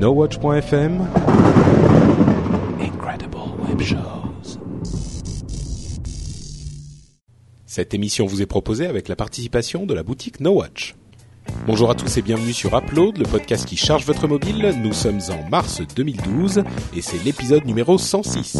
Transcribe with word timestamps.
NoWatch.fm 0.00 1.06
Incredible 2.80 3.36
Web 3.68 3.82
Shows. 3.82 4.58
Cette 7.66 7.92
émission 7.92 8.24
vous 8.24 8.40
est 8.40 8.46
proposée 8.46 8.86
avec 8.86 9.08
la 9.08 9.16
participation 9.16 9.84
de 9.84 9.92
la 9.92 10.02
boutique 10.02 10.40
NoWatch. 10.40 10.94
Bonjour 11.66 11.90
à 11.90 11.94
tous 11.94 12.16
et 12.16 12.22
bienvenue 12.22 12.54
sur 12.54 12.74
Upload, 12.74 13.18
le 13.18 13.24
podcast 13.24 13.66
qui 13.66 13.76
charge 13.76 14.06
votre 14.06 14.26
mobile. 14.26 14.74
Nous 14.82 14.94
sommes 14.94 15.20
en 15.28 15.46
mars 15.50 15.82
2012 15.94 16.64
et 16.96 17.02
c'est 17.02 17.22
l'épisode 17.22 17.66
numéro 17.66 17.98
106. 17.98 18.56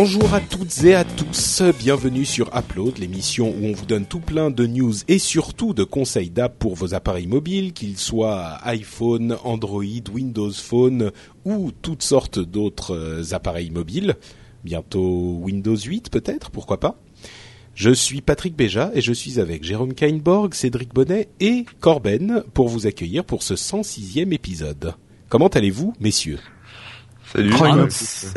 Bonjour 0.00 0.32
à 0.32 0.40
toutes 0.40 0.84
et 0.84 0.94
à 0.94 1.02
tous, 1.02 1.60
bienvenue 1.76 2.24
sur 2.24 2.56
Upload, 2.56 2.98
l'émission 2.98 3.50
où 3.50 3.64
on 3.64 3.72
vous 3.72 3.84
donne 3.84 4.06
tout 4.06 4.20
plein 4.20 4.48
de 4.48 4.64
news 4.64 4.94
et 5.08 5.18
surtout 5.18 5.74
de 5.74 5.82
conseils 5.82 6.30
d'app 6.30 6.56
pour 6.56 6.76
vos 6.76 6.94
appareils 6.94 7.26
mobiles, 7.26 7.72
qu'ils 7.72 7.98
soient 7.98 8.58
iPhone, 8.62 9.36
Android, 9.42 9.82
Windows 10.14 10.52
Phone 10.52 11.10
ou 11.44 11.72
toutes 11.82 12.04
sortes 12.04 12.38
d'autres 12.38 12.94
euh, 12.94 13.34
appareils 13.34 13.70
mobiles. 13.70 14.14
Bientôt 14.62 15.40
Windows 15.42 15.76
8 15.76 16.10
peut-être, 16.10 16.52
pourquoi 16.52 16.78
pas 16.78 17.00
je 17.74 17.90
suis 17.90 18.20
Patrick 18.20 18.54
Béja 18.54 18.92
et 18.94 19.00
je 19.00 19.12
suis 19.12 19.40
avec 19.40 19.64
Jérôme 19.64 19.94
Kainborg, 19.94 20.54
Cédric 20.54 20.94
Bonnet 20.94 21.28
et 21.40 21.64
Corben 21.80 22.44
pour 22.54 22.68
vous 22.68 22.86
accueillir 22.86 23.24
pour 23.24 23.42
ce 23.42 23.54
106e 23.54 24.32
épisode. 24.32 24.94
Comment 25.28 25.48
allez-vous, 25.48 25.92
messieurs? 25.98 26.38
Salut. 27.32 27.52
Oh, 27.60 27.64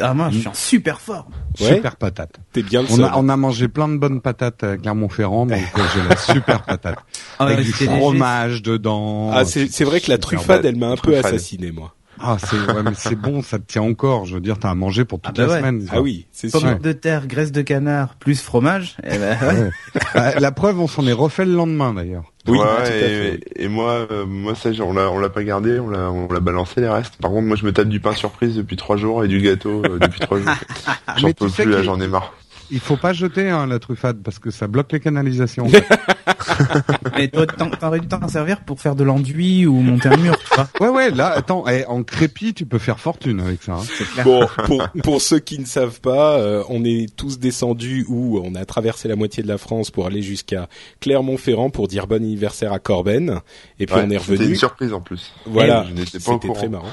ah, 0.01 0.13
moi, 0.13 0.29
je 0.31 0.39
suis 0.39 0.47
en 0.47 0.53
super 0.53 0.99
forme. 0.99 1.31
Ouais. 1.59 1.75
Super 1.75 1.95
patate. 1.95 2.35
T'es 2.51 2.61
bien 2.63 2.81
le 2.81 2.87
On 2.91 2.95
seul. 2.97 3.05
a, 3.05 3.17
on 3.17 3.29
a 3.29 3.37
mangé 3.37 3.67
plein 3.67 3.87
de 3.87 3.97
bonnes 3.97 4.19
patates 4.21 4.63
à 4.63 4.77
Clermont-Ferrand, 4.77 5.45
donc 5.45 5.57
euh, 5.77 5.81
j'ai 5.95 6.07
la 6.07 6.17
super 6.17 6.61
patate. 6.65 6.97
Ah, 7.39 7.45
Avec 7.45 7.59
du 7.59 7.71
léger. 7.71 7.85
fromage 7.85 8.61
dedans. 8.61 9.31
Ah, 9.33 9.45
c'est 9.45 9.67
c'est 9.71 9.85
vrai 9.85 10.01
que 10.01 10.09
la 10.11 10.17
truffade, 10.17 10.65
elle 10.65 10.75
m'a 10.77 10.89
un 10.89 10.97
peu 10.97 11.17
assassiné, 11.17 11.71
moi. 11.71 11.93
Ah, 12.23 12.37
c'est 12.39 12.55
ouais, 12.55 12.83
mais 12.83 12.91
c'est 12.95 13.15
bon, 13.15 13.41
ça 13.41 13.57
te 13.57 13.63
tient 13.65 13.81
encore. 13.81 14.25
Je 14.25 14.35
veux 14.35 14.41
dire, 14.41 14.59
t'as 14.59 14.69
à 14.69 14.75
manger 14.75 15.05
pour 15.05 15.19
toute 15.19 15.39
Ah 15.39 15.41
bah 15.41 15.47
la 15.47 15.53
ouais. 15.53 15.59
semaine. 15.59 15.87
Ah 15.91 16.01
oui, 16.01 16.27
c'est 16.31 16.51
Pommes 16.51 16.61
sûr. 16.61 16.79
de 16.79 16.91
terre, 16.91 17.25
graisse 17.25 17.51
de 17.51 17.63
canard, 17.63 18.15
plus 18.15 18.39
fromage. 18.41 18.95
Eh 19.03 19.17
ben, 19.17 19.37
ouais. 19.41 19.69
Ouais. 20.13 20.35
Euh, 20.35 20.39
la 20.39 20.51
preuve, 20.51 20.79
on 20.79 20.87
s'en 20.87 21.07
est 21.07 21.13
refait 21.13 21.45
le 21.45 21.53
lendemain 21.53 21.93
d'ailleurs. 21.95 22.30
Oui, 22.47 22.57
ouais, 22.57 22.65
tout 22.65 22.71
à 22.81 22.87
et, 22.87 22.99
fait. 22.99 23.39
et 23.55 23.67
moi, 23.67 24.07
euh, 24.11 24.25
moi 24.25 24.55
ça, 24.55 24.69
on 24.81 24.93
l'a, 24.93 25.09
on 25.11 25.19
l'a 25.19 25.29
pas 25.29 25.43
gardé, 25.43 25.79
on 25.79 25.89
l'a, 25.89 26.09
on 26.11 26.31
l'a 26.31 26.39
balancé 26.39 26.81
les 26.81 26.89
restes. 26.89 27.15
Par 27.17 27.29
contre, 27.29 27.47
moi, 27.47 27.55
je 27.55 27.65
me 27.65 27.71
tape 27.71 27.87
du 27.87 27.99
pain 27.99 28.13
surprise 28.13 28.55
depuis 28.55 28.77
trois 28.77 28.97
jours 28.97 29.23
et 29.23 29.27
du 29.27 29.39
gâteau 29.41 29.83
euh, 29.85 29.99
depuis 29.99 30.19
trois 30.19 30.39
jours. 30.39 30.49
J'en 31.17 31.31
peux 31.33 31.49
plus, 31.49 31.65
là, 31.65 31.83
j'en 31.83 31.99
ai 32.01 32.07
marre. 32.07 32.33
Il 32.71 32.79
faut 32.79 32.95
pas 32.97 33.11
jeter 33.13 33.49
hein, 33.49 33.67
la 33.67 33.79
truffade 33.79 34.21
parce 34.23 34.39
que 34.39 34.49
ça 34.49 34.67
bloque 34.67 34.91
les 34.93 34.99
canalisations. 34.99 35.67
Mais 37.17 37.27
t'aurais 37.27 37.99
dû 37.99 38.07
t'en 38.07 38.27
servir 38.27 38.61
pour 38.61 38.79
faire 38.79 38.95
de 38.95 39.03
l'enduit 39.03 39.65
ou 39.65 39.73
monter 39.75 40.09
un 40.09 40.17
mur, 40.17 40.37
tu 40.39 40.55
vois. 40.55 40.67
ouais, 40.79 40.89
ouais. 40.89 41.11
Là, 41.11 41.27
attends, 41.27 41.65
eh, 41.67 41.85
en 41.85 42.03
crépi, 42.03 42.53
tu 42.53 42.65
peux 42.65 42.77
faire 42.79 42.99
fortune 42.99 43.39
avec 43.41 43.61
ça. 43.63 43.73
hein. 43.73 43.83
Clair. 44.13 44.25
Bon, 44.25 44.47
pour, 44.65 44.87
pour 45.03 45.21
ceux 45.21 45.39
qui 45.39 45.59
ne 45.59 45.65
savent 45.65 45.99
pas, 46.01 46.37
euh, 46.39 46.63
on 46.69 46.83
est 46.85 47.13
tous 47.15 47.39
descendus 47.39 48.05
ou 48.07 48.41
on 48.43 48.55
a 48.55 48.65
traversé 48.65 49.07
la 49.07 49.15
moitié 49.15 49.43
de 49.43 49.47
la 49.47 49.57
France 49.57 49.91
pour 49.91 50.05
aller 50.05 50.21
jusqu'à 50.21 50.67
Clermont-Ferrand 51.01 51.69
pour 51.69 51.87
dire 51.87 52.07
bon 52.07 52.15
anniversaire 52.23 52.73
à 52.73 52.79
Corben. 52.79 53.41
Et 53.79 53.85
puis 53.85 53.95
Ouais, 53.95 54.03
on 54.05 54.09
est 54.09 54.19
C'était 54.19 54.31
revenu. 54.33 54.49
une 54.51 54.55
surprise 54.55 54.93
en 54.93 55.01
plus. 55.01 55.33
Voilà, 55.45 55.85
c'était 56.05 56.53
très 56.53 56.69
marrant. 56.69 56.87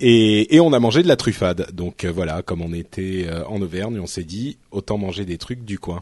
Et, 0.00 0.54
et 0.54 0.60
on 0.60 0.72
a 0.72 0.78
mangé 0.78 1.02
de 1.02 1.08
la 1.08 1.16
truffade. 1.16 1.68
Donc 1.72 2.04
euh, 2.04 2.10
voilà, 2.10 2.42
comme 2.42 2.62
on 2.62 2.72
était 2.72 3.26
euh, 3.28 3.44
en 3.46 3.60
Auvergne, 3.60 4.00
on 4.00 4.06
s'est 4.06 4.24
dit 4.24 4.58
autant 4.70 4.98
manger 4.98 5.24
des 5.24 5.38
trucs 5.38 5.64
du 5.64 5.78
coin. 5.78 6.00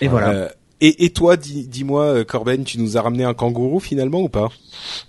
Et 0.00 0.08
voilà. 0.08 0.50
Et, 0.82 1.04
et 1.04 1.10
toi, 1.10 1.36
dis- 1.36 1.66
dis-moi, 1.66 2.04
euh, 2.04 2.24
Corben, 2.24 2.64
tu 2.64 2.78
nous 2.80 2.96
as 2.96 3.02
ramené 3.02 3.24
un 3.24 3.34
kangourou 3.34 3.80
finalement 3.80 4.20
ou 4.22 4.28
pas 4.30 4.48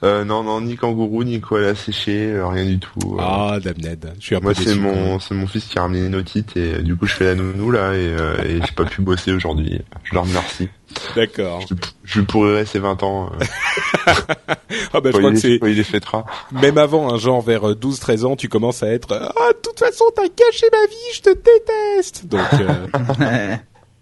Euh, 0.03 0.25
non, 0.25 0.43
non, 0.43 0.59
ni 0.59 0.75
kangourou, 0.75 1.23
ni 1.23 1.39
koala 1.39 1.75
séché, 1.75 2.25
euh, 2.31 2.45
rien 2.47 2.65
du 2.65 2.77
tout. 2.79 3.15
euh. 3.17 3.21
Ah, 3.21 3.57
damned. 3.63 4.13
Je 4.19 4.25
suis 4.25 4.35
un 4.35 4.41
moi, 4.41 4.53
peu 4.53 4.63
c'est 4.63 4.75
mon, 4.75 5.19
c'est 5.19 5.33
mon 5.33 5.47
fils 5.47 5.65
qui 5.65 5.79
a 5.79 5.83
ramené 5.83 6.05
une 6.07 6.15
otite 6.15 6.57
et 6.57 6.81
du 6.81 6.95
coup, 6.97 7.05
je 7.05 7.13
fais 7.15 7.23
la 7.25 7.35
nounou 7.35 7.71
là 7.71 7.93
et, 7.93 7.99
euh, 8.05 8.35
et 8.43 8.55
j'ai 8.65 8.71
pas 8.75 8.83
pu 8.83 9.01
bosser 9.01 9.31
aujourd'hui. 9.31 9.79
Je 10.03 10.13
leur 10.13 10.23
remercie. 10.25 10.67
D'accord. 11.15 11.61
Je, 12.03 12.19
lui 12.19 12.25
pourrirai 12.25 12.65
ses 12.65 12.79
20 12.79 13.01
ans. 13.03 13.31
Euh, 13.39 14.13
Ah 14.93 14.99
bah 14.99 15.09
je 15.13 15.17
crois 15.17 15.21
il 15.31 15.41
que 15.41 15.47
les, 15.47 15.57
c'est 15.59 15.69
il 15.69 15.75
les 15.77 15.83
fêtera. 15.83 16.25
même 16.51 16.77
avant, 16.77 17.13
un 17.13 17.17
genre 17.17 17.41
vers 17.41 17.63
12-13 17.63 18.25
ans, 18.25 18.35
tu 18.35 18.49
commences 18.49 18.83
à 18.83 18.87
être 18.91 19.13
ah 19.13 19.51
de 19.53 19.57
toute 19.61 19.79
façon 19.79 20.03
t'as 20.15 20.23
gâché 20.23 20.65
ma 20.71 20.85
vie, 20.87 21.13
je 21.13 21.21
te 21.21 21.29
déteste. 21.29 22.25
Donc 22.27 22.41
euh, 22.59 23.55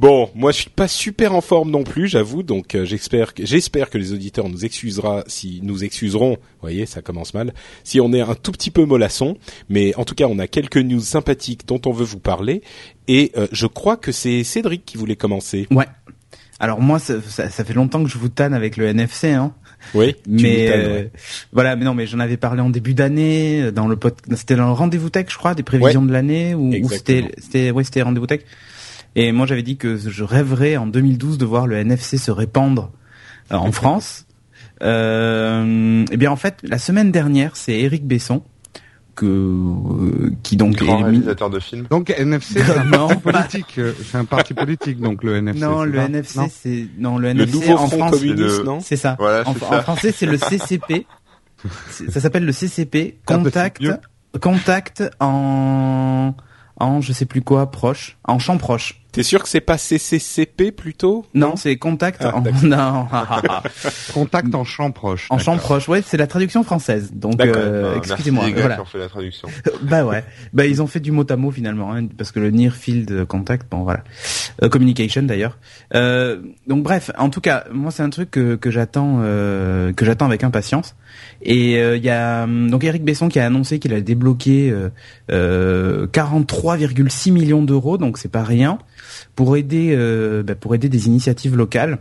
bon, 0.00 0.30
moi 0.34 0.50
je 0.50 0.62
suis 0.62 0.70
pas 0.70 0.88
super 0.88 1.34
en 1.34 1.40
forme 1.40 1.70
non 1.70 1.84
plus, 1.84 2.08
j'avoue. 2.08 2.42
Donc 2.42 2.74
euh, 2.74 2.84
j'espère 2.84 3.34
que 3.34 3.44
j'espère 3.44 3.90
que 3.90 3.98
les 3.98 4.12
auditeurs 4.12 4.48
nous 4.48 4.64
excusera 4.64 5.22
si 5.26 5.60
nous 5.62 5.84
excuseront. 5.84 6.32
Vous 6.32 6.60
voyez, 6.62 6.86
ça 6.86 7.02
commence 7.02 7.34
mal. 7.34 7.52
Si 7.84 8.00
on 8.00 8.12
est 8.12 8.22
un 8.22 8.34
tout 8.34 8.52
petit 8.52 8.70
peu 8.70 8.84
mollasson, 8.84 9.36
mais 9.68 9.94
en 9.96 10.04
tout 10.04 10.14
cas 10.14 10.24
on 10.24 10.38
a 10.38 10.46
quelques 10.46 10.78
news 10.78 11.00
sympathiques 11.00 11.66
dont 11.66 11.80
on 11.86 11.92
veut 11.92 12.04
vous 12.04 12.18
parler. 12.18 12.62
Et 13.06 13.32
euh, 13.36 13.46
je 13.52 13.66
crois 13.66 13.96
que 13.96 14.10
c'est 14.10 14.42
Cédric 14.42 14.84
qui 14.84 14.96
voulait 14.96 15.16
commencer. 15.16 15.68
Ouais. 15.70 15.86
Alors 16.58 16.80
moi, 16.80 16.98
ça, 16.98 17.14
ça, 17.22 17.48
ça 17.48 17.64
fait 17.64 17.72
longtemps 17.72 18.04
que 18.04 18.10
je 18.10 18.18
vous 18.18 18.28
tanne 18.28 18.52
avec 18.52 18.76
le 18.76 18.86
NFC, 18.86 19.30
hein. 19.30 19.54
Oui. 19.94 20.14
Mais 20.26 20.70
euh, 20.70 20.94
ouais. 20.94 21.10
voilà, 21.52 21.74
mais 21.74 21.86
non, 21.86 21.94
mais 21.94 22.06
j'en 22.06 22.20
avais 22.20 22.36
parlé 22.36 22.60
en 22.60 22.68
début 22.68 22.92
d'année 22.92 23.72
dans 23.72 23.88
le 23.88 23.96
pod... 23.96 24.14
c'était 24.36 24.56
dans 24.56 24.66
le 24.66 24.72
rendez-vous 24.72 25.08
tech, 25.08 25.26
je 25.30 25.38
crois, 25.38 25.54
des 25.54 25.62
prévisions 25.62 26.02
de 26.02 26.12
l'année 26.12 26.54
ou, 26.54 26.70
c'était 26.90 27.32
c'était 27.38 27.70
ouais, 27.70 27.82
c'était 27.82 28.02
rendez-vous 28.02 28.26
tech. 28.26 28.40
Et 29.16 29.32
moi, 29.32 29.46
j'avais 29.46 29.62
dit 29.62 29.76
que 29.76 29.96
je 29.96 30.24
rêverais 30.24 30.76
en 30.76 30.86
2012 30.86 31.36
de 31.38 31.44
voir 31.44 31.66
le 31.66 31.76
NFC 31.76 32.16
se 32.18 32.30
répandre 32.30 32.90
euh, 33.52 33.56
en 33.56 33.72
France. 33.72 34.26
Euh, 34.82 36.04
et 36.10 36.16
bien 36.16 36.30
en 36.30 36.36
fait, 36.36 36.56
la 36.62 36.78
semaine 36.78 37.12
dernière, 37.12 37.54
c'est 37.54 37.78
Eric 37.78 38.06
Besson 38.06 38.42
que 39.14 39.26
euh, 39.26 40.32
qui 40.42 40.56
donc 40.56 40.76
Grand 40.76 41.00
est 41.00 41.02
réalisateur 41.04 41.50
de 41.50 41.60
films. 41.60 41.86
Donc 41.90 42.08
NFC, 42.08 42.62
c'est 42.62 42.78
un 42.78 42.86
parti 42.90 43.16
politique. 43.20 43.78
euh, 43.78 43.92
C'est 44.02 44.16
un 44.16 44.24
parti 44.24 44.54
politique, 44.54 44.98
donc 45.00 45.22
le 45.22 45.36
NFC. 45.36 45.60
non, 45.60 45.80
c'est 45.82 45.86
le 45.90 45.98
ça 45.98 46.04
NFC, 46.06 46.38
Non 46.38 46.48
c'est 46.50 46.86
non 46.98 47.18
le 47.18 47.32
Le 47.34 47.42
NFC 47.42 47.52
nouveau 47.52 47.72
en 47.78 47.88
France, 47.88 48.16
c'est 48.82 48.96
ça. 48.96 49.16
Voilà, 49.18 49.46
en, 49.46 49.52
c'est 49.54 49.64
en 49.64 49.70
ça. 49.70 49.82
français, 49.82 50.12
c'est 50.16 50.24
le 50.26 50.38
CCP. 50.38 51.06
C'est- 51.90 52.10
ça 52.10 52.20
s'appelle 52.20 52.46
le 52.46 52.52
CCP. 52.52 53.18
Ah, 53.26 53.36
bah, 53.36 53.42
Contact, 53.44 53.82
contact 54.40 55.02
en, 55.20 56.34
en 56.76 57.00
je 57.02 57.12
sais 57.12 57.26
plus 57.26 57.42
quoi, 57.42 57.70
proche, 57.70 58.16
en 58.24 58.38
champ 58.38 58.56
proche. 58.56 58.99
T'es 59.12 59.22
sûr 59.22 59.42
que 59.42 59.48
c'est 59.48 59.60
pas 59.60 59.76
CCCP 59.78 60.70
plutôt? 60.72 61.26
Non, 61.34 61.56
c'est 61.56 61.76
contact 61.76 62.22
Ah, 62.24 62.36
en, 62.36 62.42
non, 62.62 63.06
Contact 64.14 64.54
en 64.54 64.64
champ 64.64 64.90
proche. 64.90 65.26
en 65.30 65.38
champ 65.38 65.56
proche. 65.56 65.88
Ouais, 65.88 66.02
c'est 66.06 66.16
la 66.16 66.26
traduction 66.26 66.62
française. 66.62 67.10
Donc, 67.12 67.40
euh, 67.40 67.92
Ah, 67.94 67.98
excusez-moi. 67.98 68.44
Merci 68.44 68.54
les 68.54 68.60
gars 68.60 68.66
Voilà. 68.68 68.74
qui 68.76 68.80
ont 68.82 68.84
fait 68.86 68.98
la 68.98 69.08
traduction. 69.08 69.48
bah 69.82 70.04
ouais. 70.04 70.24
Bah 70.52 70.66
ils 70.66 70.80
ont 70.82 70.86
fait 70.86 71.00
du 71.00 71.10
mot 71.12 71.24
à 71.28 71.36
mot 71.36 71.50
finalement, 71.50 71.92
hein, 71.92 72.06
parce 72.16 72.32
que 72.32 72.40
le 72.40 72.50
near 72.50 72.74
field 72.74 73.24
contact, 73.26 73.66
bon 73.70 73.82
voilà, 73.82 74.04
Euh, 74.62 74.68
communication 74.68 75.22
d'ailleurs. 75.22 75.58
Euh, 75.94 76.40
donc 76.66 76.82
bref, 76.82 77.10
en 77.18 77.30
tout 77.30 77.40
cas, 77.40 77.64
moi 77.72 77.90
c'est 77.90 78.02
un 78.02 78.10
truc 78.10 78.30
que, 78.30 78.54
que 78.56 78.70
j'attends, 78.70 79.18
euh, 79.22 79.92
que 79.92 80.04
j'attends 80.04 80.26
avec 80.26 80.44
impatience. 80.44 80.94
Et 81.42 81.78
euh, 81.78 81.96
il 81.96 82.04
y 82.04 82.10
a 82.10 82.44
hum, 82.44 82.70
donc 82.70 82.84
Eric 82.84 83.04
Besson 83.04 83.28
qui 83.28 83.38
a 83.38 83.46
annoncé 83.46 83.78
qu'il 83.78 83.94
a 83.94 84.00
débloqué 84.00 84.70
euh, 84.70 84.88
euh, 85.30 86.06
43,6 86.08 87.32
millions 87.32 87.62
d'euros, 87.62 87.98
donc 87.98 88.18
c'est 88.18 88.30
pas 88.30 88.42
rien, 88.42 88.78
pour 89.36 89.56
aider, 89.56 89.94
euh, 89.96 90.42
bah, 90.42 90.54
pour 90.54 90.74
aider 90.74 90.88
des 90.88 91.06
initiatives 91.06 91.56
locales. 91.56 91.98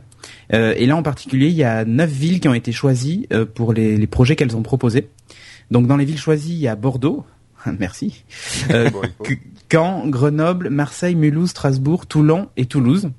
Euh, 0.53 0.73
et 0.77 0.85
là 0.85 0.95
en 0.95 1.03
particulier, 1.03 1.47
il 1.47 1.55
y 1.55 1.63
a 1.63 1.85
neuf 1.85 2.09
villes 2.09 2.39
qui 2.39 2.47
ont 2.47 2.53
été 2.53 2.71
choisies 2.71 3.27
euh, 3.31 3.45
pour 3.45 3.73
les, 3.73 3.97
les 3.97 4.07
projets 4.07 4.35
qu'elles 4.35 4.57
ont 4.57 4.63
proposés. 4.63 5.09
Donc 5.71 5.87
dans 5.87 5.97
les 5.97 6.05
villes 6.05 6.19
choisies, 6.19 6.53
il 6.53 6.59
y 6.59 6.67
a 6.67 6.75
Bordeaux. 6.75 7.25
Merci. 7.79 8.23
Euh, 8.71 8.89
Caen, 9.71 10.07
Grenoble, 10.07 10.69
Marseille, 10.69 11.15
Mulhouse, 11.15 11.51
Strasbourg, 11.51 12.07
Toulon 12.07 12.49
et 12.57 12.65
Toulouse. 12.65 13.09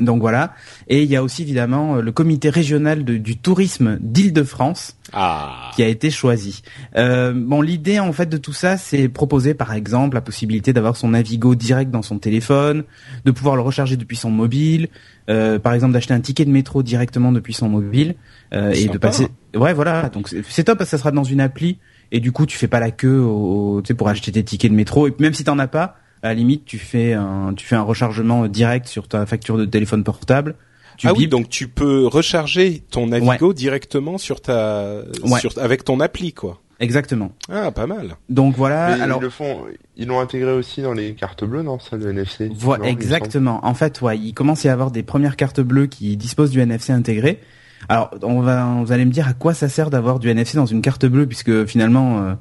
Donc 0.00 0.20
voilà. 0.20 0.52
Et 0.88 1.02
il 1.04 1.08
y 1.10 1.16
a 1.16 1.22
aussi 1.22 1.42
évidemment 1.42 1.96
euh, 1.96 2.02
le 2.02 2.10
comité 2.12 2.50
régional 2.50 3.04
de- 3.04 3.16
du 3.18 3.36
tourisme 3.38 3.98
d'Île-de-France 4.00 4.96
Ah. 5.12 5.70
qui 5.76 5.82
a 5.82 5.86
été 5.88 6.10
choisi. 6.10 6.62
Euh, 6.96 7.32
bon, 7.34 7.62
l'idée 7.62 8.00
en 8.00 8.12
fait 8.12 8.26
de 8.26 8.36
tout 8.36 8.52
ça, 8.52 8.76
c'est 8.76 9.08
proposer 9.08 9.54
par 9.54 9.72
exemple 9.72 10.14
la 10.16 10.20
possibilité 10.20 10.72
d'avoir 10.72 10.96
son 10.96 11.10
Navigo 11.10 11.54
direct 11.54 11.90
dans 11.92 12.02
son 12.02 12.18
téléphone, 12.18 12.82
de 13.24 13.30
pouvoir 13.30 13.54
le 13.54 13.62
recharger 13.62 13.96
depuis 13.96 14.16
son 14.16 14.30
mobile, 14.30 14.88
euh, 15.30 15.58
par 15.60 15.72
exemple 15.72 15.92
d'acheter 15.92 16.14
un 16.14 16.20
ticket 16.20 16.44
de 16.44 16.50
métro 16.50 16.82
directement 16.82 17.30
depuis 17.30 17.54
son 17.54 17.68
mobile 17.68 18.16
euh, 18.52 18.72
et 18.72 18.74
Sympa. 18.82 18.92
de 18.92 18.98
passer. 18.98 19.28
Ouais, 19.54 19.72
voilà. 19.72 20.08
Donc 20.08 20.28
c'est 20.48 20.64
top 20.64 20.78
parce 20.78 20.90
que 20.90 20.96
ça 20.96 20.98
sera 20.98 21.12
dans 21.12 21.24
une 21.24 21.40
appli 21.40 21.78
et 22.12 22.18
du 22.20 22.32
coup 22.32 22.44
tu 22.44 22.58
fais 22.58 22.68
pas 22.68 22.80
la 22.80 22.90
queue 22.90 23.20
au, 23.20 23.82
pour 23.96 24.08
acheter 24.08 24.32
tes 24.32 24.42
tickets 24.42 24.70
de 24.72 24.76
métro 24.76 25.06
et 25.06 25.14
même 25.20 25.32
si 25.32 25.44
t'en 25.44 25.58
as 25.60 25.68
pas, 25.68 25.96
à 26.26 26.30
la 26.30 26.34
limite 26.34 26.64
tu 26.64 26.78
fais 26.78 27.12
un 27.12 27.54
tu 27.56 27.66
fais 27.66 27.76
un 27.76 27.82
rechargement 27.82 28.46
direct 28.48 28.86
sur 28.86 29.08
ta 29.08 29.24
facture 29.26 29.56
de 29.56 29.64
téléphone 29.64 30.04
portable 30.04 30.56
ah 31.04 31.12
oui, 31.14 31.28
donc 31.28 31.48
tu 31.48 31.68
peux 31.68 32.06
recharger 32.06 32.82
ton 32.90 33.08
Navigo 33.08 33.52
directement 33.52 34.18
sur 34.18 34.40
ta, 34.40 35.02
sur, 35.40 35.52
avec 35.58 35.84
ton 35.84 36.00
appli, 36.00 36.32
quoi. 36.32 36.60
Exactement. 36.78 37.32
Ah, 37.50 37.70
pas 37.70 37.86
mal. 37.86 38.16
Donc 38.28 38.54
voilà. 38.56 39.02
alors 39.02 39.20
ils 39.20 39.24
le 39.24 39.30
font, 39.30 39.64
ils 39.96 40.06
l'ont 40.06 40.20
intégré 40.20 40.52
aussi 40.52 40.82
dans 40.82 40.92
les 40.92 41.14
cartes 41.14 41.42
bleues, 41.44 41.62
non, 41.62 41.78
ça 41.78 41.96
le 41.96 42.10
NFC. 42.10 42.50
Voilà, 42.54 42.88
exactement. 42.88 43.64
En 43.64 43.74
fait, 43.74 44.02
ouais, 44.02 44.18
il 44.18 44.34
commence 44.34 44.66
à 44.66 44.68
y 44.68 44.72
avoir 44.72 44.90
des 44.90 45.02
premières 45.02 45.36
cartes 45.36 45.60
bleues 45.60 45.86
qui 45.86 46.16
disposent 46.16 46.50
du 46.50 46.60
NFC 46.60 46.92
intégré. 46.92 47.40
Alors, 47.88 48.10
on 48.22 48.40
va, 48.40 48.76
vous 48.84 48.92
allez 48.92 49.04
me 49.04 49.10
dire 49.10 49.28
à 49.28 49.32
quoi 49.32 49.54
ça 49.54 49.68
sert 49.68 49.90
d'avoir 49.90 50.18
du 50.18 50.28
NFC 50.28 50.56
dans 50.56 50.66
une 50.66 50.82
carte 50.82 51.06
bleue, 51.06 51.26
puisque 51.26 51.66
finalement, 51.66 52.18
euh, 52.20 52.34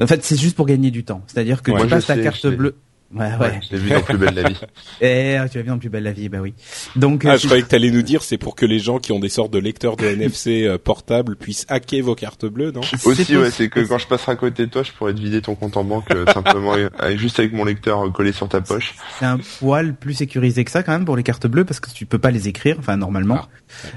en 0.00 0.06
fait, 0.06 0.24
c'est 0.24 0.38
juste 0.38 0.56
pour 0.56 0.66
gagner 0.66 0.90
du 0.90 1.04
temps. 1.04 1.22
C'est-à-dire 1.26 1.62
que 1.62 1.70
tu 1.70 1.86
passes 1.86 2.06
ta 2.06 2.16
carte 2.16 2.46
bleue. 2.46 2.76
Ouais, 3.14 3.30
ouais. 3.40 3.60
je 3.62 3.74
l'ai 3.74 3.82
vu 3.82 3.90
dans 3.90 4.02
Plus 4.02 4.18
belle 4.18 4.34
la 4.34 4.48
vie. 4.48 4.60
Eh, 5.00 5.38
tu 5.50 5.56
l'as 5.58 5.62
vu 5.62 5.68
dans 5.68 5.78
Plus 5.78 5.88
belle 5.88 6.04
la 6.04 6.12
vie, 6.12 6.28
bah 6.28 6.38
oui. 6.40 6.54
Donc, 6.96 7.24
ah, 7.24 7.36
je 7.36 7.46
croyais 7.46 7.62
que 7.62 7.68
t'allais 7.68 7.90
nous 7.92 8.02
dire 8.02 8.22
c'est 8.22 8.36
pour 8.38 8.54
que 8.54 8.66
les 8.66 8.78
gens 8.78 8.98
qui 8.98 9.12
ont 9.12 9.18
des 9.18 9.28
sortes 9.28 9.52
de 9.52 9.58
lecteurs 9.58 9.96
de 9.96 10.06
NFC 10.06 10.64
euh, 10.64 10.78
portables 10.78 11.36
puissent 11.36 11.66
hacker 11.68 12.02
vos 12.02 12.14
cartes 12.14 12.46
bleues, 12.46 12.70
non? 12.70 12.82
Aussi, 13.04 13.36
ouais, 13.36 13.50
c'est 13.50 13.68
que 13.68 13.80
quand 13.80 13.98
je 13.98 14.06
passerai 14.06 14.32
à 14.32 14.36
côté 14.36 14.66
de 14.66 14.70
toi, 14.70 14.82
je 14.82 14.92
pourrais 14.92 15.14
te 15.14 15.20
vider 15.20 15.40
ton 15.40 15.54
compte 15.54 15.76
en 15.76 15.84
banque 15.84 16.10
euh, 16.10 16.26
simplement 16.32 16.74
juste 17.16 17.38
avec 17.38 17.52
mon 17.52 17.64
lecteur 17.64 18.06
euh, 18.06 18.10
collé 18.10 18.32
sur 18.32 18.48
ta 18.48 18.60
poche. 18.60 18.94
C'est 19.18 19.24
un 19.24 19.38
poil 19.58 19.94
plus 19.94 20.14
sécurisé 20.14 20.64
que 20.64 20.70
ça 20.70 20.82
quand 20.82 20.92
même 20.92 21.04
pour 21.04 21.16
les 21.16 21.22
cartes 21.22 21.46
bleues 21.46 21.64
parce 21.64 21.80
que 21.80 21.90
tu 21.90 22.06
peux 22.06 22.18
pas 22.18 22.30
les 22.30 22.48
écrire, 22.48 22.76
enfin 22.78 22.96
normalement. 22.96 23.40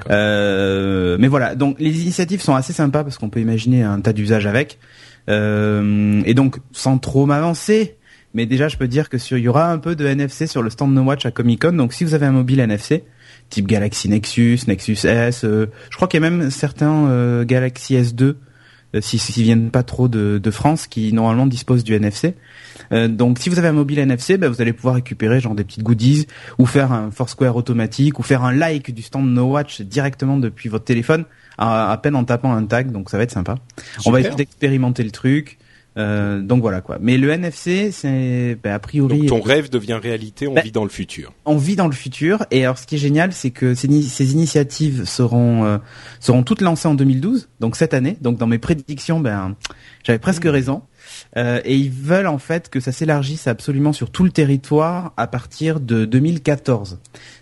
Ah, 0.08 0.12
euh, 0.12 1.18
mais 1.20 1.28
voilà, 1.28 1.56
donc 1.56 1.78
les 1.80 2.02
initiatives 2.02 2.42
sont 2.42 2.56
assez 2.56 2.74
sympas 2.74 3.04
parce 3.04 3.18
qu'on 3.18 3.30
peut 3.30 3.40
imaginer 3.40 3.84
un 3.84 4.00
tas 4.02 4.14
d'usages 4.14 4.48
avec. 4.48 4.80
Euh, 5.30 6.22
et 6.26 6.34
donc, 6.34 6.58
sans 6.72 6.98
trop 6.98 7.26
m'avancer, 7.26 7.98
mais 8.34 8.46
déjà, 8.46 8.68
je 8.68 8.78
peux 8.78 8.88
dire 8.88 9.10
que 9.10 9.18
sur, 9.18 9.38
il 9.38 9.44
y 9.44 9.48
aura 9.48 9.72
un 9.72 9.78
peu 9.78 9.96
de 9.96 10.06
NFC 10.06 10.48
sur 10.48 10.62
le 10.64 10.70
stand 10.70 10.94
No 10.94 11.02
Watch 11.02 11.26
à 11.26 11.32
Comic 11.32 11.62
Con. 11.62 11.74
Donc, 11.74 11.94
si 11.94 12.04
vous 12.06 12.14
avez 12.14 12.26
un 12.26 12.32
mobile 12.32 12.60
NFC, 12.60 13.04
type 13.50 13.68
Galaxy 13.68 14.08
Nexus, 14.08 14.60
Nexus 14.68 15.06
S, 15.06 15.44
euh, 15.44 15.68
je 15.90 15.96
crois 15.96 16.08
qu'il 16.08 16.22
y 16.22 16.26
a 16.26 16.30
même 16.30 16.50
certains 16.50 17.08
euh, 17.08 17.44
Galaxy 17.44 17.96
S2, 17.96 18.36
euh, 18.94 19.02
s'ils 19.02 19.20
si, 19.20 19.44
viennent 19.44 19.70
pas 19.70 19.84
trop 19.84 20.08
de, 20.08 20.38
de, 20.38 20.52
France, 20.52 20.88
qui 20.88 21.12
normalement 21.12 21.46
disposent 21.46 21.84
du 21.84 21.94
NFC. 21.94 22.36
donc, 23.10 23.40
si 23.40 23.50
vous 23.50 23.60
avez 23.60 23.68
un 23.68 23.74
mobile 23.74 24.00
NFC, 24.00 24.38
bah, 24.38 24.48
vous 24.48 24.62
allez 24.62 24.74
pouvoir 24.74 24.96
récupérer 24.96 25.42
genre 25.42 25.56
des 25.56 25.66
petites 25.66 25.84
goodies, 25.84 26.28
ou 26.58 26.66
faire 26.66 26.94
un 26.94 27.12
Foursquare 27.12 27.58
automatique, 27.58 28.18
ou 28.20 28.24
faire 28.24 28.44
un 28.44 28.54
like 28.54 28.94
du 28.94 29.02
stand 29.02 29.30
No 29.30 29.52
Watch 29.52 29.82
directement 29.82 30.38
depuis 30.38 30.70
votre 30.70 30.86
téléphone, 30.86 31.26
à, 31.58 31.92
à 31.92 31.98
peine 31.98 32.16
en 32.16 32.24
tapant 32.24 32.54
un 32.54 32.64
tag. 32.64 32.92
Donc, 32.92 33.10
ça 33.10 33.18
va 33.18 33.24
être 33.24 33.32
sympa. 33.32 33.56
On 34.06 34.12
va 34.12 34.22
essayer 34.22 34.36
d'expérimenter 34.36 35.04
le 35.04 35.12
truc. 35.12 35.58
Euh, 35.98 36.42
donc 36.42 36.62
voilà 36.62 36.82
quoi. 36.82 36.98
Mais 37.02 37.18
le 37.18 37.30
NFC, 37.30 37.92
c'est 37.92 38.58
ben, 38.64 38.74
a 38.74 38.80
priori. 38.80 39.20
Donc 39.20 39.28
ton 39.28 39.42
rêve 39.42 39.70
devient 39.70 40.00
réalité. 40.02 40.48
On 40.48 40.54
ben, 40.54 40.64
vit 40.64 40.72
dans 40.72 40.84
le 40.84 40.90
futur. 40.90 41.34
On 41.46 41.58
vit 41.58 41.76
dans 41.76 41.88
le 41.88 41.94
futur. 41.94 42.46
Et 42.52 42.64
alors, 42.64 42.78
ce 42.78 42.88
qui 42.88 42.96
est 42.96 43.00
génial, 43.00 43.34
c'est 43.34 43.52
que 43.52 43.74
ces, 43.74 44.02
ces 44.02 44.32
initiatives 44.32 45.06
seront 45.06 45.66
euh, 45.66 45.78
seront 46.20 46.44
toutes 46.44 46.62
lancées 46.62 46.88
en 46.88 46.94
2012, 46.94 47.50
donc 47.60 47.76
cette 47.76 47.94
année. 47.94 48.18
Donc 48.22 48.38
dans 48.38 48.48
mes 48.48 48.58
prédictions, 48.58 49.20
ben 49.20 49.56
j'avais 50.04 50.20
presque 50.20 50.46
mmh. 50.46 50.50
raison. 50.50 50.82
Euh, 51.36 51.60
et 51.66 51.76
ils 51.76 51.92
veulent 51.92 52.28
en 52.28 52.38
fait 52.38 52.70
que 52.70 52.80
ça 52.80 52.92
s'élargisse 52.92 53.48
absolument 53.48 53.92
sur 53.92 54.12
tout 54.12 54.24
le 54.24 54.32
territoire 54.32 55.14
à 55.18 55.28
partir 55.28 55.80
de 55.80 56.06
2014. 56.06 57.00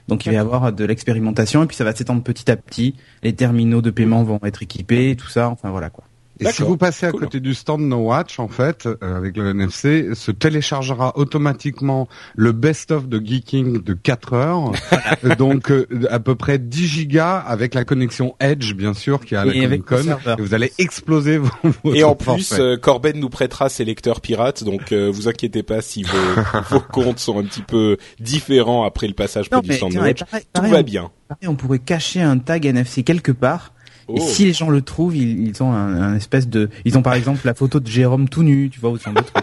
Donc 0.07 0.25
il 0.25 0.29
va 0.29 0.35
y 0.35 0.37
avoir 0.37 0.73
de 0.73 0.85
l'expérimentation 0.85 1.63
et 1.63 1.67
puis 1.67 1.77
ça 1.77 1.83
va 1.83 1.93
s'étendre 1.93 2.23
petit 2.23 2.49
à 2.49 2.55
petit. 2.55 2.95
Les 3.21 3.33
terminaux 3.33 3.81
de 3.81 3.91
paiement 3.91 4.23
vont 4.23 4.39
être 4.43 4.63
équipés, 4.63 5.15
tout 5.15 5.27
ça. 5.27 5.49
Enfin 5.49 5.69
voilà 5.69 5.89
quoi. 5.91 6.05
Et 6.39 6.51
si 6.51 6.63
vous 6.63 6.77
passez 6.77 7.06
à 7.06 7.12
côté 7.12 7.39
du 7.39 7.53
stand 7.53 7.81
No 7.81 7.97
Watch, 7.97 8.39
en 8.39 8.47
fait, 8.47 8.86
euh, 8.86 9.18
avec 9.18 9.36
le 9.36 9.50
NFC, 9.50 10.15
se 10.15 10.31
téléchargera 10.31 11.18
automatiquement 11.18 12.07
le 12.36 12.51
best-of 12.51 13.07
de 13.07 13.19
Geeking 13.19 13.83
de 13.83 13.94
4 13.94 14.33
heures, 14.33 14.71
donc 15.38 15.71
euh, 15.71 15.86
à 16.09 16.19
peu 16.19 16.36
près 16.36 16.57
10 16.57 16.88
gigas 16.88 17.38
avec 17.38 17.74
la 17.74 17.83
connexion 17.83 18.36
Edge, 18.39 18.74
bien 18.74 18.94
sûr, 18.94 19.25
qui 19.25 19.36
est 19.36 19.38
à 19.38 19.45
la 19.45 19.53
Comic 19.53 19.86
Con. 19.86 20.18
Et 20.38 20.41
vous 20.41 20.53
allez 20.53 20.71
exploser 20.77 21.38
vos, 21.38 21.50
Et 21.94 22.03
en 22.03 22.15
plus, 22.15 22.53
euh, 22.53 22.77
Corben 22.77 23.19
nous 23.19 23.30
prêtera 23.30 23.69
ses 23.69 23.83
lecteurs 23.83 24.21
pirates, 24.21 24.63
donc 24.63 24.94
vous 24.94 25.27
inquiétez 25.27 25.63
pas 25.63 25.81
si 25.81 26.03
vos, 26.03 26.18
vos, 26.69 26.80
comptes 26.80 27.19
sont 27.19 27.39
un 27.39 27.44
petit 27.44 27.62
peu 27.62 27.97
différents 28.19 28.85
après 28.85 29.07
le 29.07 29.13
passage 29.13 29.50
près 29.50 29.62
du 29.62 29.74
stand 29.74 29.94
No 29.94 30.01
Watch. 30.01 30.21
Tout 30.53 30.63
va 30.63 30.83
bien. 30.83 31.12
On 31.45 31.56
pourrait 31.56 31.80
cacher 31.80 32.21
un 32.21 32.39
tag 32.39 32.65
NFC 32.65 33.03
quelque 33.03 33.31
part 33.31 33.74
et 34.15 34.19
oh. 34.19 34.27
si 34.27 34.45
les 34.45 34.53
gens 34.53 34.69
le 34.69 34.81
trouvent, 34.81 35.15
ils, 35.15 35.61
ont 35.61 35.71
un, 35.71 36.15
espèce 36.15 36.47
de, 36.47 36.69
ils 36.85 36.97
ont 36.97 37.01
par 37.01 37.13
exemple 37.13 37.41
la 37.45 37.53
photo 37.53 37.79
de 37.79 37.88
Jérôme 37.88 38.29
tout 38.29 38.44
nu, 38.44 38.69
tu 38.69 38.79
vois, 38.79 38.91
ou 38.91 38.97
d'autres. 38.97 39.33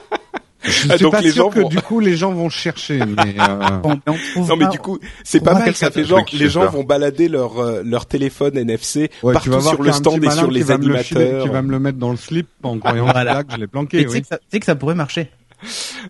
Je 0.63 0.71
suis 0.71 0.91
ah, 0.91 0.99
donc 0.99 1.13
pas 1.13 1.21
les 1.21 1.31
sûr 1.31 1.45
gens 1.45 1.51
que 1.51 1.69
du 1.69 1.81
coup 1.81 2.01
les 2.01 2.17
gens 2.17 2.33
vont 2.33 2.49
chercher. 2.49 2.99
Mais 2.99 3.37
euh... 3.39 3.97
non 4.37 4.57
mais 4.57 4.67
du 4.69 4.79
coup 4.79 4.99
c'est 5.23 5.41
pas 5.41 5.55
mal. 5.55 5.75
Ça 5.75 5.91
fait 5.91 6.05
genre 6.05 6.25
les 6.33 6.49
gens 6.49 6.67
vont 6.67 6.83
balader 6.83 7.29
leur 7.29 7.59
euh, 7.59 7.83
leur 7.85 8.07
téléphone 8.07 8.57
NFC 8.57 9.11
partout 9.23 9.61
sur 9.61 9.83
le 9.83 9.93
stand 9.93 10.25
et 10.25 10.31
sur 10.31 10.51
les 10.51 10.71
animateurs. 10.71 11.45
Qui 11.45 11.49
va 11.49 11.63
me 11.63 11.71
le 11.71 11.79
mettre 11.79 11.99
dans 11.99 12.11
le 12.11 12.17
slip 12.17 12.49
en 12.63 12.79
croyant 12.79 13.07
que 13.07 13.53
je 13.53 13.57
l'ai 13.59 13.67
planqué. 13.69 14.07
Tu 14.07 14.23
sais 14.51 14.59
que 14.61 14.67
ça 14.67 14.75
pourrait 14.75 14.97
marcher. 14.97 15.31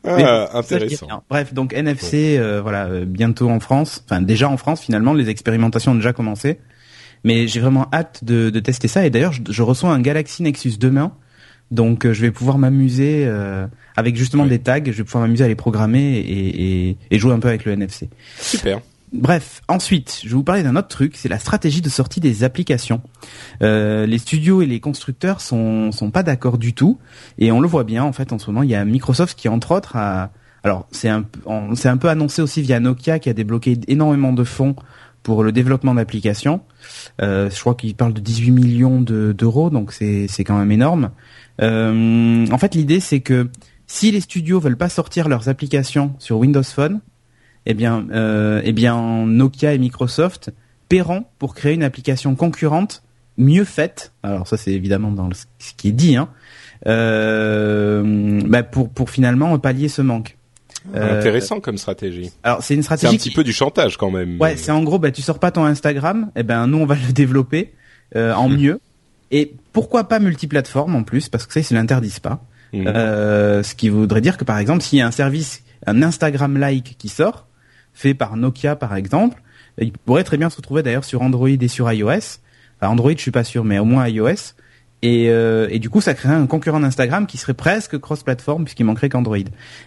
Ah, 0.04 0.58
intéressant. 0.58 1.22
Bref, 1.28 1.54
donc 1.54 1.72
NFC, 1.72 2.36
euh, 2.38 2.60
voilà, 2.60 2.86
euh, 2.86 3.04
bientôt 3.04 3.48
en 3.48 3.60
France. 3.60 4.04
Enfin, 4.04 4.20
déjà 4.20 4.48
en 4.48 4.56
France, 4.56 4.80
finalement, 4.82 5.14
les 5.14 5.28
expérimentations 5.28 5.92
ont 5.92 5.96
déjà 5.96 6.12
commencé. 6.12 6.58
Mais 7.26 7.48
j'ai 7.48 7.58
vraiment 7.58 7.88
hâte 7.92 8.22
de, 8.22 8.50
de, 8.50 8.60
tester 8.60 8.86
ça. 8.86 9.04
Et 9.04 9.10
d'ailleurs, 9.10 9.32
je, 9.32 9.42
je, 9.50 9.62
reçois 9.62 9.90
un 9.90 10.00
Galaxy 10.00 10.44
Nexus 10.44 10.78
demain. 10.78 11.10
Donc, 11.72 12.06
euh, 12.06 12.14
je 12.14 12.20
vais 12.20 12.30
pouvoir 12.30 12.56
m'amuser 12.56 13.24
euh, 13.26 13.66
avec 13.96 14.14
justement 14.14 14.46
des 14.46 14.60
tags. 14.60 14.78
Je 14.84 14.92
vais 14.92 15.02
pouvoir 15.02 15.22
m'amuser 15.22 15.42
à 15.42 15.48
les 15.48 15.56
programmer 15.56 16.18
et, 16.18 16.90
et, 16.90 16.96
et, 17.10 17.18
jouer 17.18 17.32
un 17.32 17.40
peu 17.40 17.48
avec 17.48 17.64
le 17.64 17.72
NFC. 17.72 18.08
Super. 18.40 18.80
Bref, 19.12 19.60
ensuite, 19.66 20.20
je 20.22 20.28
vais 20.28 20.34
vous 20.34 20.44
parler 20.44 20.62
d'un 20.62 20.76
autre 20.76 20.86
truc, 20.86 21.16
c'est 21.16 21.28
la 21.28 21.40
stratégie 21.40 21.80
de 21.80 21.88
sortie 21.88 22.20
des 22.20 22.44
applications. 22.44 23.00
Euh, 23.60 24.06
les 24.06 24.18
studios 24.18 24.62
et 24.62 24.66
les 24.66 24.78
constructeurs 24.78 25.40
sont 25.40 25.90
sont 25.90 26.12
pas 26.12 26.22
d'accord 26.22 26.58
du 26.58 26.74
tout, 26.74 26.98
et 27.38 27.50
on 27.50 27.60
le 27.60 27.66
voit 27.66 27.84
bien 27.84 28.04
en 28.04 28.12
fait 28.12 28.32
en 28.32 28.38
ce 28.38 28.50
moment. 28.50 28.62
Il 28.62 28.70
y 28.70 28.74
a 28.74 28.84
Microsoft 28.84 29.38
qui 29.38 29.48
entre 29.48 29.72
autres 29.72 29.96
a, 29.96 30.30
alors 30.64 30.86
c'est 30.90 31.08
un 31.08 31.24
c'est 31.74 31.88
un 31.88 31.96
peu 31.96 32.08
annoncé 32.08 32.42
aussi 32.42 32.62
via 32.62 32.80
Nokia 32.80 33.20
qui 33.20 33.28
a 33.28 33.32
débloqué 33.32 33.78
énormément 33.86 34.32
de 34.32 34.44
fonds 34.44 34.74
pour 35.22 35.42
le 35.42 35.50
développement 35.50 35.94
d'applications. 35.94 36.60
Euh, 37.22 37.50
je 37.50 37.60
crois 37.60 37.74
qu'il 37.74 37.94
parle 37.94 38.12
de 38.12 38.20
18 38.20 38.50
millions 38.50 39.00
d'euros, 39.00 39.70
donc 39.70 39.92
c'est 39.92 40.44
quand 40.44 40.58
même 40.58 40.72
énorme. 40.72 41.10
Euh, 41.62 42.46
en 42.50 42.58
fait, 42.58 42.74
l'idée 42.74 43.00
c'est 43.00 43.20
que 43.20 43.48
si 43.86 44.10
les 44.10 44.20
studios 44.20 44.60
veulent 44.60 44.76
pas 44.76 44.88
sortir 44.88 45.28
leurs 45.28 45.48
applications 45.48 46.14
sur 46.18 46.38
Windows 46.38 46.62
Phone, 46.62 47.00
eh 47.66 47.74
bien, 47.74 48.06
euh, 48.10 48.60
eh 48.64 48.72
bien 48.72 49.26
Nokia 49.26 49.74
et 49.74 49.78
Microsoft 49.78 50.52
paieront 50.88 51.24
pour 51.38 51.54
créer 51.54 51.74
une 51.74 51.82
application 51.82 52.34
concurrente 52.34 53.02
mieux 53.38 53.64
faite. 53.64 54.12
Alors 54.22 54.46
ça, 54.46 54.56
c'est 54.56 54.72
évidemment 54.72 55.10
dans 55.10 55.30
ce 55.32 55.72
qui 55.76 55.88
est 55.88 55.92
dit, 55.92 56.16
hein, 56.16 56.28
bah 56.84 58.62
pour 58.62 58.90
pour 58.90 59.10
finalement 59.10 59.58
pallier 59.58 59.88
ce 59.88 60.02
manque. 60.02 60.35
Euh, 60.94 61.18
Intéressant 61.18 61.60
comme 61.60 61.78
stratégie. 61.78 62.30
Alors 62.42 62.62
c'est 62.62 62.74
une 62.74 62.82
stratégie. 62.82 63.08
C'est 63.10 63.14
un 63.14 63.18
petit 63.18 63.34
peu 63.34 63.44
du 63.44 63.52
chantage 63.52 63.96
quand 63.96 64.10
même. 64.10 64.40
Ouais, 64.40 64.56
c'est 64.56 64.70
en 64.70 64.82
gros, 64.82 64.98
bah 64.98 65.10
tu 65.10 65.22
sors 65.22 65.38
pas 65.38 65.50
ton 65.50 65.64
Instagram, 65.64 66.30
et 66.36 66.40
eh 66.40 66.42
ben 66.42 66.66
nous 66.66 66.78
on 66.78 66.86
va 66.86 66.94
le 66.94 67.12
développer 67.12 67.72
euh, 68.14 68.32
en 68.34 68.48
hmm. 68.48 68.56
mieux. 68.56 68.80
Et 69.30 69.54
pourquoi 69.72 70.08
pas 70.08 70.18
multiplateforme 70.18 70.94
en 70.94 71.02
plus, 71.02 71.28
parce 71.28 71.46
que 71.46 71.52
ça 71.52 71.60
ils 71.60 71.74
ne 71.74 71.80
l'interdisent 71.80 72.20
pas. 72.20 72.44
Hmm. 72.72 72.86
Euh, 72.86 73.62
ce 73.62 73.74
qui 73.74 73.88
voudrait 73.88 74.20
dire 74.20 74.36
que 74.36 74.44
par 74.44 74.58
exemple, 74.58 74.82
s'il 74.82 74.98
y 74.98 75.02
a 75.02 75.06
un 75.06 75.12
service, 75.12 75.62
un 75.86 76.02
Instagram 76.02 76.56
like 76.56 76.96
qui 76.98 77.08
sort, 77.08 77.46
fait 77.92 78.14
par 78.14 78.36
Nokia 78.36 78.76
par 78.76 78.94
exemple, 78.94 79.42
il 79.78 79.92
pourrait 79.92 80.24
très 80.24 80.36
bien 80.36 80.50
se 80.50 80.56
retrouver 80.56 80.82
d'ailleurs 80.82 81.04
sur 81.04 81.22
Android 81.22 81.48
et 81.48 81.68
sur 81.68 81.90
iOS. 81.90 82.38
Enfin, 82.78 82.92
Android, 82.92 83.12
je 83.12 83.20
suis 83.20 83.30
pas 83.30 83.44
sûr, 83.44 83.64
mais 83.64 83.78
au 83.78 83.84
moins 83.84 84.08
iOS. 84.08 84.54
Et, 85.06 85.30
euh, 85.30 85.68
et, 85.70 85.78
du 85.78 85.88
coup, 85.88 86.00
ça 86.00 86.14
créerait 86.14 86.34
un 86.34 86.46
concurrent 86.46 86.80
d'Instagram 86.80 87.26
qui 87.26 87.36
serait 87.36 87.54
presque 87.54 87.96
cross-platform 87.96 88.64
puisqu'il 88.64 88.82
manquerait 88.82 89.08
qu'Android. 89.08 89.38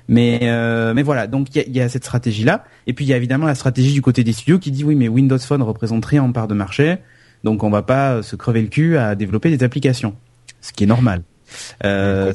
Mais, 0.08 0.40
euh, 0.44 0.94
mais 0.94 1.04
voilà, 1.04 1.28
donc 1.28 1.54
il 1.54 1.58
y 1.58 1.66
a, 1.66 1.68
y 1.68 1.82
a, 1.82 1.90
cette 1.90 2.06
stratégie-là. 2.06 2.64
Et 2.88 2.94
puis 2.94 3.04
il 3.04 3.10
y 3.10 3.14
a 3.14 3.18
évidemment 3.18 3.46
la 3.46 3.56
stratégie 3.56 3.92
du 3.92 4.02
côté 4.02 4.24
des 4.24 4.32
studios 4.32 4.60
qui 4.60 4.72
dit 4.72 4.86
oui, 4.86 4.96
mais 4.96 5.10
Windows 5.10 5.38
Phone 5.38 5.62
représenterait 5.62 6.20
en 6.20 6.32
part 6.32 6.48
de 6.48 6.54
marché, 6.54 7.00
donc 7.44 7.64
on 7.66 7.70
va 7.70 7.82
pas 7.82 8.24
se 8.24 8.38
crever 8.38 8.62
le 8.62 8.70
cul 8.70 8.98
à 8.98 9.16
développer 9.16 9.56
des 9.56 9.62
applications, 9.66 10.16
ce 10.62 10.72
qui 10.72 10.86
est 10.86 10.88
normal. 10.88 11.24
Euh, 11.84 12.32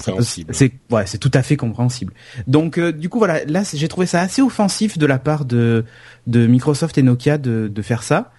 c'est 0.50 0.72
ouais, 0.90 1.06
c'est 1.06 1.18
tout 1.18 1.30
à 1.32 1.42
fait 1.42 1.56
compréhensible. 1.56 2.12
Donc 2.46 2.76
euh, 2.78 2.92
du 2.92 3.08
coup 3.08 3.18
voilà, 3.18 3.44
là 3.46 3.62
j'ai 3.72 3.88
trouvé 3.88 4.06
ça 4.06 4.20
assez 4.20 4.42
offensif 4.42 4.98
de 4.98 5.06
la 5.06 5.18
part 5.18 5.44
de 5.44 5.84
de 6.26 6.46
Microsoft 6.46 6.98
et 6.98 7.02
Nokia 7.02 7.38
de 7.38 7.68
de 7.68 7.82
faire 7.82 8.02
ça, 8.02 8.32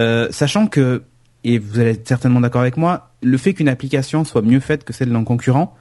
euh, 0.00 0.28
sachant 0.30 0.66
que 0.66 1.02
et 1.44 1.58
vous 1.58 1.78
allez 1.78 1.90
être 1.90 2.06
certainement 2.06 2.40
d'accord 2.40 2.60
avec 2.60 2.76
moi, 2.76 3.12
le 3.22 3.36
fait 3.36 3.54
qu'une 3.54 3.68
application 3.68 4.24
soit 4.24 4.42
mieux 4.42 4.60
faite 4.60 4.84
que 4.84 4.92
celle 4.92 5.10
d'un 5.10 5.24
concurrent, 5.24 5.76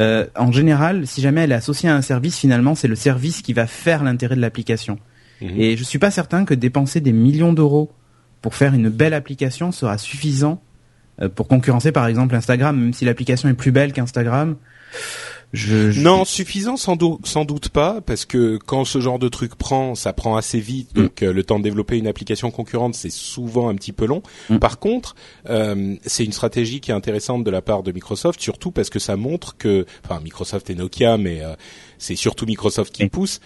euh, 0.00 0.26
en 0.36 0.50
général, 0.50 1.06
si 1.06 1.20
jamais 1.20 1.42
elle 1.42 1.52
est 1.52 1.56
associée 1.56 1.88
à 1.88 1.94
un 1.94 2.02
service, 2.02 2.38
finalement, 2.38 2.74
c'est 2.74 2.88
le 2.88 2.96
service 2.96 3.42
qui 3.42 3.52
va 3.52 3.66
faire 3.66 4.02
l'intérêt 4.02 4.34
de 4.34 4.40
l'application. 4.40 4.98
Mhm. 5.40 5.50
Et 5.56 5.76
je 5.76 5.84
suis 5.84 5.98
pas 5.98 6.10
certain 6.10 6.44
que 6.44 6.54
dépenser 6.54 7.00
des 7.00 7.12
millions 7.12 7.52
d'euros 7.52 7.92
pour 8.40 8.54
faire 8.54 8.74
une 8.74 8.88
belle 8.88 9.14
application 9.14 9.72
sera 9.72 9.98
suffisant 9.98 10.60
euh, 11.20 11.28
pour 11.28 11.48
concurrencer, 11.48 11.92
par 11.92 12.06
exemple, 12.06 12.34
Instagram, 12.34 12.78
même 12.78 12.92
si 12.92 13.04
l'application 13.04 13.48
est 13.48 13.54
plus 13.54 13.72
belle 13.72 13.92
qu'Instagram. 13.92 14.56
Je, 15.54 16.00
Non, 16.00 16.24
suffisant 16.24 16.76
sans, 16.76 16.98
sans 17.24 17.44
doute 17.44 17.68
pas, 17.68 18.00
parce 18.00 18.24
que 18.24 18.58
quand 18.58 18.84
ce 18.84 19.00
genre 19.00 19.20
de 19.20 19.28
truc 19.28 19.54
prend, 19.54 19.94
ça 19.94 20.12
prend 20.12 20.36
assez 20.36 20.58
vite, 20.58 20.90
mm. 20.94 21.00
donc 21.00 21.22
euh, 21.22 21.32
le 21.32 21.44
temps 21.44 21.58
de 21.58 21.64
développer 21.64 21.96
une 21.96 22.08
application 22.08 22.50
concurrente, 22.50 22.96
c'est 22.96 23.10
souvent 23.10 23.68
un 23.68 23.74
petit 23.76 23.92
peu 23.92 24.04
long. 24.04 24.22
Mm. 24.50 24.58
Par 24.58 24.80
contre, 24.80 25.14
euh, 25.48 25.94
c'est 26.04 26.24
une 26.24 26.32
stratégie 26.32 26.80
qui 26.80 26.90
est 26.90 26.94
intéressante 26.94 27.44
de 27.44 27.50
la 27.52 27.62
part 27.62 27.84
de 27.84 27.92
Microsoft, 27.92 28.40
surtout 28.40 28.72
parce 28.72 28.90
que 28.90 28.98
ça 28.98 29.16
montre 29.16 29.56
que, 29.56 29.86
enfin 30.04 30.20
Microsoft 30.20 30.70
et 30.70 30.74
Nokia, 30.74 31.18
mais 31.18 31.42
euh, 31.42 31.54
c'est 31.98 32.16
surtout 32.16 32.46
Microsoft 32.46 32.92
qui 32.92 33.08
pousse. 33.08 33.40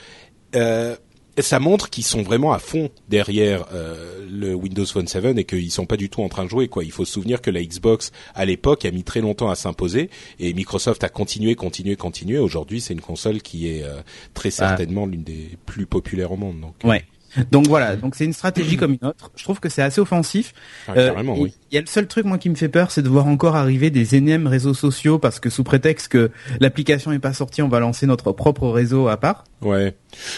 Ça 1.40 1.58
montre 1.60 1.90
qu'ils 1.90 2.04
sont 2.04 2.22
vraiment 2.22 2.52
à 2.52 2.58
fond 2.58 2.90
derrière 3.08 3.66
euh, 3.72 4.26
le 4.28 4.54
Windows 4.54 4.86
Phone 4.86 5.06
7 5.06 5.38
et 5.38 5.44
qu'ils 5.44 5.70
sont 5.70 5.86
pas 5.86 5.96
du 5.96 6.08
tout 6.10 6.22
en 6.22 6.28
train 6.28 6.44
de 6.44 6.50
jouer 6.50 6.68
quoi. 6.68 6.84
Il 6.84 6.92
faut 6.92 7.04
se 7.04 7.12
souvenir 7.12 7.40
que 7.40 7.50
la 7.50 7.62
Xbox 7.62 8.12
à 8.34 8.44
l'époque 8.44 8.84
a 8.84 8.90
mis 8.90 9.04
très 9.04 9.20
longtemps 9.20 9.50
à 9.50 9.54
s'imposer 9.54 10.10
et 10.40 10.52
Microsoft 10.54 11.04
a 11.04 11.08
continué, 11.08 11.54
continué, 11.54 11.96
continué. 11.96 12.38
Aujourd'hui, 12.38 12.80
c'est 12.80 12.94
une 12.94 13.00
console 13.00 13.42
qui 13.42 13.68
est 13.68 13.82
euh, 13.82 14.00
très 14.34 14.50
bah. 14.50 14.54
certainement 14.56 15.06
l'une 15.06 15.22
des 15.22 15.50
plus 15.66 15.86
populaires 15.86 16.32
au 16.32 16.36
monde. 16.36 16.60
Donc, 16.60 16.74
ouais. 16.84 17.04
Donc 17.50 17.66
voilà, 17.66 17.96
donc 17.96 18.14
c'est 18.14 18.24
une 18.24 18.32
stratégie 18.32 18.76
comme 18.76 18.92
une 19.00 19.08
autre. 19.08 19.30
Je 19.36 19.44
trouve 19.44 19.60
que 19.60 19.68
c'est 19.68 19.82
assez 19.82 20.00
offensif. 20.00 20.54
Ah, 20.86 20.94
carrément, 20.94 21.38
oui. 21.38 21.52
Il 21.70 21.74
y 21.74 21.78
a 21.78 21.80
le 21.80 21.86
seul 21.86 22.06
truc 22.06 22.24
moi 22.24 22.38
qui 22.38 22.48
me 22.50 22.54
fait 22.54 22.68
peur, 22.68 22.90
c'est 22.90 23.02
de 23.02 23.08
voir 23.08 23.26
encore 23.26 23.56
arriver 23.56 23.90
des 23.90 24.14
énièmes 24.14 24.46
réseaux 24.46 24.74
sociaux 24.74 25.18
parce 25.18 25.40
que 25.40 25.50
sous 25.50 25.64
prétexte 25.64 26.08
que 26.08 26.30
l'application 26.60 27.12
est 27.12 27.18
pas 27.18 27.32
sortie, 27.32 27.62
on 27.62 27.68
va 27.68 27.80
lancer 27.80 28.06
notre 28.06 28.32
propre 28.32 28.68
réseau 28.68 29.08
à 29.08 29.16
part. 29.16 29.44
Ouais. 29.60 29.94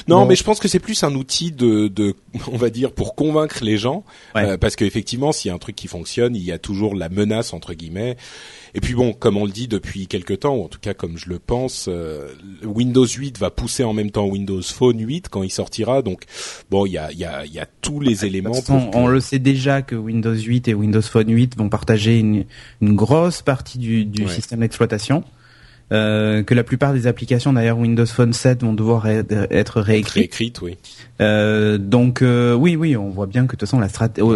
Non, 0.08 0.26
mais 0.26 0.34
je 0.34 0.44
pense 0.44 0.58
que 0.58 0.68
c'est 0.68 0.78
plus 0.78 1.02
un 1.04 1.14
outil 1.14 1.52
de, 1.52 1.88
de, 1.88 2.14
on 2.52 2.56
va 2.56 2.70
dire, 2.70 2.92
pour 2.92 3.14
convaincre 3.14 3.62
les 3.62 3.76
gens, 3.76 4.04
euh, 4.36 4.56
parce 4.56 4.76
qu'effectivement, 4.76 5.32
s'il 5.32 5.50
y 5.50 5.52
a 5.52 5.54
un 5.54 5.58
truc 5.58 5.76
qui 5.76 5.88
fonctionne, 5.88 6.34
il 6.34 6.42
y 6.42 6.52
a 6.52 6.58
toujours 6.58 6.94
la 6.94 7.08
menace 7.08 7.52
entre 7.52 7.74
guillemets. 7.74 8.16
Et 8.74 8.80
puis 8.80 8.94
bon, 8.94 9.12
comme 9.12 9.36
on 9.36 9.44
le 9.44 9.50
dit 9.50 9.68
depuis 9.68 10.06
quelques 10.06 10.40
temps, 10.40 10.54
ou 10.54 10.64
en 10.64 10.68
tout 10.68 10.78
cas 10.80 10.94
comme 10.94 11.18
je 11.18 11.28
le 11.28 11.38
pense, 11.38 11.86
euh, 11.88 12.28
Windows 12.64 13.06
8 13.06 13.38
va 13.38 13.50
pousser 13.50 13.84
en 13.84 13.92
même 13.92 14.10
temps 14.10 14.26
Windows 14.26 14.62
Phone 14.62 15.00
8 15.00 15.28
quand 15.28 15.42
il 15.42 15.50
sortira. 15.50 16.02
Donc 16.02 16.24
bon, 16.70 16.86
il 16.90 16.94
y 16.94 16.98
a, 16.98 17.12
y, 17.12 17.24
a, 17.24 17.46
y 17.46 17.58
a 17.58 17.66
tous 17.80 18.00
les 18.00 18.24
éléments. 18.24 18.52
On 18.94 19.06
le 19.06 19.20
sait 19.20 19.38
déjà 19.38 19.82
que 19.82 19.94
Windows 19.94 20.34
8 20.34 20.68
et 20.68 20.74
Windows 20.74 21.02
Phone 21.02 21.30
8 21.30 21.56
vont 21.56 21.68
partager 21.68 22.18
une, 22.18 22.44
une 22.80 22.96
grosse 22.96 23.42
partie 23.42 23.78
du, 23.78 24.04
du 24.04 24.28
système 24.28 24.60
d'exploitation. 24.60 25.24
Euh, 25.92 26.44
que 26.44 26.54
la 26.54 26.62
plupart 26.62 26.92
des 26.92 27.08
applications 27.08 27.52
d'ailleurs 27.52 27.76
Windows 27.76 28.06
Phone 28.06 28.32
7 28.32 28.62
vont 28.62 28.74
devoir 28.74 29.08
être 29.08 29.80
réécrites. 29.80 30.14
Réécrites, 30.14 30.62
oui. 30.62 30.78
Euh, 31.20 31.78
donc 31.78 32.22
euh, 32.22 32.54
oui, 32.54 32.76
oui, 32.76 32.96
on 32.96 33.08
voit 33.08 33.26
bien 33.26 33.42
que 33.48 33.56
de 33.56 33.60
toute 33.60 33.68
façon 33.68 33.80
la, 33.80 33.88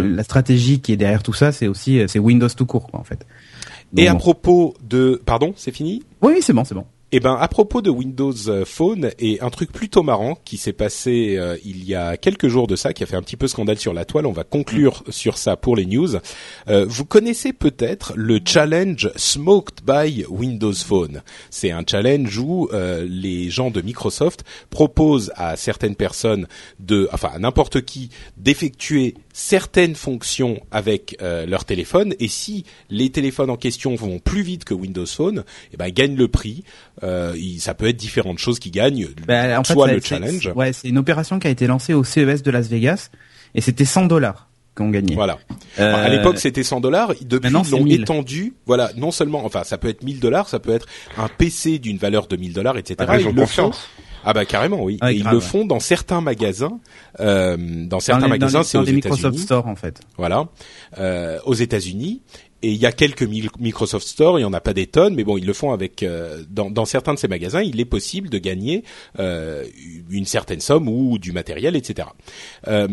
la 0.02 0.24
stratégie 0.24 0.80
qui 0.80 0.92
est 0.92 0.96
derrière 0.96 1.22
tout 1.22 1.32
ça, 1.32 1.52
c'est 1.52 1.68
aussi 1.68 2.02
c'est 2.08 2.18
Windows 2.18 2.48
tout 2.48 2.66
court, 2.66 2.88
quoi, 2.88 2.98
en 2.98 3.04
fait. 3.04 3.24
Et 3.96 4.08
à 4.08 4.16
propos 4.16 4.74
de, 4.82 5.22
pardon, 5.24 5.54
c'est 5.56 5.70
fini? 5.70 6.02
Oui, 6.22 6.38
c'est 6.40 6.52
bon, 6.52 6.64
c'est 6.64 6.74
bon. 6.74 6.86
Eh 7.16 7.20
ben, 7.20 7.36
à 7.40 7.46
propos 7.46 7.80
de 7.80 7.90
Windows 7.90 8.34
euh, 8.48 8.64
Phone 8.64 9.12
et 9.20 9.40
un 9.40 9.48
truc 9.48 9.70
plutôt 9.70 10.02
marrant 10.02 10.36
qui 10.44 10.56
s'est 10.56 10.72
passé 10.72 11.36
euh, 11.38 11.56
il 11.64 11.84
y 11.84 11.94
a 11.94 12.16
quelques 12.16 12.48
jours 12.48 12.66
de 12.66 12.74
ça, 12.74 12.92
qui 12.92 13.04
a 13.04 13.06
fait 13.06 13.14
un 13.14 13.22
petit 13.22 13.36
peu 13.36 13.46
scandale 13.46 13.78
sur 13.78 13.94
la 13.94 14.04
toile. 14.04 14.26
On 14.26 14.32
va 14.32 14.42
conclure 14.42 15.04
sur 15.10 15.38
ça 15.38 15.56
pour 15.56 15.76
les 15.76 15.86
news. 15.86 16.16
Euh, 16.66 16.84
vous 16.88 17.04
connaissez 17.04 17.52
peut-être 17.52 18.14
le 18.16 18.40
challenge 18.44 19.12
Smoked 19.14 19.84
by 19.86 20.24
Windows 20.28 20.74
Phone. 20.74 21.22
C'est 21.50 21.70
un 21.70 21.84
challenge 21.88 22.36
où 22.36 22.68
les 22.72 23.48
gens 23.48 23.70
de 23.70 23.80
Microsoft 23.80 24.42
proposent 24.70 25.30
à 25.36 25.56
certaines 25.56 25.94
personnes 25.94 26.48
de, 26.80 27.08
enfin 27.12 27.30
à 27.32 27.38
n'importe 27.38 27.82
qui, 27.82 28.10
d'effectuer 28.36 29.14
certaines 29.32 29.94
fonctions 29.94 30.60
avec 30.72 31.16
leur 31.20 31.64
téléphone. 31.64 32.14
Et 32.18 32.26
si 32.26 32.64
les 32.90 33.10
téléphones 33.10 33.50
en 33.50 33.56
question 33.56 33.94
vont 33.94 34.18
plus 34.18 34.42
vite 34.42 34.64
que 34.64 34.74
Windows 34.74 35.06
Phone, 35.06 35.44
eh 35.72 35.76
ben, 35.76 35.86
ils 35.86 35.94
gagnent 35.94 36.16
le 36.16 36.26
prix. 36.28 36.64
Euh, 37.04 37.34
ça 37.58 37.74
peut 37.74 37.88
être 37.88 37.96
différentes 37.96 38.38
choses 38.38 38.58
qui 38.58 38.70
gagnent, 38.70 39.08
bah, 39.26 39.62
soit 39.64 39.92
le 39.92 40.00
challenge. 40.00 40.50
Ouais, 40.54 40.72
c'est 40.72 40.88
une 40.88 40.98
opération 40.98 41.38
qui 41.38 41.46
a 41.46 41.50
été 41.50 41.66
lancée 41.66 41.94
au 41.94 42.02
CES 42.02 42.42
de 42.42 42.50
Las 42.50 42.68
Vegas 42.68 43.10
et 43.54 43.60
c'était 43.60 43.84
100 43.84 44.06
dollars 44.06 44.48
qu'on 44.74 44.90
gagnait. 44.90 45.14
Voilà. 45.14 45.38
Euh, 45.78 45.94
à 45.94 46.08
l'époque, 46.08 46.38
c'était 46.38 46.64
100 46.64 46.80
dollars. 46.80 47.12
Depuis, 47.20 47.48
ils 47.48 47.70
l'ont 47.70 47.86
étendu. 47.86 48.54
Voilà, 48.66 48.90
non 48.96 49.10
seulement, 49.10 49.44
enfin, 49.44 49.64
ça 49.64 49.78
peut 49.78 49.88
être 49.88 50.02
1000 50.02 50.18
dollars, 50.18 50.48
ça 50.48 50.58
peut 50.58 50.72
être 50.72 50.86
un 51.16 51.28
PC 51.28 51.78
d'une 51.78 51.98
valeur 51.98 52.26
de 52.26 52.36
1000 52.36 52.52
dollars, 52.52 52.76
etc. 52.76 52.96
Ah, 53.06 53.20
ils, 53.20 53.34
le 53.34 53.46
font. 53.46 53.70
Ah 54.26 54.32
bah 54.32 54.46
carrément, 54.46 54.82
oui. 54.82 54.98
et 55.06 55.12
ils 55.12 55.24
le 55.24 55.38
font 55.38 55.66
dans 55.66 55.80
certains 55.80 56.22
magasins. 56.22 56.80
Euh, 57.20 57.56
dans 57.58 58.00
certains 58.00 58.26
magasins, 58.26 58.62
c'est 58.62 58.78
aux 58.78 58.82
États-Unis. 58.82 59.02
Microsoft 59.02 59.38
Store 59.38 59.66
en 59.66 59.76
fait. 59.76 60.00
Voilà, 60.16 60.46
euh, 60.98 61.38
aux 61.44 61.54
États-Unis 61.54 62.22
et 62.64 62.68
il 62.68 62.76
y 62.80 62.86
a 62.86 62.92
quelques 62.92 63.22
Microsoft 63.58 64.06
Store, 64.06 64.38
il 64.38 64.42
y 64.42 64.46
en 64.46 64.54
a 64.54 64.60
pas 64.60 64.72
des 64.72 64.86
tonnes, 64.86 65.14
mais 65.14 65.22
bon, 65.22 65.36
ils 65.36 65.44
le 65.44 65.52
font 65.52 65.72
avec 65.72 66.02
euh, 66.02 66.42
dans, 66.48 66.70
dans, 66.70 66.86
certains 66.86 67.12
de 67.12 67.18
ces 67.18 67.28
magasins, 67.28 67.60
il 67.60 67.78
est 67.78 67.84
possible 67.84 68.30
de 68.30 68.38
gagner 68.38 68.84
euh, 69.18 69.64
une 70.10 70.24
certaine 70.24 70.60
somme 70.60 70.88
ou 70.88 71.18
du 71.18 71.32
matériel, 71.32 71.76
etc. 71.76 72.08
Euh, 72.66 72.88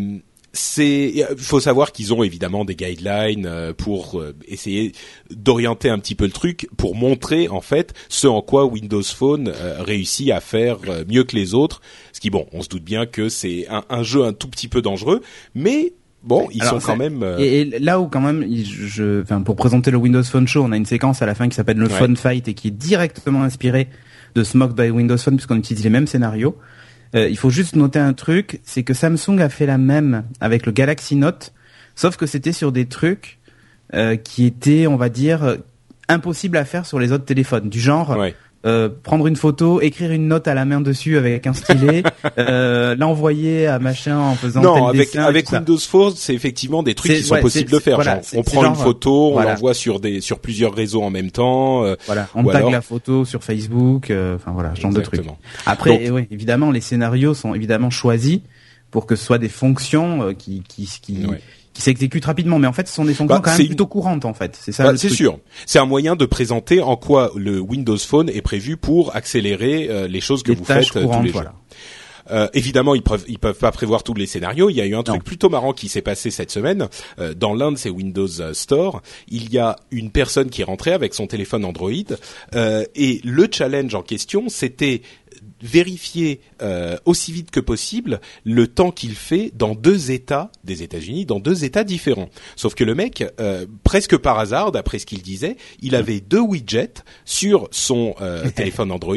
c'est 0.54 1.25
faut 1.38 1.62
savoir 1.62 1.94
qu'ils 1.94 2.13
ont 2.13 2.24
évidemment 2.24 2.66
des 2.66 2.75
guidelines 2.75 3.46
euh, 3.46 3.72
pour 3.72 4.20
euh, 4.20 4.36
essayer 4.50 4.92
d'orienter 5.30 5.90
un 5.90 5.98
petit 5.98 6.16
peu 6.16 6.25
le 6.25 6.32
truc 6.32 6.68
pour 6.75 6.94
montrer 6.94 7.48
en 7.48 7.62
fait 7.62 7.94
ce 8.10 8.28
en 8.28 8.42
quoi 8.42 8.66
Windows 8.66 9.01
Phone 9.01 9.54
réussit 9.80 10.30
à 10.32 10.42
faire 10.42 10.80
mieux 11.08 11.24
que 11.24 11.38
les 11.38 11.54
autres 11.54 11.80
ce 12.12 12.20
qui 12.20 12.30
bon 12.30 12.48
on 12.51 12.62
se 12.62 12.68
doute 12.68 12.84
bien 12.84 13.06
que 13.06 13.30
c'est 13.30 13.66
un, 13.70 13.86
un, 13.90 14.04
jeu 14.04 14.25
un 14.25 14.34
tout 14.34 14.50
petit 14.50 14.68
peu 14.68 14.82
dangereux 14.82 15.22
mais 15.56 15.94
Bon, 16.24 16.48
ils 16.51 16.63
sont 16.63 16.80
quand 16.80 16.98
même. 16.98 17.24
Euh, 17.24 17.38
et, 17.40 17.66
là 17.80 18.00
où 18.00 18.08
quand 18.08 18.22
même, 18.22 18.46
je, 18.63 19.22
enfin, 19.22 19.42
pour 19.42 19.56
présenter 19.56 19.90
le 19.90 19.98
Windows 19.98 20.24
Phone 20.24 20.48
Show, 20.48 20.63
on 20.63 20.72
a 20.72 20.78
une 20.78 20.86
séquence 20.86 21.22
à 21.22 21.25
la 21.25 21.34
fin 21.34 21.50
qui 21.50 21.56
s'appelle 21.56 21.78
le 21.78 21.90
Phone 21.90 22.16
Fight 22.16 22.48
et 22.48 22.54
qui 22.54 22.68
est 22.68 22.72
directement 22.72 23.44
inspirée 23.44 23.88
de 24.36 24.44
Smoke 24.44 24.74
by 24.74 24.92
Windows 24.92 25.18
Phone 25.18 25.36
puisqu'on 25.36 25.58
utilise 25.58 25.84
les 25.84 25.90
mêmes 25.90 26.08
scénarios. 26.08 26.56
Euh, 27.16 27.28
il 27.28 27.38
faut 27.38 27.50
juste 27.50 27.75
noter 27.75 28.00
un 28.00 28.13
truc, 28.13 28.62
c'est 28.63 28.84
que 28.84 28.94
Samsung 28.94 29.40
a 29.40 29.50
fait 29.50 29.66
la 29.66 29.78
même 29.78 30.24
avec 30.40 30.66
le 30.66 30.72
Galaxy 30.72 31.16
Note, 31.16 31.54
sauf 31.96 32.16
que 32.16 32.25
c'était 32.25 32.54
sur 32.54 32.72
des 32.72 32.86
trucs 32.86 33.40
euh, 33.94 34.16
qui 34.16 34.46
étaient, 34.46 34.88
on 34.88 34.96
va 34.96 35.10
dire, 35.10 35.58
impossibles 36.08 36.56
à 36.56 36.66
faire 36.66 36.86
sur 36.86 37.00
les 37.00 37.12
autres 37.12 37.25
téléphones, 37.25 37.68
du 37.68 37.80
genre. 37.80 38.16
Euh, 38.63 38.89
prendre 38.89 39.25
une 39.25 39.36
photo, 39.36 39.82
écrire 39.82 40.12
une 40.12 40.27
note 40.27 40.48
à 40.48 40.53
la 40.53 40.65
main 40.65 40.82
dessus 40.82 41.18
avec 41.18 41.48
un 41.48 41.53
stylet, 41.53 42.03
euh, 42.38 42.96
l'envoyer 42.96 43.65
à 43.65 43.80
machin 43.80 44.20
en 44.20 44.36
faisant 44.36 44.62
non, 44.62 44.91
tel 44.91 45.01
avec 45.01 45.15
avec 45.15 45.51
Windows 45.51 45.80
Phone, 45.80 46.13
c'est 46.15 46.36
effectivement 46.36 46.84
des 46.84 46.94
trucs 46.94 47.12
qui 47.12 47.24
sont 47.24 47.39
possibles 47.39 47.72
de 47.72 47.80
faire. 47.80 48.00
on 48.36 48.44
prend 48.44 48.65
une 48.65 48.75
photo, 48.75 49.34
on 49.34 49.41
l'envoie 49.41 49.74
sur 49.74 50.00
des 50.00 50.22
sur 50.22 50.38
plusieurs 50.38 50.75
réseaux 50.75 51.01
en 51.01 51.10
même 51.10 51.32
temps. 51.32 51.84
Euh, 51.86 51.96
voilà, 52.06 52.27
on 52.36 52.44
tag 52.44 52.70
la 52.70 52.82
photo 52.82 53.25
sur 53.25 53.44
Facebook, 53.44 54.12
euh, 54.12 54.36
enfin 54.36 54.51
voilà, 54.51 54.75
ce 54.75 54.82
genre 54.82 54.94
de 54.94 55.01
trucs. 55.01 55.25
Après, 55.65 56.12
évidemment, 56.30 56.70
les 56.70 56.82
scénarios 56.82 57.34
sont 57.34 57.56
évidemment 57.56 57.89
choisis 57.89 58.41
pour 58.91 59.08
que 59.08 59.15
ce 59.15 59.25
soit 59.25 59.39
des 59.39 59.50
fonctions 59.50 60.36
qui 60.36 60.62
qui 60.68 60.88
qui 61.01 61.25
qui 61.74 61.82
s'exécutent 61.82 62.25
rapidement, 62.25 62.60
mais 62.60 62.68
en 62.68 62.74
fait, 62.74 62.88
ce 62.88 62.94
sont 62.94 63.06
des 63.06 63.13
fonctions 63.13 63.38
bah, 63.38 63.42
quand 63.44 63.58
même 63.58 63.68
plutôt 63.68 63.88
courantes 63.88 64.25
en 64.25 64.34
fait. 64.34 64.58
C'est 64.60 64.72
ça. 64.72 64.84
Bah, 64.84 64.98
c'est 64.98 65.10
sûr. 65.10 65.40
C'est 65.66 65.80
un 65.80 65.86
moyen 65.86 66.16
de 66.16 66.25
présenter 66.25 66.82
en 66.82 66.98
quoi 66.98 67.32
le 67.36 67.60
Windows 67.60 67.98
Phone 67.98 68.30
est 68.30 68.42
prévu 68.42 68.78
pour 68.78 69.16
accélérer 69.16 69.88
euh, 69.90 70.08
les 70.08 70.22
choses 70.22 70.44
que 70.44 70.51
vous 70.51 70.66
faites 70.66 70.96
euh, 70.96 71.06
tous 71.06 71.24
les 71.24 71.32
jours. 71.32 71.44
Euh, 72.30 72.48
évidemment, 72.54 72.94
ils 72.94 73.01
peuvent 73.01 73.25
ils 73.28 73.40
peuvent 73.40 73.58
pas 73.58 73.72
prévoir 73.72 74.04
tous 74.04 74.13
les 74.13 74.25
scénarios. 74.25 74.70
Il 74.70 74.75
y 74.75 74.82
a 74.82 74.86
eu 74.86 74.96
un 74.96 75.04
truc 75.04 75.24
plutôt 75.24 75.50
marrant 75.50 75.74
qui 75.74 75.90
s'est 75.90 76.04
passé 76.04 76.30
cette 76.30 76.51
semaine 76.51 76.88
euh, 77.20 77.34
dans 77.34 77.54
l'un 77.54 77.72
de 77.72 77.78
ces 77.78 77.90
Windows 77.90 78.54
Store. 78.54 79.01
Il 79.28 79.51
y 79.51 79.58
a 79.58 79.75
une 79.90 80.12
personne 80.12 80.50
qui 80.50 80.62
est 80.62 80.66
rentrée 80.66 80.94
avec 80.94 81.13
son 81.13 81.28
téléphone 81.28 81.66
Android 81.66 81.92
et 82.96 83.22
le 83.24 83.48
challenge 83.51 83.96
en 83.96 84.04
question, 84.04 84.50
c'était 84.50 85.01
vérifier 85.62 86.41
euh, 86.62 86.98
aussi 87.06 87.32
vite 87.32 87.51
que 87.51 87.60
possible 87.60 88.22
le 88.44 88.68
temps 88.68 88.91
qu'il 88.91 89.15
fait 89.15 89.51
dans 89.56 89.75
deux 89.75 90.12
États 90.12 90.51
des 90.63 90.84
États-Unis, 90.84 91.25
dans 91.25 91.39
deux 91.39 91.63
États 91.63 91.84
différents. 91.84 92.30
Sauf 92.56 92.75
que 92.75 92.84
le 92.84 92.96
mec, 92.96 93.24
euh, 93.39 93.65
presque 93.84 94.18
par 94.18 94.39
hasard, 94.39 94.72
d'après 94.72 95.00
ce 95.00 95.06
qu'il 95.06 95.22
disait, 95.22 95.58
il 95.82 95.96
avait 95.96 96.20
deux 96.20 96.39
widgets 96.39 97.03
sur 97.25 97.68
son 97.72 98.15
euh, 98.22 98.50
téléphone 98.56 98.91
Android 98.91 99.15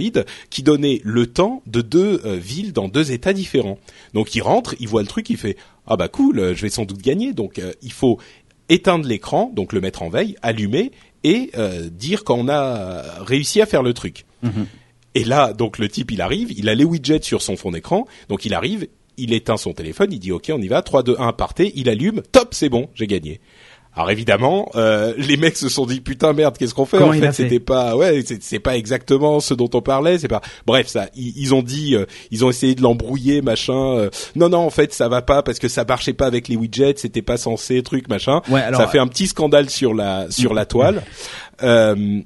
qui 0.50 0.62
donnaient 0.62 1.00
le 1.04 1.26
temps 1.26 1.62
de 1.66 1.80
deux 1.80 2.20
villes 2.38 2.72
dans 2.72 2.88
deux 2.88 3.12
États 3.12 3.32
différents. 3.32 3.78
Donc 4.12 4.34
il 4.34 4.40
rentre, 4.40 4.74
il 4.80 4.88
voit 4.88 5.02
le 5.02 5.08
truc, 5.08 5.30
il 5.30 5.36
fait 5.36 5.56
ah 5.86 5.96
bah 5.96 6.08
cool, 6.08 6.54
je 6.54 6.62
vais 6.62 6.70
sans 6.70 6.84
doute 6.84 7.02
gagner. 7.02 7.32
Donc 7.32 7.60
il 7.82 7.92
faut 7.92 8.18
éteindre 8.68 9.06
l'écran, 9.06 9.50
donc 9.54 9.72
le 9.72 9.80
mettre 9.80 10.02
en 10.02 10.08
veille, 10.08 10.36
allumer 10.42 10.92
et 11.24 11.50
dire 11.90 12.24
qu'on 12.24 12.48
a 12.48 13.22
réussi 13.22 13.60
à 13.60 13.66
faire 13.66 13.82
le 13.82 13.92
truc. 13.92 14.24
Mhm. 14.42 14.66
Et 15.14 15.24
là, 15.24 15.52
donc 15.52 15.78
le 15.78 15.88
type, 15.88 16.10
il 16.10 16.20
arrive, 16.20 16.52
il 16.52 16.68
a 16.68 16.74
les 16.74 16.84
widgets 16.84 17.22
sur 17.22 17.42
son 17.42 17.56
fond 17.56 17.70
d'écran, 17.70 18.06
donc 18.28 18.44
il 18.44 18.54
arrive, 18.54 18.88
il 19.16 19.32
éteint 19.32 19.56
son 19.56 19.72
téléphone, 19.72 20.12
il 20.12 20.18
dit 20.18 20.32
OK, 20.32 20.50
on 20.52 20.60
y 20.60 20.68
va, 20.68 20.82
3, 20.82 21.02
2, 21.02 21.16
1, 21.18 21.32
partez, 21.32 21.72
il 21.76 21.88
allume, 21.88 22.22
top, 22.32 22.48
c'est 22.52 22.68
bon, 22.68 22.88
j'ai 22.94 23.06
gagné. 23.06 23.40
Alors 23.96 24.10
évidemment, 24.10 24.70
euh, 24.74 25.14
les 25.16 25.36
mecs 25.36 25.56
se 25.56 25.68
sont 25.68 25.86
dit 25.86 26.00
putain 26.00 26.32
merde, 26.32 26.56
qu'est-ce 26.58 26.74
qu'on 26.74 26.84
fait? 26.84 26.98
En 26.98 27.12
fait, 27.12 27.32
c'était 27.32 27.60
pas 27.60 27.96
ouais, 27.96 28.24
c'est 28.40 28.58
pas 28.58 28.76
exactement 28.76 29.38
ce 29.38 29.54
dont 29.54 29.70
on 29.72 29.82
parlait, 29.82 30.18
c'est 30.18 30.28
pas 30.28 30.40
Bref, 30.66 30.88
ça 30.88 31.06
ils, 31.14 31.54
ont 31.54 31.62
dit 31.62 31.94
euh, 31.94 32.04
ils 32.32 32.44
ont 32.44 32.50
essayé 32.50 32.74
de 32.74 32.82
l'embrouiller 32.82 33.40
machin. 33.40 33.96
Euh. 33.96 34.10
non 34.34 34.48
non, 34.48 34.58
en 34.58 34.70
fait, 34.70 34.92
ça 34.92 35.08
va 35.08 35.22
pas 35.22 35.42
parce 35.44 35.60
que 35.60 35.68
ça 35.68 35.84
marchait 35.84 36.12
pas 36.12 36.26
avec 36.26 36.48
les 36.48 36.56
widgets, 36.56 36.94
c'était 36.96 37.22
pas 37.22 37.36
censé 37.36 37.82
truc 37.82 38.08
machin. 38.08 38.40
ça 38.48 38.88
fait 38.88 38.98
un 38.98 39.06
petit 39.06 39.28
scandale 39.28 39.70
sur 39.70 39.94
la 39.94 40.28
sur 40.28 40.54
la 40.54 40.66
toile. 40.66 41.02
Euh, 41.62 42.20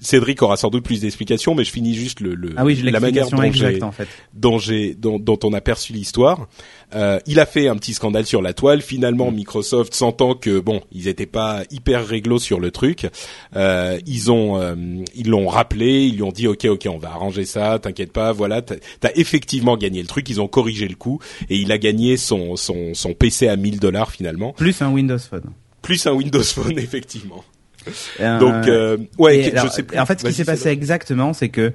Cédric 0.00 0.42
aura 0.42 0.56
sans 0.56 0.70
doute 0.70 0.84
plus 0.84 1.00
d'explications, 1.00 1.54
mais 1.54 1.64
je 1.64 1.70
finis 1.70 1.94
juste 1.94 2.20
le, 2.20 2.34
le 2.34 2.50
ah 2.56 2.64
oui, 2.64 2.74
la 2.76 3.00
manière 3.00 3.28
dont 3.28 3.42
exacte, 3.42 3.82
en 3.82 3.92
fait. 3.92 4.08
dont 4.34 4.58
j'ai 4.58 4.94
dont, 4.94 5.18
dont 5.18 5.38
on 5.44 5.52
a 5.52 5.60
perçu 5.60 5.92
l'histoire. 5.92 6.48
Euh, 6.94 7.20
il 7.26 7.38
a 7.38 7.46
fait 7.46 7.68
un 7.68 7.76
petit 7.76 7.94
scandale 7.94 8.26
sur 8.26 8.42
la 8.42 8.52
toile. 8.52 8.82
Finalement, 8.82 9.30
Microsoft, 9.30 9.94
sentant 9.94 10.34
que 10.34 10.60
bon, 10.60 10.80
ils 10.92 11.08
étaient 11.08 11.26
pas 11.26 11.62
hyper 11.70 12.06
réglo 12.06 12.38
sur 12.38 12.60
le 12.60 12.70
truc, 12.70 13.06
euh, 13.56 13.98
ils 14.06 14.32
ont 14.32 14.60
euh, 14.60 14.74
ils 15.14 15.28
l'ont 15.28 15.48
rappelé, 15.48 16.06
ils 16.06 16.16
lui 16.16 16.22
ont 16.22 16.32
dit 16.32 16.48
ok 16.48 16.64
ok, 16.64 16.88
on 16.90 16.98
va 16.98 17.08
arranger 17.08 17.44
ça, 17.44 17.78
t'inquiète 17.78 18.12
pas, 18.12 18.32
voilà, 18.32 18.62
t'as 18.62 18.76
as 19.02 19.16
effectivement 19.16 19.76
gagné 19.76 20.00
le 20.00 20.08
truc. 20.08 20.28
Ils 20.28 20.40
ont 20.40 20.48
corrigé 20.48 20.88
le 20.88 20.96
coup 20.96 21.20
et 21.48 21.56
il 21.56 21.72
a 21.72 21.78
gagné 21.78 22.16
son 22.16 22.56
son 22.56 22.94
son 22.94 23.14
PC 23.14 23.48
à 23.48 23.56
1000 23.56 23.80
dollars 23.80 24.10
finalement. 24.10 24.52
Plus 24.52 24.80
un 24.82 24.90
Windows 24.90 25.18
Phone. 25.18 25.52
Plus 25.82 26.06
un 26.06 26.12
Windows 26.12 26.42
Phone 26.42 26.78
effectivement. 26.78 27.44
Euh, 28.20 28.38
Donc 28.38 28.68
euh, 28.68 28.96
ouais, 29.18 29.52
je 29.54 29.68
sais 29.68 29.82
plus. 29.82 29.98
En 29.98 30.06
fait, 30.06 30.20
ce 30.20 30.26
qui 30.26 30.32
s'est 30.32 30.44
passé 30.44 30.68
exactement, 30.68 31.32
c'est 31.32 31.48
que 31.48 31.72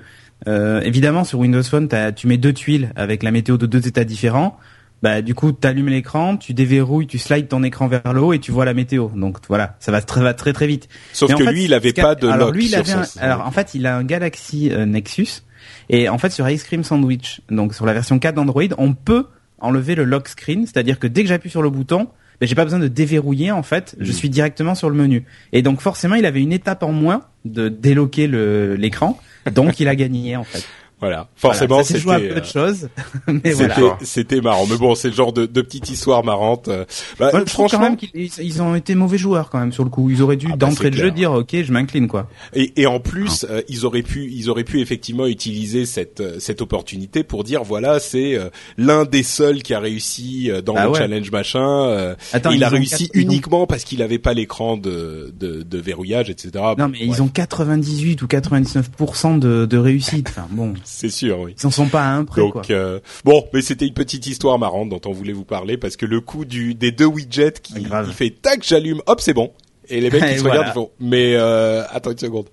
euh, 0.48 0.82
évidemment 0.82 1.24
sur 1.24 1.40
Windows 1.40 1.64
Phone, 1.64 1.90
tu 2.16 2.28
mets 2.28 2.38
deux 2.38 2.54
tuiles 2.54 2.92
avec 2.96 3.24
la 3.24 3.32
météo 3.32 3.58
de 3.58 3.66
deux 3.66 3.88
états 3.88 4.04
différents 4.04 4.58
bah 5.06 5.22
du 5.22 5.36
coup 5.36 5.52
tu 5.52 5.68
allumes 5.68 5.90
l'écran, 5.90 6.38
tu 6.38 6.54
déverrouilles, 6.54 7.08
tu 7.08 7.20
slides 7.20 7.48
ton 7.48 7.64
écran 7.64 7.88
vers 7.88 8.14
le 8.14 8.22
haut 8.22 8.34
et 8.34 8.40
tu 8.40 8.52
vois 8.52 8.66
la 8.66 8.74
météo. 8.74 9.10
Donc 9.16 9.38
voilà, 9.48 9.76
ça 9.80 9.92
va 9.92 10.02
très 10.02 10.34
très 10.34 10.54
très 10.54 10.68
vite. 10.68 10.88
Sauf 11.14 11.34
que 11.36 11.44
lui, 11.44 11.66
il 11.66 11.74
avait 11.74 11.94
pas 11.94 12.16
de 12.16 12.28
alors, 12.28 12.48
lock 12.48 12.56
lui, 12.56 12.66
il 12.66 12.76
avait 12.76 12.92
alors 13.20 13.46
en 13.46 13.52
fait, 13.52 13.76
il 13.76 13.86
a 13.86 13.96
un 13.98 14.04
Galaxy 14.04 14.72
euh, 14.72 14.86
Nexus 14.86 15.44
et 15.90 16.10
en 16.10 16.18
fait 16.18 16.32
sur 16.32 16.50
Ice 16.50 16.64
Cream 16.64 16.84
Sandwich, 16.84 17.42
donc 17.50 17.76
sur 17.76 17.86
la 17.86 17.94
version 17.94 18.18
4 18.18 18.36
d'Android, 18.36 18.64
on 18.78 18.94
peut 18.94 19.28
enlever 19.60 19.96
le 19.96 20.06
lock 20.06 20.28
screen, 20.28 20.66
c'est-à-dire 20.66 20.98
que 21.00 21.08
dès 21.08 21.24
que 21.24 21.30
j'appuie 21.30 21.50
sur 21.50 21.62
le 21.62 21.70
bouton, 21.70 22.08
ben, 22.40 22.48
j'ai 22.48 22.56
pas 22.56 22.64
besoin 22.64 22.80
de 22.80 22.88
déverrouiller 22.88 23.52
en 23.52 23.64
fait, 23.64 23.96
je 24.00 24.10
mm. 24.10 24.14
suis 24.14 24.30
directement 24.30 24.76
sur 24.76 24.90
le 24.90 24.96
menu. 24.96 25.26
Et 25.52 25.62
donc 25.62 25.82
forcément, 25.82 26.16
il 26.16 26.26
avait 26.26 26.42
une 26.42 26.54
étape 26.54 26.84
en 26.84 26.92
moins 26.92 27.24
de 27.46 27.70
déloquer 27.70 28.28
l'écran, 28.28 29.20
donc 29.52 29.80
il 29.80 29.88
a 29.88 29.96
gagné 29.96 30.36
en 30.36 30.44
fait. 30.44 30.66
Voilà, 31.02 31.28
forcément 31.36 31.84
c'était 31.84 32.00
joué 32.00 32.16
à 32.16 32.20
peu 32.20 32.28
de 32.28 32.40
euh, 32.40 32.44
choses, 32.44 32.90
mais 33.28 33.52
voilà. 33.52 33.98
C'était 34.02 34.40
marrant, 34.40 34.66
mais 34.66 34.78
bon, 34.78 34.96
c'est 34.96 35.10
le 35.10 35.14
genre 35.14 35.34
de, 35.34 35.46
de 35.46 35.62
petite 35.62 35.90
histoire 35.90 36.24
marrante. 36.24 36.70
Euh, 36.70 36.86
bah, 37.20 37.32
franchement, 37.48 37.80
quand 37.80 37.84
même 37.84 37.98
ils, 38.14 38.62
ont 38.62 38.76
été 38.76 38.96
mauvais 38.96 39.18
joueurs 39.18 39.50
quand 39.50 39.60
même 39.60 39.74
sur 39.74 39.84
le 39.84 39.90
coup. 39.90 40.10
Ils 40.10 40.22
auraient 40.22 40.38
dû 40.38 40.48
ah, 40.48 40.56
bah, 40.56 40.68
d'entrée 40.68 40.92
de 40.92 40.96
jeu 40.96 41.12
dire 41.12 41.34
OK, 41.34 41.54
je 41.54 41.72
m'incline 41.72 42.08
quoi. 42.08 42.30
Et, 42.54 42.82
et 42.82 42.88
en 42.88 43.02
plus, 43.02 43.46
euh, 43.50 43.62
ils 43.68 43.86
auraient 43.86 44.04
pu, 44.04 44.32
ils 44.32 44.50
auraient 44.50 44.64
pu 44.64 44.80
effectivement 44.80 45.28
utiliser 45.28 45.86
cette 45.86 46.24
cette 46.40 46.62
opportunité 46.62 47.24
pour 47.26 47.44
dire 47.44 47.64
voilà, 47.64 48.00
c'est 48.00 48.40
l'un 48.78 49.04
des 49.04 49.24
seuls 49.24 49.64
qui 49.64 49.74
a 49.74 49.82
réussi 49.82 50.50
dans 50.64 50.76
ah 50.76 50.88
le 50.88 50.94
challenge 50.94 51.30
machin. 51.30 52.16
Attends, 52.32 52.52
il 52.52 52.64
a 52.64 52.70
réussi 52.70 53.10
uniquement 53.14 53.68
parce 53.68 53.84
qu'il 53.84 54.02
avait 54.02 54.18
pas 54.18 54.34
l'écran 54.34 54.78
de, 54.78 55.34
de, 55.38 55.62
de 55.62 55.78
verrouillage, 55.78 56.30
etc. 56.30 56.52
Non 56.78 56.88
mais 56.88 57.00
ils 57.02 57.22
ont 57.22 57.28
98 57.28 58.22
ou 58.22 58.28
99% 58.28 59.40
de, 59.40 59.66
de 59.66 59.78
réussite. 59.78 60.30
Enfin 60.30 60.48
bon. 60.50 60.74
C'est 60.86 61.10
sûr, 61.10 61.40
oui. 61.40 61.56
Ils 61.62 61.68
en 61.68 61.72
sont 61.72 61.88
pas 61.88 62.04
à 62.04 62.12
un 62.14 62.26
près, 62.26 62.42
Donc, 62.42 62.70
Euh, 62.70 63.00
bon, 63.24 63.48
mais 63.54 63.62
c'était 63.62 63.88
une 63.88 63.94
petite 63.94 64.26
histoire 64.28 64.58
marrante 64.60 64.90
dont 64.90 65.02
on 65.06 65.12
voulait 65.12 65.34
vous 65.34 65.44
parler 65.44 65.78
parce 65.78 65.98
que 65.98 66.06
le 66.06 66.22
coup 66.22 66.46
du 66.46 66.76
des 66.76 66.92
deux 66.92 67.06
widgets 67.06 67.54
qui 67.62 67.74
il 67.78 68.14
fait 68.14 68.30
tac, 68.30 68.64
j'allume, 68.64 69.02
hop, 69.08 69.20
c'est 69.22 69.34
bon. 69.34 69.52
Et 69.90 70.02
les 70.02 70.10
mecs 70.10 70.26
qui 70.32 70.40
se 70.40 70.44
regardent 70.44 70.74
font 70.74 70.92
mais 71.00 71.36
euh, 71.36 71.84
attends 71.90 72.12
une 72.12 72.18
seconde. 72.18 72.48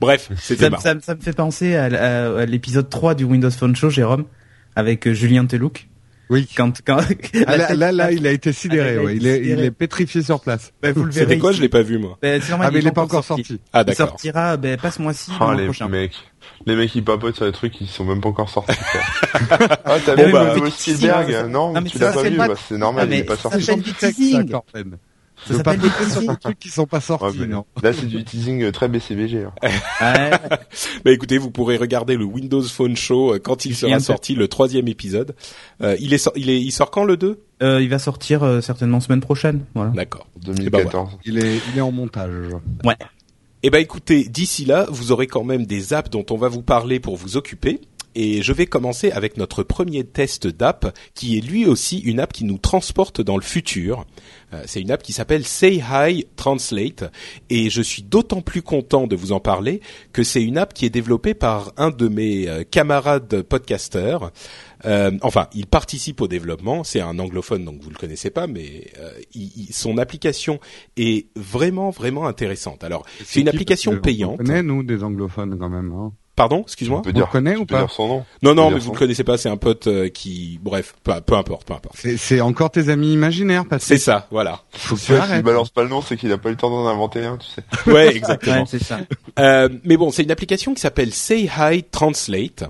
Bref, 0.00 0.30
c'était 0.40 0.70
ça, 0.70 0.78
ça, 0.80 0.94
ça, 1.00 1.14
me 1.14 1.20
fait 1.20 1.32
penser 1.32 1.76
à, 1.76 1.84
à 2.36 2.46
l'épisode 2.46 2.88
3 2.88 3.14
du 3.14 3.24
Windows 3.24 3.50
Phone 3.50 3.76
Show, 3.76 3.90
Jérôme, 3.90 4.24
avec 4.76 5.06
euh, 5.06 5.14
Julien 5.14 5.46
Telouk. 5.46 5.88
Oui. 6.30 6.48
Quand, 6.56 6.72
quand 6.84 6.98
ah, 7.46 7.56
là, 7.56 7.74
là, 7.74 7.92
là, 7.92 8.12
il 8.12 8.26
a 8.26 8.32
été 8.32 8.52
sidéré. 8.52 8.96
Ah, 8.98 9.02
ouais. 9.02 9.16
il, 9.16 9.26
est, 9.26 9.40
il 9.40 9.60
est 9.60 9.70
pétrifié 9.70 10.22
sur 10.22 10.40
place. 10.40 10.72
Bah, 10.82 10.92
vous 10.92 11.04
le 11.04 11.10
verrez. 11.10 11.26
C'était 11.26 11.38
quoi 11.38 11.52
Je 11.52 11.60
l'ai 11.60 11.68
pas 11.68 11.82
vu 11.82 11.98
moi. 11.98 12.18
Bah, 12.22 12.28
ah 12.50 12.70
mais 12.70 12.78
il 12.78 12.86
est 12.86 12.92
pas 12.92 13.02
encore 13.02 13.24
sorti. 13.24 13.60
Ah 13.72 13.84
d'accord. 13.84 14.06
Il 14.06 14.10
sortira 14.10 14.56
bah, 14.56 14.76
pas 14.76 14.90
ce 14.90 15.02
mois-ci. 15.02 15.30
Oh, 15.40 15.52
les 15.52 15.64
prochain. 15.64 15.88
mecs, 15.88 16.14
les 16.66 16.76
mecs 16.76 16.94
ils 16.94 17.04
papotent 17.04 17.36
sur 17.36 17.46
des 17.46 17.52
trucs 17.52 17.72
qui 17.72 17.86
sont 17.86 18.04
même 18.04 18.20
pas 18.20 18.28
encore 18.28 18.48
sortis. 18.48 18.76
ah 19.50 19.96
t'as 20.04 20.14
vu 20.14 20.32
bah, 20.32 20.54
Spielberg 20.70 21.48
Non, 21.48 21.72
non 21.72 21.82
tu 21.82 21.98
l'as 21.98 22.12
pas 22.12 22.22
vu. 22.22 22.36
Bah, 22.36 22.48
c'est 22.68 22.78
normal, 22.78 23.08
il 23.10 23.18
est 23.18 23.24
pas 23.24 23.36
sorti. 23.36 23.66
Ça 25.46 25.54
s'appelle 25.54 25.80
des 25.80 25.88
teasing. 25.90 26.36
trucs 26.36 26.58
qui 26.58 26.68
sont 26.68 26.86
pas 26.86 27.00
sortis, 27.00 27.46
non. 27.46 27.64
Là, 27.82 27.92
c'est 27.92 28.06
du 28.06 28.24
teasing 28.24 28.62
euh, 28.62 28.72
très 28.72 28.88
BCBG. 28.88 29.46
Hein. 30.00 30.30
bah 31.04 31.12
écoutez, 31.12 31.38
vous 31.38 31.50
pourrez 31.50 31.76
regarder 31.76 32.16
le 32.16 32.24
Windows 32.24 32.62
Phone 32.62 32.96
Show 32.96 33.34
euh, 33.34 33.38
quand 33.38 33.64
il 33.64 33.74
sera 33.76 34.00
sorti, 34.00 34.34
le 34.34 34.48
troisième 34.48 34.88
épisode. 34.88 35.34
Euh, 35.82 35.96
il 36.00 36.14
est, 36.14 36.30
il 36.36 36.50
est, 36.50 36.60
il 36.60 36.70
sort 36.70 36.90
quand 36.90 37.04
le 37.04 37.16
2 37.16 37.40
euh, 37.62 37.82
Il 37.82 37.88
va 37.88 37.98
sortir 37.98 38.42
euh, 38.42 38.60
certainement 38.60 39.00
semaine 39.00 39.20
prochaine. 39.20 39.64
Voilà. 39.74 39.90
D'accord. 39.90 40.26
2014. 40.42 41.10
Ben 41.10 41.18
il 41.24 41.38
est, 41.38 41.60
il 41.72 41.78
est 41.78 41.82
en 41.82 41.92
montage. 41.92 42.52
Ouais. 42.84 42.96
Eh 43.62 43.70
ben 43.70 43.78
écoutez, 43.78 44.24
d'ici 44.24 44.66
là, 44.66 44.86
vous 44.90 45.10
aurez 45.10 45.26
quand 45.26 45.44
même 45.44 45.64
des 45.64 45.94
apps 45.94 46.10
dont 46.10 46.26
on 46.30 46.36
va 46.36 46.48
vous 46.48 46.62
parler 46.62 47.00
pour 47.00 47.16
vous 47.16 47.36
occuper. 47.36 47.80
Et 48.14 48.42
je 48.42 48.52
vais 48.52 48.66
commencer 48.66 49.10
avec 49.10 49.36
notre 49.36 49.62
premier 49.62 50.04
test 50.04 50.46
d'app, 50.46 50.96
qui 51.14 51.38
est 51.38 51.40
lui 51.40 51.66
aussi 51.66 51.98
une 51.98 52.20
app 52.20 52.32
qui 52.32 52.44
nous 52.44 52.58
transporte 52.58 53.20
dans 53.20 53.36
le 53.36 53.42
futur. 53.42 54.06
Euh, 54.52 54.62
c'est 54.66 54.80
une 54.80 54.90
app 54.90 55.02
qui 55.02 55.12
s'appelle 55.12 55.44
Say 55.44 55.82
Hi 55.90 56.26
Translate, 56.36 57.04
et 57.50 57.70
je 57.70 57.82
suis 57.82 58.02
d'autant 58.02 58.40
plus 58.40 58.62
content 58.62 59.06
de 59.06 59.16
vous 59.16 59.32
en 59.32 59.40
parler 59.40 59.80
que 60.12 60.22
c'est 60.22 60.42
une 60.42 60.58
app 60.58 60.74
qui 60.74 60.86
est 60.86 60.90
développée 60.90 61.34
par 61.34 61.72
un 61.76 61.90
de 61.90 62.08
mes 62.08 62.48
euh, 62.48 62.64
camarades 62.64 63.42
podcasteurs. 63.42 64.32
Euh, 64.86 65.12
enfin, 65.22 65.48
il 65.54 65.66
participe 65.66 66.20
au 66.20 66.28
développement. 66.28 66.84
C'est 66.84 67.00
un 67.00 67.18
anglophone, 67.18 67.64
donc 67.64 67.80
vous 67.80 67.90
le 67.90 67.96
connaissez 67.96 68.30
pas, 68.30 68.46
mais 68.46 68.88
euh, 68.98 69.10
il, 69.34 69.72
son 69.72 69.98
application 69.98 70.60
est 70.96 71.28
vraiment, 71.36 71.90
vraiment 71.90 72.26
intéressante. 72.26 72.84
Alors, 72.84 73.04
c'est 73.24 73.40
une 73.40 73.48
application 73.48 73.98
payante. 73.98 74.40
On 74.40 74.44
connaît 74.44 74.62
nous 74.62 74.82
des 74.82 75.02
anglophones 75.02 75.58
quand 75.58 75.68
même. 75.68 75.92
Hein 75.92 76.12
Pardon, 76.36 76.62
excuse-moi. 76.62 77.02
Vous 77.04 77.12
le 77.12 77.26
connaissez 77.26 77.58
ou 77.58 77.64
pas 77.64 77.86
son 77.88 78.08
nom. 78.08 78.24
Non, 78.42 78.54
non, 78.54 78.70
mais 78.70 78.78
vous 78.78 78.92
le 78.92 78.98
connaissez 78.98 79.22
pas. 79.22 79.38
C'est 79.38 79.48
un 79.48 79.56
pote 79.56 79.86
euh, 79.86 80.08
qui, 80.08 80.58
bref, 80.60 80.94
peu, 81.04 81.12
peu 81.20 81.34
importe, 81.34 81.66
peu 81.66 81.74
importe. 81.74 81.96
C'est 82.16 82.40
encore 82.40 82.70
tes 82.70 82.88
amis 82.88 83.12
imaginaires, 83.12 83.64
parce 83.68 83.84
C'est 83.84 83.98
ça, 83.98 84.26
voilà. 84.30 84.60
Faut 84.72 84.96
que 84.96 85.36
tu 85.36 85.42
balance 85.42 85.70
pas 85.70 85.82
le 85.82 85.88
nom, 85.88 86.02
c'est 86.02 86.16
qu'il 86.16 86.32
a 86.32 86.38
pas 86.38 86.48
eu 86.48 86.52
le 86.52 86.58
temps 86.58 86.70
d'en 86.70 86.86
inventer 86.88 87.24
un, 87.24 87.36
tu 87.36 87.46
sais. 87.46 87.90
Ouais, 87.90 88.16
exactement. 88.16 88.66
c'est 88.66 88.82
ça. 88.82 88.98
Euh, 89.38 89.68
mais 89.84 89.96
bon, 89.96 90.10
c'est 90.10 90.22
une 90.22 90.30
application 90.30 90.74
qui 90.74 90.80
s'appelle 90.80 91.12
Say 91.12 91.48
Hi 91.56 91.84
Translate 91.84 92.64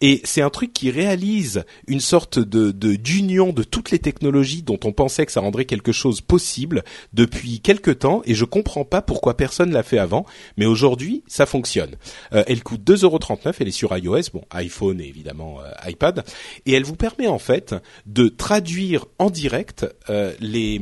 et 0.00 0.20
c'est 0.24 0.42
un 0.42 0.50
truc 0.50 0.72
qui 0.72 0.90
réalise 0.90 1.64
une 1.86 2.00
sorte 2.00 2.38
de 2.38 2.70
d'union 2.70 3.52
de, 3.52 3.62
toutes 3.62 3.90
les 3.90 3.98
technologies 3.98 4.62
dont 4.62 4.78
on 4.84 4.92
pensait 4.92 5.26
que 5.26 5.32
ça 5.32 5.40
rendrait 5.40 5.66
quelque 5.66 5.92
chose 5.92 6.20
possible 6.20 6.84
depuis 7.12 7.60
quelque 7.60 7.90
temps. 7.90 8.22
Et 8.24 8.34
je 8.34 8.44
comprends 8.44 8.84
pas 8.84 9.02
pourquoi 9.02 9.36
personne 9.36 9.72
l'a 9.72 9.82
fait 9.82 9.98
avant. 9.98 10.24
Mais 10.56 10.66
aujourd'hui, 10.66 11.22
ça 11.26 11.46
fonctionne. 11.46 11.96
Euh, 12.32 12.44
elle 12.46 12.62
coûte 12.62 12.82
2,39€. 12.82 13.54
Elle 13.60 13.68
est 13.68 13.72
sur 13.72 13.96
iOS, 13.96 14.30
bon 14.32 14.44
iPhone 14.50 15.00
et 15.00 15.06
évidemment 15.06 15.60
euh, 15.60 15.90
iPad. 15.90 16.24
Et 16.66 16.72
elle 16.72 16.84
vous 16.84 16.96
permet 16.96 17.26
en 17.26 17.38
fait 17.38 17.74
de 18.06 18.28
traduire 18.28 19.06
en 19.18 19.30
direct 19.30 19.86
euh, 20.08 20.32
les 20.40 20.80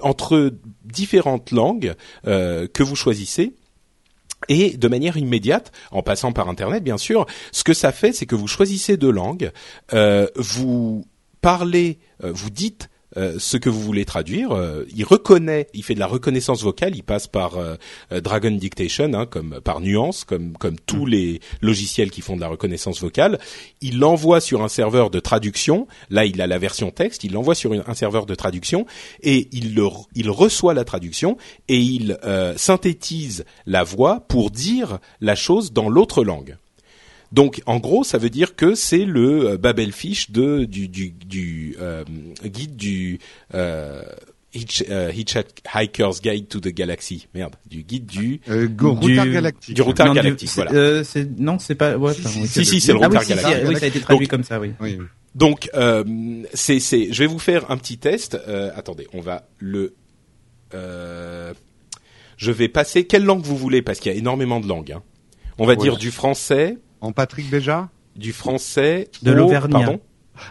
entre 0.00 0.52
différentes 0.84 1.50
langues 1.50 1.94
que 2.24 2.82
vous 2.82 2.96
choisissez 2.96 3.54
et 4.48 4.76
de 4.76 4.88
manière 4.88 5.16
immédiate, 5.16 5.72
en 5.90 6.02
passant 6.02 6.32
par 6.32 6.48
Internet 6.48 6.82
bien 6.82 6.98
sûr, 6.98 7.26
ce 7.52 7.64
que 7.64 7.74
ça 7.74 7.92
fait, 7.92 8.12
c'est 8.12 8.26
que 8.26 8.34
vous 8.34 8.48
choisissez 8.48 8.96
deux 8.96 9.10
langues, 9.10 9.52
euh, 9.92 10.26
vous 10.36 11.04
parlez, 11.40 11.98
euh, 12.24 12.32
vous 12.32 12.50
dites 12.50 12.88
euh, 13.16 13.36
ce 13.38 13.56
que 13.56 13.68
vous 13.68 13.80
voulez 13.80 14.04
traduire. 14.04 14.52
Euh, 14.52 14.84
il 14.94 15.04
reconnaît, 15.04 15.68
il 15.74 15.82
fait 15.82 15.94
de 15.94 16.00
la 16.00 16.06
reconnaissance 16.06 16.62
vocale. 16.62 16.96
Il 16.96 17.02
passe 17.02 17.26
par 17.26 17.56
euh, 17.56 17.76
Dragon 18.20 18.50
Dictation, 18.50 19.12
hein, 19.14 19.26
comme 19.26 19.60
par 19.60 19.80
nuance, 19.80 20.24
comme 20.24 20.56
comme 20.56 20.76
tous 20.86 21.06
mm. 21.06 21.10
les 21.10 21.40
logiciels 21.60 22.10
qui 22.10 22.20
font 22.20 22.36
de 22.36 22.40
la 22.40 22.48
reconnaissance 22.48 23.00
vocale. 23.00 23.38
Il 23.80 23.98
l'envoie 23.98 24.40
sur 24.40 24.62
un 24.62 24.68
serveur 24.68 25.10
de 25.10 25.20
traduction. 25.20 25.86
Là, 26.10 26.24
il 26.24 26.40
a 26.40 26.46
la 26.46 26.58
version 26.58 26.90
texte. 26.90 27.24
Il 27.24 27.32
l'envoie 27.32 27.54
sur 27.54 27.72
un 27.72 27.94
serveur 27.94 28.26
de 28.26 28.34
traduction 28.34 28.86
et 29.22 29.48
il 29.52 29.74
le, 29.74 29.86
il 30.14 30.30
reçoit 30.30 30.74
la 30.74 30.84
traduction 30.84 31.36
et 31.68 31.78
il 31.78 32.18
synthétise 32.56 33.44
la 33.66 33.82
voix 33.82 34.20
pour 34.28 34.50
dire 34.50 34.98
la 35.20 35.34
chose 35.34 35.72
dans 35.72 35.88
l'autre 35.88 36.24
langue. 36.24 36.56
Donc 37.32 37.62
en 37.66 37.78
gros, 37.78 38.04
ça 38.04 38.18
veut 38.18 38.30
dire 38.30 38.54
que 38.56 38.74
c'est 38.74 39.04
le 39.04 39.52
euh, 39.52 39.56
Babelfish 39.56 40.30
de 40.30 40.64
du 40.64 40.88
du, 40.88 41.10
du 41.10 41.76
euh, 41.80 42.04
guide 42.44 42.76
du 42.76 43.18
euh, 43.54 44.02
Hitchhiker's 44.54 46.20
Guide 46.20 46.48
to 46.48 46.60
the 46.60 46.68
Galaxy. 46.68 47.28
Merde, 47.34 47.56
du 47.66 47.82
guide 47.84 48.04
du 48.04 48.40
euh, 48.48 48.68
routard 48.78 49.26
galactique. 49.26 49.74
Du 49.74 49.82
routard 49.82 50.14
galactique, 50.14 50.50
voilà. 50.54 51.04
c'est 51.04 51.38
non, 51.38 51.58
c'est 51.58 51.74
pas 51.74 51.96
ouais, 51.96 52.12
si, 52.12 52.66
si, 52.66 52.80
c'est 52.80 52.92
le 52.92 52.98
routard 52.98 53.22
ah, 53.24 53.28
galactique. 53.28 53.68
oui, 53.68 53.76
ça 53.76 53.84
a 53.86 53.88
été 53.88 54.00
traduit 54.00 54.28
comme 54.28 54.44
ça, 54.44 54.60
oui. 54.60 54.72
oui. 54.80 54.98
Donc 55.34 55.70
c'est 56.52 56.80
c'est 56.80 57.12
je 57.12 57.18
vais 57.18 57.26
vous 57.26 57.38
faire 57.38 57.70
un 57.70 57.78
petit 57.78 57.96
test. 57.96 58.38
attendez, 58.76 59.08
on 59.14 59.20
va 59.20 59.48
le 59.58 59.94
je 62.36 62.50
vais 62.50 62.68
passer 62.68 63.04
quelle 63.06 63.24
langue 63.24 63.42
vous 63.42 63.56
voulez 63.56 63.82
parce 63.82 64.00
qu'il 64.00 64.10
y 64.12 64.14
a 64.14 64.18
énormément 64.18 64.60
de 64.60 64.66
langues. 64.66 64.92
Hein. 64.92 65.02
On 65.58 65.64
va 65.64 65.76
dire 65.76 65.96
du 65.96 66.10
français, 66.10 66.76
en 67.02 67.12
Patrick 67.12 67.50
déjà 67.50 67.90
Du 68.16 68.32
français. 68.32 69.10
De 69.22 69.32
l'Auvergnat. 69.32 69.98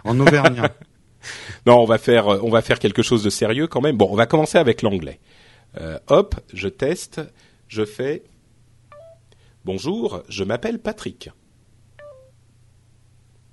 En 0.03 0.19
Auvergnat. 0.19 0.75
non, 1.65 1.79
on 1.79 1.85
va 1.85 1.97
faire, 1.97 2.27
on 2.27 2.49
va 2.49 2.61
faire 2.61 2.77
quelque 2.77 3.01
chose 3.01 3.23
de 3.23 3.29
sérieux 3.31 3.67
quand 3.67 3.81
même. 3.81 3.97
Bon, 3.97 4.07
on 4.11 4.15
va 4.15 4.27
commencer 4.27 4.59
avec 4.59 4.83
l'anglais. 4.83 5.19
Euh, 5.79 5.97
hop, 6.07 6.35
je 6.53 6.67
teste. 6.67 7.21
je 7.67 7.85
fais 7.85 8.23
Bonjour, 9.63 10.23
je 10.27 10.43
m'appelle 10.43 10.79
Patrick. 10.79 11.29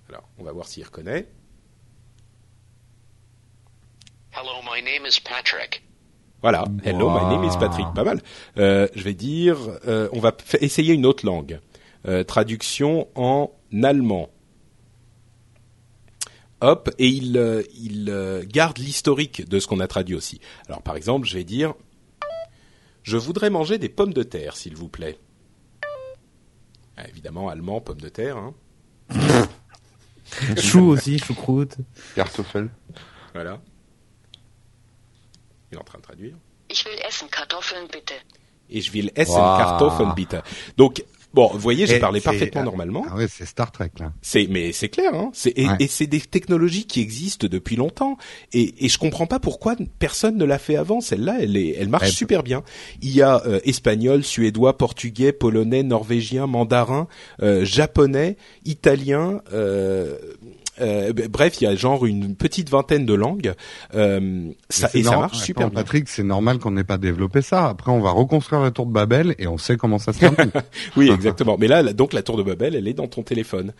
Alors, 0.08 0.28
on 0.38 0.44
va 0.44 0.52
voir 0.52 0.66
s'il 0.66 0.84
reconnaît. 0.84 1.28
Hello, 4.32 4.52
my 4.64 4.82
name 4.82 5.06
is 5.06 5.20
Patrick. 5.20 5.82
Voilà, 6.40 6.64
hello, 6.84 7.10
my 7.10 7.36
name 7.36 7.44
is 7.44 7.56
Patrick, 7.58 7.86
pas 7.94 8.04
mal. 8.04 8.20
Euh, 8.58 8.88
je 8.94 9.02
vais 9.02 9.14
dire, 9.14 9.58
euh, 9.86 10.08
on 10.12 10.20
va 10.20 10.34
essayer 10.60 10.94
une 10.94 11.04
autre 11.04 11.26
langue. 11.26 11.60
Euh, 12.08 12.24
traduction 12.24 13.06
en 13.16 13.52
allemand. 13.82 14.30
Hop, 16.62 16.88
et 16.98 17.06
il, 17.06 17.36
euh, 17.36 17.62
il 17.74 18.08
euh, 18.08 18.44
garde 18.46 18.78
l'historique 18.78 19.46
de 19.46 19.60
ce 19.60 19.66
qu'on 19.66 19.78
a 19.80 19.86
traduit 19.86 20.14
aussi. 20.14 20.40
Alors 20.68 20.80
par 20.80 20.96
exemple, 20.96 21.26
je 21.26 21.34
vais 21.34 21.44
dire, 21.44 21.74
je 23.02 23.18
voudrais 23.18 23.50
manger 23.50 23.76
des 23.76 23.90
pommes 23.90 24.14
de 24.14 24.22
terre, 24.22 24.56
s'il 24.56 24.74
vous 24.74 24.88
plaît. 24.88 25.18
Ah, 26.96 27.06
évidemment, 27.08 27.50
allemand, 27.50 27.82
pommes 27.82 28.00
de 28.00 28.08
terre. 28.08 28.38
Hein. 28.38 28.54
Chou 30.56 30.88
aussi, 30.88 31.18
choucroute. 31.18 31.76
Kartoffel. 32.14 32.70
Voilà. 33.34 33.60
Il 35.70 35.76
est 35.76 35.80
en 35.80 35.84
train 35.84 35.98
de 35.98 36.04
traduire. 36.04 36.36
Ich 36.70 36.86
will 36.86 36.98
essen 37.06 37.28
Kartoffeln 37.28 37.86
bitte. 37.92 38.14
Et 38.70 38.80
je 38.80 38.92
will 38.92 39.12
essen 39.14 39.34
wow. 39.34 39.58
Kartoffeln 39.58 40.14
bitte. 40.14 40.36
Donc 40.78 41.04
Bon, 41.34 41.50
vous 41.52 41.58
voyez, 41.58 41.86
j'ai 41.86 41.98
parlé 41.98 42.20
parfaitement 42.20 42.64
normalement. 42.64 43.04
Ah 43.10 43.16
ouais, 43.16 43.26
c'est 43.28 43.44
Star 43.44 43.70
Trek 43.70 43.90
là. 44.00 44.12
C'est, 44.22 44.46
mais 44.48 44.72
c'est 44.72 44.88
clair, 44.88 45.14
hein. 45.14 45.30
C'est, 45.34 45.50
et, 45.50 45.66
et 45.78 45.86
c'est 45.86 46.06
des 46.06 46.20
technologies 46.20 46.86
qui 46.86 47.00
existent 47.00 47.46
depuis 47.50 47.76
longtemps. 47.76 48.16
Et, 48.52 48.84
et 48.84 48.88
je 48.88 48.98
comprends 48.98 49.26
pas 49.26 49.38
pourquoi 49.38 49.76
personne 49.98 50.38
ne 50.38 50.44
l'a 50.44 50.58
fait 50.58 50.76
avant. 50.76 51.00
Celle-là, 51.00 51.36
elle 51.40 51.56
est, 51.56 51.76
elle 51.78 51.88
marche 51.88 52.12
super 52.12 52.42
bien. 52.42 52.62
Il 53.02 53.14
y 53.14 53.20
a 53.20 53.42
euh, 53.46 53.60
espagnol, 53.64 54.24
suédois, 54.24 54.78
portugais, 54.78 55.32
polonais, 55.32 55.82
norvégien, 55.82 56.46
mandarin, 56.46 57.08
euh, 57.42 57.64
japonais, 57.64 58.36
italien. 58.64 59.42
Euh, 59.52 60.16
euh, 60.80 61.12
bref, 61.30 61.60
il 61.60 61.64
y 61.64 61.66
a 61.66 61.74
genre 61.74 62.06
une 62.06 62.34
petite 62.34 62.70
vingtaine 62.70 63.06
de 63.06 63.14
langues. 63.14 63.54
Euh, 63.94 64.50
ça, 64.68 64.90
et 64.94 65.02
ça 65.02 65.16
marche 65.16 65.38
super 65.38 65.70
bien. 65.70 65.82
Patrick, 65.82 66.08
c'est 66.08 66.22
normal 66.22 66.58
qu'on 66.58 66.72
n'ait 66.72 66.84
pas 66.84 66.98
développé 66.98 67.42
ça. 67.42 67.68
Après, 67.68 67.90
on 67.90 68.00
va 68.00 68.10
reconstruire 68.10 68.62
la 68.62 68.70
tour 68.70 68.86
de 68.86 68.92
Babel 68.92 69.34
et 69.38 69.46
on 69.46 69.58
sait 69.58 69.76
comment 69.76 69.98
ça 69.98 70.12
se 70.12 70.20
termine. 70.20 70.50
oui, 70.96 71.10
exactement. 71.10 71.56
Mais 71.58 71.68
là, 71.68 71.82
donc 71.92 72.12
la 72.12 72.22
tour 72.22 72.36
de 72.36 72.42
Babel, 72.42 72.74
elle 72.74 72.88
est 72.88 72.94
dans 72.94 73.08
ton 73.08 73.22
téléphone. 73.22 73.72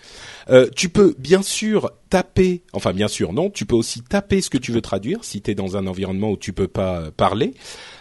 Euh, 0.51 0.69
tu 0.75 0.89
peux 0.89 1.15
bien 1.19 1.43
sûr 1.43 1.91
taper, 2.09 2.63
enfin 2.73 2.93
bien 2.93 3.09
sûr 3.09 3.33
non, 3.33 3.51
tu 3.51 3.67
peux 3.67 3.77
aussi 3.77 4.03
taper 4.03 4.41
ce 4.41 4.51
que 4.51 4.59
tu 4.59 4.73
veux 4.73 4.81
traduire 4.81 5.25
si 5.25 5.43
tu 5.43 5.51
es 5.51 5.55
dans 5.55 5.77
un 5.77 5.87
environnement 5.87 6.31
où 6.31 6.37
tu 6.37 6.53
peux 6.53 6.69
pas 6.69 7.01
euh, 7.01 7.11
parler. 7.11 7.55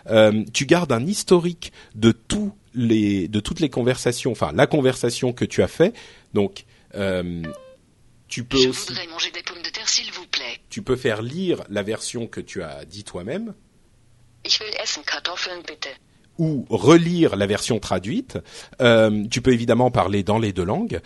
Euh, 0.09 0.43
tu 0.53 0.65
gardes 0.65 0.91
un 0.91 1.05
historique 1.05 1.71
de 1.95 2.11
tous 2.11 2.53
les 2.73 3.27
de 3.27 3.39
toutes 3.39 3.59
les 3.59 3.69
conversations, 3.69 4.31
enfin 4.31 4.51
la 4.53 4.67
conversation 4.67 5.33
que 5.33 5.45
tu 5.45 5.61
as 5.61 5.67
fait. 5.67 5.93
Donc 6.33 6.65
euh, 6.95 7.41
tu 8.27 8.43
peux 8.43 8.57
Je 8.57 8.69
aussi, 8.69 8.87
voudrais 8.89 9.07
manger 9.07 9.31
des 9.31 9.41
pommes 9.43 9.61
de 9.63 9.69
terre, 9.69 9.87
s'il 9.87 10.11
vous 10.11 10.25
plaît. 10.27 10.59
tu 10.69 10.81
peux 10.81 10.95
faire 10.95 11.21
lire 11.21 11.63
la 11.69 11.83
version 11.83 12.27
que 12.27 12.41
tu 12.41 12.61
as 12.63 12.85
dit 12.85 13.03
toi-même 13.03 13.53
Ich 14.45 14.59
will 14.59 14.73
essen 14.81 15.03
Kartoffeln 15.03 15.61
bitte. 15.67 15.87
ou 16.37 16.65
relire 16.69 17.35
la 17.35 17.47
version 17.47 17.79
traduite. 17.79 18.37
Euh, 18.81 19.25
tu 19.31 19.41
peux 19.41 19.53
évidemment 19.53 19.89
parler 19.91 20.23
dans 20.23 20.37
les 20.39 20.53
deux 20.53 20.63
langues. 20.65 21.01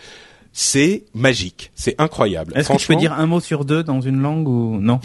C'est 0.54 1.04
magique, 1.14 1.72
c'est 1.74 1.94
incroyable. 1.98 2.52
Est-ce 2.54 2.68
que 2.68 2.76
tu 2.76 2.86
peux 2.86 2.96
dire 2.96 3.14
un 3.14 3.26
mot 3.26 3.40
sur 3.40 3.64
deux 3.64 3.82
dans 3.82 4.02
une 4.02 4.20
langue 4.20 4.46
ou 4.48 4.78
non 4.80 5.00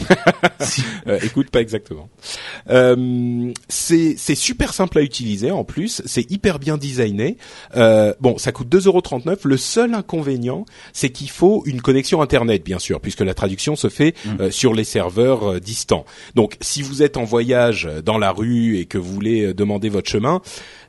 euh, 1.08 1.20
écoute, 1.24 1.50
pas 1.52 1.62
exactement. 1.62 2.10
Euh, 2.70 3.54
c'est 3.70 4.18
super 4.36 4.74
simple 4.74 4.98
à 4.98 5.02
utiliser 5.02 5.52
en 5.52 5.64
plus, 5.64 6.02
c'est 6.06 6.30
hyper 6.30 6.60
bien 6.60 6.78
designé. 6.78 7.38
Euh, 7.78 8.14
bon, 8.20 8.38
ça 8.38 8.52
coûte 8.52 8.68
2,39€. 8.68 9.40
Le 9.44 9.58
seul 9.58 9.94
inconvénient, 9.94 10.66
c'est 10.92 11.12
qu'il 11.12 11.30
faut 11.30 11.64
une 11.66 11.82
connexion 11.82 12.22
internet, 12.22 12.66
bien 12.66 12.80
sûr, 12.80 13.00
puisque 13.00 13.22
la 13.22 13.34
traduction 13.34 13.78
se 13.78 13.88
fait 13.88 14.16
euh, 14.42 14.52
sur 14.52 14.74
les 14.74 14.84
serveurs 14.84 15.62
distants. 15.62 16.06
Donc, 16.36 16.58
si 16.60 16.82
vous 16.82 17.04
êtes 17.04 17.16
en 17.16 17.24
voyage 17.24 17.88
dans 18.04 18.18
la 18.18 18.32
rue 18.32 18.78
et 18.78 18.86
que 18.86 18.98
vous 18.98 19.14
voulez 19.14 19.54
demander 19.54 19.88
votre 19.88 20.10
chemin, 20.10 20.42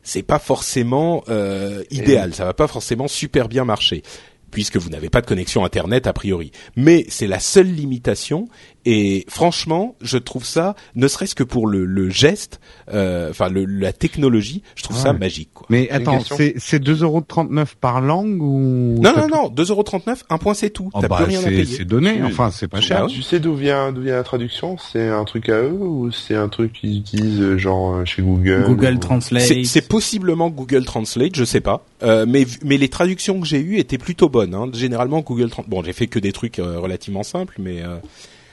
c'est 0.09 0.23
pas 0.23 0.38
forcément 0.38 1.23
euh, 1.29 1.83
idéal. 1.90 2.35
Ça 2.35 2.44
va 2.44 2.55
pas 2.55 2.66
forcément 2.66 3.09
super 3.09 3.49
bien 3.49 3.64
marcher 3.64 4.03
puisque 4.51 4.77
vous 4.77 4.91
n'avez 4.91 5.11
pas 5.11 5.21
de 5.21 5.27
connexion 5.27 5.65
internet 5.65 6.07
a 6.07 6.13
priori. 6.13 6.53
Mais 6.77 7.05
c'est 7.09 7.27
la 7.27 7.41
seule 7.41 7.73
limitation 7.73 8.49
et 8.90 9.27
franchement, 9.29 9.96
je 10.01 10.16
trouve 10.16 10.44
ça, 10.44 10.74
ne 10.94 11.07
serait-ce 11.09 11.35
que 11.35 11.42
pour 11.44 11.66
le, 11.66 11.85
le 11.85 12.09
geste, 12.09 12.59
euh, 12.92 13.29
enfin 13.31 13.48
le, 13.51 13.64
la 13.66 13.92
technologie, 13.92 14.62
je 14.77 14.83
trouve 14.85 14.96
ça 14.96 15.12
magique. 15.12 15.51
Quoi. 15.53 15.66
Mais 15.68 15.90
attends, 15.90 16.20
c'est 16.20 16.55
c'est 16.57 16.83
2,39€ 16.83 17.66
par 17.81 18.01
langue 18.01 18.40
ou 18.42 18.98
Non, 19.03 19.12
non, 19.16 19.29
non, 19.29 19.48
2,39€, 19.51 20.22
un 20.31 20.38
point 20.38 20.55
c'est 20.55 20.70
tout. 20.70 20.88
Oh, 20.94 21.01
T'as 21.03 21.09
bah, 21.09 21.16
plus 21.16 21.27
rien 21.27 21.40
à 21.40 21.42
c'est 21.42 21.51
payer. 21.51 21.64
c'est 21.66 21.85
donné. 21.85 22.22
Enfin, 22.22 22.51
c'est 22.51 22.68
pas 22.68 22.79
Ah 22.79 22.81
cher. 22.81 23.05
ouais 23.05 23.11
Tu 23.11 23.22
sais 23.22 23.40
d'où 23.40 23.55
vient 23.55 23.92
d'où 23.92 24.01
vient 24.03 24.16
la 24.16 24.22
traduction? 24.22 24.77
C'est 24.79 25.09
un 25.09 25.24
truc 25.24 25.48
à 25.51 25.61
eux 25.61 25.72
ou 25.72 26.11
c'est 26.11 26.35
un 26.37 26.48
truc 26.48 26.72
qu'ils 26.72 26.98
utilisent 26.98 27.40
euh, 27.40 27.59
genre 27.59 27.96
euh, 27.96 28.05
chez 28.05 28.22
Google 28.22 28.64
Google 28.66 28.94
ou- 28.94 28.98
Translate. 28.98 29.42
C'est 29.42 29.64
c'est 29.64 29.87
possiblement 29.87 30.48
Google 30.51 30.85
Translate, 30.85 31.35
je 31.35 31.44
sais 31.44 31.61
pas. 31.61 31.85
Euh, 32.03 32.24
mais 32.29 32.46
mais 32.64 32.79
les 32.79 32.88
traductions 32.88 33.38
que 33.40 33.46
j'ai 33.46 33.61
eues 33.61 33.77
étaient 33.79 33.98
plutôt 33.98 34.29
bonnes. 34.29 34.55
Hein. 34.55 34.70
Généralement 34.72 35.20
Google 35.20 35.51
Translate. 35.51 35.68
Bon, 35.70 35.83
j'ai 35.83 35.92
fait 35.92 36.07
que 36.07 36.18
des 36.18 36.33
trucs 36.33 36.59
euh, 36.59 36.79
relativement 36.79 37.22
simples, 37.22 37.57
mais 37.59 37.83
euh, 37.83 37.96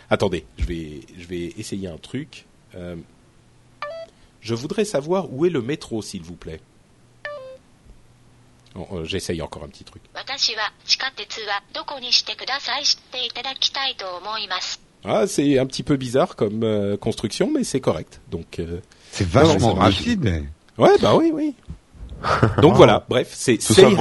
Attendez, 0.09 0.45
je 0.57 0.65
vais, 0.65 1.01
je 1.17 1.25
vais 1.25 1.53
essayer 1.57 1.87
un 1.87 1.97
truc. 1.97 2.45
Euh, 2.75 2.95
je 4.41 4.53
voudrais 4.53 4.85
savoir 4.85 5.31
où 5.33 5.45
est 5.45 5.49
le 5.49 5.61
métro, 5.61 6.01
s'il 6.01 6.21
vous 6.21 6.35
plaît. 6.35 6.59
Oh, 8.75 8.87
euh, 8.91 9.05
j'essaye 9.05 9.41
encore 9.41 9.63
un 9.63 9.67
petit 9.67 9.83
truc. 9.83 10.03
Ah, 15.03 15.27
c'est 15.27 15.57
un 15.57 15.65
petit 15.65 15.83
peu 15.83 15.95
bizarre 15.95 16.35
comme 16.35 16.63
euh, 16.63 16.97
construction, 16.97 17.49
mais 17.51 17.63
c'est 17.63 17.79
correct. 17.79 18.21
Donc, 18.29 18.61
c'est 19.11 19.27
vachement 19.27 19.73
non, 19.73 19.81
rapide. 19.81 20.45
Ouais, 20.77 20.97
bah 20.99 21.15
oui, 21.15 21.31
oui. 21.33 21.55
Donc 22.61 22.75
voilà, 22.75 23.05
bref, 23.09 23.29
c'est 23.31 23.57
Tout 23.57 23.73
ça 23.73 23.83
pour 23.89 23.99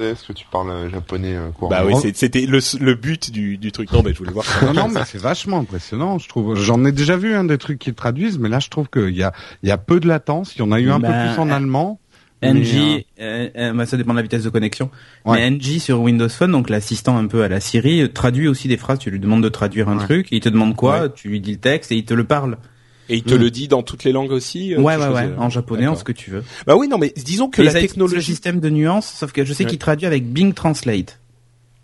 est-ce 0.00 0.26
que 0.26 0.32
tu 0.32 0.44
parles 0.50 0.70
euh, 0.70 0.90
japonais 0.90 1.36
euh, 1.36 1.50
couramment 1.50 1.84
Bah 1.90 1.98
oui, 2.02 2.12
c'était 2.14 2.46
le, 2.46 2.58
le 2.80 2.94
but 2.94 3.30
du, 3.30 3.56
du 3.58 3.70
truc. 3.72 3.92
Non, 3.92 4.02
mais 4.02 4.12
je 4.12 4.18
voulais 4.18 4.32
voir. 4.32 4.44
ça. 4.44 4.66
Non, 4.66 4.72
non, 4.72 4.88
mais 4.88 5.00
c'est 5.06 5.18
vachement 5.18 5.58
impressionnant, 5.60 6.18
je 6.18 6.28
trouve. 6.28 6.56
J'en 6.56 6.84
ai 6.84 6.92
déjà 6.92 7.16
vu 7.16 7.34
un 7.34 7.44
des 7.44 7.58
trucs 7.58 7.78
qui 7.78 7.92
traduisent, 7.94 8.38
mais 8.38 8.48
là, 8.48 8.58
je 8.58 8.68
trouve 8.68 8.88
qu'il 8.88 9.16
y 9.16 9.22
a, 9.22 9.32
il 9.62 9.68
y 9.68 9.72
a 9.72 9.78
peu 9.78 10.00
de 10.00 10.08
latence. 10.08 10.54
Il 10.56 10.60
y 10.60 10.62
en 10.62 10.72
a 10.72 10.80
eu 10.80 10.90
un 10.90 10.98
Bah, 10.98 11.08
peu 11.08 11.14
plus 11.32 11.40
en 11.40 11.48
euh, 11.50 11.54
allemand. 11.54 12.00
mais, 12.42 12.52
NG, 12.54 13.04
euh, 13.20 13.48
euh, 13.56 13.72
bah, 13.72 13.86
ça 13.86 13.96
dépend 13.96 14.12
de 14.12 14.16
la 14.16 14.22
vitesse 14.22 14.42
de 14.42 14.50
connexion. 14.50 14.90
Ouais. 15.24 15.38
Mais 15.38 15.50
NG 15.50 15.78
sur 15.78 16.00
Windows 16.00 16.28
Phone, 16.28 16.50
donc 16.50 16.68
l'assistant 16.70 17.16
un 17.16 17.26
peu 17.28 17.42
à 17.44 17.48
la 17.48 17.60
Siri, 17.60 18.02
euh, 18.02 18.08
traduit 18.08 18.48
aussi 18.48 18.66
des 18.66 18.76
phrases. 18.76 18.98
Tu 18.98 19.10
lui 19.10 19.20
demandes 19.20 19.42
de 19.44 19.48
traduire 19.48 19.88
un 19.88 19.98
Ouais. 19.98 20.04
truc, 20.04 20.28
il 20.32 20.40
te 20.40 20.48
demande 20.48 20.74
quoi, 20.74 21.02
Ouais. 21.02 21.08
tu 21.14 21.28
lui 21.28 21.40
dis 21.40 21.52
le 21.52 21.58
texte 21.58 21.92
et 21.92 21.96
il 21.96 22.04
te 22.04 22.14
le 22.14 22.24
parle. 22.24 22.58
Et 23.12 23.16
il 23.16 23.22
te 23.24 23.34
le 23.34 23.50
dit 23.50 23.68
dans 23.68 23.82
toutes 23.82 24.04
les 24.04 24.12
langues 24.12 24.30
aussi. 24.32 24.74
euh, 24.74 24.78
ouais, 24.80 24.96
ouais, 24.96 25.08
ouais, 25.08 25.24
euh, 25.26 25.36
en 25.38 25.50
japonais, 25.50 25.86
en 25.86 25.94
ce 25.96 26.02
que 26.04 26.12
tu 26.12 26.30
veux. 26.30 26.42
Bah 26.66 26.76
oui, 26.76 26.88
non, 26.88 26.98
mais 26.98 27.12
disons 27.16 27.48
que 27.48 27.60
Et 27.60 27.64
la 27.64 27.70
existe 27.72 27.96
le 27.96 28.04
technologie. 28.06 28.24
système 28.26 28.58
de 28.60 28.70
nuances, 28.70 29.06
sauf 29.06 29.32
que 29.32 29.44
je 29.44 29.52
sais 29.52 29.64
Ouais. 29.64 29.70
qu'il 29.70 29.78
traduit 29.78 30.06
avec 30.06 30.26
Bing 30.32 30.54
Translate. 30.54 31.18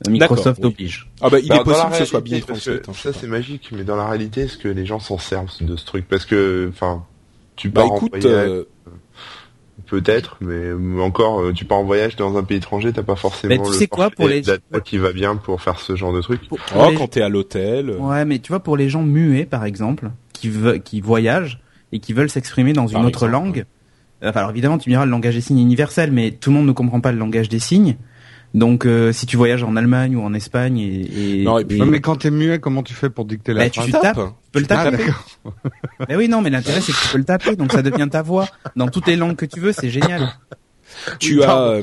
Euh, 0.06 0.10
Microsoft 0.10 0.60
oui. 0.62 0.68
oblige. 0.70 1.08
Ah 1.20 1.28
bah 1.28 1.38
il 1.40 1.48
Bah, 1.48 1.56
est 1.56 1.64
possible 1.64 1.90
que 1.90 1.96
ce 1.98 2.04
soit 2.04 2.20
parce 2.22 2.40
translate. 2.46 2.82
que 2.82 2.90
hein, 2.90 2.94
ça 2.94 3.12
c'est 3.12 3.26
magique, 3.26 3.70
mais 3.72 3.82
dans 3.84 3.96
la 3.96 4.06
réalité, 4.08 4.42
est-ce 4.42 4.56
que 4.56 4.68
les 4.68 4.86
gens 4.86 5.00
s'en 5.00 5.18
servent 5.18 5.50
de 5.60 5.76
ce 5.76 5.84
truc? 5.84 6.06
Parce 6.08 6.24
que, 6.24 6.68
enfin, 6.72 7.04
tu 7.56 7.68
Bah 7.68 7.82
pars 7.82 7.96
écoute, 7.96 8.14
en 8.14 8.18
voyage, 8.20 8.48
euh, 8.48 8.64
peut-être, 9.86 10.36
mais 10.40 10.54
euh, 10.54 11.00
encore, 11.00 11.40
euh, 11.40 11.52
tu 11.52 11.64
pars 11.64 11.78
en 11.78 11.84
voyage 11.84 12.16
dans 12.16 12.36
un 12.36 12.42
pays 12.42 12.58
étranger, 12.58 12.92
t'as 12.92 13.02
pas 13.02 13.16
forcément 13.16 13.54
Mais 13.54 13.60
tu 13.62 13.70
le 13.70 13.76
sais 13.76 13.86
quoi, 13.88 14.10
pour 14.10 14.28
les- 14.28 14.40
data 14.42 14.80
qui 14.80 14.98
va 14.98 15.12
bien 15.12 15.36
pour 15.36 15.60
faire 15.62 15.80
ce 15.80 15.96
genre 15.96 16.12
de 16.12 16.20
truc. 16.20 16.46
Pour, 16.48 16.58
pour 16.58 16.82
oh, 16.82 16.90
les- 16.90 16.96
quand 16.96 17.08
t'es 17.08 17.22
à 17.22 17.28
l'hôtel. 17.28 17.90
euh, 17.90 17.96
Ouais, 17.98 18.24
mais 18.24 18.38
tu 18.38 18.48
vois, 18.52 18.60
pour 18.60 18.76
les 18.76 18.88
gens 18.88 19.02
muets, 19.02 19.46
par 19.46 19.64
exemple, 19.64 20.10
qui, 20.40 20.48
ve- 20.50 20.80
qui 20.80 21.00
voyagent 21.00 21.60
et 21.92 21.98
qui 22.00 22.12
veulent 22.12 22.30
s'exprimer 22.30 22.72
dans 22.72 22.86
une 22.86 23.04
autre 23.04 23.28
langue, 23.28 23.64
enfin, 24.22 24.40
alors 24.40 24.50
évidemment, 24.50 24.78
tu 24.78 24.88
me 24.90 24.92
diras, 24.94 25.04
le 25.04 25.10
langage 25.10 25.34
des 25.34 25.40
signes 25.40 25.58
est 25.58 25.62
universel, 25.62 26.12
mais 26.12 26.30
tout 26.32 26.50
le 26.50 26.56
monde 26.56 26.66
ne 26.66 26.72
comprend 26.72 27.00
pas 27.00 27.12
le 27.12 27.18
langage 27.18 27.48
des 27.48 27.58
signes. 27.58 27.96
Donc, 28.54 28.86
euh, 28.86 29.12
si 29.12 29.26
tu 29.26 29.36
voyages 29.36 29.62
en 29.62 29.76
Allemagne 29.76 30.16
ou 30.16 30.22
en 30.22 30.32
Espagne 30.32 30.78
et, 30.78 31.40
et, 31.40 31.44
Non, 31.44 31.58
et 31.58 31.64
puis- 31.66 31.78
Ouais, 31.80 31.86
mais 31.86 32.00
quand 32.00 32.16
t'es 32.16 32.30
muet, 32.30 32.58
comment 32.58 32.82
tu 32.82 32.94
fais 32.94 33.10
pour 33.10 33.26
dicter 33.26 33.52
la 33.52 33.64
Bah, 33.64 33.70
tu 33.70 33.80
phrase 33.80 33.90
tapes. 33.92 34.02
tapes. 34.02 34.16
tu 34.16 34.50
peux 34.52 34.60
le 34.60 34.66
Ah, 34.70 34.84
taper. 34.84 34.96
d'accord. 34.96 35.24
mais 36.08 36.16
oui, 36.16 36.28
non, 36.30 36.40
mais 36.40 36.48
l'intérêt, 36.48 36.80
c'est 36.80 36.92
que 36.92 36.98
tu 37.02 37.08
peux 37.12 37.18
le 37.18 37.24
taper, 37.24 37.56
donc 37.56 37.72
ça 37.72 37.82
devient 37.82 38.08
ta 38.10 38.22
voix. 38.22 38.48
Dans 38.74 38.88
toutes 38.88 39.06
les 39.06 39.16
langues 39.16 39.36
que 39.36 39.44
tu 39.46 39.60
veux, 39.60 39.72
c'est 39.72 39.90
génial. 39.90 40.30
tu 41.18 41.42
as 41.42 41.58
euh, 41.60 41.82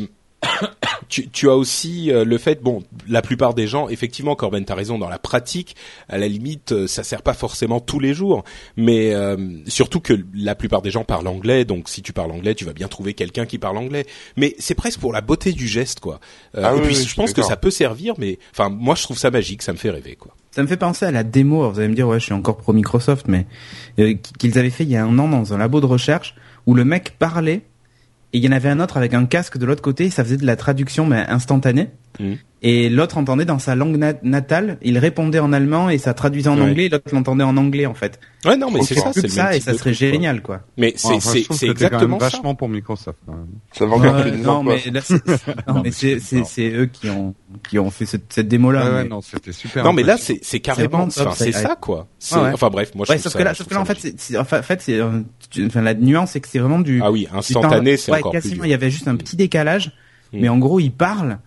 tu, 1.08 1.30
tu 1.30 1.50
as 1.50 1.56
aussi 1.56 2.12
euh, 2.12 2.26
le 2.26 2.38
fait 2.38 2.62
bon 2.62 2.84
la 3.08 3.22
plupart 3.22 3.54
des 3.54 3.68
gens 3.68 3.90
effectivement 3.90 4.36
Corben 4.36 4.64
t'as 4.66 4.76
raison 4.76 4.98
dans 4.98 5.10
la 5.10 5.20
pratique 5.20 5.76
à 6.10 6.18
la 6.18 6.28
limite 6.28 6.72
euh, 6.72 6.88
ça 6.88 7.04
sert 7.04 7.22
pas 7.22 7.34
forcément 7.34 7.80
tous 7.80 8.00
les 8.00 8.14
jours. 8.14 8.44
Mais 8.78 9.14
euh, 9.14 9.38
surtout 9.68 10.00
que 10.00 10.14
la 10.34 10.56
plupart 10.56 10.82
des 10.82 10.92
gens 10.92 11.04
parlent 11.04 11.28
anglais 11.28 11.66
donc 11.66 11.90
si 11.90 12.02
tu 12.02 12.14
parles 12.14 12.32
anglais 12.32 12.56
tu 12.56 12.66
vas 12.66 12.74
bien 12.74 12.88
trouver 12.88 13.14
quelqu'un 13.14 13.46
qui 13.46 13.58
parle 13.58 13.78
anglais. 13.78 14.06
Mais 14.38 14.56
c'est 14.60 14.76
presque 14.76 15.00
pour 15.00 15.14
la 15.14 15.22
beauté 15.22 15.52
du 15.52 15.68
geste 15.68 16.00
quoi. 16.00 16.20
Euh, 16.58 16.62
Ah 16.64 16.72
et 16.72 16.76
oui, 16.76 16.82
puis 16.88 16.98
oui, 16.98 17.06
je 17.08 17.16
pense 17.16 17.34
que 17.34 17.42
ça 17.42 17.58
peut 17.58 17.72
servir 17.72 18.16
mais 18.18 18.40
enfin 18.52 18.70
moi 18.70 18.96
je 18.96 19.04
trouve 19.04 19.18
ça 19.18 19.32
magique 19.32 19.62
ça 19.62 19.74
me 19.74 19.78
fait 19.78 19.90
rêver 19.90 20.16
quoi. 20.16 20.36
Ça 20.56 20.62
me 20.62 20.68
fait 20.68 20.78
penser 20.78 21.06
à 21.06 21.12
la 21.12 21.24
démo. 21.24 21.60
Alors, 21.60 21.74
vous 21.74 21.80
allez 21.80 21.90
me 21.90 21.96
dire, 21.96 22.08
ouais, 22.08 22.18
je 22.18 22.24
suis 22.24 22.34
encore 22.34 22.56
pro 22.56 22.72
Microsoft, 22.72 23.28
mais 23.28 23.46
euh, 24.00 24.14
qu'ils 24.40 24.58
avaient 24.58 24.70
fait 24.70 24.86
il 24.86 24.90
y 24.90 24.96
a 24.96 25.04
un 25.04 25.20
an 25.20 25.28
dans 25.28 25.54
un 25.54 25.58
labo 25.58 25.82
de 25.82 25.86
recherche 25.86 26.34
où 26.66 26.74
le 26.74 26.86
mec 26.86 27.18
parlait 27.20 27.64
et 28.36 28.38
il 28.38 28.44
y 28.44 28.50
en 28.50 28.52
avait 28.52 28.68
un 28.68 28.82
autre 28.82 28.98
avec 28.98 29.14
un 29.14 29.26
casque 29.26 29.58
de 29.58 29.66
l'autre 29.66 29.82
côté, 29.82 30.10
ça 30.10 30.26
faisait 30.26 30.36
de 30.36 30.46
la 30.46 30.58
traduction 30.58 31.06
mais 31.06 31.26
instantanée. 31.30 31.92
Mm. 32.20 32.34
Et 32.68 32.90
l'autre 32.90 33.20
entendait 33.20 33.46
dans 33.46 33.60
sa 33.60 33.76
langue 33.76 33.96
natale, 34.24 34.80
il 34.82 34.98
répondait 34.98 35.38
en 35.38 35.54
allemand 35.54 35.92
et 35.92 36.00
ça 36.00 36.16
traduisait 36.16 36.50
en 36.50 36.60
anglais, 36.60 36.90
l'autre 36.90 37.14
l'entendait 37.14 37.44
en 37.44 37.58
anglais 37.58 37.86
en 37.86 37.94
fait. 37.94 38.20
Ouais 38.44 38.58
non 38.58 38.72
mais 38.72 38.82
c'est 38.82 38.96
ça, 38.96 39.12
c'est 39.14 39.28
ça 39.28 39.56
et 39.56 39.60
ça 39.60 39.76
serait 39.76 39.94
génial 39.94 40.42
quoi. 40.42 40.62
Mais 40.76 40.94
c'est 40.98 41.20
c'est 41.20 41.46
c'est 41.52 41.68
exactement 41.68 42.18
ça. 42.18 42.26
vachement 42.26 42.56
pour 42.56 42.68
Microsoft. 42.68 43.20
Ça 43.72 43.86
va 43.86 43.96
encore 43.96 44.20
plus 44.20 44.32
Non 44.42 44.64
mais 44.64 44.82
non 45.68 45.84
mais 45.84 45.92
c'est 45.92 46.20
c'est 46.20 46.44
c'est 46.44 46.72
eux 46.72 46.88
qui 46.88 47.08
ont 47.08 47.36
qui 47.70 47.78
ont 47.78 47.92
fait 47.92 48.08
cette 48.08 48.34
cette 48.34 48.48
démo 48.48 48.72
là. 48.72 48.92
Ouais, 48.92 49.08
non 49.08 49.22
c'était 49.22 49.52
super. 49.52 49.84
Non 49.84 49.94
mais 49.94 50.02
là 50.02 50.18
c'est 50.18 50.40
c'est 50.42 50.60
carrément 50.60 51.08
c'est 51.10 51.52
ça 51.52 51.76
quoi. 51.76 52.08
Enfin 52.32 52.70
bref 52.72 52.96
moi 52.96 53.06
je 53.08 53.12
ouais, 53.12 53.20
sauf 53.20 53.36
que 53.36 53.44
là 53.44 53.54
sauf 53.54 53.68
que 53.68 53.76
là 53.76 53.82
en 53.82 53.86
fait 53.86 54.16
c'est 54.18 54.38
en 54.40 54.44
fait 54.44 54.82
c'est 54.82 55.02
enfin 55.68 55.82
la 55.84 55.94
nuance 55.94 56.32
c'est 56.32 56.42
que 56.42 56.48
c'est 56.48 56.58
vraiment 56.58 56.80
du 56.80 57.00
ah 57.04 57.12
oui 57.12 57.28
instantané 57.32 57.96
c'est 57.98 58.12
encore 58.12 58.32
plus. 58.32 58.60
Il 58.64 58.70
y 58.70 58.74
avait 58.74 58.90
juste 58.90 59.08
un 59.08 59.18
petit 59.18 59.36
décalage 59.36 59.92
mm. 60.34 60.40
mais 60.42 60.50
en 60.50 60.58
gros 60.58 60.80
il 60.80 60.92
parle 60.92 61.38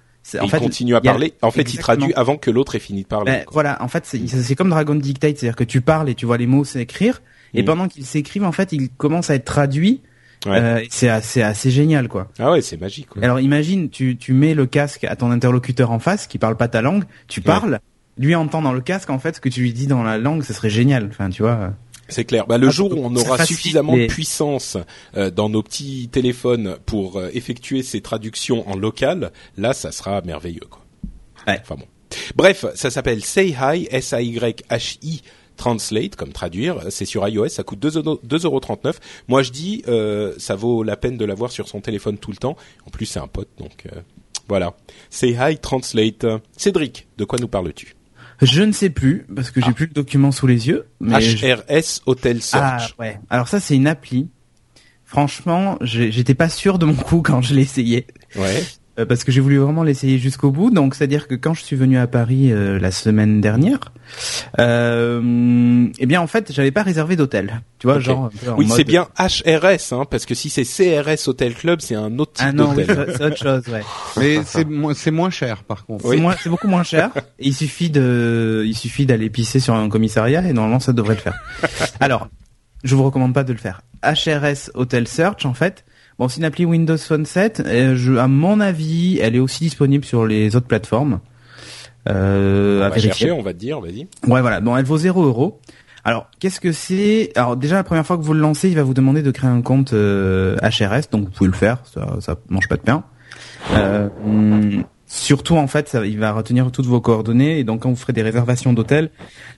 en 0.41 0.45
il 0.45 0.51
fait, 0.51 0.59
continue 0.59 0.95
à 0.95 1.01
parler. 1.01 1.35
En 1.43 1.51
fait, 1.51 1.73
il 1.73 1.79
traduit 1.79 2.13
avant 2.15 2.37
que 2.37 2.51
l'autre 2.51 2.75
ait 2.75 2.81
fini 2.81 3.03
de 3.03 3.07
parler. 3.07 3.33
Ben, 3.33 3.45
voilà, 3.51 3.83
en 3.83 3.89
fait, 3.89 4.05
c'est 4.07 4.55
comme 4.55 4.71
Dragon 4.71 4.95
Dictate, 4.95 5.39
c'est-à-dire 5.39 5.57
que 5.57 5.65
tu 5.65 5.81
parles 5.81 6.09
et 6.09 6.15
tu 6.15 6.27
vois 6.27 6.37
les 6.37 6.47
mots 6.47 6.65
s'écrire, 6.65 7.23
et 7.55 7.63
mm. 7.63 7.65
pendant 7.65 7.89
qu'ils 7.89 8.07
s'écrivent, 8.07 8.45
en 8.45 8.53
fait, 8.53 8.73
ils 8.73 8.91
commencent 8.91 9.31
à 9.31 9.35
être 9.35 9.45
traduits. 9.45 10.03
Euh, 10.47 10.81
c'est 10.89 11.09
assez, 11.09 11.43
assez 11.43 11.71
génial, 11.71 12.09
quoi. 12.09 12.29
Ah 12.39 12.53
ouais, 12.53 12.63
c'est 12.63 12.81
magique. 12.81 13.09
Alors 13.21 13.41
imagine, 13.41 13.91
tu, 13.91 14.17
tu 14.17 14.33
mets 14.33 14.55
le 14.55 14.67
casque 14.67 15.05
à 15.05 15.17
ton 15.17 15.31
interlocuteur 15.31 15.91
en 15.91 15.99
face, 15.99 16.27
qui 16.27 16.39
parle 16.39 16.57
pas 16.57 16.69
ta 16.69 16.81
langue, 16.81 17.05
tu 17.27 17.41
parles, 17.41 17.81
lui 18.19 18.35
entend 18.35 18.63
dans 18.63 18.73
le 18.73 18.81
casque, 18.81 19.11
en 19.11 19.19
fait, 19.19 19.37
ce 19.37 19.41
que 19.41 19.49
tu 19.49 19.61
lui 19.61 19.73
dis 19.73 19.87
dans 19.87 20.03
la 20.03 20.19
langue, 20.19 20.43
ce 20.43 20.53
serait 20.53 20.71
génial. 20.71 21.09
Enfin, 21.11 21.31
tu 21.31 21.43
vois. 21.43 21.73
C'est 22.09 22.25
clair. 22.25 22.47
Bah, 22.47 22.59
le 22.59 22.69
ah, 22.69 22.71
jour 22.71 22.93
où 22.97 23.05
on 23.05 23.15
aura 23.17 23.45
suffisamment 23.45 23.97
de 23.97 24.07
puissance 24.07 24.77
euh, 25.17 25.31
dans 25.31 25.49
nos 25.49 25.63
petits 25.63 26.09
téléphones 26.11 26.79
pour 26.87 27.19
euh, 27.19 27.31
effectuer 27.35 27.83
ces 27.83 28.01
traductions 28.01 28.69
en 28.69 28.77
local, 28.77 29.33
là, 29.57 29.75
ça 29.75 29.93
sera 29.93 30.23
merveilleux. 30.23 30.67
Quoi. 30.69 30.85
Ouais. 31.47 31.59
Enfin 31.61 31.77
bon. 31.77 31.87
Bref, 32.35 32.65
ça 32.75 32.91
s'appelle 32.91 33.23
Say 33.23 33.55
Hi, 33.61 33.87
S-A-Y-H-I, 33.91 35.23
Translate, 35.57 36.17
comme 36.17 36.33
traduire. 36.33 36.85
C'est 36.91 37.05
sur 37.05 37.27
iOS, 37.29 37.49
ça 37.49 37.63
coûte 37.63 37.81
2,39€. 37.81 38.95
Moi, 39.27 39.43
je 39.43 39.51
dis, 39.51 39.83
euh, 39.89 40.35
ça 40.39 40.55
vaut 40.55 40.83
la 40.83 40.97
peine 40.97 41.19
de 41.19 41.25
l'avoir 41.25 41.53
sur 41.53 41.69
son 41.69 41.81
téléphone 41.81 42.17
tout 42.17 42.31
le 42.31 42.39
temps. 42.39 42.57
En 42.87 42.91
plus, 42.91 43.07
c'est 43.07 43.21
un 43.21 43.27
pote, 43.27 43.51
donc 43.59 43.87
voilà. 44.49 44.75
Say 45.11 45.37
Hi, 45.39 45.59
Translate. 45.59 46.25
Cédric, 46.57 47.09
de 47.19 47.25
quoi 47.25 47.39
nous 47.39 47.49
parles-tu? 47.49 47.98
Je 48.41 48.63
ne 48.63 48.73
sais 48.73 48.91
plus 48.91 49.27
parce 49.35 49.51
que 49.51 49.61
j'ai 49.61 49.71
ah. 49.71 49.73
plus 49.73 49.87
le 49.87 49.93
document 49.93 50.33
sous 50.33 50.47
les 50.47 50.69
yeux. 50.69 50.87
Mais 51.01 51.19
HRS 51.19 52.03
Hotel 52.07 52.43
Search. 52.43 52.95
Ah 52.99 53.03
ouais. 53.03 53.21
Alors 53.31 53.49
ça 53.49 53.61
c'est 53.61 53.77
une 53.77 53.87
appli. 53.87 54.29
Franchement, 55.05 55.79
j'étais 55.81 56.35
pas 56.35 56.51
sûr 56.51 56.79
de 56.79 56.85
mon 56.85 56.95
coup 56.95 57.23
quand 57.23 57.41
je 57.41 57.55
l'ai 57.55 57.63
essayé. 57.63 58.07
Ouais. 58.37 58.63
Euh, 58.99 59.07
parce 59.07 59.23
que 59.23 59.31
j'ai 59.31 59.41
voulu 59.41 59.59
vraiment 59.59 59.83
l'essayer 59.83 60.19
jusqu'au 60.19 60.51
bout. 60.51 60.71
Donc, 60.71 60.95
c'est-à-dire 60.95 61.29
que 61.29 61.35
quand 61.35 61.55
je 61.55 61.63
suis 61.63 61.77
venu 61.77 61.99
à 61.99 62.07
Paris 62.07 62.53
euh, 62.53 62.79
la 62.79 62.91
semaine 62.91 63.41
dernière, 63.41 63.93
euh, 64.59 65.87
eh 65.99 66.07
bien, 66.07 66.21
en 66.21 66.27
fait, 66.27 66.53
j'avais 66.53 66.71
pas 66.71 66.83
réservé 66.83 67.15
d'hôtel. 67.15 67.63
Tu 67.79 67.87
vois, 67.87 68.01
genre. 68.01 68.31
Oui, 68.57 68.69
c'est 68.69 68.85
bien 68.85 69.09
HRS, 69.19 69.93
hein, 69.93 70.05
parce 70.11 70.27
que 70.27 70.35
si 70.35 70.51
c'est 70.51 70.65
CRS 70.65 71.29
Hotel 71.29 71.55
Club, 71.55 71.81
c'est 71.81 71.95
un 71.95 72.19
autre 72.19 72.33
type 72.33 72.47
ah 72.49 72.53
non, 72.53 72.75
c'est 72.75 73.25
autre 73.25 73.37
chose, 73.37 73.63
ouais. 73.69 73.83
Mais 74.17 74.41
c'est 74.45 74.65
moins, 74.65 74.95
c'est 74.95 75.11
moins 75.11 75.31
cher, 75.31 75.63
par 75.63 75.87
contre. 75.87 76.09
C'est 76.11 76.17
moins, 76.17 76.35
c'est 76.43 76.49
beaucoup 76.49 76.69
moins 76.69 76.83
cher. 76.83 77.11
il 77.39 77.55
suffit 77.55 77.91
de, 77.91 78.65
il 78.67 78.75
suffit 78.75 79.07
d'aller 79.07 79.31
pisser 79.31 79.61
sur 79.61 79.75
un 79.75 79.89
commissariat 79.89 80.43
et 80.43 80.53
normalement 80.53 80.81
ça 80.81 80.93
devrait 80.93 81.15
le 81.15 81.21
faire. 81.21 81.39
Alors, 82.01 82.29
je 82.83 82.95
vous 82.97 83.05
recommande 83.05 83.35
pas 83.35 83.45
de 83.45 83.53
le 83.53 83.59
faire. 83.59 83.83
HRS 84.03 84.71
Hotel 84.75 85.07
Search, 85.07 85.45
en 85.45 85.55
fait, 85.55 85.85
Bon, 86.19 86.29
c'est 86.29 86.39
une 86.39 86.45
appli 86.45 86.65
Windows 86.65 86.99
Phone 86.99 87.25
7. 87.25 87.63
Et 87.71 87.97
je, 87.97 88.15
à 88.15 88.27
mon 88.27 88.61
avis, 88.61 89.19
elle 89.23 89.37
est 89.37 89.41
aussi 89.41 89.65
disponible 89.65 90.05
sur 90.05 90.27
les 90.27 90.57
autres 90.57 90.67
plateformes. 90.67 91.21
Euh, 92.09 92.81
on 92.81 92.85
à 92.85 92.89
va 92.89 92.99
chercher, 92.99 93.31
on 93.31 93.43
va 93.43 93.53
te 93.53 93.59
dire, 93.59 93.81
vas-y. 93.81 94.09
Ouais, 94.27 94.41
voilà. 94.41 94.61
Bon, 94.61 94.77
elle 94.77 94.85
vaut 94.85 94.99
0 94.99 95.23
euros. 95.25 95.61
Alors, 96.05 96.29
qu'est-ce 96.41 96.61
que 96.61 96.73
c'est? 96.73 97.33
Alors, 97.37 97.57
déjà, 97.57 97.77
la 97.77 97.85
première 97.85 98.07
fois 98.07 98.17
que 98.17 98.23
vous 98.23 98.33
le 98.33 98.41
lancez, 98.41 98.69
il 98.69 98.77
va 98.77 98.83
vous 98.83 98.95
demander 98.95 99.23
de 99.23 99.31
créer 99.31 99.51
un 99.51 99.63
compte 99.63 99.93
euh, 99.93 100.57
HRS, 100.63 101.11
donc 101.11 101.27
vous 101.27 101.31
pouvez 101.31 101.51
le 101.51 101.57
faire, 101.57 101.83
ça, 101.85 102.17
ça 102.21 102.37
mange 102.49 102.67
pas 102.69 102.77
de 102.77 102.83
pain. 102.83 103.05
Euh, 103.73 104.09
surtout, 105.07 105.57
en 105.57 105.67
fait, 105.67 105.89
ça, 105.89 106.07
il 106.07 106.19
va 106.19 106.33
retenir 106.33 106.71
toutes 106.73 106.87
vos 106.87 107.01
coordonnées, 107.01 107.59
et 107.59 107.65
donc 107.65 107.83
quand 107.83 107.91
vous 107.91 107.97
ferez 107.97 108.15
des 108.15 108.23
réservations 108.23 108.73
d'hôtel, 108.73 109.11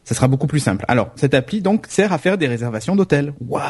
ça 0.03 0.15
sera 0.15 0.27
beaucoup 0.27 0.49
plus 0.49 0.61
simple. 0.61 0.85
Alors, 0.89 1.11
cette 1.15 1.35
appli, 1.35 1.63
donc, 1.63 1.87
sert 1.89 2.13
à 2.13 2.19
faire 2.19 2.37
des 2.37 2.49
réservations 2.49 2.97
d'hôtel. 2.97 3.33
Waouh 3.47 3.63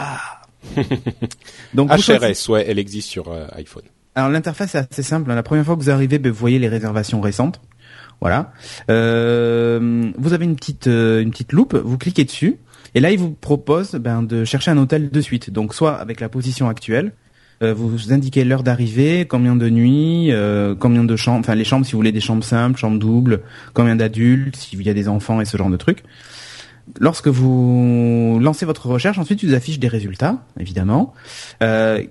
Donc 1.74 1.90
HRS, 1.90 2.48
ouais, 2.48 2.64
elle 2.68 2.78
existe 2.78 3.08
sur 3.08 3.30
euh, 3.30 3.46
iPhone. 3.52 3.84
Alors 4.14 4.30
l'interface 4.30 4.74
est 4.74 4.78
assez 4.78 5.02
simple. 5.02 5.32
La 5.32 5.42
première 5.42 5.64
fois 5.64 5.76
que 5.76 5.82
vous 5.82 5.90
arrivez, 5.90 6.18
ben, 6.18 6.30
vous 6.30 6.38
voyez 6.38 6.58
les 6.58 6.68
réservations 6.68 7.20
récentes. 7.20 7.60
Voilà. 8.20 8.52
Euh, 8.90 10.10
vous 10.18 10.32
avez 10.32 10.44
une 10.44 10.56
petite 10.56 10.88
euh, 10.88 11.22
une 11.22 11.30
petite 11.30 11.52
loupe. 11.52 11.74
Vous 11.74 11.96
cliquez 11.96 12.24
dessus 12.24 12.58
et 12.94 13.00
là 13.00 13.12
il 13.12 13.18
vous 13.18 13.30
propose 13.30 13.92
ben, 13.92 14.22
de 14.22 14.44
chercher 14.44 14.70
un 14.70 14.78
hôtel 14.78 15.10
de 15.10 15.20
suite. 15.20 15.50
Donc 15.50 15.74
soit 15.74 15.94
avec 15.94 16.20
la 16.20 16.28
position 16.28 16.68
actuelle, 16.68 17.12
euh, 17.62 17.72
vous 17.72 18.12
indiquez 18.12 18.44
l'heure 18.44 18.62
d'arrivée, 18.62 19.26
combien 19.26 19.56
de 19.56 19.68
nuits, 19.68 20.32
combien 20.78 21.04
de 21.04 21.16
chambres, 21.16 21.40
enfin 21.40 21.54
les 21.54 21.64
chambres 21.64 21.86
si 21.86 21.92
vous 21.92 21.98
voulez 21.98 22.12
des 22.12 22.20
chambres 22.20 22.44
simples, 22.44 22.78
chambres 22.78 22.98
doubles, 22.98 23.42
combien 23.72 23.96
d'adultes, 23.96 24.56
s'il 24.56 24.82
y 24.82 24.90
a 24.90 24.94
des 24.94 25.08
enfants 25.08 25.40
et 25.40 25.44
ce 25.44 25.56
genre 25.56 25.70
de 25.70 25.76
trucs 25.76 26.02
lorsque 26.98 27.29
vous 27.29 28.38
lancez 28.40 28.66
votre 28.66 28.87
recherche, 28.87 29.18
ensuite, 29.18 29.44
vous 29.44 29.55
affiche 29.55 29.79
des 29.79 29.88
résultats, 29.88 30.38
évidemment. 30.59 31.14
Euh, 31.62 32.03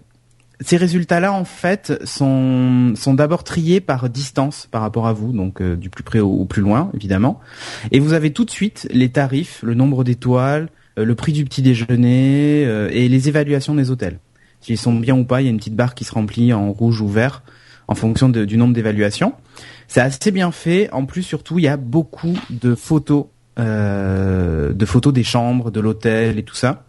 ces 0.62 0.78
résultats-là, 0.78 1.32
en 1.32 1.46
fait, 1.46 2.00
sont, 2.06 2.94
sont 2.96 3.14
d'abord 3.14 3.44
triés 3.44 3.82
par 3.82 4.10
distance 4.10 4.68
par 4.70 4.82
rapport 4.82 5.08
à 5.08 5.14
vous, 5.14 5.32
donc 5.32 5.62
euh, 5.62 5.76
du 5.76 5.90
plus 5.90 6.04
près 6.04 6.20
au, 6.20 6.46
plus 6.46 6.62
loin, 6.62 6.92
évidemment. 6.94 7.40
Et 7.92 8.00
vous 8.00 8.14
avez 8.14 8.32
tout 8.32 8.46
de 8.46 8.52
suite 8.52 8.88
les 8.92 9.10
tarifs, 9.10 9.62
le 9.64 9.74
nombre 9.74 10.04
d'étoiles, 10.04 10.70
euh, 10.98 11.06
le 11.06 11.16
prix 11.16 11.32
du 11.32 11.46
petit 11.46 11.62
déjeuner 11.62 12.62
et 12.92 13.08
les 13.08 13.30
évaluations 13.30 13.76
des 13.76 13.90
hôtels. 13.90 14.20
S'ils 14.62 14.78
sont 14.78 14.94
bien 14.94 15.18
ou 15.18 15.24
pas, 15.24 15.42
il 15.42 15.46
y 15.46 15.48
a 15.48 15.52
une 15.52 15.58
petite 15.58 15.76
barre 15.76 15.96
qui 15.96 16.04
se 16.04 16.14
remplit 16.14 16.52
en 16.52 16.72
rouge 16.72 17.02
ou 17.02 17.08
vert 17.08 17.44
en 17.88 17.96
fonction 17.96 18.30
du 18.30 18.56
nombre 18.56 18.74
d'évaluations. 18.74 19.34
C'est 19.88 20.02
assez 20.02 20.30
bien 20.30 20.52
fait. 20.52 20.92
En 20.92 21.06
plus, 21.06 21.24
surtout, 21.24 21.58
il 21.58 21.64
y 21.64 21.68
a 21.68 21.76
beaucoup 21.76 22.38
de 22.52 22.76
photos 22.76 23.26
de 23.60 24.86
photos 24.86 25.14
des 25.14 25.24
chambres, 25.24 25.72
de 25.72 25.80
l'hôtel 25.80 26.40
et 26.40 26.44
tout 26.44 26.56
ça. 26.56 26.84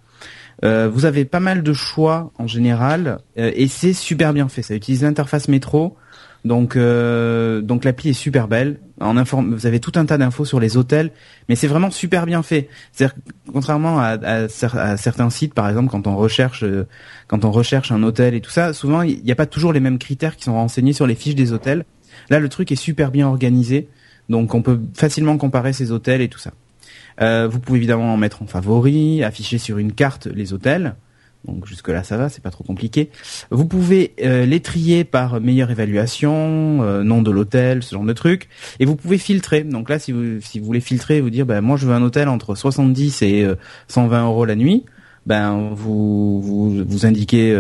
Euh, 0.63 0.91
vous 0.93 1.07
avez 1.07 1.25
pas 1.25 1.41
mal 1.41 1.63
de 1.63 1.73
choix 1.73 2.33
en 2.39 2.47
général 2.47 3.21
euh, 3.39 3.51
et 3.55 3.67
c'est 3.67 3.95
super 3.95 4.33
bien 4.33 4.49
fait. 4.49 4.63
Ça 4.63 4.75
utilise 4.75 5.03
l'interface 5.03 5.49
métro, 5.49 5.97
donc 6.45 6.77
donc 6.77 7.85
l'appli 7.85 8.11
est 8.11 8.15
super 8.15 8.49
belle. 8.49 8.79
En 9.01 9.15
vous 9.15 9.67
avez 9.67 9.81
tout 9.81 9.93
un 9.95 10.05
tas 10.05 10.19
d'infos 10.19 10.45
sur 10.45 10.61
les 10.61 10.77
hôtels, 10.77 11.11
mais 11.49 11.57
c'est 11.57 11.67
vraiment 11.67 11.91
super 11.91 12.27
bien 12.27 12.43
fait. 12.43 12.69
C'est 12.93 13.11
contrairement 13.51 13.99
à, 13.99 14.19
à, 14.23 14.97
certains 14.97 15.31
sites, 15.31 15.55
par 15.55 15.69
exemple, 15.69 15.91
quand 15.91 16.07
on 16.07 16.17
recherche 16.17 16.65
quand 17.27 17.45
on 17.45 17.51
recherche 17.51 17.93
un 17.93 18.03
hôtel 18.03 18.35
et 18.35 18.41
tout 18.41 18.51
ça, 18.51 18.75
souvent 18.75 19.03
il 19.03 19.23
n'y 19.23 19.33
a 19.33 19.37
pas 19.37 19.47
toujours 19.47 19.73
les 19.73 19.81
mêmes 19.81 19.99
critères 19.99 20.37
qui 20.37 20.45
sont 20.45 20.55
renseignés 20.55 20.93
sur 20.93 21.07
les 21.07 21.15
fiches 21.15 21.35
des 21.35 21.53
hôtels. 21.53 21.85
Là, 22.29 22.39
le 22.39 22.49
truc 22.49 22.71
est 22.71 22.77
super 22.77 23.11
bien 23.11 23.27
organisé. 23.27 23.89
Donc 24.31 24.55
on 24.55 24.63
peut 24.63 24.79
facilement 24.95 25.37
comparer 25.37 25.73
ces 25.73 25.91
hôtels 25.91 26.23
et 26.23 26.29
tout 26.29 26.39
ça. 26.39 26.53
Euh, 27.21 27.49
vous 27.49 27.59
pouvez 27.59 27.79
évidemment 27.79 28.15
en 28.15 28.17
mettre 28.17 28.43
en 28.43 28.47
favori, 28.47 29.25
afficher 29.25 29.59
sur 29.59 29.77
une 29.77 29.93
carte 29.93 30.27
les 30.27 30.53
hôtels. 30.53 30.95
Donc 31.45 31.67
jusque 31.67 31.89
là 31.89 32.05
ça 32.05 32.17
va, 32.17 32.29
c'est 32.29 32.43
pas 32.43 32.51
trop 32.51 32.63
compliqué. 32.63 33.11
Vous 33.51 33.65
pouvez 33.65 34.15
euh, 34.23 34.47
les 34.47 34.61
trier 34.61 35.03
par 35.03 35.41
meilleure 35.41 35.73
évaluation, 35.73 36.81
euh, 36.83 37.03
nom 37.03 37.23
de 37.23 37.31
l'hôtel, 37.33 37.83
ce 37.83 37.97
genre 37.97 38.05
de 38.05 38.13
trucs, 38.13 38.49
et 38.79 38.85
vous 38.85 38.95
pouvez 38.95 39.19
filtrer. 39.19 39.65
Donc 39.65 39.91
là, 39.91 39.99
si 39.99 40.13
vous 40.13 40.41
si 40.41 40.61
vous 40.61 40.67
voulez 40.67 40.81
filtrer, 40.81 41.21
vous 41.21 41.31
dire, 41.31 41.45
ben 41.45 41.61
moi 41.61 41.77
je 41.77 41.87
veux 41.87 41.95
un 41.95 42.03
hôtel 42.03 42.29
entre 42.29 42.55
70 42.55 43.23
et 43.23 43.49
120 43.89 44.27
euros 44.27 44.45
la 44.45 44.55
nuit, 44.55 44.85
ben 45.27 45.71
vous 45.73 46.41
vous, 46.41 46.85
vous 46.85 47.07
indiquez 47.07 47.53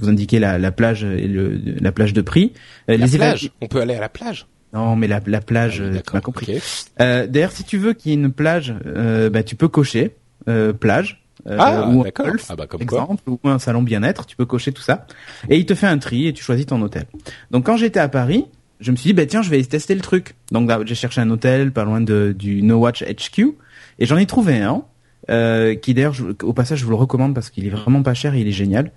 vous 0.00 0.08
indiquez 0.08 0.40
la, 0.40 0.58
la 0.58 0.72
plage 0.72 1.04
et 1.04 1.28
le, 1.28 1.60
la 1.80 1.92
plage 1.92 2.12
de 2.12 2.22
prix. 2.22 2.54
La 2.88 2.96
les 2.96 3.18
plage? 3.18 3.52
On 3.60 3.68
peut 3.68 3.80
aller 3.80 3.94
à 3.94 4.00
la 4.00 4.08
plage? 4.08 4.46
Non, 4.72 4.96
mais 4.96 5.06
la, 5.06 5.20
la 5.26 5.40
plage, 5.40 5.82
ah, 5.84 6.00
tu 6.06 6.14
m'as 6.14 6.20
compris. 6.20 6.60
Euh, 7.00 7.26
D'ailleurs, 7.26 7.52
si 7.52 7.64
tu 7.64 7.78
veux 7.78 7.94
qu'il 7.94 8.12
y 8.12 8.14
ait 8.14 8.18
une 8.18 8.32
plage, 8.32 8.74
euh, 8.86 9.30
bah, 9.30 9.42
tu 9.42 9.56
peux 9.56 9.68
cocher 9.68 10.14
euh, 10.48 10.72
plage. 10.72 11.24
Euh, 11.46 11.56
ah, 11.58 11.88
ou 11.88 12.04
un 12.04 12.10
golf, 12.10 12.46
ah, 12.48 12.56
bah, 12.56 12.66
comme 12.66 12.82
exemple, 12.82 13.22
ou 13.26 13.38
un 13.44 13.58
salon 13.58 13.82
bien-être, 13.82 14.26
tu 14.26 14.36
peux 14.36 14.44
cocher 14.44 14.72
tout 14.72 14.82
ça. 14.82 15.06
Et 15.48 15.56
il 15.56 15.66
te 15.66 15.74
fait 15.74 15.86
un 15.86 15.98
tri 15.98 16.26
et 16.26 16.32
tu 16.32 16.42
choisis 16.42 16.66
ton 16.66 16.82
hôtel. 16.82 17.04
Donc 17.50 17.64
quand 17.64 17.76
j'étais 17.76 18.00
à 18.00 18.08
Paris, 18.08 18.44
je 18.80 18.90
me 18.90 18.96
suis 18.96 19.08
dit, 19.08 19.14
bah 19.14 19.24
tiens, 19.26 19.42
je 19.42 19.50
vais 19.50 19.62
tester 19.64 19.94
le 19.94 20.00
truc. 20.00 20.34
Donc 20.52 20.66
bah, 20.66 20.80
j'ai 20.84 20.94
cherché 20.94 21.20
un 21.20 21.30
hôtel 21.30 21.72
pas 21.72 21.84
loin 21.84 22.00
de, 22.00 22.34
du 22.36 22.62
No 22.62 22.78
Watch 22.78 23.02
HQ 23.04 23.54
et 23.98 24.06
j'en 24.06 24.16
ai 24.16 24.26
trouvé 24.26 24.58
un. 24.58 24.82
Euh, 25.30 25.74
qui 25.74 25.92
d'ailleurs, 25.92 26.14
au 26.42 26.54
passage, 26.54 26.78
je 26.78 26.84
vous 26.84 26.90
le 26.90 26.96
recommande 26.96 27.34
parce 27.34 27.50
qu'il 27.50 27.66
est 27.66 27.70
vraiment 27.70 28.02
pas 28.02 28.14
cher 28.14 28.34
et 28.34 28.40
il 28.40 28.48
est 28.48 28.52
génial, 28.52 28.92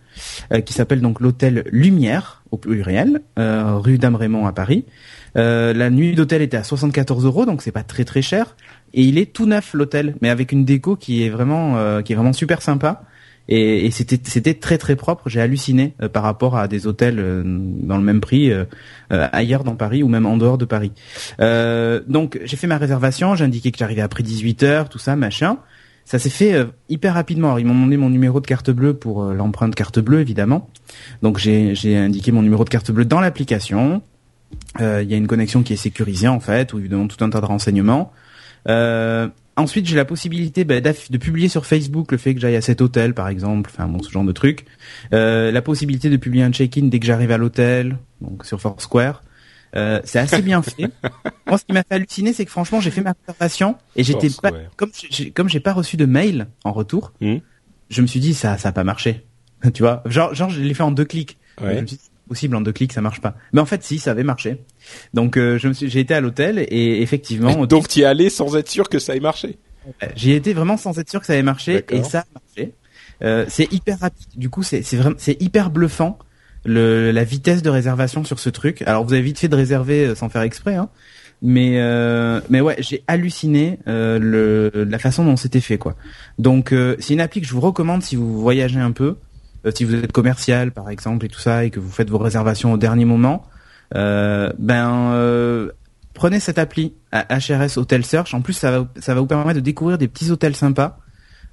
euh, 0.54 0.62
qui 0.62 0.72
s'appelle 0.72 1.02
donc 1.02 1.20
l'hôtel 1.20 1.66
Lumière 1.72 2.44
au 2.52 2.58
pluriel, 2.58 3.22
euh, 3.38 3.76
rue 3.76 3.98
d'Amrémont 3.98 4.48
à 4.48 4.54
Paris. 4.54 4.86
Euh, 5.38 5.74
la 5.74 5.90
nuit 5.90 6.14
d'hôtel 6.14 6.42
était 6.42 6.58
à 6.58 6.64
74 6.64 7.26
euros, 7.26 7.46
donc 7.46 7.62
c'est 7.62 7.72
pas 7.72 7.84
très 7.84 8.04
très 8.04 8.22
cher. 8.22 8.56
Et 8.94 9.04
il 9.04 9.18
est 9.18 9.32
tout 9.32 9.46
neuf 9.46 9.74
l'hôtel, 9.74 10.16
mais 10.22 10.30
avec 10.30 10.52
une 10.52 10.66
déco 10.66 10.96
qui 10.96 11.24
est 11.24 11.30
vraiment 11.30 11.78
euh, 11.78 12.02
qui 12.02 12.14
est 12.14 12.16
vraiment 12.16 12.34
super 12.34 12.62
sympa. 12.62 13.04
et, 13.48 13.90
c'était 13.92 14.20
c'était 14.24 14.54
très 14.54 14.78
très 14.78 14.96
propre. 14.96 15.30
J'ai 15.30 15.42
halluciné 15.42 15.94
euh, 16.02 16.10
par 16.10 16.24
rapport 16.24 16.58
à 16.58 16.68
des 16.68 16.88
hôtels 16.88 17.16
dans 17.16 17.98
le 17.98 18.04
même 18.04 18.22
prix 18.22 18.52
ailleurs 19.10 19.64
dans 19.64 19.76
Paris 19.76 20.04
ou 20.04 20.08
même 20.08 20.26
en 20.26 20.38
dehors 20.38 20.58
de 20.58 20.66
Paris. 20.66 20.92
donc 21.40 22.40
j'ai 22.44 22.58
fait 22.58 22.68
ma 22.68 22.78
réservation, 22.78 23.36
j'ai 23.36 23.46
indiqué 23.46 23.72
que 23.72 23.78
j'arrivais 23.78 24.02
après 24.02 24.24
18 24.24 24.64
heures, 24.64 24.90
tout 24.90 25.00
ça, 25.00 25.16
machin. 25.16 25.58
Ça 26.04 26.18
s'est 26.18 26.32
fait 26.32 26.56
hyper 26.90 27.14
rapidement. 27.14 27.58
ils 27.58 27.66
m'ont 27.66 27.76
demandé 27.76 27.96
mon 27.96 28.10
numéro 28.10 28.42
de 28.42 28.48
carte 28.48 28.72
bleue 28.72 28.96
pour 28.96 29.24
l'empreinte 29.24 29.76
carte 29.76 30.00
bleue 30.00 30.20
évidemment. 30.20 30.70
Donc 31.22 31.38
j'ai 31.38 31.98
indiqué 31.98 32.32
mon 32.32 32.42
numéro 32.42 32.66
de 32.66 32.70
carte 32.70 32.92
bleue 32.92 33.06
dans 33.06 33.22
l'application. 33.22 34.02
Il 34.80 35.10
y 35.10 35.14
a 35.14 35.18
une 35.18 35.28
connexion 35.28 35.64
qui 35.64 35.74
est 35.74 35.78
sécurisée 35.78 36.28
en 36.28 36.40
fait, 36.40 36.74
où 36.74 36.80
évidemment 36.80 37.08
tout 37.08 37.24
un 37.24 37.30
tas 37.30 37.42
de 37.42 37.46
renseignements. 37.46 38.14
Euh, 38.68 39.28
ensuite, 39.56 39.86
j'ai 39.86 39.96
la 39.96 40.06
possibilité 40.06 40.64
bah, 40.64 40.80
de 40.82 41.18
publier 41.18 41.48
sur 41.48 41.66
Facebook 41.66 42.12
le 42.12 42.18
fait 42.18 42.34
que 42.34 42.40
j'aille 42.40 42.56
à 42.56 42.62
cet 42.62 42.82
hôtel, 42.82 43.14
par 43.14 43.28
exemple, 43.28 43.70
enfin 43.74 43.88
bon, 43.88 44.02
ce 44.02 44.10
genre 44.10 44.24
de 44.24 44.32
truc. 44.32 44.66
Euh, 45.14 45.52
la 45.52 45.62
possibilité 45.62 46.10
de 46.10 46.18
publier 46.18 46.44
un 46.44 46.52
check-in 46.52 46.86
dès 46.86 47.00
que 47.00 47.06
j'arrive 47.06 47.32
à 47.32 47.38
l'hôtel, 47.38 47.98
donc 48.22 48.46
sur 48.46 48.62
Foursquare. 48.62 49.24
Euh, 49.74 50.02
c'est 50.04 50.20
assez 50.20 50.42
bien 50.42 50.62
fait. 50.62 50.90
Moi, 51.48 51.58
ce 51.58 51.64
qui 51.64 51.72
m'a 51.72 51.84
fait 51.84 51.96
halluciner, 51.96 52.34
c'est 52.34 52.44
que 52.44 52.52
franchement, 52.52 52.82
j'ai 52.82 52.92
fait 52.92 53.02
ma 53.02 53.14
réservation 53.26 53.78
et 53.96 54.04
j'étais 54.04 54.28
pas 54.42 54.52
comme 54.76 54.92
j'ai, 55.10 55.32
comme 55.32 55.48
j'ai 55.48 55.62
pas 55.62 55.72
reçu 55.72 55.96
de 55.96 56.06
mail 56.06 56.48
en 56.66 56.74
retour. 56.74 57.14
Hmm. 57.22 57.38
Je 57.90 58.02
me 58.02 58.08
suis 58.08 58.20
dit 58.20 58.34
ça, 58.34 58.58
ça 58.58 58.70
a 58.70 58.72
pas 58.74 58.84
marché. 58.84 59.26
tu 59.74 59.84
vois, 59.84 60.04
genre, 60.06 60.34
genre, 60.34 60.50
je 60.50 60.60
l'ai 60.62 60.74
fait 60.74 60.84
en 60.84 60.92
deux 60.92 61.06
clics. 61.06 61.38
Ouais 61.62 61.86
possible 62.32 62.56
en 62.56 62.62
deux 62.62 62.72
clics, 62.72 62.94
ça 62.94 63.02
marche 63.02 63.20
pas. 63.20 63.36
Mais 63.52 63.60
en 63.60 63.66
fait, 63.66 63.84
si, 63.84 64.00
ça 64.00 64.12
avait 64.12 64.24
marché. 64.24 64.64
Donc, 65.14 65.36
euh, 65.36 65.58
je 65.58 65.68
me 65.68 65.74
suis, 65.74 65.90
j'ai 65.90 66.00
été 66.00 66.14
à 66.14 66.22
l'hôtel 66.22 66.60
et 66.60 67.02
effectivement. 67.02 67.66
donc, 67.66 67.90
tu 67.90 68.00
y 68.00 68.02
es 68.04 68.06
allé 68.06 68.30
sans 68.30 68.56
être 68.56 68.70
sûr 68.70 68.88
que 68.88 69.00
ça 69.00 69.16
ait 69.16 69.20
marché. 69.20 69.58
J'y 70.16 70.32
étais 70.32 70.54
vraiment 70.54 70.78
sans 70.78 70.98
être 70.98 71.10
sûr 71.10 71.20
que 71.20 71.26
ça 71.26 71.36
ait 71.36 71.44
marché 71.44 71.84
et 71.90 72.04
ça 72.04 72.20
a 72.20 72.26
marché. 72.34 72.74
Euh, 73.22 73.46
c'est 73.50 73.72
hyper 73.74 74.00
rapide. 74.00 74.30
Du 74.36 74.50
coup, 74.50 74.64
c'est 74.64 74.82
c'est 74.82 74.96
vraiment 74.96 75.18
c'est 75.18 75.42
hyper 75.42 75.72
bluffant 75.72 76.18
le 76.64 77.12
la 77.12 77.24
vitesse 77.24 77.62
de 77.62 77.70
réservation 77.70 78.24
sur 78.24 78.40
ce 78.40 78.50
truc. 78.50 78.82
Alors, 78.84 79.04
vous 79.04 79.14
avez 79.14 79.22
vite 79.22 79.40
fait 79.40 79.50
de 79.50 79.56
réserver 79.56 80.08
euh, 80.08 80.16
sans 80.16 80.30
faire 80.30 80.44
exprès, 80.44 80.76
hein. 80.76 80.90
Mais 81.42 81.80
euh, 81.80 82.40
mais 82.50 82.62
ouais, 82.62 82.76
j'ai 82.80 83.04
halluciné 83.08 83.80
euh, 83.88 84.20
le 84.20 84.84
la 84.84 85.00
façon 85.00 85.26
dont 85.26 85.36
c'était 85.36 85.62
fait 85.62 85.80
quoi. 85.80 85.96
Donc 86.38 86.72
euh, 86.72 86.96
c'est 87.00 87.14
une 87.14 87.22
appli 87.22 87.42
que 87.42 87.48
je 87.48 87.54
vous 87.54 87.62
recommande 87.62 88.04
si 88.04 88.16
vous 88.16 88.40
voyagez 88.40 88.80
un 88.80 88.92
peu. 88.92 89.18
Euh, 89.66 89.72
si 89.74 89.84
vous 89.84 89.96
êtes 89.96 90.12
commercial 90.12 90.72
par 90.72 90.90
exemple 90.90 91.26
et 91.26 91.30
tout 91.30 91.40
ça 91.40 91.66
et 91.66 91.70
que 91.70 91.80
vous 91.80 91.92
faites 91.92 92.10
vos 92.10 92.18
réservations 92.18 92.74
au 92.74 92.78
dernier 92.78 93.06
moment, 93.06 93.46
euh, 93.96 94.52
ben 94.58 95.12
euh, 95.14 95.72
prenez 96.14 96.40
cette 96.40 96.58
appli 96.58 96.94
HRS 97.14 97.78
Hotel 97.78 98.06
Search. 98.06 98.34
En 98.34 98.42
plus, 98.42 98.54
ça 98.54 98.72
va 98.72 98.88
ça 99.00 99.14
va 99.14 99.22
vous 99.22 99.28
permettre 99.28 99.60
de 99.60 99.64
découvrir 99.64 99.98
des 99.98 100.08
petits 100.08 100.32
hôtels 100.32 100.56
sympas, 100.56 101.00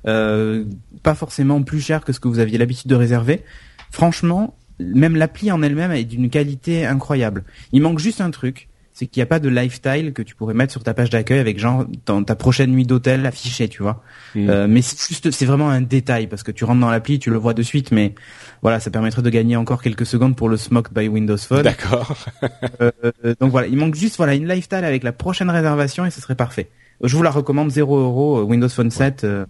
pas 0.05 1.15
forcément 1.15 1.63
plus 1.63 1.81
cher 1.81 2.05
que 2.05 2.13
ce 2.13 2.21
que 2.21 2.29
vous 2.29 2.39
aviez 2.39 2.59
l'habitude 2.59 2.89
de 2.89 2.95
réserver. 2.95 3.45
Franchement, 3.91 4.57
même 4.79 5.17
l'appli 5.17 5.51
en 5.51 5.63
elle-même 5.63 5.93
est 5.93 6.05
d'une 6.05 6.31
qualité 6.31 6.87
incroyable. 6.87 7.45
Il 7.73 7.83
manque 7.83 7.99
juste 7.99 8.21
un 8.21 8.31
truc, 8.31 8.68
c'est 8.99 9.07
qu'il 9.07 9.21
n'y 9.21 9.23
a 9.23 9.27
pas 9.27 9.39
de 9.39 9.49
lifestyle 9.49 10.13
que 10.13 10.23
tu 10.23 10.35
pourrais 10.35 10.55
mettre 10.55 10.73
sur 10.73 10.83
ta 10.83 10.93
page 10.93 11.09
d'accueil 11.09 11.39
avec 11.39 11.61
genre 11.61 11.87
dans 12.05 12.25
ta 12.25 12.35
prochaine 12.35 12.73
nuit 12.73 12.85
d'hôtel 12.85 13.25
affichée, 13.27 13.69
tu 13.69 13.81
vois. 13.81 14.03
Mm. 14.35 14.51
Euh, 14.51 14.67
mais 14.69 14.83
c'est 14.83 14.99
juste, 15.07 15.31
c'est 15.31 15.47
vraiment 15.47 15.71
un 15.71 15.81
détail 15.81 16.27
parce 16.27 16.43
que 16.43 16.51
tu 16.51 16.65
rentres 16.65 16.81
dans 16.81 16.91
l'appli, 16.91 17.21
tu 17.21 17.31
le 17.31 17.37
vois 17.37 17.55
de 17.55 17.63
suite, 17.63 17.93
mais 17.93 18.17
voilà, 18.61 18.81
ça 18.81 18.91
permettrait 18.91 19.23
de 19.23 19.31
gagner 19.31 19.55
encore 19.55 19.83
quelques 19.83 20.05
secondes 20.05 20.35
pour 20.35 20.49
le 20.49 20.57
Smoke 20.57 20.91
by 20.93 21.07
Windows 21.07 21.37
Phone. 21.37 21.63
D'accord. 21.63 22.17
euh, 22.81 22.91
donc 23.39 23.53
voilà, 23.53 23.69
il 23.69 23.77
manque 23.77 23.95
juste 23.95 24.17
voilà 24.17 24.35
une 24.35 24.49
lifestyle 24.49 24.83
avec 24.83 25.05
la 25.05 25.13
prochaine 25.13 25.49
réservation 25.49 26.05
et 26.05 26.11
ce 26.11 26.21
serait 26.21 26.35
parfait. 26.35 26.69
Je 27.01 27.17
vous 27.17 27.23
la 27.23 27.31
recommande 27.31 27.71
0 27.71 27.97
euros 27.97 28.39
euh, 28.39 28.43
Windows 28.43 28.69
Phone 28.69 28.91
7. 28.91 29.23
Euh, 29.23 29.47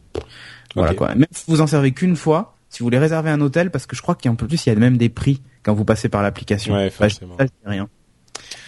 voilà 0.74 0.92
quoi. 0.92 1.14
Même 1.14 1.24
si 1.30 1.44
vous 1.48 1.62
en 1.62 1.66
servez 1.66 1.92
qu'une 1.92 2.16
fois, 2.16 2.58
si 2.68 2.80
vous 2.80 2.84
voulez 2.84 2.98
réserver 2.98 3.30
un 3.30 3.40
hôtel, 3.40 3.70
parce 3.70 3.86
que 3.86 3.96
je 3.96 4.02
crois 4.02 4.14
qu'en 4.14 4.34
plus 4.34 4.66
il 4.66 4.68
y 4.68 4.72
a 4.72 4.78
même 4.78 4.98
des 4.98 5.08
prix 5.08 5.40
quand 5.62 5.72
vous 5.72 5.86
passez 5.86 6.10
par 6.10 6.22
l'application. 6.22 6.74
Ouais, 6.74 6.90
forcément. 6.90 7.36
Bah, 7.38 7.46
rien. 7.64 7.88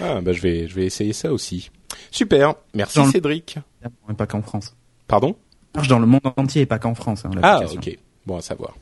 Ah, 0.01 0.21
bah 0.21 0.33
je 0.33 0.41
vais, 0.41 0.69
je 0.69 0.75
vais 0.75 0.87
essayer 0.87 1.13
ça 1.13 1.33
aussi. 1.33 1.71
Super, 2.11 2.55
merci 2.75 3.05
Cédric. 3.07 3.59
Le... 3.83 4.15
Pas 4.15 4.27
qu'en 4.27 4.43
France. 4.43 4.75
Pardon? 5.07 5.35
Marche 5.75 5.89
dans 5.89 5.99
le 5.99 6.07
monde 6.07 6.21
entier 6.37 6.63
et 6.63 6.67
pas 6.67 6.79
qu'en 6.79 6.95
France. 6.95 7.25
Hein, 7.25 7.31
ah, 7.43 7.61
ok. 7.73 7.97
Bon 8.27 8.37
à 8.37 8.43
savoir. 8.43 8.75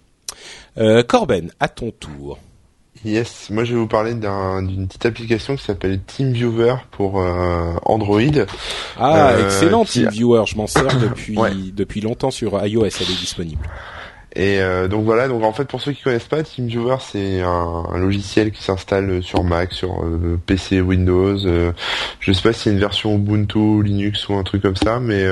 Euh, 0.79 1.03
Corben, 1.03 1.51
à 1.61 1.69
ton 1.69 1.91
tour. 1.91 2.39
Yes, 3.05 3.51
moi 3.51 3.63
je 3.63 3.75
vais 3.75 3.79
vous 3.79 3.87
parler 3.87 4.13
d'une 4.15 4.89
petite 4.89 5.07
application 5.07 5.55
qui 5.55 5.63
s'appelle 5.63 6.01
TeamViewer 6.01 6.75
pour 6.91 7.21
euh, 7.21 7.75
Android. 7.85 8.21
Ah, 8.97 9.31
euh, 9.31 9.45
excellent 9.45 9.85
TeamViewer, 9.85 10.45
je 10.47 10.57
m'en 10.57 10.67
sers 10.67 10.99
depuis 11.01 11.37
depuis 11.73 12.01
longtemps 12.01 12.33
sur 12.33 12.65
iOS, 12.67 12.87
elle 12.87 13.11
est 13.11 13.21
disponible. 13.21 13.63
Et 14.39 14.61
euh, 14.61 14.87
donc 14.87 15.05
voilà, 15.05 15.27
donc 15.27 15.43
en 15.43 15.53
fait 15.53 15.65
pour 15.65 15.81
ceux 15.81 15.91
qui 15.91 16.01
connaissent 16.01 16.29
pas, 16.29 16.45
TeamViewer 16.45 16.99
c'est 17.01 17.41
un, 17.41 17.99
logiciel 17.99 18.53
qui 18.53 18.63
s'installe 18.63 19.21
sur 19.21 19.43
Mac, 19.43 19.73
sur 19.73 20.05
euh, 20.05 20.39
PC, 20.47 20.81
Windows. 20.81 21.45
Euh, 21.45 21.73
je 22.21 22.31
sais 22.31 22.43
pas 22.43 22.53
si 22.53 22.61
c'est 22.61 22.71
une 22.71 22.79
version 22.79 23.17
Ubuntu, 23.17 23.83
Linux 23.83 24.29
ou 24.29 24.35
un 24.35 24.45
truc 24.45 24.63
comme 24.63 24.77
ça, 24.77 25.01
mais 25.01 25.27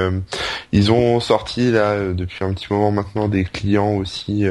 ils 0.73 0.91
ont 0.91 1.21
sorti 1.21 1.71
là 1.71 2.13
depuis 2.13 2.45
un 2.45 2.53
petit 2.53 2.67
moment 2.71 2.91
maintenant 2.91 3.29
des 3.29 3.45
clients 3.45 3.93
aussi 3.93 4.45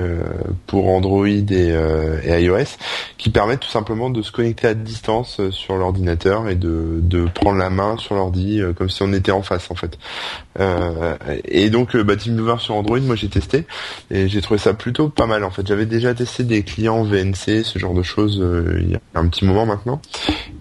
pour 0.68 0.88
Android 0.88 1.28
et, 1.28 1.76
et, 2.24 2.42
iOS 2.42 2.78
qui 3.18 3.30
permettent 3.32 3.62
tout 3.62 3.70
simplement 3.70 4.10
de 4.10 4.22
se 4.22 4.32
connecter 4.32 4.68
à 4.68 4.74
distance 4.74 5.42
sur 5.50 5.76
l'ordinateur 5.76 6.48
et 6.48 6.56
de, 6.56 7.00
de 7.02 7.26
prendre 7.26 7.58
la 7.58 7.70
main 7.70 7.98
sur 7.98 8.16
l'ordi 8.16 8.62
comme 8.78 8.90
si 8.90 9.04
on 9.04 9.12
était 9.12 9.32
en 9.32 9.42
face 9.42 9.70
en 9.70 9.76
fait. 9.76 9.98
et 11.46 11.70
donc 11.70 11.98
bah, 11.98 12.16
TeamViewer 12.16 12.60
sur 12.60 12.76
Android, 12.76 13.00
moi 13.00 13.16
j'ai 13.16 13.30
testé 13.30 13.66
et 14.12 14.30
j'ai 14.30 14.42
trouvé 14.46 14.60
ça 14.60 14.74
plutôt 14.74 15.10
pas 15.10 15.26
mal 15.26 15.44
en 15.44 15.50
fait. 15.50 15.66
J'avais 15.68 15.88
déjà 15.88 16.14
testé 16.14 16.44
des 16.44 16.64
clients 16.64 17.04
VNC, 17.04 17.64
ce 17.64 17.80
genre 17.80 17.94
de 17.94 18.04
choses 18.04 18.40
euh, 18.42 18.80
il 18.80 18.92
y 18.92 18.96
a 18.96 19.00
un 19.16 19.28
petit 19.28 19.44
moment 19.44 19.66
maintenant, 19.66 20.02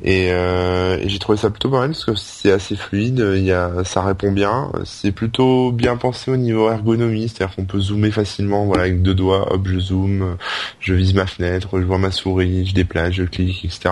euh, 0.07 0.99
et, 1.01 1.09
j'ai 1.09 1.18
trouvé 1.18 1.37
ça 1.37 1.51
plutôt 1.51 1.68
pas 1.68 1.81
mal 1.81 1.90
parce 1.90 2.05
que 2.05 2.14
c'est 2.14 2.51
assez 2.51 2.77
fluide, 2.77 3.25
il 3.37 3.44
y 3.44 3.53
a, 3.53 3.85
ça 3.85 4.03
répond 4.03 4.33
bien, 4.33 4.73
c'est 4.85 5.12
plutôt 5.12 5.70
bien 5.70 5.97
pensé 5.97 6.31
au 6.31 6.37
niveau 6.37 6.70
ergonomie, 6.70 7.29
c'est-à-dire 7.29 7.55
qu'on 7.55 7.66
peut 7.66 7.81
zoomer 7.81 8.11
facilement, 8.11 8.64
voilà, 8.64 8.85
avec 8.85 9.03
deux 9.03 9.14
doigts, 9.14 9.53
hop, 9.53 9.66
je 9.66 9.79
zoome, 9.79 10.37
je 10.81 10.94
vise 10.94 11.14
ma 11.14 11.27
fenêtre, 11.27 11.79
je 11.79 11.85
vois 11.85 11.99
ma 11.99 12.11
souris, 12.11 12.66
je 12.66 12.75
déplace, 12.75 13.12
je 13.12 13.25
clique, 13.25 13.64
etc. 13.66 13.90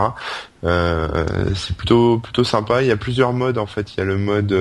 Euh, 0.65 1.25
c'est 1.55 1.77
plutôt 1.77 2.19
plutôt 2.19 2.45
sympa. 2.45 2.83
Il 2.83 2.89
y 2.89 2.93
a 2.93 2.97
plusieurs 2.97 3.33
modes 3.33 3.59
en 3.59 3.67
fait. 3.67 3.95
Il 3.95 3.99
y 3.99 4.01
a 4.01 4.05
le 4.05 4.17
mode 4.17 4.53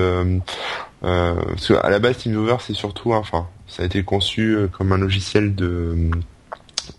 euh, 1.04 1.34
parce 1.34 1.68
qu'à 1.68 1.90
la 1.90 1.98
base 1.98 2.18
TeamViewer 2.18 2.56
c'est 2.60 2.74
surtout, 2.74 3.12
enfin 3.12 3.46
ça 3.66 3.82
a 3.82 3.86
été 3.86 4.02
conçu 4.02 4.54
euh, 4.54 4.68
comme 4.68 4.92
un 4.92 4.98
logiciel 4.98 5.54
de 5.54 6.10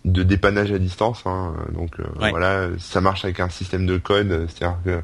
de 0.04 0.22
dépannage 0.22 0.72
à 0.72 0.78
distance. 0.78 1.22
Hein. 1.26 1.54
Donc 1.72 2.00
euh, 2.00 2.04
voilà, 2.30 2.68
ça 2.78 3.00
marche 3.00 3.24
avec 3.24 3.40
un 3.40 3.48
système 3.48 3.86
de 3.86 3.98
code, 3.98 4.46
c'est-à-dire 4.48 4.78
que 4.84 5.00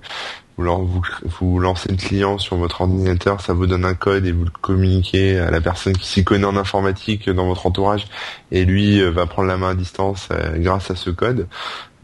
vous, 0.56 1.02
vous, 1.24 1.58
lancez 1.58 1.90
le 1.90 1.96
client 1.96 2.38
sur 2.38 2.56
votre 2.56 2.82
ordinateur, 2.82 3.40
ça 3.40 3.52
vous 3.52 3.66
donne 3.66 3.84
un 3.84 3.94
code 3.94 4.26
et 4.26 4.32
vous 4.32 4.44
le 4.44 4.50
communiquez 4.60 5.38
à 5.38 5.50
la 5.50 5.60
personne 5.60 5.96
qui 5.96 6.06
s'y 6.06 6.24
connaît 6.24 6.44
en 6.44 6.56
informatique 6.56 7.30
dans 7.30 7.46
votre 7.46 7.66
entourage, 7.66 8.06
et 8.52 8.64
lui 8.64 9.00
euh, 9.00 9.10
va 9.10 9.26
prendre 9.26 9.48
la 9.48 9.56
main 9.56 9.70
à 9.70 9.74
distance 9.74 10.28
grâce 10.56 10.90
à 10.90 10.96
ce 10.96 11.10
code. 11.10 11.46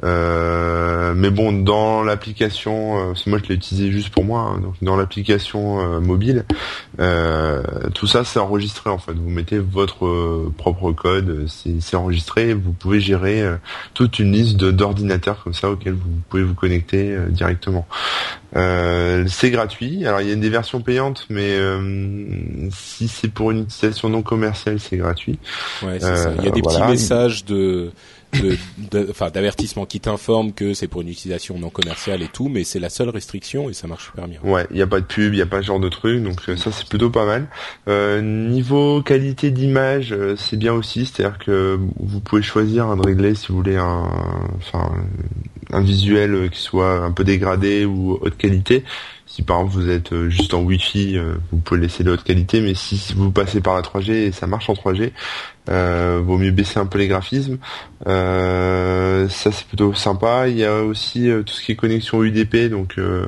Euh, 0.04 1.14
mais 1.16 1.30
bon, 1.30 1.52
dans 1.52 2.02
l'application, 2.02 3.11
euh, 3.11 3.14
moi 3.26 3.38
je 3.42 3.48
l'ai 3.48 3.54
utilisé 3.54 3.90
juste 3.90 4.11
pour 4.11 4.24
moi, 4.24 4.40
hein, 4.40 4.59
donc 4.59 4.74
dans 4.82 4.96
l'application 4.96 5.80
euh, 5.80 6.00
mobile, 6.00 6.44
tout 7.94 8.06
ça 8.06 8.24
c'est 8.24 8.38
enregistré 8.38 8.90
en 8.90 8.98
fait. 8.98 9.12
Vous 9.12 9.30
mettez 9.30 9.59
votre 9.59 10.50
propre 10.56 10.92
code, 10.92 11.46
c'est 11.48 11.96
enregistré, 11.96 12.52
vous 12.52 12.72
pouvez 12.72 13.00
gérer 13.00 13.44
toute 13.94 14.18
une 14.18 14.32
liste 14.32 14.56
d'ordinateurs 14.56 15.42
comme 15.42 15.54
ça 15.54 15.70
auxquels 15.70 15.94
vous 15.94 16.11
pouvez 16.28 16.42
vous 16.42 16.54
connecter 16.54 17.16
directement. 17.28 17.87
c'est 18.54 19.50
gratuit. 19.50 20.06
Alors 20.06 20.20
il 20.20 20.28
y 20.28 20.32
a 20.32 20.37
des 20.37 20.50
versions 20.50 20.80
payantes, 20.80 21.26
mais 21.30 21.59
si 22.70 23.09
c'est 23.09 23.28
pour 23.28 23.50
une 23.50 23.62
utilisation 23.62 24.09
non 24.09 24.22
commerciale, 24.22 24.80
c'est 24.80 24.96
gratuit. 24.96 25.38
Ouais, 25.82 26.00
ça. 26.00 26.32
Il 26.38 26.44
y 26.44 26.48
a 26.48 26.50
des 26.50 26.62
petits 26.62 26.82
messages 26.82 27.44
de 27.44 27.92
d'avertissement 29.33 29.87
qui 29.87 30.01
t'informe 30.01 30.53
que 30.53 30.75
c'est 30.75 30.88
pour 30.88 31.03
une 31.03 31.09
utilisation 31.09 31.59
non 31.59 31.70
commerciale 31.70 32.22
et 32.22 32.29
tout, 32.29 32.49
mais 32.49 32.64
c'est 32.64 32.81
la 32.81 32.88
seule 32.88 33.09
restriction 33.09 33.70
et 33.70 33.72
ça 33.72 33.87
marche 33.87 34.07
super 34.07 34.29
bien. 34.29 34.38
Ouais, 34.42 34.66
il 34.70 34.77
n'y 34.77 34.83
a 34.83 34.87
pas 34.87 35.01
de 35.01 35.07
pub, 35.07 35.33
il 35.33 35.37
n'y 35.37 35.42
a 35.42 35.46
pas 35.46 35.62
ce 35.62 35.66
genre 35.66 35.81
de 35.81 35.88
truc, 35.88 36.22
donc 36.22 36.40
euh, 36.49 36.57
ça 36.57 36.72
c'est 36.72 36.89
plutôt 36.89 37.11
pas 37.11 37.24
mal. 37.24 37.47
Euh, 37.89 38.20
niveau 38.20 39.03
qualité 39.03 39.51
d'image, 39.51 40.12
euh, 40.12 40.37
c'est 40.37 40.57
bien 40.57 40.72
aussi, 40.72 41.07
c'est-à-dire 41.07 41.39
que 41.39 41.78
vous 41.99 42.20
pouvez 42.20 42.43
choisir 42.43 42.87
un 42.87 42.97
reglé 42.97 43.34
si 43.34 43.49
vous 43.49 43.57
voulez 43.57 43.76
un, 43.76 44.11
enfin 44.59 44.93
un 45.72 45.80
visuel 45.80 46.51
qui 46.51 46.61
soit 46.61 46.99
un 46.99 47.12
peu 47.12 47.24
dégradé 47.24 47.84
ou 47.84 48.18
haute 48.20 48.37
qualité 48.37 48.84
Si 49.26 49.43
par 49.43 49.61
exemple 49.61 49.74
vous 49.74 49.91
êtes 49.91 50.12
euh, 50.12 50.28
juste 50.30 50.55
en 50.55 50.62
Wi-Fi, 50.62 51.18
euh, 51.18 51.34
vous 51.51 51.59
pouvez 51.59 51.80
laisser 51.80 52.05
de 52.05 52.12
haute 52.12 52.22
qualité, 52.22 52.61
mais 52.61 52.74
si 52.74 53.12
vous 53.14 53.30
passez 53.30 53.61
par 53.61 53.74
la 53.74 53.82
3G 53.82 54.11
et 54.12 54.32
ça 54.32 54.47
marche 54.47 54.70
en 54.70 54.74
3G, 54.74 55.12
euh, 55.69 56.21
vaut 56.25 56.39
mieux 56.39 56.51
baisser 56.53 56.79
un 56.79 56.87
peu 56.87 56.99
les 56.99 57.09
graphismes. 57.09 57.59
Euh, 58.07 59.29
ça 59.29 59.51
c'est 59.53 59.67
plutôt 59.67 59.95
sympa. 59.95 60.49
Il 60.49 60.57
y 60.59 60.64
a 60.64 60.83
aussi 60.83 61.29
euh, 61.31 61.43
tout 61.43 61.53
ce 61.55 61.62
qui 61.62 61.73
est 61.73 61.77
connexion 61.77 62.23
UDP, 62.23 62.71
donc 62.71 62.95
euh, 62.99 63.25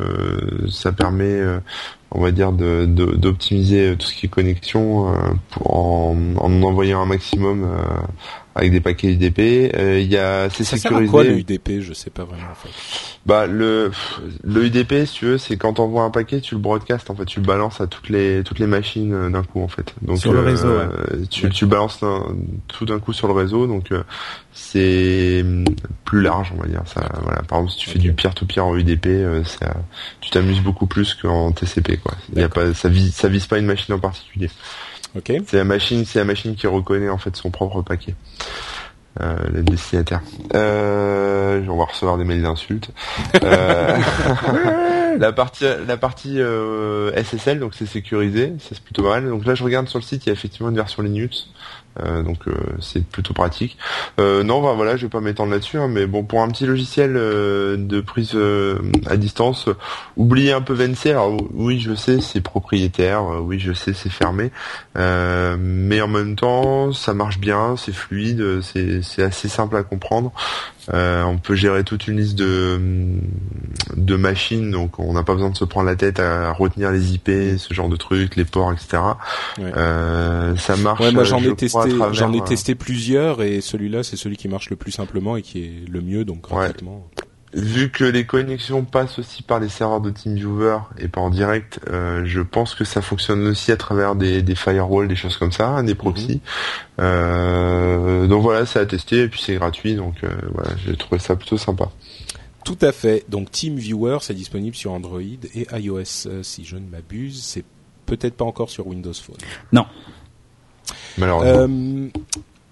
ça 0.71 0.93
permet, 0.93 1.25
euh, 1.25 1.59
on 2.11 2.21
va 2.21 2.31
dire, 2.31 2.53
de- 2.53 2.87
de- 2.87 3.17
d'optimiser 3.17 3.95
tout 3.99 4.07
ce 4.07 4.15
qui 4.15 4.27
est 4.27 4.31
connexion 4.31 5.13
euh, 5.13 5.17
pour, 5.51 5.75
en, 5.77 6.17
en 6.37 6.63
envoyant 6.63 7.03
un 7.03 7.07
maximum 7.07 7.65
euh, 7.65 7.77
avec 8.55 8.73
des 8.73 8.81
paquets 8.81 9.13
UDP. 9.13 9.73
Euh, 9.77 10.01
Il 10.01 10.11
y 10.11 10.17
a 10.17 10.49
c'est 10.51 10.65
Ça 10.65 10.77
sert 10.77 10.93
à 10.93 10.95
sécurisé. 11.01 11.11
quoi 11.11 11.25
le 11.25 11.39
UDP 11.39 11.81
Je 11.81 11.93
sais 11.93 12.11
pas 12.11 12.25
vraiment 12.25 12.51
en 12.51 12.55
fait. 12.55 12.71
Bah 13.27 13.47
le 13.47 13.91
le 14.43 14.65
UDP 14.65 15.05
si 15.05 15.13
tu 15.19 15.25
veux 15.27 15.39
c'est 15.39 15.57
quand 15.59 15.75
t'envoies 15.75 16.03
un 16.03 16.09
paquet 16.11 16.41
tu 16.41 16.55
le 16.55 16.61
broadcast 16.61 17.11
en 17.11 17.15
fait 17.15 17.27
tu 17.27 17.41
le 17.41 17.47
balances 17.47 17.79
à 17.81 17.87
toutes 17.87 18.09
les 18.09 18.43
toutes 18.43 18.59
les 18.59 18.67
machines 18.67 19.31
d'un 19.31 19.43
coup 19.43 19.61
en 19.63 19.69
fait 19.69 19.95
donc 20.01 20.19
Sur 20.19 20.33
le 20.33 20.41
réseau, 20.41 20.67
euh, 20.69 20.89
tu 21.31 21.51
tu 21.51 21.67
balances 21.67 22.01
tout 22.69 22.85
d'un 22.85 22.99
coup 22.99 23.13
sur 23.13 23.29
le 23.29 23.35
réseau 23.35 23.67
donc 23.67 23.93
euh, 23.93 24.03
c'est 24.53 25.43
hum, 25.43 25.65
plus 26.05 26.23
large 26.23 26.53
on 26.57 26.61
va 26.61 26.69
dire 26.69 26.83
ça 26.87 27.09
voilà 27.23 27.43
par 27.43 27.59
exemple 27.59 27.73
si 27.73 27.79
tu 27.79 27.91
fais 27.91 27.99
du 27.99 28.13
peer 28.13 28.35
to 28.35 28.47
peer 28.47 28.65
en 28.65 28.77
UDP 28.77 29.07
euh, 29.07 29.45
ça 29.45 29.75
tu 30.21 30.31
t'amuses 30.31 30.61
beaucoup 30.61 30.87
plus 30.87 31.15
qu'en 31.15 31.53
TCP 31.53 31.99
quoi 31.99 32.15
il 32.33 32.41
y 32.41 32.45
a 32.45 32.49
pas 32.49 32.75
ça 32.75 32.89
vise 32.89 33.15
ça 33.15 33.29
vise 33.29 33.47
pas 33.47 33.59
une 33.59 33.67
machine 33.67 33.95
en 33.95 34.01
particulier 34.01 34.51
Ok. 35.17 35.33
c'est 35.47 35.57
la 35.57 35.65
machine, 35.65 36.05
c'est 36.05 36.19
la 36.19 36.27
machine 36.27 36.55
qui 36.55 36.67
reconnaît 36.67 37.09
en 37.09 37.17
fait 37.17 37.35
son 37.35 37.51
propre 37.51 37.81
paquet. 37.81 38.15
Euh, 39.21 39.37
le 39.53 39.63
destinataire. 39.63 40.21
Euh, 40.55 41.65
on 41.69 41.77
va 41.77 41.87
recevoir 41.87 42.19
des 42.19 42.25
mails 42.25 42.43
d'insultes. 42.43 42.91
Euh, 43.43 43.99
la 45.19 45.33
partie, 45.33 45.65
la 45.65 45.97
partie 45.97 46.39
SSL, 47.17 47.59
donc 47.59 47.75
c'est 47.75 47.87
sécurisé, 47.87 48.53
c'est 48.61 48.79
plutôt 48.81 49.03
mal. 49.03 49.29
Donc 49.29 49.45
là, 49.45 49.57
je 49.57 49.65
regarde 49.65 49.89
sur 49.89 49.99
le 49.99 50.05
site, 50.05 50.27
il 50.27 50.29
y 50.29 50.31
a 50.31 50.35
effectivement 50.35 50.69
une 50.69 50.77
version 50.77 51.03
Linux. 51.03 51.49
Euh, 52.01 52.23
donc 52.23 52.47
euh, 52.47 52.55
c'est 52.81 53.05
plutôt 53.05 53.35
pratique. 53.35 53.77
Euh, 54.21 54.43
non, 54.43 54.63
bah, 54.63 54.73
voilà, 54.75 54.97
je 54.97 55.07
vais 55.07 55.11
pas 55.11 55.21
m'étendre 55.21 55.53
là-dessus, 55.53 55.79
hein, 55.79 55.89
mais 55.89 56.07
bon, 56.07 56.25
pour 56.25 56.43
un 56.43 56.49
petit 56.49 56.67
logiciel 56.67 57.15
de 57.15 58.01
prise 58.01 58.37
à 59.07 59.17
distance, 59.17 59.69
oubliez 60.17 60.53
un 60.53 60.61
peu 60.61 60.75
VNC. 60.75 61.15
Oui, 61.53 61.81
je 61.81 61.95
sais, 61.95 62.21
c'est 62.21 62.41
propriétaire, 62.41 63.25
oui, 63.43 63.59
je 63.59 63.73
sais, 63.73 63.93
c'est 63.93 64.11
fermé, 64.11 64.51
mais 64.97 66.01
en 66.01 66.09
même 66.09 66.37
temps, 66.37 66.93
ça 66.93 67.15
marche 67.15 67.39
bien, 67.39 67.77
c'est 67.77 67.93
fluide, 67.93 68.61
c'est 68.63 69.23
assez 69.23 69.49
simple 69.49 69.77
à 69.77 69.83
comprendre. 69.83 70.33
Euh, 70.93 71.23
on 71.25 71.39
peut 71.39 71.55
gérer 71.55 71.85
toute 71.85 72.09
une 72.09 72.19
liste 72.19 72.37
de 72.37 72.81
de 73.97 74.17
machines, 74.17 74.71
donc 74.71 74.99
on 74.99 75.13
n'a 75.13 75.23
pas 75.23 75.35
besoin 75.35 75.51
de 75.51 75.57
se 75.57 75.65
prendre 75.65 75.87
la 75.87 75.97
tête 75.97 76.19
à 76.21 76.53
retenir 76.53 76.91
les 76.91 77.13
IP, 77.13 77.31
ce 77.59 77.75
genre 77.75 77.89
de 77.89 77.97
trucs, 77.97 78.37
les 78.37 78.45
ports, 78.45 78.73
etc. 78.73 78.99
Ouais. 79.59 79.73
Euh, 79.77 80.57
ça 80.57 80.77
marche. 80.77 81.01
Ouais, 81.01 81.13
moi 81.13 81.25
j'en 81.25 81.41
je 81.41 81.51
ai 81.51 81.57
testé, 81.57 81.91
j'en 82.13 82.35
euh, 82.35 82.41
testé 82.41 82.75
plusieurs 82.75 83.43
et 83.43 83.61
celui-là 83.61 84.03
c'est 84.03 84.17
celui 84.17 84.37
qui 84.37 84.49
marche 84.49 84.71
le 84.71 84.77
plus 84.77 84.93
simplement 84.93 85.37
et 85.37 85.43
qui 85.43 85.65
est 85.65 85.89
le 85.89 86.01
mieux 86.01 86.25
donc 86.25 86.51
Ouais. 86.51 86.71
Vu 87.55 87.91
que 87.91 88.05
les 88.05 88.27
connexions 88.27 88.85
passent 88.85 89.19
aussi 89.19 89.43
par 89.43 89.59
les 89.59 89.71
serveurs 89.71 90.01
de 90.01 90.11
TeamViewer 90.11 90.79
et 90.99 91.09
pas 91.09 91.21
en 91.21 91.31
direct, 91.31 91.81
euh, 91.89 92.23
je 92.27 92.41
pense 92.41 92.75
que 92.75 92.85
ça 92.85 93.01
fonctionne 93.01 93.47
aussi 93.47 93.73
à 93.73 93.77
travers 93.77 94.15
des, 94.15 94.43
des 94.43 94.55
firewalls, 94.55 95.09
des 95.09 95.17
choses 95.17 95.39
comme 95.39 95.53
ça, 95.53 95.83
des 95.83 95.95
proxys. 95.95 96.41
Euh, 97.01 98.27
donc 98.27 98.43
voilà, 98.43 98.67
c'est 98.67 98.79
à 98.79 98.87
tester 98.87 99.23
et 99.23 99.29
puis 99.29 99.41
c'est 99.43 99.55
gratuit, 99.55 99.95
donc 99.95 100.17
euh, 100.25 100.29
voilà, 100.53 100.71
j'ai 100.85 100.95
trouvé 100.97 101.19
ça 101.19 101.37
plutôt 101.37 101.57
sympa. 101.57 101.91
Tout 102.65 102.79
à 102.83 102.93
fait. 102.93 103.25
Donc 103.31 103.51
TeamViewer 103.51 104.19
c'est 104.21 104.35
disponible 104.35 104.77
sur 104.77 104.93
Android 104.93 105.21
et 105.23 105.67
iOS 105.73 106.27
euh, 106.27 106.43
si 106.43 106.67
je 106.67 106.77
ne 106.77 106.87
m'abuse. 106.87 107.43
C'est 107.43 107.65
peut-être 108.05 108.35
pas 108.35 108.45
encore 108.45 108.69
sur 108.69 108.87
Windows 108.87 109.15
Phone. 109.15 109.39
Non. 109.73 109.87
Malheureusement. 111.17 111.67
Euh, 111.67 112.09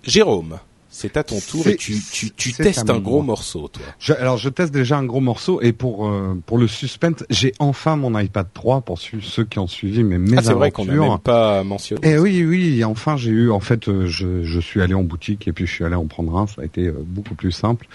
Jérôme, 0.03 0.59
c'est 0.97 1.17
à 1.19 1.23
ton 1.23 1.39
tour 1.41 1.67
et 1.67 1.77
tu, 1.77 1.95
tu, 2.11 2.53
testes 2.53 2.89
un 2.89 2.99
gros 2.99 3.21
morceau 3.23 3.69
toi. 3.69 3.83
Je- 3.99 4.15
alors 4.15 4.39
je 4.39 4.49
teste 4.49 4.73
déjà 4.73 4.97
un 4.97 5.05
gros 5.05 5.21
morceau 5.21 5.61
et 5.61 5.73
pour 5.73 6.09
euh, 6.09 6.35
pour 6.47 6.57
le 6.57 6.67
suspense, 6.67 7.23
j'ai 7.29 7.53
enfin 7.59 7.97
mon 7.97 8.19
iPad 8.19 8.47
3 8.55 8.81
pour 8.81 8.99
su- 8.99 9.21
ceux 9.21 9.45
qui 9.45 9.59
ont 9.59 9.67
suivi 9.67 10.03
mes 10.03 10.17
mes 10.19 10.39
Ah 10.39 10.43
c'est 10.43 10.53
vrai 10.55 10.71
qu'on 10.71 10.87
n'a 10.87 10.95
même 10.95 11.19
pas 11.19 11.63
mentionné. 11.65 12.01
Eh 12.05 12.19
oui, 12.19 12.45
oui, 12.45 12.83
enfin 12.85 13.17
j'ai 13.17 13.31
eu, 13.31 13.51
en 13.51 13.61
fait, 13.61 13.89
euh, 13.89 14.07
je, 14.07 14.43
je 14.43 14.61
suis 14.61 14.81
allé 14.81 14.95
en 14.95 15.03
boutique 15.03 15.47
et 15.49 15.53
puis 15.53 15.67
je 15.67 15.73
suis 15.73 15.85
allé 15.85 15.95
en 15.97 16.07
prendre 16.07 16.37
un, 16.37 16.47
ça 16.47 16.63
a 16.63 16.65
été 16.65 16.87
euh, 16.87 16.95
beaucoup 17.05 17.35
plus 17.35 17.53
simple. 17.53 17.87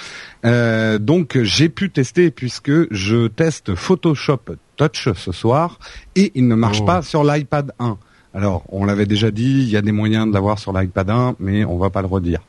Euh, 0.46 0.98
donc 1.00 1.40
j'ai 1.42 1.70
pu 1.70 1.90
tester 1.90 2.30
puisque 2.32 2.72
je 2.94 3.28
teste 3.28 3.74
Photoshop 3.76 4.40
Touch 4.78 5.10
ce 5.16 5.32
soir 5.32 5.80
et 6.16 6.32
il 6.36 6.48
ne 6.48 6.56
marche 6.56 6.80
Oh. 6.82 6.86
pas 6.86 7.02
sur 7.02 7.24
l'iPad 7.24 7.72
1. 7.80 7.98
Alors, 8.34 8.64
on 8.70 8.86
l'avait 8.86 9.06
déjà 9.06 9.30
dit, 9.30 9.62
il 9.64 9.70
y 9.70 9.76
a 9.76 9.82
des 9.82 9.92
moyens 9.92 10.28
de 10.28 10.34
l'avoir 10.34 10.58
sur 10.58 10.72
l'iPad 10.72 11.10
1, 11.10 11.36
mais 11.40 11.66
on 11.66 11.78
va 11.78 11.90
pas 11.90 12.02
le 12.02 12.08
redire. 12.08 12.40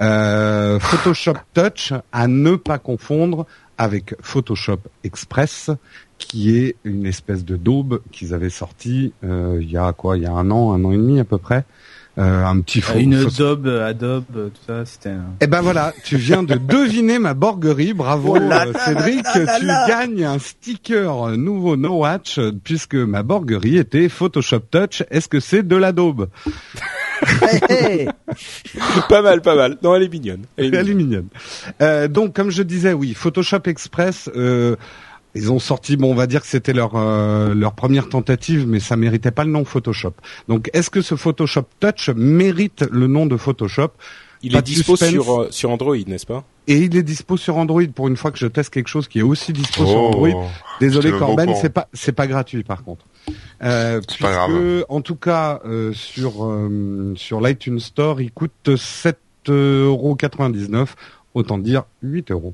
Euh, 0.00 0.80
Photoshop 0.80 1.34
Touch 1.54 1.92
à 2.10 2.26
ne 2.26 2.56
pas 2.56 2.78
confondre 2.78 3.46
avec 3.76 4.16
Photoshop 4.20 4.80
Express, 5.04 5.70
qui 6.18 6.56
est 6.56 6.74
une 6.82 7.06
espèce 7.06 7.44
de 7.44 7.56
daube 7.56 8.02
qu'ils 8.10 8.34
avaient 8.34 8.50
sorti 8.50 9.12
euh, 9.22 9.58
il 9.62 9.70
y 9.70 9.76
a 9.76 9.92
quoi, 9.92 10.16
il 10.16 10.24
y 10.24 10.26
a 10.26 10.32
un 10.32 10.50
an, 10.50 10.72
un 10.72 10.84
an 10.84 10.90
et 10.90 10.96
demi 10.96 11.20
à 11.20 11.24
peu 11.24 11.38
près. 11.38 11.64
Euh, 12.18 12.44
un 12.44 12.60
petit 12.62 12.80
faux. 12.80 12.98
Une 12.98 13.14
Adobe, 13.14 13.68
Adobe, 13.68 14.24
tout 14.34 14.60
ça, 14.66 14.84
c'était. 14.84 15.10
un- 15.10 15.34
eh 15.40 15.46
ben 15.46 15.60
voilà, 15.60 15.92
tu 16.04 16.16
viens 16.16 16.42
de 16.42 16.54
deviner 16.56 17.18
ma 17.20 17.34
borguerie, 17.34 17.94
bravo 17.94 18.34
Oh 18.36 18.38
là 18.40 18.66
euh, 18.66 18.72
Cédric, 18.84 19.22
là 19.34 19.44
là 19.44 19.58
tu 19.60 19.66
là. 19.66 19.84
gagnes 19.86 20.24
un 20.24 20.38
sticker 20.40 21.28
euh, 21.28 21.36
nouveau 21.36 21.76
No 21.76 21.98
Watch 22.00 22.38
euh, 22.38 22.50
puisque 22.64 22.96
ma 22.96 23.22
borguerie 23.22 23.76
était 23.78 24.08
Photoshop 24.08 24.60
Touch. 24.70 25.04
Est-ce 25.10 25.28
que 25.28 25.38
c'est 25.38 25.62
de 25.62 25.76
la 25.76 25.92
daube 25.92 26.28
pas 29.08 29.22
mal, 29.22 29.40
pas 29.42 29.54
mal. 29.56 29.76
Non, 29.82 29.94
elle 29.94 30.04
est 30.04 30.08
mignonne. 30.12 30.42
Elle 30.56 30.66
est 30.66 30.68
Elle 30.78 30.90
est 30.90 30.94
mignonne. 30.94 30.96
mignonne. 30.96 31.28
Euh, 31.82 32.08
donc, 32.08 32.34
comme 32.34 32.50
je 32.50 32.62
disais, 32.62 32.92
oui, 32.92 33.14
Photoshop 33.14 33.62
Express, 33.66 34.30
euh, 34.36 34.76
ils 35.34 35.52
ont 35.52 35.58
sorti, 35.58 35.96
bon, 35.96 36.10
on 36.10 36.14
va 36.14 36.26
dire 36.26 36.40
que 36.40 36.46
c'était 36.46 36.72
leur 36.72 36.92
euh, 36.96 37.54
leur 37.54 37.74
première 37.74 38.08
tentative, 38.08 38.66
mais 38.66 38.80
ça 38.80 38.96
méritait 38.96 39.30
pas 39.30 39.44
le 39.44 39.50
nom 39.50 39.64
Photoshop. 39.64 40.14
Donc, 40.48 40.70
est-ce 40.72 40.90
que 40.90 41.02
ce 41.02 41.14
Photoshop 41.16 41.64
Touch 41.80 42.10
mérite 42.16 42.84
le 42.90 43.06
nom 43.06 43.26
de 43.26 43.36
Photoshop? 43.36 43.90
Il 44.40 44.52
Pas 44.52 44.60
est 44.60 44.62
dispo 44.62 44.94
sur 44.94 45.40
euh, 45.42 45.48
sur 45.50 45.70
Android, 45.70 45.96
n'est-ce 46.06 46.24
pas? 46.26 46.44
Et 46.68 46.76
il 46.78 46.96
est 46.96 47.02
dispo 47.02 47.36
sur 47.36 47.56
Android. 47.56 47.82
Pour 47.92 48.06
une 48.08 48.16
fois 48.16 48.30
que 48.30 48.38
je 48.38 48.46
teste 48.46 48.72
quelque 48.72 48.86
chose 48.88 49.08
qui 49.08 49.18
est 49.18 49.22
aussi 49.22 49.52
dispo 49.52 49.84
sur 49.84 49.96
Oh. 49.96 50.06
Android. 50.08 50.48
Désolé 50.80 51.10
Corben, 51.10 51.54
c'est 51.60 51.70
pas 51.70 51.88
c'est 51.92 52.12
pas 52.12 52.28
gratuit 52.28 52.62
par 52.62 52.84
contre. 52.84 53.04
Euh, 53.64 54.00
C'est 54.08 54.20
pas 54.20 54.30
grave. 54.32 54.50
puisque, 54.52 54.84
En 54.90 55.00
tout 55.00 55.16
cas, 55.16 55.60
euh, 55.64 55.92
sur 55.92 56.44
euh, 56.46 57.14
sur 57.16 57.40
l'iTunes 57.40 57.80
Store, 57.80 58.20
il 58.20 58.30
coûte 58.30 58.52
7,99 58.68 60.86
Autant 61.38 61.58
dire 61.58 61.84
8 62.02 62.32
euros. 62.32 62.52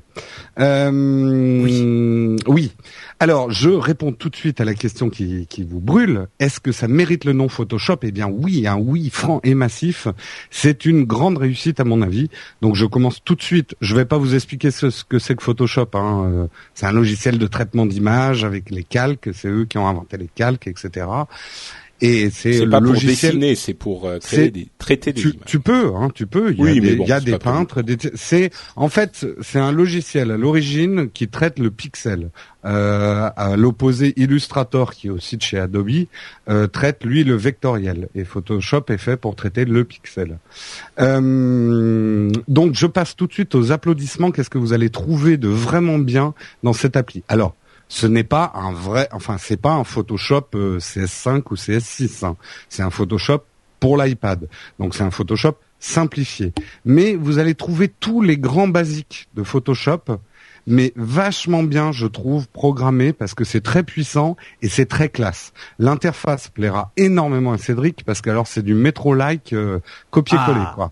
Euh, 0.59 2.37
oui. 2.45 2.71
Alors, 3.19 3.49
je 3.49 3.71
réponds 3.71 4.11
tout 4.11 4.29
de 4.29 4.35
suite 4.35 4.61
à 4.61 4.63
la 4.63 4.75
question 4.75 5.09
qui, 5.09 5.47
qui 5.47 5.63
vous 5.63 5.79
brûle. 5.79 6.27
Est-ce 6.39 6.59
que 6.59 6.71
ça 6.71 6.87
mérite 6.87 7.25
le 7.25 7.33
nom 7.33 7.49
Photoshop? 7.49 7.97
Eh 8.03 8.11
bien, 8.11 8.27
oui, 8.27 8.67
un 8.67 8.77
oui 8.77 9.09
franc 9.09 9.39
et 9.43 9.55
massif. 9.55 10.07
C'est 10.51 10.85
une 10.85 11.03
grande 11.03 11.39
réussite 11.39 11.79
à 11.79 11.83
mon 11.83 12.03
avis. 12.03 12.29
Donc, 12.61 12.75
je 12.75 12.85
commence 12.85 13.23
tout 13.23 13.33
de 13.33 13.41
suite. 13.41 13.75
Je 13.81 13.95
vais 13.95 14.05
pas 14.05 14.19
vous 14.19 14.35
expliquer 14.35 14.69
ce, 14.69 14.91
ce 14.91 15.03
que 15.03 15.17
c'est 15.17 15.35
que 15.35 15.41
Photoshop. 15.41 15.89
Hein. 15.95 16.25
Euh, 16.27 16.47
C'est 16.75 16.85
un 16.85 16.91
logiciel 16.91 17.39
de 17.39 17.47
traitement 17.47 17.87
d'image 17.87 18.43
avec 18.43 18.69
les 18.69 18.83
calques. 18.83 19.31
C'est 19.33 19.47
eux 19.47 19.65
qui 19.65 19.79
ont 19.79 19.87
inventé 19.87 20.17
les 20.17 20.29
calques, 20.35 20.67
etc. 20.67 21.07
Et 22.01 22.29
c'est 22.29 22.65
le 22.65 22.69
pas 22.69 22.81
pour 22.81 22.93
dessiner, 22.93 23.55
c'est 23.55 23.73
pour 23.73 24.05
euh, 24.05 24.19
créer 24.19 24.51
des 24.51 24.67
traiter 24.77 25.13
des 25.13 25.21
Tu, 25.21 25.29
images. 25.29 25.39
tu 25.45 25.59
peux, 25.61 25.95
hein, 25.95 26.09
tu 26.13 26.27
peux. 26.27 26.51
Il 26.51 26.59
y 26.59 26.61
Oui, 26.61 26.71
a 26.71 26.73
mais 26.75 26.79
des, 26.81 26.95
bon, 26.97 27.03
il 27.05 27.09
y 27.09 27.11
a 27.13 27.21
des 27.21 27.37
peintres. 27.37 27.81
Des, 27.81 27.97
c'est 28.15 28.49
en 28.75 28.89
fait 28.89 29.25
c'est 29.41 29.59
un 29.59 29.71
logiciel 29.71 30.31
à 30.31 30.37
l'origine 30.37 31.09
qui 31.09 31.29
traite 31.29 31.57
le 31.57 31.71
pixel. 31.71 32.29
Euh, 32.65 33.29
à 33.37 33.55
l'opposé, 33.55 34.13
Illustrator, 34.17 34.93
qui 34.93 35.07
est 35.07 35.09
aussi 35.11 35.37
de 35.37 35.41
chez 35.43 35.59
Adobe, 35.59 36.07
euh, 36.49 36.65
traite 36.65 37.03
lui 37.05 37.23
le 37.23 37.35
vectoriel. 37.35 38.09
Et 38.15 38.23
Photoshop 38.25 38.85
est 38.89 38.97
fait 38.97 39.17
pour 39.17 39.35
traiter 39.35 39.65
le 39.65 39.83
pixel. 39.83 40.39
Euh, 40.99 42.31
donc 42.47 42.73
je 42.73 42.87
passe 42.87 43.15
tout 43.15 43.27
de 43.27 43.33
suite 43.33 43.55
aux 43.55 43.71
applaudissements. 43.71 44.31
Qu'est-ce 44.31 44.49
que 44.49 44.57
vous 44.57 44.73
allez 44.73 44.89
trouver 44.89 45.37
de 45.37 45.47
vraiment 45.47 45.97
bien 45.99 46.33
dans 46.63 46.73
cette 46.73 46.97
appli? 46.97 47.23
Alors. 47.29 47.55
Ce 47.87 48.07
n'est 48.07 48.23
pas 48.23 48.51
un 48.55 48.71
vrai, 48.71 49.07
enfin 49.11 49.37
c'est 49.39 49.57
pas 49.61 49.73
un 49.73 49.83
Photoshop 49.83 50.47
euh, 50.55 50.79
CS5 50.79 51.43
ou 51.51 51.55
CS6. 51.55 52.25
hein. 52.25 52.35
C'est 52.69 52.83
un 52.83 52.89
Photoshop 52.89 53.43
pour 53.79 53.97
l'iPad. 53.97 54.47
Donc 54.79 54.95
c'est 54.95 55.03
un 55.03 55.11
Photoshop 55.11 55.55
simplifié. 55.79 56.53
Mais 56.83 57.15
vous 57.15 57.37
allez 57.37 57.53
trouver 57.53 57.87
tous 57.87 58.21
les 58.21 58.37
grands 58.37 58.67
basiques 58.67 59.27
de 59.35 59.43
Photoshop, 59.43 59.99
mais 60.65 60.93
vachement 60.95 61.61
bien, 61.61 61.91
je 61.91 62.07
trouve, 62.07 62.47
programmé 62.47 63.13
parce 63.13 63.35
que 63.35 63.43
c'est 63.43 63.61
très 63.61 63.83
puissant 63.83 64.35
et 64.63 64.69
c'est 64.69 64.87
très 64.87 65.09
classe. 65.09 65.53
L'interface 65.77 66.47
plaira 66.47 66.91
énormément 66.97 67.51
à 67.53 67.59
Cédric 67.59 68.03
parce 68.03 68.21
que 68.21 68.31
alors 68.31 68.47
c'est 68.47 68.63
du 68.63 68.73
métro-like 68.73 69.53
euh, 69.53 69.79
copier-coller 70.09 70.63
Ah. 70.63 70.71
quoi. 70.73 70.91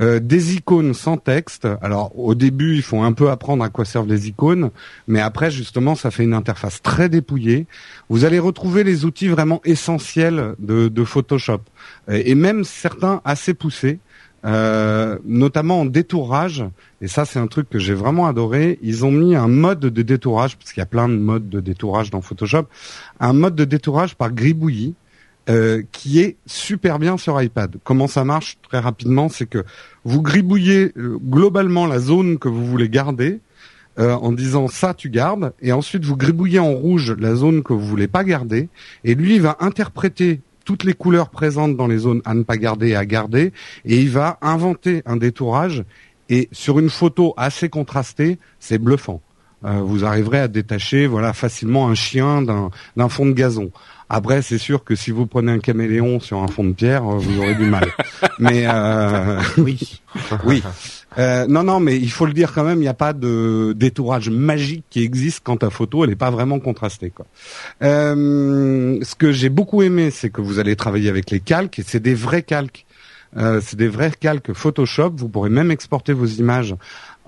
Euh, 0.00 0.20
des 0.20 0.54
icônes 0.54 0.94
sans 0.94 1.16
texte. 1.16 1.68
Alors 1.80 2.18
au 2.18 2.34
début, 2.34 2.74
il 2.74 2.82
faut 2.82 3.00
un 3.02 3.12
peu 3.12 3.30
apprendre 3.30 3.62
à 3.64 3.68
quoi 3.68 3.84
servent 3.84 4.08
les 4.08 4.28
icônes, 4.28 4.70
mais 5.06 5.20
après 5.20 5.50
justement, 5.50 5.94
ça 5.94 6.10
fait 6.10 6.24
une 6.24 6.34
interface 6.34 6.82
très 6.82 7.08
dépouillée. 7.08 7.66
Vous 8.08 8.24
allez 8.24 8.38
retrouver 8.38 8.84
les 8.84 9.04
outils 9.04 9.28
vraiment 9.28 9.60
essentiels 9.64 10.54
de, 10.58 11.04
Photoshop 11.04 11.60
et 12.08 12.32
et 12.32 12.34
même 12.34 12.64
certains 12.64 13.20
assez 13.24 13.52
poussés. 13.52 13.98
euh, 14.44 15.18
notamment 15.24 15.80
en 15.80 15.84
détourage, 15.84 16.64
et 17.00 17.08
ça 17.08 17.24
c'est 17.24 17.38
un 17.38 17.46
truc 17.46 17.70
que 17.70 17.78
j'ai 17.78 17.94
vraiment 17.94 18.26
adoré, 18.26 18.78
ils 18.82 19.04
ont 19.04 19.12
mis 19.12 19.36
un 19.36 19.48
mode 19.48 19.80
de 19.80 20.02
détourage, 20.02 20.56
parce 20.56 20.72
qu'il 20.72 20.80
y 20.80 20.82
a 20.82 20.86
plein 20.86 21.08
de 21.08 21.16
modes 21.16 21.48
de 21.48 21.60
détourage 21.60 22.10
dans 22.10 22.20
Photoshop, 22.20 22.66
un 23.20 23.32
mode 23.32 23.54
de 23.54 23.64
détourage 23.64 24.16
par 24.16 24.32
gribouillis, 24.32 24.94
euh, 25.50 25.82
qui 25.90 26.20
est 26.20 26.36
super 26.46 27.00
bien 27.00 27.16
sur 27.16 27.42
iPad. 27.42 27.74
Comment 27.82 28.06
ça 28.06 28.22
marche 28.22 28.58
très 28.62 28.78
rapidement, 28.78 29.28
c'est 29.28 29.46
que 29.46 29.64
vous 30.04 30.22
gribouillez 30.22 30.92
euh, 30.96 31.18
globalement 31.20 31.88
la 31.88 31.98
zone 31.98 32.38
que 32.38 32.48
vous 32.48 32.64
voulez 32.64 32.88
garder 32.88 33.40
euh, 33.98 34.14
en 34.14 34.30
disant 34.30 34.68
ça 34.68 34.94
tu 34.94 35.10
gardes, 35.10 35.52
et 35.60 35.72
ensuite 35.72 36.04
vous 36.04 36.16
gribouillez 36.16 36.60
en 36.60 36.70
rouge 36.70 37.16
la 37.18 37.34
zone 37.34 37.64
que 37.64 37.72
vous 37.72 37.84
voulez 37.84 38.06
pas 38.06 38.22
garder, 38.22 38.68
et 39.02 39.16
lui 39.16 39.34
il 39.34 39.42
va 39.42 39.56
interpréter 39.58 40.40
toutes 40.64 40.84
les 40.84 40.94
couleurs 40.94 41.30
présentes 41.30 41.76
dans 41.76 41.88
les 41.88 41.98
zones 41.98 42.22
à 42.24 42.34
ne 42.34 42.44
pas 42.44 42.56
garder 42.56 42.90
et 42.90 42.96
à 42.96 43.04
garder, 43.04 43.52
et 43.84 43.98
il 43.98 44.10
va 44.10 44.38
inventer 44.42 45.02
un 45.06 45.16
détourage. 45.16 45.82
Et 46.28 46.48
sur 46.52 46.78
une 46.78 46.88
photo 46.88 47.34
assez 47.36 47.68
contrastée, 47.68 48.38
c'est 48.60 48.78
bluffant. 48.78 49.20
Vous 49.64 50.04
arriverez 50.04 50.40
à 50.40 50.48
détacher 50.48 51.06
voilà 51.06 51.32
facilement 51.32 51.88
un 51.88 51.94
chien 51.94 52.42
d'un 52.42 53.08
fond 53.08 53.26
de 53.26 53.32
gazon. 53.32 53.70
Après, 54.14 54.42
c'est 54.42 54.58
sûr 54.58 54.84
que 54.84 54.94
si 54.94 55.10
vous 55.10 55.26
prenez 55.26 55.50
un 55.50 55.58
caméléon 55.58 56.20
sur 56.20 56.42
un 56.42 56.46
fond 56.46 56.64
de 56.64 56.72
pierre, 56.72 57.02
euh, 57.02 57.16
vous 57.16 57.40
aurez 57.40 57.54
du 57.54 57.64
mal. 57.64 57.88
Mais 58.38 58.64
euh, 58.66 59.40
Oui. 59.56 60.02
oui. 60.44 60.62
Euh, 61.16 61.46
non, 61.46 61.62
non, 61.62 61.80
mais 61.80 61.96
il 61.98 62.10
faut 62.10 62.26
le 62.26 62.32
dire 62.32 62.52
quand 62.52 62.64
même, 62.64 62.78
il 62.78 62.82
n'y 62.82 62.88
a 62.88 62.94
pas 62.94 63.12
de 63.12 63.74
détourage 63.76 64.30
magique 64.30 64.84
qui 64.90 65.02
existe 65.02 65.40
quand 65.44 65.58
ta 65.58 65.70
photo 65.70 66.04
elle 66.04 66.10
n'est 66.10 66.16
pas 66.16 66.30
vraiment 66.30 66.58
contrastée. 66.58 67.10
Quoi. 67.10 67.26
Euh, 67.82 68.98
ce 69.02 69.14
que 69.14 69.32
j'ai 69.32 69.50
beaucoup 69.50 69.82
aimé, 69.82 70.10
c'est 70.10 70.30
que 70.30 70.40
vous 70.40 70.58
allez 70.58 70.76
travailler 70.76 71.10
avec 71.10 71.30
les 71.30 71.40
calques 71.40 71.78
et 71.78 71.82
c'est 71.82 72.00
des 72.00 72.14
vrais 72.14 72.42
calques. 72.42 72.86
Euh, 73.36 73.60
c'est 73.62 73.76
des 73.76 73.88
vrais 73.88 74.10
calques 74.10 74.52
Photoshop. 74.52 75.12
Vous 75.16 75.28
pourrez 75.28 75.50
même 75.50 75.70
exporter 75.70 76.12
vos 76.12 76.26
images 76.26 76.74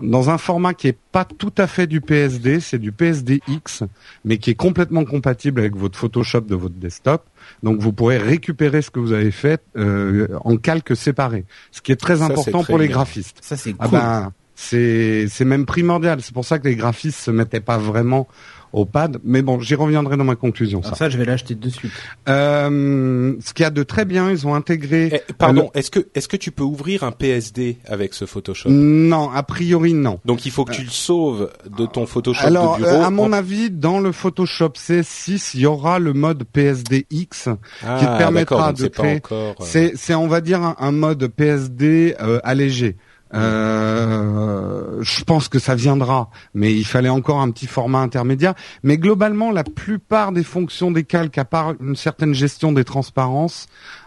dans 0.01 0.31
un 0.31 0.39
format 0.39 0.75
qui 0.75 0.89
est 0.89 0.99
pas 1.13 1.25
tout 1.25 1.53
à 1.57 1.67
fait 1.67 1.87
du 1.87 2.01
PSD, 2.01 2.61
c'est 2.61 2.79
du 2.79 2.91
PSDX, 2.93 3.85
mais 4.25 4.39
qui 4.39 4.51
est 4.51 4.55
complètement 4.55 5.05
compatible 5.05 5.61
avec 5.61 5.77
votre 5.77 5.99
Photoshop 5.99 6.43
de 6.43 6.55
votre 6.55 6.75
desktop. 6.75 7.25
Donc 7.63 7.81
vous 7.81 7.93
pourrez 7.93 8.19
récupérer 8.19 8.83
ce 8.83 8.91
que 8.91 8.99
vous 9.01 9.13
avez 9.13 9.31
fait 9.31 9.63
euh, 9.77 10.29
en 10.45 10.57
calques 10.57 10.97
séparés, 10.97 11.45
ce 11.71 11.81
qui 11.81 11.93
est 11.93 11.97
très 11.97 12.17
Ça, 12.17 12.25
important 12.27 12.63
très 12.63 12.73
pour 12.73 12.79
les 12.79 12.89
graphistes. 12.89 13.39
Ça 13.41 13.57
c'est 13.57 13.75
Ah 13.79 13.89
cool. 13.89 13.99
ben, 13.99 14.33
c'est 14.57 15.27
c'est 15.29 15.45
même 15.45 15.67
primordial. 15.67 16.21
C'est 16.23 16.35
pour 16.35 16.45
ça 16.45 16.59
que 16.59 16.69
les 16.69 16.77
graphistes 16.77 17.19
se 17.19 17.31
mettaient 17.31 17.61
pas 17.61 17.79
vraiment 17.79 18.29
au 18.75 18.85
pad. 18.85 19.19
Mais 19.25 19.41
bon, 19.41 19.61
j'y 19.61 19.75
reviendrai 19.75 20.17
dans 20.17 20.25
ma 20.25 20.35
conclusion. 20.37 20.81
Alors 20.81 20.91
Ça. 20.91 21.05
ça, 21.05 21.09
je 21.09 21.17
vais 21.17 21.25
l'acheter 21.25 21.55
de 21.55 21.69
suite. 21.69 21.93
Euh, 22.29 23.35
ce 23.41 23.55
qu'il 23.55 23.63
y 23.63 23.67
a 23.67 23.71
de 23.71 23.83
très 23.83 24.05
bien, 24.05 24.31
ils 24.31 24.47
ont 24.47 24.55
intégré. 24.55 25.11
Eh, 25.29 25.33
pardon, 25.35 25.71
est-ce 25.75 25.91
que 25.91 26.01
est-ce 26.15 26.29
que 26.29 26.37
tu 26.37 26.51
peux 26.51 26.63
ouvrir 26.65 27.05
un 27.05 27.13
PSD 27.13 27.79
avec 27.87 28.15
ce 28.15 28.27
Photoshop? 28.27 28.69
Non, 28.71 29.31
a 29.31 29.43
priori 29.43 29.95
non. 29.95 30.21
Donc 30.25 30.45
il 30.47 30.51
faut 30.53 30.65
que 30.65 30.73
tu 30.73 30.83
le 30.83 30.91
sauves 30.91 31.51
de 31.77 31.87
ton 31.87 32.07
Photoshop 32.07 32.47
Alors, 32.47 32.77
de 32.79 32.83
bureau. 32.83 32.97
euh, 32.97 33.05
à 33.05 33.11
mon 33.11 33.25
en- 33.27 33.33
avis, 33.33 33.71
dans 33.71 34.01
le 34.01 34.13
Photoshop 34.13 34.73
CS6, 34.77 35.53
il 35.55 35.61
y 35.61 35.67
aura 35.67 35.99
le 35.99 36.13
mode 36.13 36.45
PSDX 36.45 37.49
Ah, 37.87 37.97
qui 37.99 38.07
te 38.07 38.19
permettra 38.19 38.73
de 38.73 38.79
c'est 38.79 38.91
créer- 38.93 39.17
encore, 39.17 39.55
euh, 39.61 39.65
C'est, 39.65 39.93
c'est, 39.97 40.15
on 40.15 40.27
va 40.27 40.41
dire, 40.41 40.63
un, 40.63 40.77
un 40.79 40.93
mode 40.93 41.27
PSD 41.29 42.15
euh, 42.21 42.41
allégé. 42.45 42.97
Euh, 43.35 44.99
je 45.01 45.25
pense 45.25 45.49
que 45.49 45.59
ça 45.59 45.75
viendra, 45.75 46.31
mais 46.55 46.73
il 46.73 46.85
fallait 46.85 47.09
encore 47.09 47.41
un 47.41 47.51
petit 47.51 47.67
format 47.67 47.99
intermédiaire. 47.99 48.55
Mais 48.83 48.97
globalement, 48.99 49.51
la 49.51 49.65
plupart 49.65 50.33
des 50.33 50.45
fonctions 50.45 50.91
des 50.91 51.05
calques, 51.05 51.39
à 51.39 51.45
part 51.45 51.75
une 51.81 51.97
certaine 51.97 52.35
gestion 52.35 52.73
des 52.73 52.85
transparences, 52.85 53.67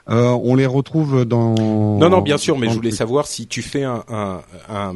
euh, 0.09 0.29
on 0.43 0.55
les 0.55 0.65
retrouve 0.65 1.25
dans. 1.25 1.53
Non, 1.97 2.09
non, 2.09 2.21
bien 2.21 2.37
sûr, 2.37 2.57
mais 2.57 2.67
dans 2.67 2.71
je 2.73 2.77
voulais 2.77 2.89
truc. 2.89 2.97
savoir 2.97 3.27
si 3.27 3.47
tu 3.47 3.61
fais 3.61 3.83
un, 3.83 4.03
un, 4.07 4.41
un- 4.69 4.95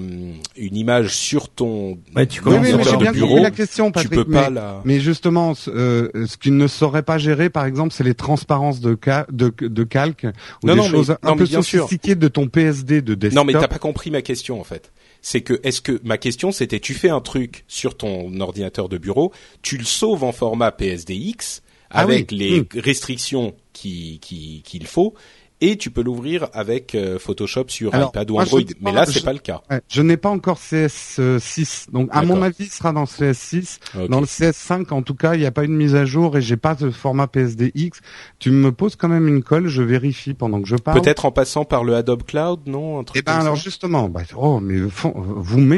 une 0.56 0.76
image 0.76 1.16
sur 1.16 1.50
ton 1.50 1.98
Ouais, 2.16 2.26
tu 2.28 2.42
Oui, 2.46 2.56
oui, 2.62 2.74
mais 2.78 2.84
j'ai 2.84 2.98
bien 2.98 3.12
bureau, 3.12 3.28
compris 3.28 3.44
la 3.44 3.52
question, 3.52 3.88
tu 3.88 3.92
Patrick. 3.94 4.12
peux 4.14 4.26
pas 4.26 4.50
mais- 4.50 4.56
la. 4.56 4.82
Mais 4.86 5.00
justement, 5.00 5.54
ce- 5.54 5.70
euh, 5.70 6.26
ce 6.28 6.38
qu'il 6.38 6.56
ne 6.56 6.68
saurait 6.68 7.04
pas 7.04 7.18
gérer, 7.18 7.50
par 7.50 7.66
exemple, 7.66 7.94
c'est 7.94 8.04
les 8.04 8.16
transparences 8.16 8.80
de, 8.80 8.98
ca 9.04 9.26
de, 9.32 9.54
de 9.60 9.84
calque 9.84 10.26
ou 10.64 10.68
Non, 10.68 10.74
des 10.74 10.80
non, 10.80 10.84
mais- 10.86 10.90
choses 10.92 11.10
non, 11.10 11.16
un 11.24 11.32
mais 11.32 11.38
peu 11.38 11.46
sophistiquées 11.46 12.16
de 12.16 12.28
ton 12.28 12.48
PSD 12.48 13.02
de 13.02 13.14
desktop. 13.16 13.36
Non, 13.36 13.44
mais 13.46 13.60
t'as 13.60 13.68
pas 13.68 13.80
compris 13.80 14.12
ma 14.12 14.22
question 14.22 14.60
en 14.60 14.64
fait. 14.64 14.92
C'est 15.24 15.42
que 15.42 15.60
est-ce 15.64 15.82
que 15.82 16.00
ma 16.04 16.18
question 16.18 16.52
c'était 16.52 16.80
tu 16.80 16.94
fais 16.96 17.10
un 17.10 17.22
truc 17.22 17.64
sur 17.68 17.96
ton 17.96 18.40
ordinateur 18.40 18.90
de 18.90 18.98
bureau, 18.98 19.32
tu 19.62 19.78
le 19.78 19.84
sauves 19.84 20.24
en 20.24 20.32
format 20.32 20.72
PSDX 20.72 21.62
Ah 21.92 22.02
avec 22.02 22.32
oui, 22.32 22.38
les 22.38 22.62
hmm. 22.62 22.68
restrictions 22.76 23.56
qui 23.74 24.20
qui 24.22 24.62
qu'il 24.66 24.88
faut 24.88 25.14
et 25.62 25.78
tu 25.78 25.92
peux 25.92 26.02
l'ouvrir 26.02 26.48
avec 26.54 26.96
euh, 26.96 27.20
Photoshop 27.20 27.66
sur 27.68 27.94
Alors, 27.94 28.10
iPad 28.10 28.32
ou 28.32 28.40
Android. 28.40 28.60
Mais 28.82 28.92
pas- 28.92 29.00
là 29.00 29.06
c'est 29.06 29.24
pas 29.24 29.34
le 29.34 29.40
cas. 29.40 29.62
Ouais, 29.70 29.82
je 29.88 30.02
n'ai 30.02 30.18
pas 30.18 30.30
encore 30.30 30.58
CS6, 30.58 31.92
donc 31.92 32.10
à 32.12 32.24
mon 32.24 32.42
avis, 32.42 32.56
il 32.66 32.70
sera 32.70 32.92
dans 32.92 33.06
CS6. 33.06 33.80
Ok. 34.00 34.10
Dans 34.10 34.20
le 34.20 34.26
CS5, 34.26 34.92
en 34.94 35.02
tout 35.02 35.16
cas, 35.16 35.36
il 35.36 35.40
n'y 35.40 35.46
a 35.46 35.52
pas 35.52 35.64
une 35.64 35.76
mise 35.76 35.96
à 35.96 36.06
jour 36.06 36.38
et 36.38 36.42
j'ai 36.42 36.58
pas 36.58 36.76
de 36.76 36.90
format 36.90 37.28
PSDX. 37.28 38.02
Tu 38.40 38.52
me 38.52 38.72
poses 38.72 38.96
quand 38.96 39.08
même 39.08 39.28
une 39.28 39.44
colle, 39.44 39.68
je 39.68 39.84
vérifie 39.84 40.34
pendant 40.34 40.62
que 40.62 40.68
je 40.68 40.76
parle. 40.76 41.00
Peut-être 41.02 41.26
en 41.26 41.32
passant 41.32 41.66
par 41.66 41.84
le 41.84 41.96
Adobe 41.96 42.24
Cloud, 42.24 42.62
non 42.66 43.00
un 43.00 43.04
truc 43.04 43.18
Eh 43.20 43.22
ben 43.22 43.40
alors 43.40 43.56
justement, 43.56 44.10
bah, 44.10 44.22
oh 44.36 44.60
mais 44.60 44.80
vous. 44.80 45.14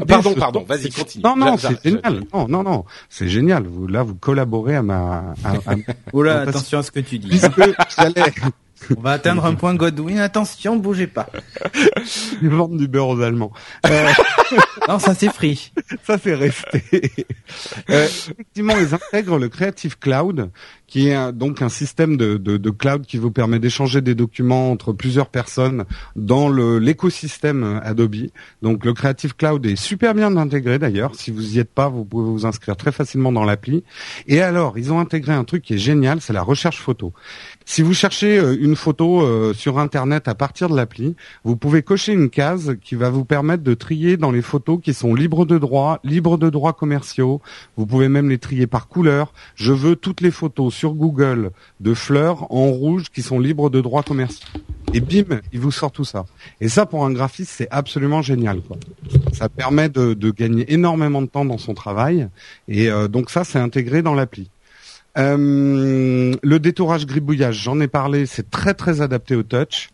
Ah, 0.01 0.05
Pardon, 0.05 0.33
ce 0.33 0.39
pardon, 0.39 0.65
vas-y, 0.67 0.89
continue. 0.89 1.23
Non 1.23 1.35
non, 1.35 1.57
c'est 1.57 1.81
génial. 1.83 2.23
Non 2.33 2.47
non 2.47 2.63
non, 2.63 2.85
c'est 3.09 3.27
génial. 3.27 3.63
Vous 3.67 3.87
là 3.87 4.03
vous 4.03 4.15
collaborez 4.15 4.75
à 4.75 4.81
ma 4.81 5.33
à, 5.43 5.53
attention 6.41 6.79
à 6.79 6.83
ce 6.83 6.91
que 6.91 6.99
tu 6.99 7.19
dis. 7.19 7.29
puisque 7.29 7.61
j'allais 7.97 8.31
On 8.97 9.01
va 9.01 9.11
atteindre 9.11 9.45
un 9.45 9.55
point 9.55 9.75
Godwin. 9.75 10.19
Attention, 10.19 10.75
bougez 10.75 11.07
pas. 11.07 11.29
vendre 12.41 12.77
du 12.77 12.87
beurre 12.87 13.09
aux 13.09 13.21
Allemands. 13.21 13.51
Euh, 13.87 14.09
Non, 14.87 14.99
ça 14.99 15.15
c'est 15.15 15.31
free. 15.31 15.71
ça 16.03 16.17
c'est 16.21 16.35
resté. 16.35 16.83
Euh, 17.89 18.05
effectivement, 18.05 18.75
ils 18.77 18.93
intègrent 18.93 19.39
le 19.39 19.47
Creative 19.49 19.97
Cloud, 19.97 20.51
qui 20.87 21.07
est 21.07 21.13
un- 21.15 21.31
donc 21.31 21.61
un 21.61 21.69
système 21.69 22.17
de, 22.17 22.37
de, 22.37 22.57
de 22.57 22.69
cloud 22.69 23.05
qui 23.05 23.17
vous 23.17 23.31
permet 23.31 23.57
d'échanger 23.59 24.01
des 24.01 24.13
documents 24.13 24.71
entre 24.71 24.91
plusieurs 24.93 25.29
personnes 25.29 25.85
dans 26.15 26.49
l'écosystème 26.49 27.81
Adobe. 27.83 28.15
Donc 28.61 28.85
le 28.85 28.93
Creative 28.93 29.35
Cloud 29.35 29.65
est 29.65 29.75
super 29.75 30.13
bien 30.13 30.35
intégré 30.37 30.77
d'ailleurs. 30.77 31.15
Si 31.15 31.31
vous 31.31 31.55
y 31.55 31.59
êtes 31.59 31.71
pas, 31.73 31.87
vous 31.87 32.05
pouvez 32.05 32.29
vous 32.29 32.45
inscrire 32.45 32.75
très 32.75 32.91
facilement 32.91 33.31
dans 33.31 33.45
l'appli. 33.45 33.83
Et 34.27 34.41
alors, 34.41 34.77
ils 34.77 34.91
ont 34.93 34.99
intégré 34.99 35.33
un 35.33 35.45
truc 35.45 35.63
qui 35.63 35.75
est 35.75 35.79
génial, 35.79 36.21
c'est 36.21 36.33
la 36.33 36.43
recherche 36.43 36.77
photo. 36.79 37.13
Si 37.65 37.81
vous 37.81 37.93
cherchez 37.93 38.37
euh, 38.37 38.57
une 38.59 38.75
photo 38.75 39.21
euh, 39.21 39.53
sur 39.53 39.79
Internet 39.79 40.27
à 40.27 40.35
partir 40.35 40.69
de 40.69 40.75
l'appli, 40.75 41.15
vous 41.43 41.55
pouvez 41.55 41.81
cocher 41.81 42.13
une 42.13 42.29
case 42.29 42.75
qui 42.81 42.95
va 42.95 43.09
vous 43.09 43.25
permettre 43.25 43.63
de 43.63 43.73
trier 43.73 44.17
dans 44.17 44.31
les 44.31 44.41
photos 44.41 44.79
qui 44.81 44.93
sont 44.93 45.15
libres 45.15 45.45
de 45.45 45.57
droit, 45.57 45.99
libres 46.03 46.37
de 46.37 46.49
droits 46.49 46.73
commerciaux. 46.73 47.41
Vous 47.77 47.85
pouvez 47.85 48.09
même 48.09 48.29
les 48.29 48.37
trier 48.37 48.67
par 48.67 48.87
couleur. 48.87 49.33
Je 49.55 49.71
veux 49.71 49.95
toutes 49.95 50.21
les 50.21 50.31
photos 50.31 50.73
sur 50.73 50.93
Google 50.93 51.51
de 51.79 51.93
fleurs 51.93 52.51
en 52.51 52.67
rouge 52.71 53.05
qui 53.13 53.21
sont 53.21 53.39
libres 53.39 53.69
de 53.69 53.81
droits 53.81 54.03
commerciaux. 54.03 54.47
Et 54.93 54.99
bim, 54.99 55.39
il 55.51 55.59
vous 55.59 55.71
sort 55.71 55.91
tout 55.91 56.05
ça. 56.05 56.25
Et 56.61 56.69
ça, 56.69 56.85
pour 56.85 57.05
un 57.05 57.11
graphiste, 57.11 57.51
c'est 57.55 57.67
absolument 57.71 58.21
génial. 58.21 58.61
Quoi. 58.61 58.77
Ça 59.31 59.49
permet 59.49 59.89
de, 59.89 60.13
de 60.13 60.31
gagner 60.31 60.71
énormément 60.71 61.21
de 61.21 61.27
temps 61.27 61.45
dans 61.45 61.57
son 61.57 61.73
travail. 61.73 62.27
Et 62.67 62.91
euh, 62.91 63.07
donc 63.07 63.31
ça, 63.31 63.43
c'est 63.43 63.57
intégré 63.57 64.03
dans 64.03 64.13
l'appli. 64.13 64.49
Euh, 65.17 66.35
le 66.41 66.59
détourage 66.59 67.05
gribouillage, 67.05 67.61
j'en 67.61 67.79
ai 67.79 67.87
parlé, 67.87 68.25
c'est 68.25 68.49
très 68.49 68.73
très 68.73 69.01
adapté 69.01 69.35
au 69.35 69.43
touch. 69.43 69.89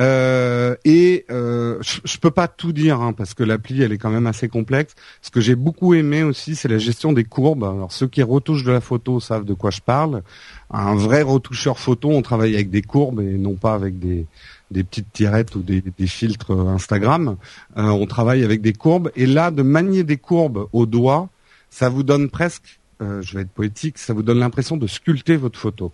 Euh, 0.00 0.74
et 0.86 1.26
euh, 1.30 1.78
je, 1.82 2.16
peux 2.16 2.30
pas 2.30 2.48
tout 2.48 2.72
dire 2.72 3.02
hein, 3.02 3.12
parce 3.12 3.34
que 3.34 3.44
l'appli 3.44 3.82
elle 3.82 3.92
est 3.92 3.98
quand 3.98 4.10
même 4.10 4.26
assez 4.26 4.48
complexe. 4.48 4.94
Ce 5.20 5.30
que 5.30 5.40
j'ai 5.40 5.54
beaucoup 5.54 5.92
aimé 5.92 6.22
aussi, 6.22 6.56
c'est 6.56 6.68
la 6.68 6.78
gestion 6.78 7.12
des 7.12 7.24
courbes. 7.24 7.64
Alors 7.64 7.92
ceux 7.92 8.06
qui 8.06 8.22
retouchent 8.22 8.64
de 8.64 8.72
la 8.72 8.80
photo 8.80 9.20
savent 9.20 9.44
de 9.44 9.52
quoi 9.52 9.70
je 9.70 9.80
parle. 9.80 10.22
Un 10.70 10.94
vrai 10.94 11.20
retoucheur 11.20 11.78
photo, 11.78 12.10
on 12.10 12.22
travaille 12.22 12.54
avec 12.54 12.70
des 12.70 12.80
courbes 12.80 13.20
et 13.20 13.36
non 13.36 13.54
pas 13.54 13.74
avec 13.74 13.98
des 13.98 14.26
petites 14.70 15.12
tirettes 15.12 15.54
ou 15.56 15.60
des, 15.60 15.82
des 15.82 16.06
filtres 16.06 16.52
Instagram. 16.52 17.36
Euh, 17.76 17.82
on 17.82 18.06
travaille 18.06 18.44
avec 18.44 18.62
des 18.62 18.72
courbes 18.72 19.10
et 19.14 19.26
là 19.26 19.50
de 19.50 19.62
manier 19.62 20.04
des 20.04 20.16
courbes 20.16 20.68
au 20.72 20.86
doigt, 20.86 21.28
ça 21.68 21.90
vous 21.90 22.02
donne 22.02 22.30
presque, 22.30 22.80
euh, 23.02 23.22
je 23.22 23.34
vais 23.34 23.42
être 23.42 23.50
poétique, 23.50 23.98
ça 23.98 24.12
vous 24.12 24.22
donne 24.22 24.38
l'impression 24.38 24.76
de 24.76 24.86
sculpter 24.86 25.36
votre 25.36 25.58
photo. 25.58 25.92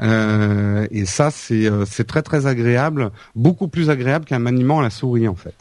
Euh, 0.00 0.86
et 0.90 1.04
ça, 1.04 1.30
c'est 1.30 1.66
euh, 1.66 1.84
c'est 1.86 2.04
très 2.04 2.22
très 2.22 2.46
agréable, 2.46 3.10
beaucoup 3.34 3.68
plus 3.68 3.90
agréable 3.90 4.24
qu'un 4.24 4.38
maniement 4.38 4.80
à 4.80 4.82
la 4.82 4.90
souris 4.90 5.28
en 5.28 5.34
fait. 5.34 5.54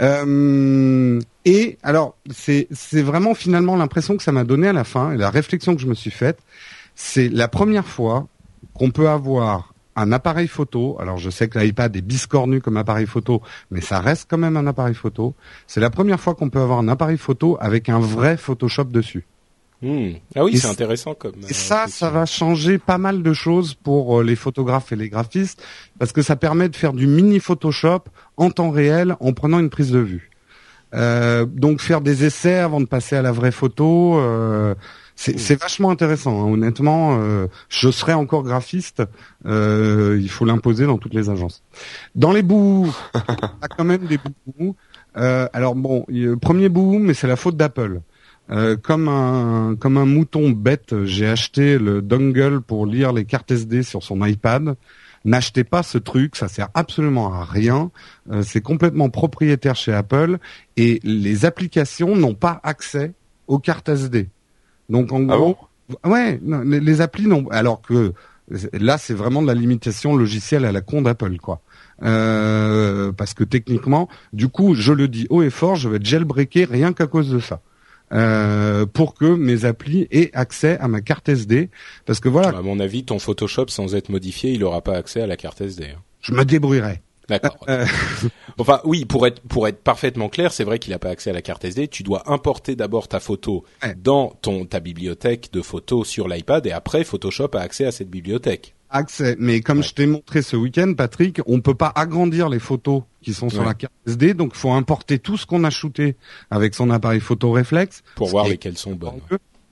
Euh, 0.00 1.20
et 1.44 1.78
alors, 1.82 2.16
c'est 2.30 2.68
c'est 2.70 3.02
vraiment 3.02 3.34
finalement 3.34 3.76
l'impression 3.76 4.16
que 4.16 4.22
ça 4.22 4.32
m'a 4.32 4.44
donné 4.44 4.68
à 4.68 4.72
la 4.72 4.84
fin 4.84 5.12
et 5.12 5.16
la 5.16 5.30
réflexion 5.30 5.74
que 5.74 5.82
je 5.82 5.86
me 5.86 5.94
suis 5.94 6.10
faite, 6.10 6.38
c'est 6.94 7.28
la 7.28 7.48
première 7.48 7.86
fois 7.86 8.26
qu'on 8.74 8.90
peut 8.90 9.08
avoir 9.08 9.74
un 9.96 10.12
appareil 10.12 10.48
photo. 10.48 10.96
Alors 11.00 11.18
je 11.18 11.28
sais 11.28 11.48
que 11.48 11.58
l'iPad 11.58 11.94
est 11.96 12.00
biscornu 12.02 12.60
comme 12.60 12.76
appareil 12.76 13.06
photo, 13.06 13.42
mais 13.70 13.80
ça 13.80 14.00
reste 14.00 14.28
quand 14.30 14.38
même 14.38 14.56
un 14.56 14.66
appareil 14.66 14.94
photo. 14.94 15.34
C'est 15.66 15.80
la 15.80 15.90
première 15.90 16.20
fois 16.20 16.34
qu'on 16.34 16.50
peut 16.50 16.60
avoir 16.60 16.78
un 16.78 16.88
appareil 16.88 17.18
photo 17.18 17.56
avec 17.60 17.88
un 17.88 17.98
vrai 17.98 18.36
Photoshop 18.36 18.84
dessus. 18.84 19.26
Hmm. 19.80 20.10
Ah 20.34 20.44
oui, 20.44 20.54
Et 20.54 20.56
c'est 20.58 20.66
intéressant 20.68 21.14
comme. 21.14 21.34
Et 21.42 21.44
euh, 21.44 21.48
ça, 21.52 21.84
question. 21.84 22.06
ça 22.06 22.10
va 22.10 22.26
changer 22.26 22.78
pas 22.78 22.98
mal 22.98 23.22
de 23.22 23.32
choses 23.32 23.74
pour 23.74 24.20
euh, 24.20 24.24
les 24.24 24.34
photographes 24.34 24.90
et 24.90 24.96
les 24.96 25.08
graphistes, 25.08 25.62
parce 26.00 26.12
que 26.12 26.20
ça 26.22 26.34
permet 26.34 26.68
de 26.68 26.74
faire 26.76 26.92
du 26.92 27.06
mini 27.06 27.38
Photoshop 27.38 28.00
en 28.36 28.50
temps 28.50 28.70
réel 28.70 29.14
en 29.20 29.32
prenant 29.32 29.60
une 29.60 29.70
prise 29.70 29.92
de 29.92 30.00
vue. 30.00 30.30
Euh, 30.94 31.44
donc 31.46 31.80
faire 31.80 32.00
des 32.00 32.24
essais 32.24 32.56
avant 32.56 32.80
de 32.80 32.86
passer 32.86 33.14
à 33.14 33.22
la 33.22 33.30
vraie 33.30 33.52
photo, 33.52 34.18
euh, 34.18 34.74
c'est 35.16 35.38
c'est 35.38 35.60
vachement 35.60 35.90
intéressant. 35.90 36.40
hein. 36.42 36.50
Honnêtement, 36.50 37.18
euh, 37.20 37.46
je 37.68 37.90
serais 37.90 38.14
encore 38.14 38.42
graphiste, 38.42 39.02
euh, 39.46 40.18
il 40.20 40.30
faut 40.30 40.44
l'imposer 40.44 40.86
dans 40.86 40.98
toutes 40.98 41.14
les 41.14 41.28
agences. 41.30 41.62
Dans 42.16 42.32
les 42.32 42.42
bouts, 42.42 42.92
il 43.14 43.20
y 43.20 43.64
a 43.64 43.68
quand 43.68 43.84
même 43.84 44.06
des 44.06 44.18
bouts. 44.58 44.74
Euh, 45.16 45.46
alors 45.52 45.74
bon, 45.74 46.04
premier 46.40 46.68
bout, 46.68 46.98
mais 46.98 47.14
c'est 47.14 47.28
la 47.28 47.36
faute 47.36 47.56
d'Apple. 47.56 48.00
Euh, 48.50 48.76
comme 48.76 49.08
un 49.08 49.76
comme 49.76 49.98
un 49.98 50.06
mouton 50.06 50.50
bête, 50.50 51.04
j'ai 51.04 51.28
acheté 51.28 51.78
le 51.78 52.00
dongle 52.00 52.60
pour 52.60 52.86
lire 52.86 53.12
les 53.12 53.24
cartes 53.24 53.50
SD 53.50 53.82
sur 53.82 54.02
son 54.02 54.24
iPad. 54.24 54.76
N'achetez 55.24 55.64
pas 55.64 55.82
ce 55.82 55.98
truc, 55.98 56.36
ça 56.36 56.48
sert 56.48 56.68
absolument 56.74 57.34
à 57.34 57.44
rien. 57.44 57.90
Euh, 58.30 58.42
c'est 58.42 58.60
complètement 58.60 59.10
propriétaire 59.10 59.76
chez 59.76 59.92
Apple 59.92 60.38
et 60.76 61.00
les 61.02 61.44
applications 61.44 62.16
n'ont 62.16 62.34
pas 62.34 62.60
accès 62.62 63.12
aux 63.48 63.58
cartes 63.58 63.88
SD. 63.88 64.28
Donc 64.88 65.12
en 65.12 65.28
Ah 65.28 65.36
gros, 65.36 65.58
ouais, 66.04 66.38
non, 66.42 66.60
les, 66.60 66.80
les 66.80 67.00
applis 67.00 67.26
n'ont. 67.26 67.48
Alors 67.48 67.82
que 67.82 68.14
là, 68.72 68.98
c'est 68.98 69.14
vraiment 69.14 69.42
de 69.42 69.46
la 69.46 69.54
limitation 69.54 70.16
logicielle 70.16 70.64
à 70.64 70.72
la 70.72 70.80
con 70.80 71.02
d'Apple, 71.02 71.36
quoi. 71.38 71.60
Euh, 72.02 73.12
parce 73.12 73.34
que 73.34 73.44
techniquement, 73.44 74.08
du 74.32 74.48
coup, 74.48 74.74
je 74.74 74.92
le 74.92 75.08
dis 75.08 75.26
haut 75.30 75.42
et 75.42 75.50
fort, 75.50 75.76
je 75.76 75.88
vais 75.88 75.96
être 75.96 76.06
jailbreaké 76.06 76.64
rien 76.64 76.92
qu'à 76.92 77.06
cause 77.06 77.30
de 77.30 77.40
ça. 77.40 77.60
Euh, 78.12 78.86
pour 78.86 79.14
que 79.14 79.26
mes 79.26 79.64
applis 79.64 80.08
aient 80.10 80.30
accès 80.32 80.78
à 80.78 80.88
ma 80.88 81.00
carte 81.02 81.28
SD, 81.28 81.68
parce 82.06 82.20
que 82.20 82.28
voilà, 82.28 82.56
À 82.56 82.62
mon 82.62 82.80
avis, 82.80 83.04
ton 83.04 83.18
Photoshop, 83.18 83.66
sans 83.68 83.94
être 83.94 84.08
modifié, 84.08 84.52
il 84.52 84.64
aura 84.64 84.80
pas 84.80 84.94
accès 84.96 85.20
à 85.20 85.26
la 85.26 85.36
carte 85.36 85.60
SD. 85.60 85.84
hein. 85.94 86.00
je 86.22 86.32
me 86.32 86.44
débrouillerai. 86.44 87.02
D'accord. 87.28 87.58
Euh, 87.68 87.84
Enfin, 88.56 88.80
oui, 88.84 89.04
pour 89.04 89.26
être 89.26 89.40
pour 89.42 89.68
être 89.68 89.82
parfaitement 89.82 90.30
clair, 90.30 90.50
c'est 90.52 90.64
vrai 90.64 90.78
qu'il 90.78 90.92
n'a 90.92 90.98
pas 90.98 91.10
accès 91.10 91.28
à 91.28 91.32
la 91.34 91.42
carte 91.42 91.62
SD. 91.64 91.86
Tu 91.88 92.02
dois 92.02 92.22
importer 92.32 92.74
d'abord 92.74 93.06
ta 93.06 93.20
photo 93.20 93.64
Ouais. 93.84 93.94
dans 94.02 94.30
ton 94.40 94.64
ta 94.64 94.80
bibliothèque 94.80 95.50
de 95.52 95.60
photos 95.60 96.08
sur 96.08 96.26
l'iPad 96.26 96.66
et 96.66 96.72
après 96.72 97.04
Photoshop 97.04 97.50
a 97.52 97.60
accès 97.60 97.84
à 97.84 97.92
cette 97.92 98.08
bibliothèque. 98.08 98.74
Accès. 98.90 99.36
Mais 99.38 99.60
comme 99.60 99.78
Ouais. 99.78 99.82
je 99.84 99.94
t'ai 99.94 100.06
montré 100.06 100.42
ce 100.42 100.56
week-end, 100.56 100.92
Patrick, 100.96 101.40
on 101.46 101.60
peut 101.60 101.74
pas 101.74 101.92
agrandir 101.94 102.48
les 102.48 102.58
photos 102.58 103.02
qui 103.22 103.34
sont 103.34 103.48
sur 103.50 103.60
Ouais. 103.60 103.66
la 103.66 103.74
carte 103.74 103.92
SD, 104.06 104.34
donc 104.34 104.52
il 104.54 104.58
faut 104.58 104.72
importer 104.72 105.18
tout 105.18 105.36
ce 105.36 105.46
qu'on 105.46 105.64
a 105.64 105.70
shooté 105.70 106.16
avec 106.50 106.74
son 106.74 106.90
appareil 106.90 107.20
photo 107.20 107.50
réflexe 107.52 108.02
Pour 108.14 108.28
voir 108.28 108.46
lesquelles 108.48 108.78
sont 108.78 108.94
bonnes. 108.94 109.20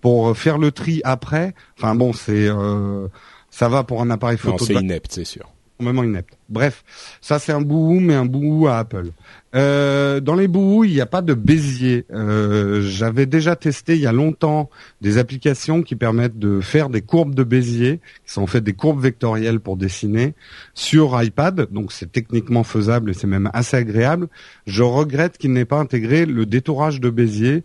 pour 0.00 0.28
euh, 0.28 0.34
faire 0.34 0.58
le 0.58 0.70
tri 0.72 1.00
après. 1.04 1.54
Enfin 1.78 1.94
bon, 1.94 2.12
c'est 2.12 2.48
euh, 2.48 3.08
ça 3.50 3.68
va 3.68 3.82
pour 3.84 4.02
un 4.02 4.10
appareil 4.10 4.36
Non, 4.44 4.52
photo 4.52 4.64
c'est 4.66 4.74
inepte, 4.74 5.10
c'est 5.12 5.24
sûr. 5.24 5.48
Complètement 5.78 6.04
inepte. 6.04 6.36
Bref, 6.48 6.84
ça 7.20 7.38
c'est 7.38 7.52
un 7.52 7.60
bouhou, 7.60 8.00
mais 8.00 8.14
un 8.14 8.24
bouhou 8.24 8.66
à 8.68 8.78
Apple. 8.78 9.10
Euh, 9.54 10.20
dans 10.20 10.34
les 10.34 10.48
bouhous, 10.48 10.84
il 10.84 10.92
n'y 10.92 11.00
a 11.00 11.06
pas 11.06 11.22
de 11.22 11.34
Bézier. 11.34 12.04
Euh, 12.12 12.82
J'avais 12.82 13.26
déjà 13.26 13.56
testé 13.56 13.94
il 13.94 14.00
y 14.00 14.06
a 14.06 14.12
longtemps 14.12 14.70
des 15.00 15.18
applications 15.18 15.82
qui 15.82 15.96
permettent 15.96 16.38
de 16.38 16.60
faire 16.60 16.88
des 16.88 17.00
courbes 17.00 17.34
de 17.34 17.44
Bézier, 17.44 18.00
qui 18.26 18.32
sont 18.32 18.42
en 18.42 18.46
fait 18.46 18.60
des 18.60 18.74
courbes 18.74 19.00
vectorielles 19.00 19.60
pour 19.60 19.76
dessiner 19.76 20.34
sur 20.74 21.20
iPad. 21.22 21.68
Donc 21.70 21.92
c'est 21.92 22.12
techniquement 22.12 22.64
faisable 22.64 23.10
et 23.10 23.14
c'est 23.14 23.26
même 23.26 23.50
assez 23.52 23.76
agréable. 23.76 24.28
Je 24.66 24.82
regrette 24.82 25.38
qu'il 25.38 25.52
n'ait 25.52 25.64
pas 25.64 25.78
intégré 25.78 26.26
le 26.26 26.46
détourage 26.46 27.00
de 27.00 27.10
Bézier. 27.10 27.64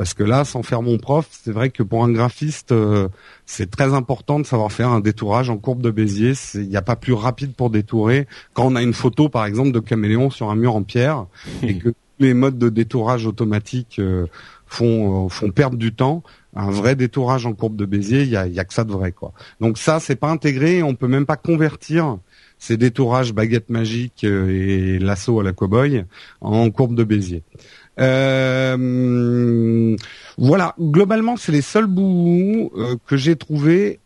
Parce 0.00 0.14
que 0.14 0.22
là, 0.22 0.46
sans 0.46 0.62
faire 0.62 0.80
mon 0.80 0.96
prof, 0.96 1.28
c'est 1.30 1.52
vrai 1.52 1.68
que 1.68 1.82
pour 1.82 2.02
un 2.02 2.10
graphiste, 2.10 2.72
euh, 2.72 3.08
c'est 3.44 3.70
très 3.70 3.92
important 3.92 4.40
de 4.40 4.46
savoir 4.46 4.72
faire 4.72 4.88
un 4.88 5.00
détourage 5.00 5.50
en 5.50 5.58
courbe 5.58 5.82
de 5.82 5.90
Bézier. 5.90 6.32
Il 6.54 6.70
n'y 6.70 6.78
a 6.78 6.80
pas 6.80 6.96
plus 6.96 7.12
rapide 7.12 7.52
pour 7.52 7.68
détourer 7.68 8.26
quand 8.54 8.64
on 8.64 8.76
a 8.76 8.82
une 8.82 8.94
photo, 8.94 9.28
par 9.28 9.44
exemple, 9.44 9.72
de 9.72 9.78
caméléon 9.78 10.30
sur 10.30 10.48
un 10.48 10.56
mur 10.56 10.74
en 10.74 10.84
pierre 10.84 11.26
et 11.62 11.76
que 11.76 11.90
les 12.18 12.32
modes 12.32 12.56
de 12.56 12.70
détourage 12.70 13.26
automatique 13.26 13.98
euh, 13.98 14.26
font 14.66 15.26
euh, 15.26 15.28
font 15.28 15.50
perdre 15.50 15.76
du 15.76 15.92
temps. 15.92 16.22
Un 16.56 16.70
vrai 16.70 16.96
détourage 16.96 17.44
en 17.44 17.52
courbe 17.52 17.76
de 17.76 17.84
Bézier, 17.84 18.22
il 18.22 18.30
y 18.30 18.36
a, 18.36 18.46
il 18.46 18.54
y 18.54 18.58
a 18.58 18.64
que 18.64 18.72
ça 18.72 18.84
de 18.84 18.92
vrai, 18.92 19.12
quoi. 19.12 19.34
Donc 19.60 19.76
ça, 19.76 20.00
c'est 20.00 20.16
pas 20.16 20.30
intégré. 20.30 20.82
On 20.82 20.94
peut 20.94 21.08
même 21.08 21.26
pas 21.26 21.36
convertir 21.36 22.16
ces 22.60 22.76
détourages 22.76 23.32
baguette 23.32 23.70
magique 23.70 24.24
euh, 24.24 24.48
et 24.48 24.98
lasso 24.98 25.40
à 25.40 25.42
la 25.42 25.52
cowboy 25.52 26.04
en 26.40 26.70
courbe 26.70 26.94
de 26.94 27.04
Bézier. 27.04 27.42
Euh, 28.00 29.96
voilà, 30.38 30.74
globalement, 30.80 31.36
c'est 31.36 31.52
les 31.52 31.62
seuls 31.62 31.86
bouts 31.86 32.70
euh, 32.76 32.96
que 33.06 33.16
j'ai 33.16 33.36
trouvé 33.36 34.00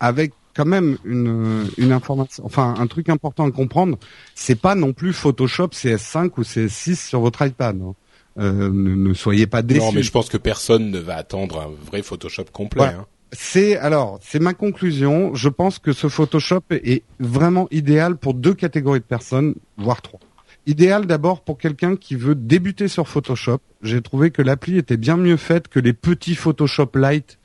avec 0.00 0.32
quand 0.54 0.64
même 0.66 0.96
une, 1.04 1.66
une 1.76 1.92
information, 1.92 2.42
enfin 2.46 2.74
un 2.78 2.86
truc 2.86 3.08
important 3.08 3.46
à 3.46 3.50
comprendre. 3.50 3.98
C'est 4.34 4.54
pas 4.60 4.74
non 4.74 4.92
plus 4.92 5.12
Photoshop 5.12 5.68
CS5 5.68 6.30
ou 6.38 6.42
CS6 6.42 7.08
sur 7.08 7.20
votre 7.20 7.44
iPad. 7.46 7.78
hein. 7.82 7.94
Euh, 8.38 8.70
ne, 8.70 8.94
ne 8.94 9.14
soyez 9.14 9.46
pas 9.46 9.62
déçus. 9.62 9.80
Non, 9.80 9.92
mais 9.92 10.02
je 10.02 10.10
pense 10.10 10.28
que 10.28 10.36
personne 10.36 10.90
ne 10.90 10.98
va 10.98 11.16
attendre 11.16 11.60
un 11.60 11.70
vrai 11.90 12.02
Photoshop 12.02 12.44
complet. 12.52 12.84
Hein. 12.84 13.06
C'est 13.32 13.76
alors, 13.78 14.18
c'est 14.22 14.38
ma 14.40 14.54
conclusion. 14.54 15.34
Je 15.34 15.48
pense 15.48 15.78
que 15.78 15.92
ce 15.92 16.08
Photoshop 16.08 16.62
est 16.70 17.02
vraiment 17.18 17.66
idéal 17.70 18.16
pour 18.16 18.34
deux 18.34 18.54
catégories 18.54 19.00
de 19.00 19.04
personnes, 19.04 19.54
voire 19.78 20.02
trois. 20.02 20.20
Idéal 20.66 21.06
d'abord 21.06 21.42
pour 21.44 21.58
quelqu'un 21.58 21.96
qui 21.96 22.16
veut 22.16 22.34
débuter 22.34 22.88
sur 22.88 23.08
Photoshop. 23.08 23.58
J'ai 23.82 24.02
trouvé 24.02 24.30
que 24.30 24.42
l'appli 24.42 24.78
était 24.78 24.96
bien 24.96 25.16
mieux 25.16 25.36
faite 25.36 25.68
que 25.68 25.78
les 25.78 25.92
petits 25.92 26.34
Photoshop 26.34 26.90
Lite 26.96 27.38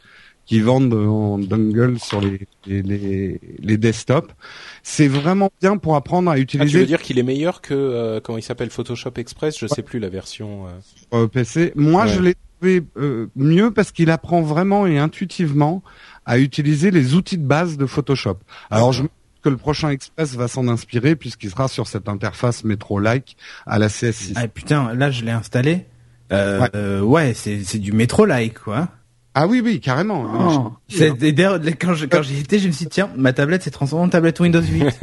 qui 0.48 0.60
vendent 0.60 0.94
en 0.94 1.38
dongle 1.38 2.00
sur 2.00 2.20
les 2.20 2.48
les, 2.66 2.82
les, 2.82 3.40
les 3.60 3.78
desktops. 3.78 4.34
C'est 4.82 5.08
vraiment 5.08 5.52
bien 5.62 5.78
pour 5.78 5.96
apprendre 5.96 6.30
à 6.32 6.34
Ah, 6.34 6.36
tu 6.38 6.42
utiliser 6.42 6.80
veux 6.80 6.86
dire 6.88 7.02
qu'il 7.02 7.20
est 7.20 7.24
meilleur 7.24 7.62
que 7.62 7.76
euh, 7.76 8.20
comment 8.22 8.40
il 8.40 8.44
s'appelle 8.44 8.72
Photoshop 8.72 9.12
Express? 9.18 9.58
Je 9.60 9.68
sais 9.68 9.84
plus 9.84 10.00
la 10.00 10.10
version. 10.10 10.66
euh. 10.68 10.72
euh, 11.14 11.28
PC. 11.28 11.74
Moi, 11.76 12.04
Ouais. 12.06 12.10
je 12.10 12.22
l'ai 12.22 12.36
trouvé 12.60 12.84
euh, 12.98 13.28
mieux 13.36 13.72
parce 13.72 13.92
qu'il 13.92 14.10
apprend 14.10 14.42
vraiment 14.42 14.88
et 14.88 14.98
intuitivement 14.98 15.84
à 16.26 16.40
utiliser 16.40 16.90
les 16.92 17.14
outils 17.14 17.38
de 17.38 17.46
base 17.46 17.78
de 17.78 17.86
Photoshop. 17.86 18.38
Alors, 18.72 18.94
je 18.94 19.04
que 19.42 19.50
le 19.50 19.58
prochain 19.58 19.90
Express 19.90 20.36
va 20.36 20.48
s'en 20.48 20.68
inspirer 20.68 21.16
puisqu'il 21.16 21.50
sera 21.50 21.68
sur 21.68 21.88
cette 21.88 22.08
interface 22.10 22.64
métro-like 22.64 23.36
à 23.66 23.80
la 23.80 23.88
CS6. 23.88 24.34
Ah 24.36 24.48
putain, 24.48 24.94
là 24.94 25.12
je 25.12 25.24
l'ai 25.24 25.32
installé. 25.32 25.86
Euh, 26.32 26.62
Ouais. 26.62 26.70
euh, 26.76 27.02
ouais, 27.02 27.34
c'est 27.34 27.64
c'est 27.64 27.80
du 27.80 27.92
métro-like 27.92 28.60
quoi. 28.60 28.88
Ah 29.34 29.48
oui, 29.48 29.62
oui, 29.64 29.80
carrément. 29.80 30.26
Oh. 30.26 30.74
C'est 30.90 31.24
et 31.24 31.32
d'ailleurs, 31.32 31.60
quand 31.80 31.94
j'y 31.94 32.38
étais, 32.40 32.60
je 32.60 32.68
me 32.68 32.72
suis 32.74 32.86
dit 32.86 32.90
tiens, 32.92 33.10
ma 33.16 33.32
tablette 33.34 33.64
s'est 33.64 33.72
transformée 33.72 34.06
en 34.06 34.10
tablette 34.10 34.40
Windows 34.40 34.62
8. 34.62 35.00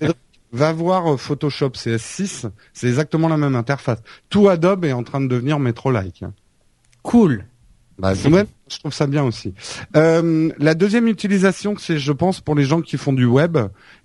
Va 0.52 0.72
voir 0.72 1.14
euh, 1.14 1.16
Photoshop 1.16 1.70
CS6, 1.70 2.50
c'est 2.74 2.86
exactement 2.86 3.28
la 3.28 3.38
même 3.38 3.54
interface. 3.54 3.98
Tout 4.28 4.48
Adobe 4.50 4.84
est 4.84 4.92
en 4.92 5.02
train 5.02 5.20
de 5.22 5.26
devenir 5.26 5.58
métro-like. 5.58 6.24
cool. 7.02 7.44
Bah, 7.98 8.14
je 8.14 8.78
trouve 8.78 8.92
ça 8.92 9.06
bien 9.06 9.22
aussi. 9.22 9.54
Euh, 9.96 10.50
la 10.58 10.74
deuxième 10.74 11.08
utilisation, 11.08 11.74
c'est, 11.78 11.98
je 11.98 12.12
pense, 12.12 12.40
pour 12.40 12.54
les 12.54 12.64
gens 12.64 12.80
qui 12.80 12.96
font 12.96 13.12
du 13.12 13.26
web 13.26 13.58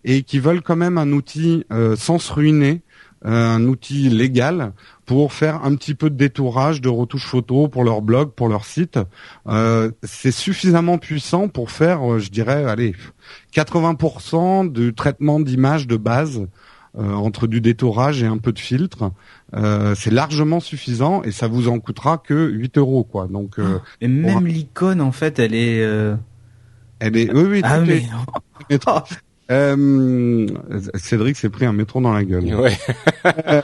et 0.04 0.24
qui 0.24 0.40
veulent 0.40 0.62
quand 0.62 0.76
même 0.76 0.98
un 0.98 1.12
outil 1.12 1.64
euh, 1.72 1.96
sans 1.96 2.20
se 2.20 2.32
ruiner, 2.34 2.82
euh, 3.26 3.56
un 3.56 3.66
outil 3.66 4.10
légal 4.10 4.74
pour 5.08 5.34
faire 5.34 5.64
un 5.66 5.76
petit 5.76 5.96
peu 5.96 6.12
de 6.12 6.16
détourage, 6.16 6.82
de 6.82 6.90
retouche 6.90 7.26
photo 7.26 7.68
pour 7.68 7.84
leur 7.84 8.04
blog, 8.04 8.34
pour 8.34 8.48
leur 8.48 8.64
site. 8.64 9.00
Euh, 9.48 9.92
c'est 10.04 10.32
suffisamment 10.32 11.00
puissant 11.00 11.48
pour 11.48 11.72
faire, 11.72 12.14
euh, 12.14 12.20
je 12.20 12.30
dirais, 12.30 12.66
allez, 12.66 12.94
80% 13.56 14.72
du 14.72 14.94
traitement 14.94 15.40
d'image 15.40 15.88
de 15.88 15.98
base. 15.98 16.48
Euh, 16.98 17.14
entre 17.14 17.48
du 17.48 17.62
détourage 17.62 18.22
et 18.24 18.28
un 18.28 18.38
peu 18.38 18.52
de 18.52 18.60
filtre, 18.60 19.12
Euh, 19.56 19.96
c'est 19.96 20.12
largement 20.12 20.60
suffisant 20.60 21.24
et 21.24 21.32
ça 21.32 21.48
vous 21.48 21.70
en 21.70 21.80
coûtera 21.80 22.18
que 22.18 22.50
8 22.50 22.78
euros 22.78 23.04
quoi. 23.06 23.28
Donc 23.28 23.60
euh, 23.60 23.80
Et 24.02 24.08
même 24.10 24.46
l'icône 24.46 25.00
en 25.02 25.12
fait, 25.14 25.40
elle 25.40 25.56
est. 25.56 25.82
euh, 25.82 26.16
Elle 27.00 27.16
est, 27.16 27.32
oui, 27.34 27.44
oui, 27.50 27.62
Ah 27.64 27.80
mais 27.80 28.04
est. 28.70 28.84
Euh, 29.50 30.46
Cédric 30.96 31.38
s'est 31.38 31.48
pris 31.50 31.66
un 31.66 31.72
métro 31.72 32.02
dans 32.02 32.12
la 32.12 32.26
gueule. 32.26 32.54
Ouais. 32.54 32.78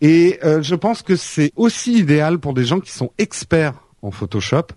Et 0.00 0.38
euh, 0.44 0.62
je 0.62 0.74
pense 0.74 1.02
que 1.02 1.16
c'est 1.16 1.52
aussi 1.56 1.98
idéal 1.98 2.38
pour 2.38 2.54
des 2.54 2.64
gens 2.64 2.80
qui 2.80 2.90
sont 2.92 3.10
experts 3.18 3.74
en 4.02 4.10
Photoshop, 4.10 4.68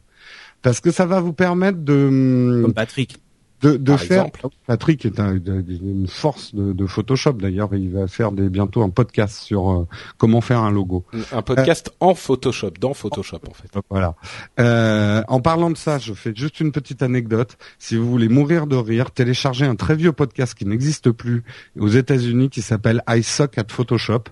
parce 0.61 0.80
que 0.82 0.91
ça 0.91 1.05
va 1.05 1.22
vous 1.22 1.34
permettre 1.34 1.78
de, 1.80 2.61
comme 2.64 2.74
Patrick. 2.74 3.22
De, 3.70 3.97
faire. 3.97 4.26
exemple. 4.26 4.47
Patrick 4.68 5.05
est 5.05 5.20
un- 5.20 5.36
une 5.36 6.07
force 6.07 6.53
de, 6.53 6.74
de 6.74 6.86
Photoshop 6.86 7.34
d'ailleurs. 7.34 7.74
Il 7.74 7.89
va 7.91 8.07
faire 8.07 8.32
des, 8.32 8.49
bientôt 8.49 8.84
un 8.84 8.89
podcast 8.89 9.38
sur 9.41 9.72
euh, 9.72 9.88
comment 10.18 10.41
faire 10.41 10.59
un 10.59 10.72
logo. 10.72 11.03
Un 11.32 11.41
podcast 11.41 11.91
en 11.99 12.14
Photoshop, 12.16 12.72
dans 12.80 12.93
Photoshop 12.93 13.39
en 13.49 13.53
fait. 13.53 13.70
Voilà. 13.89 14.16
Euh, 14.59 15.24
en 15.28 15.39
parlant 15.39 15.70
de 15.70 15.78
ça, 15.78 15.97
je 15.99 16.14
fais 16.14 16.34
juste 16.36 16.59
une 16.59 16.72
petite 16.72 17.01
anecdote. 17.01 17.57
Si 17.80 17.95
vous 17.95 18.09
voulez 18.09 18.30
mourir 18.30 18.68
de 18.68 18.76
rire, 18.76 19.11
téléchargez 19.11 19.66
un 19.66 19.76
très 19.76 19.95
vieux 19.95 20.11
podcast 20.11 20.53
qui 20.53 20.66
n'existe 20.66 21.11
plus 21.11 21.43
aux 21.80 21.88
États-Unis 21.89 22.49
qui 22.49 22.61
s'appelle 22.61 23.01
I 23.09 23.24
Suck 23.24 23.57
at 23.57 23.66
Photoshop, 23.70 24.24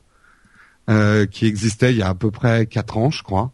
euh, 0.90 1.26
qui 1.26 1.46
existait 1.46 1.92
il 1.92 1.98
y 1.98 2.02
a 2.02 2.10
à 2.10 2.16
peu 2.16 2.32
près 2.32 2.66
quatre 2.66 2.98
ans, 2.98 3.12
je 3.12 3.24
crois. 3.24 3.52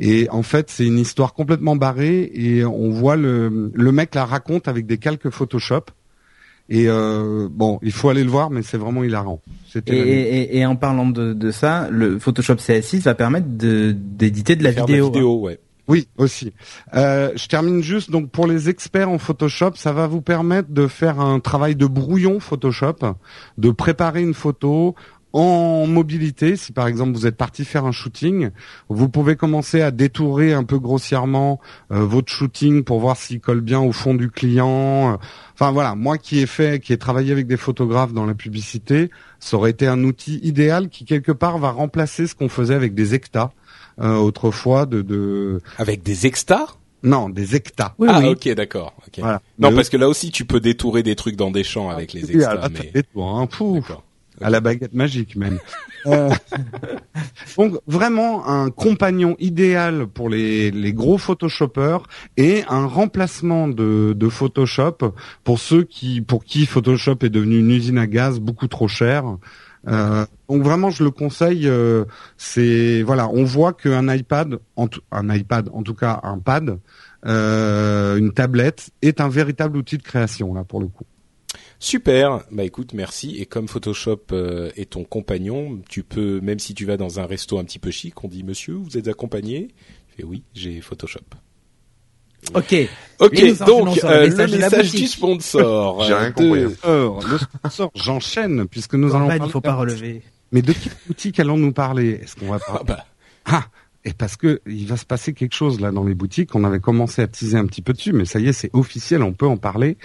Et 0.00 0.28
en 0.30 0.42
fait, 0.42 0.70
c'est 0.70 0.86
une 0.86 0.98
histoire 0.98 1.34
complètement 1.34 1.76
barrée 1.76 2.30
et 2.34 2.64
on 2.64 2.88
voit 2.90 3.16
le, 3.16 3.70
le 3.74 3.92
mec 3.92 4.14
la 4.14 4.24
raconte 4.24 4.66
avec 4.66 4.86
des 4.86 4.96
calques 4.98 5.28
Photoshop. 5.30 5.82
Et 6.72 6.84
euh, 6.88 7.48
bon, 7.50 7.78
il 7.82 7.92
faut 7.92 8.08
aller 8.08 8.22
le 8.24 8.30
voir, 8.30 8.48
mais 8.50 8.62
c'est 8.62 8.78
vraiment 8.78 9.02
hilarant. 9.04 9.42
Et, 9.46 9.50
C'était 9.72 9.92
la- 9.92 10.04
et, 10.06 10.10
et- 10.12 10.58
et 10.58 10.66
en 10.66 10.76
parlant 10.76 11.08
de, 11.08 11.32
de 11.34 11.50
ça, 11.50 11.88
le 11.90 12.18
Photoshop 12.18 12.54
CS6 12.54 13.00
va 13.02 13.14
permettre 13.14 13.48
de 13.48 13.92
d'éditer 13.92 14.56
de 14.56 14.62
la 14.64 14.72
Faire 14.72 14.86
vidéo. 14.86 15.08
de 15.08 15.14
la 15.14 15.18
vidéo, 15.18 15.40
ouais. 15.40 15.58
Oui, 15.88 16.06
aussi. 16.16 16.52
Euh, 16.94 17.32
je 17.34 17.48
termine 17.48 17.82
juste 17.82 18.12
donc 18.12 18.30
pour 18.30 18.46
les 18.46 18.68
experts 18.68 19.10
en 19.10 19.18
Photoshop, 19.18 19.72
ça 19.74 19.92
va 19.92 20.06
vous 20.06 20.20
permettre 20.22 20.70
de 20.70 20.86
faire 20.86 21.18
un 21.18 21.40
travail 21.40 21.74
de 21.74 21.86
brouillon 21.86 22.38
Photoshop, 22.38 22.94
de 23.58 23.70
préparer 23.72 24.22
une 24.22 24.34
photo 24.34 24.94
en 25.32 25.86
mobilité. 25.86 26.56
Si 26.56 26.72
par 26.72 26.86
exemple 26.86 27.12
vous 27.12 27.26
êtes 27.26 27.36
parti 27.36 27.64
faire 27.64 27.84
un 27.84 27.92
shooting, 27.92 28.50
vous 28.88 29.08
pouvez 29.08 29.36
commencer 29.36 29.80
à 29.82 29.90
détourer 29.90 30.52
un 30.52 30.64
peu 30.64 30.78
grossièrement 30.78 31.60
euh, 31.92 32.04
votre 32.04 32.32
shooting 32.32 32.82
pour 32.84 33.00
voir 33.00 33.16
s'il 33.16 33.40
colle 33.40 33.60
bien 33.60 33.80
au 33.80 33.92
fond 33.92 34.14
du 34.14 34.30
client. 34.30 35.18
Enfin 35.54 35.70
voilà, 35.70 35.94
moi 35.94 36.18
qui 36.18 36.40
ai 36.40 36.46
fait, 36.46 36.82
qui 36.82 36.92
ai 36.92 36.98
travaillé 36.98 37.32
avec 37.32 37.46
des 37.46 37.56
photographes 37.56 38.12
dans 38.12 38.26
la 38.26 38.34
publicité, 38.34 39.10
ça 39.38 39.56
aurait 39.56 39.70
été 39.70 39.86
un 39.86 40.02
outil 40.04 40.40
idéal 40.42 40.88
qui 40.88 41.04
quelque 41.04 41.32
part 41.32 41.58
va 41.58 41.70
remplacer 41.70 42.26
ce 42.26 42.34
qu'on 42.34 42.48
faisait 42.48 42.74
avec 42.74 42.94
des 42.94 43.14
hectas 43.14 43.50
euh, 44.00 44.16
autrefois 44.16 44.86
de, 44.86 45.02
de 45.02 45.60
Avec 45.78 46.02
des 46.02 46.26
extas 46.26 46.76
non 47.02 47.30
des 47.30 47.56
hectas. 47.56 47.94
Oui, 47.98 48.08
Ah 48.10 48.20
oui. 48.20 48.28
ok, 48.28 48.48
d'accord. 48.54 48.92
ok. 49.06 49.20
Voilà. 49.20 49.40
Non, 49.58 49.70
Mais 49.70 49.76
parce 49.76 49.88
que 49.88 49.96
là 49.96 50.06
aussi 50.06 50.30
tu 50.30 50.44
peux 50.44 50.60
détourer 50.60 51.02
des 51.02 51.16
trucs 51.16 51.34
dans 51.36 51.50
des 51.50 51.64
champs 51.64 51.88
avec 51.88 52.12
les 52.12 52.24
oui, 52.26 52.34
extas. 52.34 52.50
à 52.50 52.54
la 52.56 52.68
mais... 52.68 53.02
toi, 53.14 53.40
hein. 53.40 53.48
À 54.40 54.50
la 54.50 54.60
baguette 54.60 54.94
magique 54.94 55.36
même. 55.36 55.58
Euh, 56.06 56.30
Donc 57.58 57.78
vraiment 57.86 58.48
un 58.48 58.70
compagnon 58.70 59.36
idéal 59.38 60.06
pour 60.06 60.30
les, 60.30 60.70
les 60.70 60.94
gros 60.94 61.18
photoshopeurs 61.18 62.04
et 62.38 62.64
un 62.70 62.86
remplacement 62.86 63.68
de, 63.68 64.14
de 64.16 64.28
Photoshop 64.30 65.12
pour 65.44 65.58
ceux 65.58 65.84
qui 65.84 66.22
pour 66.22 66.44
qui 66.44 66.64
Photoshop 66.64 67.18
est 67.22 67.28
devenu 67.28 67.58
une 67.58 67.70
usine 67.70 67.98
à 67.98 68.06
gaz 68.06 68.40
beaucoup 68.40 68.66
trop 68.66 68.88
chère. 68.88 69.24
Euh, 69.88 70.24
donc 70.48 70.62
vraiment 70.62 70.88
je 70.90 71.04
le 71.04 71.10
conseille. 71.10 71.68
euh, 71.68 72.04
c'est 72.38 73.02
voilà, 73.02 73.28
on 73.28 73.44
voit 73.44 73.74
qu'un 73.74 74.08
iPad, 74.14 74.58
en 74.76 74.88
un 75.12 75.34
iPad, 75.34 75.68
en 75.72 75.82
tout 75.82 75.94
cas 75.94 76.20
un 76.22 76.38
pad, 76.38 76.78
euh, 77.26 78.16
une 78.16 78.32
tablette 78.32 78.90
est 79.02 79.20
un 79.20 79.28
véritable 79.28 79.76
outil 79.76 79.98
de 79.98 80.02
création 80.02 80.54
là 80.54 80.64
pour 80.64 80.80
le 80.80 80.86
coup. 80.86 81.04
Super. 81.82 82.42
Bah 82.52 82.62
écoute, 82.64 82.92
merci. 82.92 83.36
Et 83.38 83.46
comme 83.46 83.66
Photoshop 83.66 84.20
euh, 84.32 84.70
est 84.76 84.90
ton 84.90 85.02
compagnon, 85.02 85.80
tu 85.88 86.02
peux, 86.04 86.40
même 86.40 86.58
si 86.58 86.74
tu 86.74 86.84
vas 86.84 86.98
dans 86.98 87.18
un 87.20 87.26
resto 87.26 87.58
un 87.58 87.64
petit 87.64 87.78
peu 87.78 87.90
chic, 87.90 88.22
on 88.22 88.28
dit 88.28 88.44
Monsieur, 88.44 88.74
vous 88.74 88.98
êtes 88.98 89.08
accompagné? 89.08 89.68
Fais 90.16 90.22
oui, 90.24 90.42
j'ai 90.54 90.82
Photoshop. 90.82 91.20
Ok. 92.54 92.74
Ok, 93.18 93.38
Et 93.38 93.52
donc 93.54 94.02
euh, 94.04 94.26
le 94.28 94.46
message 94.58 94.92
du 94.92 95.06
sponsor. 95.06 96.04
J'ai 96.04 96.12
euh, 96.12 96.18
rien 96.18 96.28
de- 96.30 96.34
compris. 96.34 96.64
Alors, 96.82 97.26
le 97.26 97.38
sponsor, 97.38 97.90
j'enchaîne 97.94 98.66
puisque 98.68 98.94
nous 98.94 99.08
allons 99.14 99.28
Corban, 99.28 99.38
parler 99.38 99.48
il 99.48 99.52
faut 99.52 99.60
pas 99.60 99.74
relever. 99.74 100.22
Mais 100.52 100.62
de 100.62 100.72
quelle 100.72 100.92
boutique 101.06 101.40
allons-nous 101.40 101.72
parler? 101.72 102.20
Est-ce 102.22 102.36
qu'on 102.36 102.48
va 102.50 102.58
Ah 102.66 102.72
parler 102.72 102.84
bah, 102.86 103.06
Ah, 103.46 103.64
et 104.04 104.12
parce 104.14 104.36
que 104.36 104.60
il 104.66 104.86
va 104.86 104.96
se 104.96 105.04
passer 105.04 105.34
quelque 105.34 105.54
chose 105.54 105.80
là 105.80 105.90
dans 105.92 106.04
les 106.04 106.14
boutiques. 106.14 106.54
On 106.54 106.64
avait 106.64 106.80
commencé 106.80 107.20
à 107.22 107.26
teaser 107.26 107.58
un 107.58 107.66
petit 107.66 107.82
peu 107.82 107.92
dessus, 107.92 108.12
mais 108.12 108.24
ça 108.24 108.38
y 108.40 108.48
est, 108.48 108.52
c'est 108.52 108.70
officiel, 108.72 109.22
on 109.22 109.32
peut 109.32 109.46
en 109.46 109.56
parler. 109.58 109.98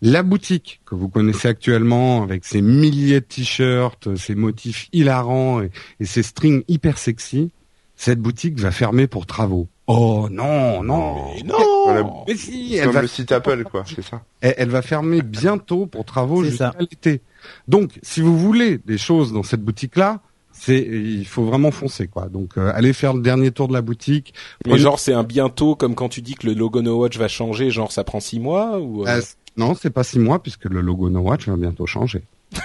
La 0.00 0.22
boutique 0.22 0.80
que 0.86 0.94
vous 0.94 1.08
connaissez 1.08 1.48
actuellement 1.48 2.22
avec 2.22 2.44
ses 2.44 2.62
milliers 2.62 3.20
de 3.20 3.26
t-shirts, 3.26 4.16
ses 4.16 4.34
motifs 4.34 4.88
hilarants 4.92 5.60
et, 5.62 5.70
et 6.00 6.06
ses 6.06 6.22
strings 6.22 6.62
hyper 6.68 6.96
sexy, 6.98 7.50
cette 7.96 8.20
boutique 8.20 8.58
va 8.58 8.70
fermer 8.70 9.06
pour 9.06 9.26
travaux. 9.26 9.68
Oh 9.86 10.28
non, 10.30 10.82
non, 10.82 11.34
mais 11.34 11.42
non. 11.42 11.56
Voilà. 11.84 12.10
mais 12.26 12.36
si, 12.36 12.76
elle 12.76 12.86
comme 12.86 12.94
va 12.94 13.02
le 13.02 13.08
site 13.08 13.30
Apple, 13.32 13.64
quoi, 13.64 13.84
c'est 13.86 14.00
ça. 14.02 14.22
elle, 14.40 14.54
elle 14.56 14.70
va 14.70 14.80
fermer 14.80 15.20
bientôt 15.20 15.84
pour 15.84 16.06
travaux 16.06 16.42
C'est 16.42 16.50
jusqu'à 16.50 16.72
ça. 16.72 16.78
l'été. 16.80 17.20
Donc, 17.68 17.90
si 18.02 18.22
vous 18.22 18.38
voulez 18.38 18.78
des 18.78 18.96
choses 18.96 19.34
dans 19.34 19.42
cette 19.42 19.60
boutique-là, 19.60 20.22
c'est 20.64 20.80
il 20.80 21.26
faut 21.26 21.44
vraiment 21.44 21.70
foncer 21.70 22.06
quoi. 22.08 22.28
Donc, 22.28 22.56
euh, 22.56 22.72
allez 22.74 22.92
faire 22.92 23.14
le 23.14 23.20
dernier 23.22 23.50
tour 23.50 23.68
de 23.68 23.72
la 23.72 23.82
boutique. 23.82 24.34
mais 24.64 24.70
Prenez- 24.70 24.82
genre 24.82 24.98
c'est 24.98 25.12
un 25.12 25.22
bientôt, 25.24 25.74
comme 25.76 25.94
quand 25.94 26.08
tu 26.08 26.22
dis 26.22 26.34
que 26.34 26.46
le 26.46 26.54
logo 26.54 26.82
No 26.82 26.98
Watch 27.00 27.16
va 27.18 27.28
changer, 27.28 27.70
genre 27.70 27.92
ça 27.92 28.04
prend 28.04 28.20
six 28.20 28.40
mois 28.40 28.78
ou 28.78 29.06
euh, 29.06 29.18
Euh, 29.18 29.22
non, 29.56 29.74
c'est 29.74 29.90
pas 29.90 30.02
six 30.04 30.18
mois 30.18 30.42
puisque 30.42 30.64
le 30.64 30.80
logo 30.80 31.10
No 31.10 31.20
Watch 31.20 31.48
va 31.48 31.56
bientôt 31.56 31.86
changer. 31.86 32.22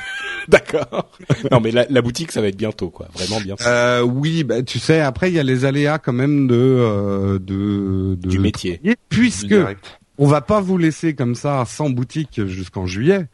D'accord. 0.48 1.12
non 1.52 1.60
mais 1.60 1.70
la, 1.72 1.86
la 1.90 2.02
boutique 2.02 2.32
ça 2.32 2.42
va 2.42 2.48
être 2.48 2.58
bientôt 2.58 2.90
quoi, 2.90 3.08
vraiment 3.14 3.40
bientôt. 3.40 3.64
Euh, 3.68 4.02
oui, 4.02 4.44
bah, 4.44 4.64
tu 4.64 4.80
sais, 4.80 5.00
après 5.00 5.30
il 5.30 5.36
y 5.36 5.40
a 5.40 5.44
les 5.44 5.66
aléas 5.66 6.00
quand 6.00 6.14
même 6.14 6.48
de 6.48 6.56
euh, 6.56 7.34
de, 7.40 8.16
de 8.16 8.30
Du 8.30 8.40
métier. 8.40 8.82
puisque 9.10 9.46
Direct. 9.48 9.99
On 10.20 10.28
va 10.28 10.42
pas 10.42 10.60
vous 10.60 10.78
laisser 10.78 11.16
comme 11.16 11.34
ça 11.34 11.64
sans 11.66 11.90
boutique 11.90 12.46
jusqu'en 12.46 12.86
juillet. 12.86 13.28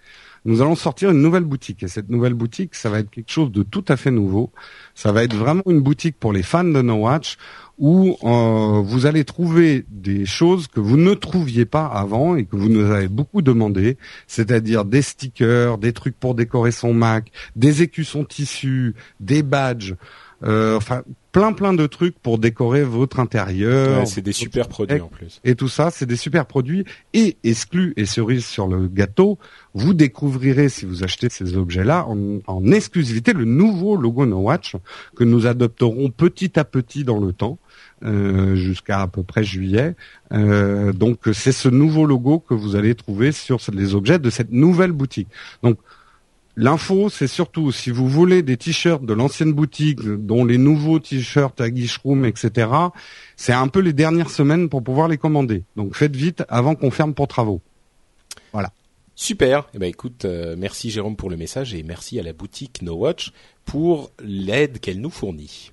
Nous 0.45 0.61
allons 0.61 0.75
sortir 0.75 1.09
une 1.09 1.23
nouvelle 1.23 1.43
boutique 1.43 1.81
et 1.81 1.87
cette 1.87 2.09
nouvelle 2.09 2.35
boutique, 2.35 2.75
ça 2.75 2.91
va 2.91 2.99
être 2.99 3.09
quelque 3.09 3.31
chose 3.31 3.51
de 3.51 3.63
tout 3.63 3.83
à 3.87 3.97
fait 3.97 4.11
nouveau. 4.11 4.51
Ça 4.93 5.11
va 5.11 5.23
être 5.23 5.35
vraiment 5.35 5.63
une 5.65 5.81
boutique 5.81 6.19
pour 6.19 6.31
les 6.31 6.43
fans 6.43 6.63
de 6.63 6.81
No 6.83 6.93
Watch 6.97 7.37
où 7.79 8.15
euh, 8.23 8.81
vous 8.81 9.07
allez 9.07 9.25
trouver 9.25 9.83
des 9.89 10.27
choses 10.27 10.67
que 10.67 10.79
vous 10.79 10.97
ne 10.97 11.15
trouviez 11.15 11.65
pas 11.65 11.87
avant 11.87 12.35
et 12.35 12.45
que 12.45 12.55
vous 12.55 12.69
nous 12.69 12.91
avez 12.91 13.07
beaucoup 13.07 13.41
demandé, 13.41 13.97
c'est-à-dire 14.27 14.85
des 14.85 15.01
stickers, 15.01 15.79
des 15.79 15.91
trucs 15.91 16.17
pour 16.19 16.35
décorer 16.35 16.71
son 16.71 16.93
Mac, 16.93 17.31
des 17.55 17.81
écussons 17.81 18.23
tissus, 18.23 18.93
des 19.19 19.41
badges, 19.41 19.95
euh, 20.43 20.77
enfin 20.77 21.01
plein 21.35 21.51
plein 21.51 21.73
de 21.73 21.85
trucs 21.85 22.17
pour 22.17 22.37
décorer 22.37 22.83
votre 22.83 23.19
intérieur. 23.19 23.99
Ouais, 23.99 24.05
c'est 24.05 24.21
des 24.21 24.31
super 24.31 24.69
produits 24.69 25.01
en 25.01 25.09
plus. 25.09 25.41
Et 25.43 25.55
tout 25.55 25.67
ça, 25.67 25.91
c'est 25.91 26.05
des 26.05 26.15
super 26.15 26.45
produits. 26.45 26.85
Et 27.13 27.35
exclus 27.43 27.93
et 27.97 28.05
cerise 28.05 28.45
sur 28.45 28.67
le 28.67 28.87
gâteau, 28.87 29.37
vous 29.73 29.93
découvrirez, 29.93 30.69
si 30.69 30.85
vous 30.85 31.03
achetez 31.03 31.27
ces 31.29 31.57
objets-là, 31.57 32.05
en, 32.07 32.39
en 32.47 32.71
exclusivité, 32.71 33.33
le 33.33 33.43
nouveau 33.43 33.97
logo 33.97 34.25
No 34.25 34.37
Watch 34.37 34.77
que 35.17 35.25
nous 35.25 35.45
adopterons 35.45 36.09
petit 36.09 36.57
à 36.57 36.63
petit 36.63 37.03
dans 37.03 37.19
le 37.19 37.33
temps, 37.33 37.59
euh, 38.05 38.55
jusqu'à 38.55 39.01
à 39.01 39.07
peu 39.07 39.23
près 39.23 39.43
juillet. 39.43 39.95
Euh, 40.31 40.93
donc, 40.93 41.19
c'est 41.33 41.51
ce 41.51 41.67
nouveau 41.67 42.05
logo 42.05 42.39
que 42.39 42.53
vous 42.53 42.77
allez 42.77 42.95
trouver 42.95 43.33
sur 43.33 43.59
les 43.73 43.93
objets 43.93 44.19
de 44.19 44.29
cette 44.29 44.53
nouvelle 44.53 44.93
boutique. 44.93 45.27
Donc, 45.63 45.79
L'info, 46.57 47.09
c'est 47.09 47.27
surtout 47.27 47.71
si 47.71 47.91
vous 47.91 48.07
voulez 48.07 48.41
des 48.41 48.55
t-shirts 48.55 49.05
de 49.05 49.13
l'ancienne 49.13 49.51
boutique, 49.51 50.01
dont 50.01 50.45
les 50.45 50.57
nouveaux 50.57 50.99
t-shirts 50.99 51.59
à 51.59 51.69
Guichroom, 51.69 52.25
etc. 52.25 52.69
C'est 53.35 53.53
un 53.53 53.67
peu 53.67 53.79
les 53.79 53.93
dernières 53.93 54.29
semaines 54.29 54.69
pour 54.69 54.83
pouvoir 54.83 55.07
les 55.07 55.17
commander. 55.17 55.63
Donc 55.75 55.95
faites 55.95 56.15
vite 56.15 56.43
avant 56.47 56.75
qu'on 56.75 56.91
ferme 56.91 57.13
pour 57.13 57.27
travaux. 57.27 57.61
Super. 59.15 59.69
Eh 59.73 59.79
ben 59.79 59.87
écoute, 59.87 60.25
euh, 60.25 60.55
merci 60.57 60.91
Jérôme 60.91 61.15
pour 61.15 61.29
le 61.29 61.37
message 61.37 61.73
et 61.73 61.83
merci 61.83 62.19
à 62.19 62.23
la 62.23 62.33
boutique 62.33 62.81
No 62.81 62.95
Watch 62.95 63.31
pour 63.63 64.11
l'aide 64.21 64.79
qu'elle 64.79 64.99
nous 64.99 65.09
fournit. 65.09 65.71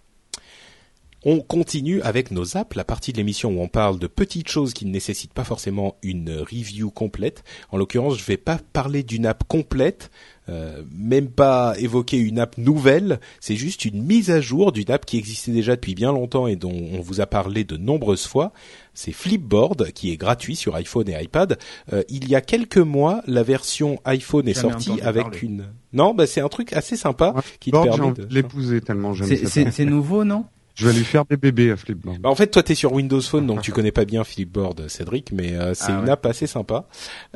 On 1.25 1.41
continue 1.41 2.01
avec 2.03 2.31
nos 2.31 2.57
apps, 2.57 2.77
la 2.77 2.85
partie 2.85 3.13
de 3.13 3.17
l'émission 3.17 3.51
où 3.51 3.61
on 3.61 3.69
parle 3.69 3.99
de 3.99 4.07
petites 4.07 4.49
choses 4.49 4.75
qui 4.75 4.87
ne 4.87 4.93
nécessitent 4.93 5.33
pas 5.33 5.45
forcément 5.45 5.97
une 6.03 6.31
review 6.39 6.91
complète. 6.91 7.43
En 7.71 7.79
l'occurrence, 7.79 8.19
je 8.19 8.25
vais 8.25 8.37
pas 8.37 8.59
parler 8.73 9.03
d'une 9.03 9.27
app 9.27 9.45
complète, 9.47 10.11
euh, 10.49 10.83
même 10.93 11.29
pas 11.29 11.75
évoquer 11.79 12.19
une 12.19 12.39
app 12.39 12.59
nouvelle, 12.59 13.21
c'est 13.41 13.55
juste 13.55 13.85
une 13.85 14.03
mise 14.03 14.31
à 14.31 14.41
jour 14.41 14.73
d'une 14.73 14.91
app 14.91 15.07
qui 15.07 15.17
existait 15.17 15.53
déjà 15.53 15.77
depuis 15.77 15.95
bien 15.95 16.13
longtemps 16.13 16.47
et 16.47 16.57
dont 16.57 16.75
on 16.93 17.01
vous 17.01 17.21
a 17.21 17.27
parlé 17.27 17.65
de 17.65 17.77
nombreuses 17.77 18.27
fois. 18.27 18.53
C'est 18.95 19.13
Flipboard 19.13 19.93
qui 19.93 20.11
est 20.11 20.17
gratuit 20.17 20.57
sur 20.57 20.75
iPhone 20.75 21.09
et 21.09 21.23
iPad. 21.23 21.59
Euh, 21.93 22.03
il 22.09 22.29
y 22.29 22.35
a 22.35 22.41
quelques 22.41 22.79
mois, 22.79 23.23
la 23.27 23.43
version 23.43 24.01
iPhone 24.05 24.49
est 24.49 24.55
sortie 24.55 25.01
avec 25.03 25.23
parler. 25.25 25.39
une. 25.43 25.65
Non, 25.93 26.15
bah 26.15 26.27
c'est 26.27 26.41
un 26.41 26.49
truc 26.49 26.73
assez 26.73 26.97
sympa 26.97 27.33
Ouais, 27.37 27.43
qui 27.61 27.71
te 27.71 27.77
permet 27.83 28.01
envie 28.01 28.23
de. 28.23 28.27
l'épouser 28.35 28.81
tellement 28.81 29.15
j'aime 29.15 29.29
c'est 29.47 29.85
nouveau, 29.85 30.25
non? 30.25 30.45
Je 30.75 30.89
vais 30.89 30.95
lui 30.95 31.05
faire 31.05 31.25
des 31.27 31.37
bébés 31.37 31.71
à 31.71 31.77
Flipboard. 31.77 32.19
Bah, 32.21 32.31
en 32.31 32.35
fait, 32.35 32.47
toi, 32.47 32.63
t'es 32.63 32.75
sur 32.75 32.93
Windows 32.93 33.21
Phone, 33.21 33.47
donc 33.47 33.61
tu 33.63 33.73
connais 33.73 33.93
pas 33.93 34.05
bien 34.05 34.25
Flipboard, 34.25 34.89
Cédric, 34.89 35.31
mais 35.33 35.53
euh, 35.53 35.75
c'est 35.75 35.93
Ah 35.93 35.99
une 35.99 36.05
ouais. 36.05 36.11
app 36.11 36.25
assez 36.27 36.47
sympa. 36.47 36.87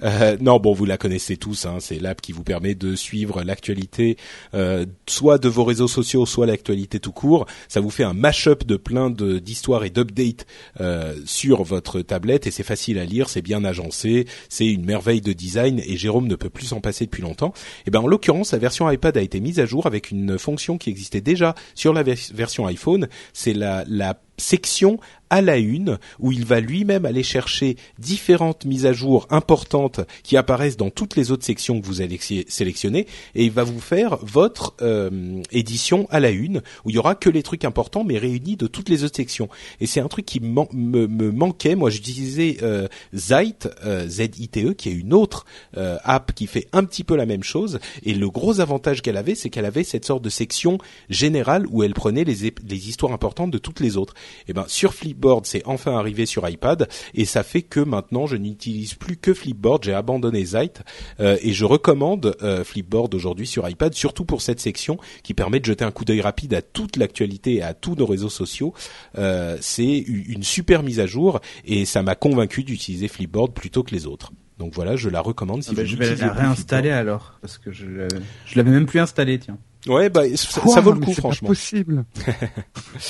Euh, 0.03 0.37
non, 0.41 0.59
bon, 0.59 0.72
vous 0.72 0.84
la 0.87 0.97
connaissez 0.97 1.37
tous. 1.37 1.66
Hein, 1.66 1.76
c'est 1.80 1.99
l'app 1.99 2.20
qui 2.20 2.32
vous 2.32 2.43
permet 2.45 2.74
de 2.74 2.95
suivre 2.97 3.43
l'actualité, 3.43 4.16
euh, 4.55 4.87
soit 5.07 5.39
de 5.39 5.49
vos 5.49 5.64
réseaux 5.64 5.89
sociaux, 5.89 6.24
soit 6.24 6.47
l'actualité 6.47 6.99
tout 6.99 7.12
court. 7.12 7.47
Ça 7.68 7.80
vous 7.80 7.91
fait 7.91 8.05
un 8.05 8.14
mash-up 8.14 8.64
de 8.64 8.76
plein 8.76 9.11
de 9.11 9.39
d'histoires 9.39 9.84
et 9.84 9.91
d'updates 9.91 10.47
euh, 10.80 11.14
sur 11.26 11.62
votre 11.62 12.01
tablette, 12.01 12.47
et 12.47 12.51
c'est 12.51 12.62
facile 12.62 12.99
à 12.99 13.05
lire, 13.05 13.28
c'est 13.28 13.43
bien 13.43 13.64
agencé, 13.64 14.26
c'est 14.49 14.66
une 14.66 14.84
merveille 14.87 15.20
de 15.20 15.32
design, 15.34 15.80
et 15.84 15.97
Jérôme 15.97 16.26
ne 16.26 16.37
peut 16.37 16.49
plus 16.51 16.66
s'en 16.66 16.80
passer 16.80 17.05
depuis 17.05 17.22
longtemps. 17.22 17.53
Et 17.87 17.91
ben, 17.91 18.01
en 18.01 18.07
l'occurrence, 18.07 18.53
la 18.53 18.59
version 18.59 18.91
iPad 18.91 19.16
a 19.18 19.20
été 19.22 19.41
mise 19.41 19.61
à 19.61 19.66
jour 19.66 19.87
avec 19.87 20.11
une 20.11 20.39
fonction 20.39 20.78
qui 20.78 20.89
existait 20.91 21.20
déjà 21.20 21.55
sur 21.74 21.93
la 21.93 22.03
vers- 22.03 22.16
version 22.32 22.66
iPhone. 22.66 23.09
C'est 23.33 23.55
la, 23.55 23.85
la 23.87 24.18
section 24.39 24.99
à 25.30 25.43
la 25.43 25.57
une 25.59 25.99
où 26.20 26.30
il 26.32 26.45
va 26.45 26.61
lui-même 26.61 27.05
aller 27.05 27.22
chercher 27.22 27.76
différentes 27.99 28.64
mises 28.64 28.87
à 28.87 28.93
jour 28.93 29.26
importantes 29.30 30.01
qui 30.22 30.37
apparaissent 30.37 30.76
dans 30.76 30.91
toutes 30.91 31.16
les 31.16 31.30
autres 31.32 31.45
sections 31.45 31.80
que 31.80 31.87
vous 31.87 32.01
allez 32.01 32.18
sé- 32.18 32.45
sélectionner 32.49 33.07
et 33.34 33.45
il 33.45 33.51
va 33.51 33.64
vous 33.64 33.80
faire 33.80 34.18
votre 34.22 34.74
euh, 34.82 35.43
édition 35.51 36.07
à 36.11 36.20
la 36.20 36.30
une 36.30 36.62
où 36.84 36.91
il 36.91 36.95
y 36.97 36.99
aura 36.99 37.14
que 37.14 37.28
les 37.28 37.43
trucs 37.43 37.64
importants 37.64 38.05
mais 38.05 38.18
réunis 38.18 38.57
de 38.57 38.66
toutes 38.66 38.89
les 38.89 39.05
autres 39.05 39.16
sections. 39.16 39.49
Et 39.80 39.87
c'est 39.87 40.01
un 40.01 40.09
truc 40.09 40.26
qui 40.26 40.41
me, 40.41 41.07
manquait. 41.32 41.74
Moi 41.74 41.91
j'utilisais 41.91 42.59
euh, 42.62 42.87
Zite 43.14 43.68
euh, 43.84 44.07
Z-I-T-E 44.09 44.74
qui 44.74 44.91
est 44.91 44.93
une 44.93 45.12
autre 45.12 45.45
euh, 45.76 45.99
app 46.05 46.32
qui 46.34 46.47
fait 46.47 46.68
un 46.72 46.84
petit 46.84 47.03
peu 47.05 47.16
la 47.16 47.26
même 47.26 47.43
chose. 47.43 47.80
Et 48.05 48.14
le 48.14 48.30
gros 48.30 48.61
avantage 48.61 49.03
qu'elle 49.03 49.16
avait 49.16 49.34
c'est 49.34 49.51
qu'elle 49.51 49.64
avait 49.64 49.82
cette 49.84 50.05
sorte 50.05 50.22
de 50.22 50.30
section 50.30 50.78
générale 51.11 51.66
où 51.70 51.82
elle 51.82 51.95
prenait 51.95 52.24
les, 52.24 52.55
les 52.68 52.89
histoires 52.89 53.12
importantes 53.12 53.51
de 53.51 53.59
toutes 53.59 53.80
les 53.80 53.97
autres 53.97 54.14
et 54.49 54.53
ben 54.53 54.64
sur 54.68 54.95
Flipboard, 54.95 55.47
c'est 55.47 55.62
enfin 55.66 55.97
arrivé 55.99 56.27
sur 56.27 56.49
iPad 56.49 56.89
et 57.14 57.24
ça 57.24 57.43
fait 57.43 57.62
que 57.62 57.81
maintenant 57.81 58.27
je 58.27 58.37
n'utilise 58.37 58.95
plus 58.95 59.16
que 59.16 59.35
Flipboard. 59.35 59.85
J'ai 59.85 59.95
abandonné 59.95 60.45
Zite 60.45 60.83
euh, 61.20 61.37
et 61.43 61.53
je 61.53 61.64
recommande 61.64 62.37
euh, 62.43 62.64
Flipboard 62.64 63.14
aujourd'hui 63.14 63.47
sur 63.47 63.68
iPad, 63.68 63.95
surtout 63.95 64.24
pour 64.24 64.43
cette 64.43 64.61
section 64.61 64.99
qui 65.22 65.35
permet 65.35 65.61
de 65.61 65.64
jeter 65.64 65.85
un 65.85 65.91
coup 65.91 66.05
d'œil 66.05 66.20
rapide 66.20 66.55
à 66.55 66.62
toute 66.62 66.97
l'actualité 66.97 67.55
et 67.57 67.62
à 67.62 67.74
tous 67.74 67.95
nos 67.95 68.07
réseaux 68.07 68.29
sociaux. 68.31 68.74
Euh, 69.18 69.57
c'est 69.61 69.99
une 69.99 70.43
super 70.43 70.83
mise 70.83 71.01
à 71.01 71.07
jour 71.07 71.41
et 71.64 71.85
ça 71.85 72.03
m'a 72.03 72.14
convaincu 72.14 72.64
d'utiliser 72.64 73.09
Flipboard 73.09 73.53
plutôt 73.53 73.83
que 73.83 73.95
les 73.95 74.07
autres. 74.07 74.33
Donc 74.59 74.72
voilà, 74.74 74.97
je 74.97 75.11
la 75.11 75.20
recommande 75.20 75.62
si 75.62 75.68
Ah 75.70 75.74
bah, 75.77 75.83
vous 75.83 75.89
je 75.89 75.97
vais 75.97 76.14
la 76.14 76.33
réinstaller 76.33 76.91
alors 76.91 77.35
parce 77.43 77.59
que 77.59 77.72
je 77.72 77.85
l'avais- 77.87 78.22
je 78.47 78.57
l'avais 78.57 78.70
même 78.70 78.87
plus 78.87 79.01
installé 79.01 79.39
tiens. 79.39 79.59
Ouais, 79.89 80.09
bah 80.11 80.22
ça, 80.34 80.61
Quoi 80.61 80.74
ça 80.74 80.80
vaut 80.80 80.93
le 80.93 81.01
coup 81.01 81.12
c'est 81.14 81.20
franchement. 81.20 81.49
possible. 81.49 82.05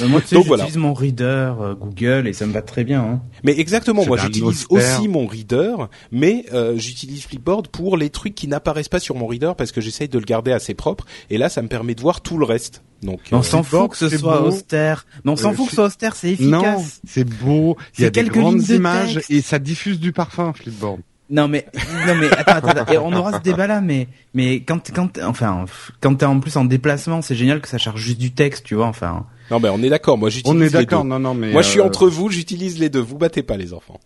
Euh, 0.00 0.08
moi 0.08 0.20
tu 0.20 0.26
sais 0.28 0.36
j'utilise 0.36 0.46
voilà. 0.48 0.66
mon 0.76 0.92
reader 0.94 1.52
euh, 1.60 1.74
Google 1.74 2.26
et 2.26 2.32
ça 2.32 2.44
me 2.44 2.52
va 2.52 2.60
très 2.60 2.82
bien. 2.84 3.02
Hein. 3.02 3.20
Mais 3.44 3.58
exactement, 3.58 4.02
C'est 4.02 4.08
moi 4.08 4.16
j'utilise 4.18 4.66
aussi 4.68 5.06
mon 5.08 5.26
reader, 5.26 5.76
mais 6.10 6.44
euh, 6.52 6.76
j'utilise 6.76 7.24
Flipboard 7.24 7.68
pour 7.68 7.96
les 7.96 8.10
trucs 8.10 8.34
qui 8.34 8.48
n'apparaissent 8.48 8.88
pas 8.88 8.98
sur 8.98 9.14
mon 9.14 9.26
reader 9.26 9.52
parce 9.56 9.70
que 9.72 9.80
j'essaye 9.80 10.08
de 10.08 10.18
le 10.18 10.24
garder 10.24 10.50
assez 10.52 10.74
propre 10.74 11.06
et 11.30 11.38
là 11.38 11.48
ça 11.48 11.62
me 11.62 11.68
permet 11.68 11.94
de 11.94 12.00
voir 12.00 12.20
tout 12.20 12.36
le 12.36 12.44
reste. 12.44 12.82
Donc 13.02 13.20
Mais 13.30 13.36
on 13.38 13.40
euh, 13.40 13.44
s'en 13.44 13.62
fout 13.62 13.90
que 13.92 13.96
ce 13.96 14.08
c'est 14.08 14.18
soit 14.18 14.40
beau. 14.40 14.48
austère. 14.48 15.06
Mais 15.24 15.30
on 15.30 15.36
s'en 15.36 15.52
Euh, 15.52 15.54
fout 15.54 15.66
que 15.66 15.70
ce 15.70 15.76
soit 15.76 15.86
austère, 15.86 16.16
c'est 16.16 16.36
Non, 16.40 16.60
efficace. 16.60 17.00
c'est 17.06 17.24
beau. 17.24 17.76
Il 17.96 18.02
y 18.02 18.04
a 18.04 18.06
C'est 18.08 18.10
des 18.10 18.20
quelques 18.22 18.34
lignes 18.34 18.42
grandes 18.42 18.62
de 18.62 18.74
images 18.74 19.14
texte. 19.14 19.30
et 19.30 19.40
ça 19.40 19.58
diffuse 19.58 20.00
du 20.00 20.12
parfum, 20.12 20.52
Flipboard. 20.52 21.00
Non 21.28 21.48
mais 21.48 21.66
non 22.06 22.14
mais 22.14 22.30
attends, 22.30 22.52
attends, 22.52 22.68
attends. 22.68 22.92
Et 22.92 22.98
on 22.98 23.12
aura 23.12 23.32
ce 23.32 23.42
débat 23.42 23.66
là 23.66 23.80
mais 23.80 24.06
mais 24.32 24.60
quand 24.60 24.92
quand 24.94 25.18
enfin 25.18 25.64
quand 26.00 26.14
t'es 26.14 26.26
en 26.26 26.38
plus 26.38 26.56
en 26.56 26.64
déplacement 26.64 27.20
c'est 27.22 27.34
génial 27.34 27.60
que 27.60 27.68
ça 27.68 27.78
charge 27.78 28.00
juste 28.00 28.18
du 28.18 28.32
texte 28.32 28.64
tu 28.64 28.76
vois 28.76 28.86
enfin 28.86 29.26
non 29.50 29.60
mais 29.60 29.68
on 29.68 29.82
est 29.82 29.88
d'accord, 29.88 30.18
moi 30.18 30.28
j'utilise 30.30 30.56
On 30.56 30.60
est 30.60 30.70
d'accord, 30.70 31.04
non, 31.04 31.18
non, 31.18 31.34
mais. 31.34 31.52
Moi 31.52 31.62
je 31.62 31.68
suis 31.68 31.80
euh, 31.80 31.84
entre 31.84 32.08
vous, 32.08 32.30
j'utilise 32.30 32.78
les 32.78 32.88
deux. 32.88 33.00
Vous 33.00 33.16
battez 33.16 33.42
pas 33.42 33.56
les 33.56 33.72
enfants. 33.72 34.00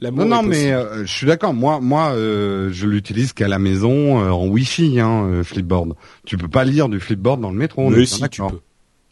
Non, 0.00 0.24
non, 0.24 0.42
mais 0.42 0.72
euh, 0.72 1.04
je 1.04 1.12
suis 1.12 1.26
d'accord. 1.26 1.52
Moi, 1.52 1.80
moi, 1.80 2.12
euh, 2.12 2.70
je 2.72 2.86
l'utilise 2.86 3.32
qu'à 3.32 3.48
la 3.48 3.58
maison 3.58 4.22
euh, 4.22 4.30
en 4.30 4.46
Wi-Fi, 4.46 5.00
hein, 5.00 5.24
euh, 5.26 5.42
Flipboard. 5.42 5.94
Tu 6.24 6.38
peux 6.38 6.46
pas 6.48 6.64
lire 6.64 6.88
du 6.88 7.00
Flipboard 7.00 7.40
dans 7.40 7.50
le 7.50 7.56
métro. 7.56 7.90
Mais 7.90 8.06
si 8.06 8.22
tu 8.28 8.40
peux. 8.40 8.60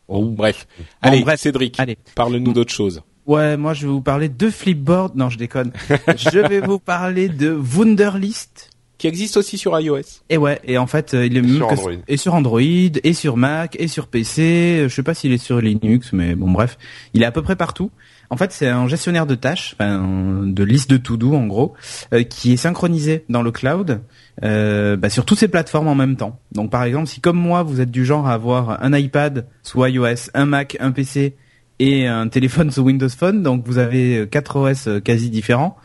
Oh. 0.08 0.24
Bref, 0.24 0.68
Bon, 0.78 0.84
allez 1.02 1.20
bref. 1.22 1.40
Cédric, 1.40 1.80
allez 1.80 1.98
parle-nous 2.14 2.52
d'autre 2.52 2.72
chose. 2.72 3.02
Ouais 3.26 3.56
moi 3.56 3.74
je 3.74 3.82
vais 3.86 3.92
vous 3.92 4.00
parler 4.02 4.28
de 4.28 4.50
Flipboard 4.50 5.16
non 5.16 5.28
je 5.30 5.38
déconne 5.38 5.72
je 6.16 6.38
vais 6.38 6.60
vous 6.60 6.78
parler 6.78 7.28
de 7.28 7.50
Wunderlist 7.52 8.70
Qui 8.98 9.08
existe 9.08 9.36
aussi 9.36 9.58
sur 9.58 9.78
iOS. 9.78 10.00
et 10.30 10.36
ouais 10.36 10.60
et 10.64 10.78
en 10.78 10.86
fait 10.86 11.14
euh, 11.14 11.26
il 11.26 11.36
est 11.36 11.42
même 11.42 11.56
Sur 11.56 11.68
que- 11.68 11.72
Android. 11.74 11.92
et 12.08 12.16
sur 12.16 12.34
Android 12.34 12.60
et 12.60 13.12
sur 13.12 13.36
Mac 13.36 13.76
et 13.78 13.88
sur 13.88 14.06
PC 14.08 14.84
je 14.88 14.94
sais 14.94 15.02
pas 15.02 15.14
s'il 15.14 15.32
est 15.32 15.38
sur 15.38 15.60
Linux 15.60 16.12
mais 16.12 16.34
bon 16.34 16.50
bref 16.50 16.78
il 17.14 17.22
est 17.22 17.26
à 17.26 17.32
peu 17.32 17.42
près 17.42 17.56
partout 17.56 17.90
en 18.30 18.36
fait 18.36 18.50
c'est 18.52 18.68
un 18.68 18.88
gestionnaire 18.88 19.26
de 19.26 19.34
tâches 19.36 19.74
enfin, 19.78 20.42
de 20.44 20.64
liste 20.64 20.90
de 20.90 20.96
to 20.96 21.16
do 21.16 21.34
en 21.34 21.46
gros 21.46 21.74
euh, 22.12 22.22
qui 22.24 22.52
est 22.52 22.56
synchronisé 22.56 23.24
dans 23.28 23.42
le 23.42 23.50
cloud 23.52 24.00
euh, 24.42 24.96
bah, 24.96 25.10
sur 25.10 25.24
toutes 25.24 25.38
ces 25.38 25.48
plateformes 25.48 25.88
en 25.88 25.94
même 25.94 26.16
temps. 26.16 26.38
Donc 26.52 26.70
par 26.70 26.82
exemple, 26.84 27.06
si 27.06 27.20
comme 27.22 27.38
moi 27.38 27.62
vous 27.62 27.80
êtes 27.80 27.90
du 27.90 28.04
genre 28.04 28.26
à 28.28 28.34
avoir 28.34 28.82
un 28.84 28.92
iPad 28.94 29.46
sous 29.62 29.82
iOS, 29.86 30.28
un 30.34 30.44
Mac, 30.44 30.76
un 30.80 30.90
PC 30.90 31.36
et 31.78 32.06
un 32.06 32.28
téléphone 32.28 32.70
sous 32.70 32.82
Windows 32.82 33.08
Phone, 33.08 33.42
donc 33.42 33.66
vous 33.66 33.78
avez 33.78 34.18
euh, 34.18 34.26
quatre 34.26 34.56
OS 34.56 34.88
euh, 34.88 35.00
quasi 35.00 35.30
différents, 35.30 35.76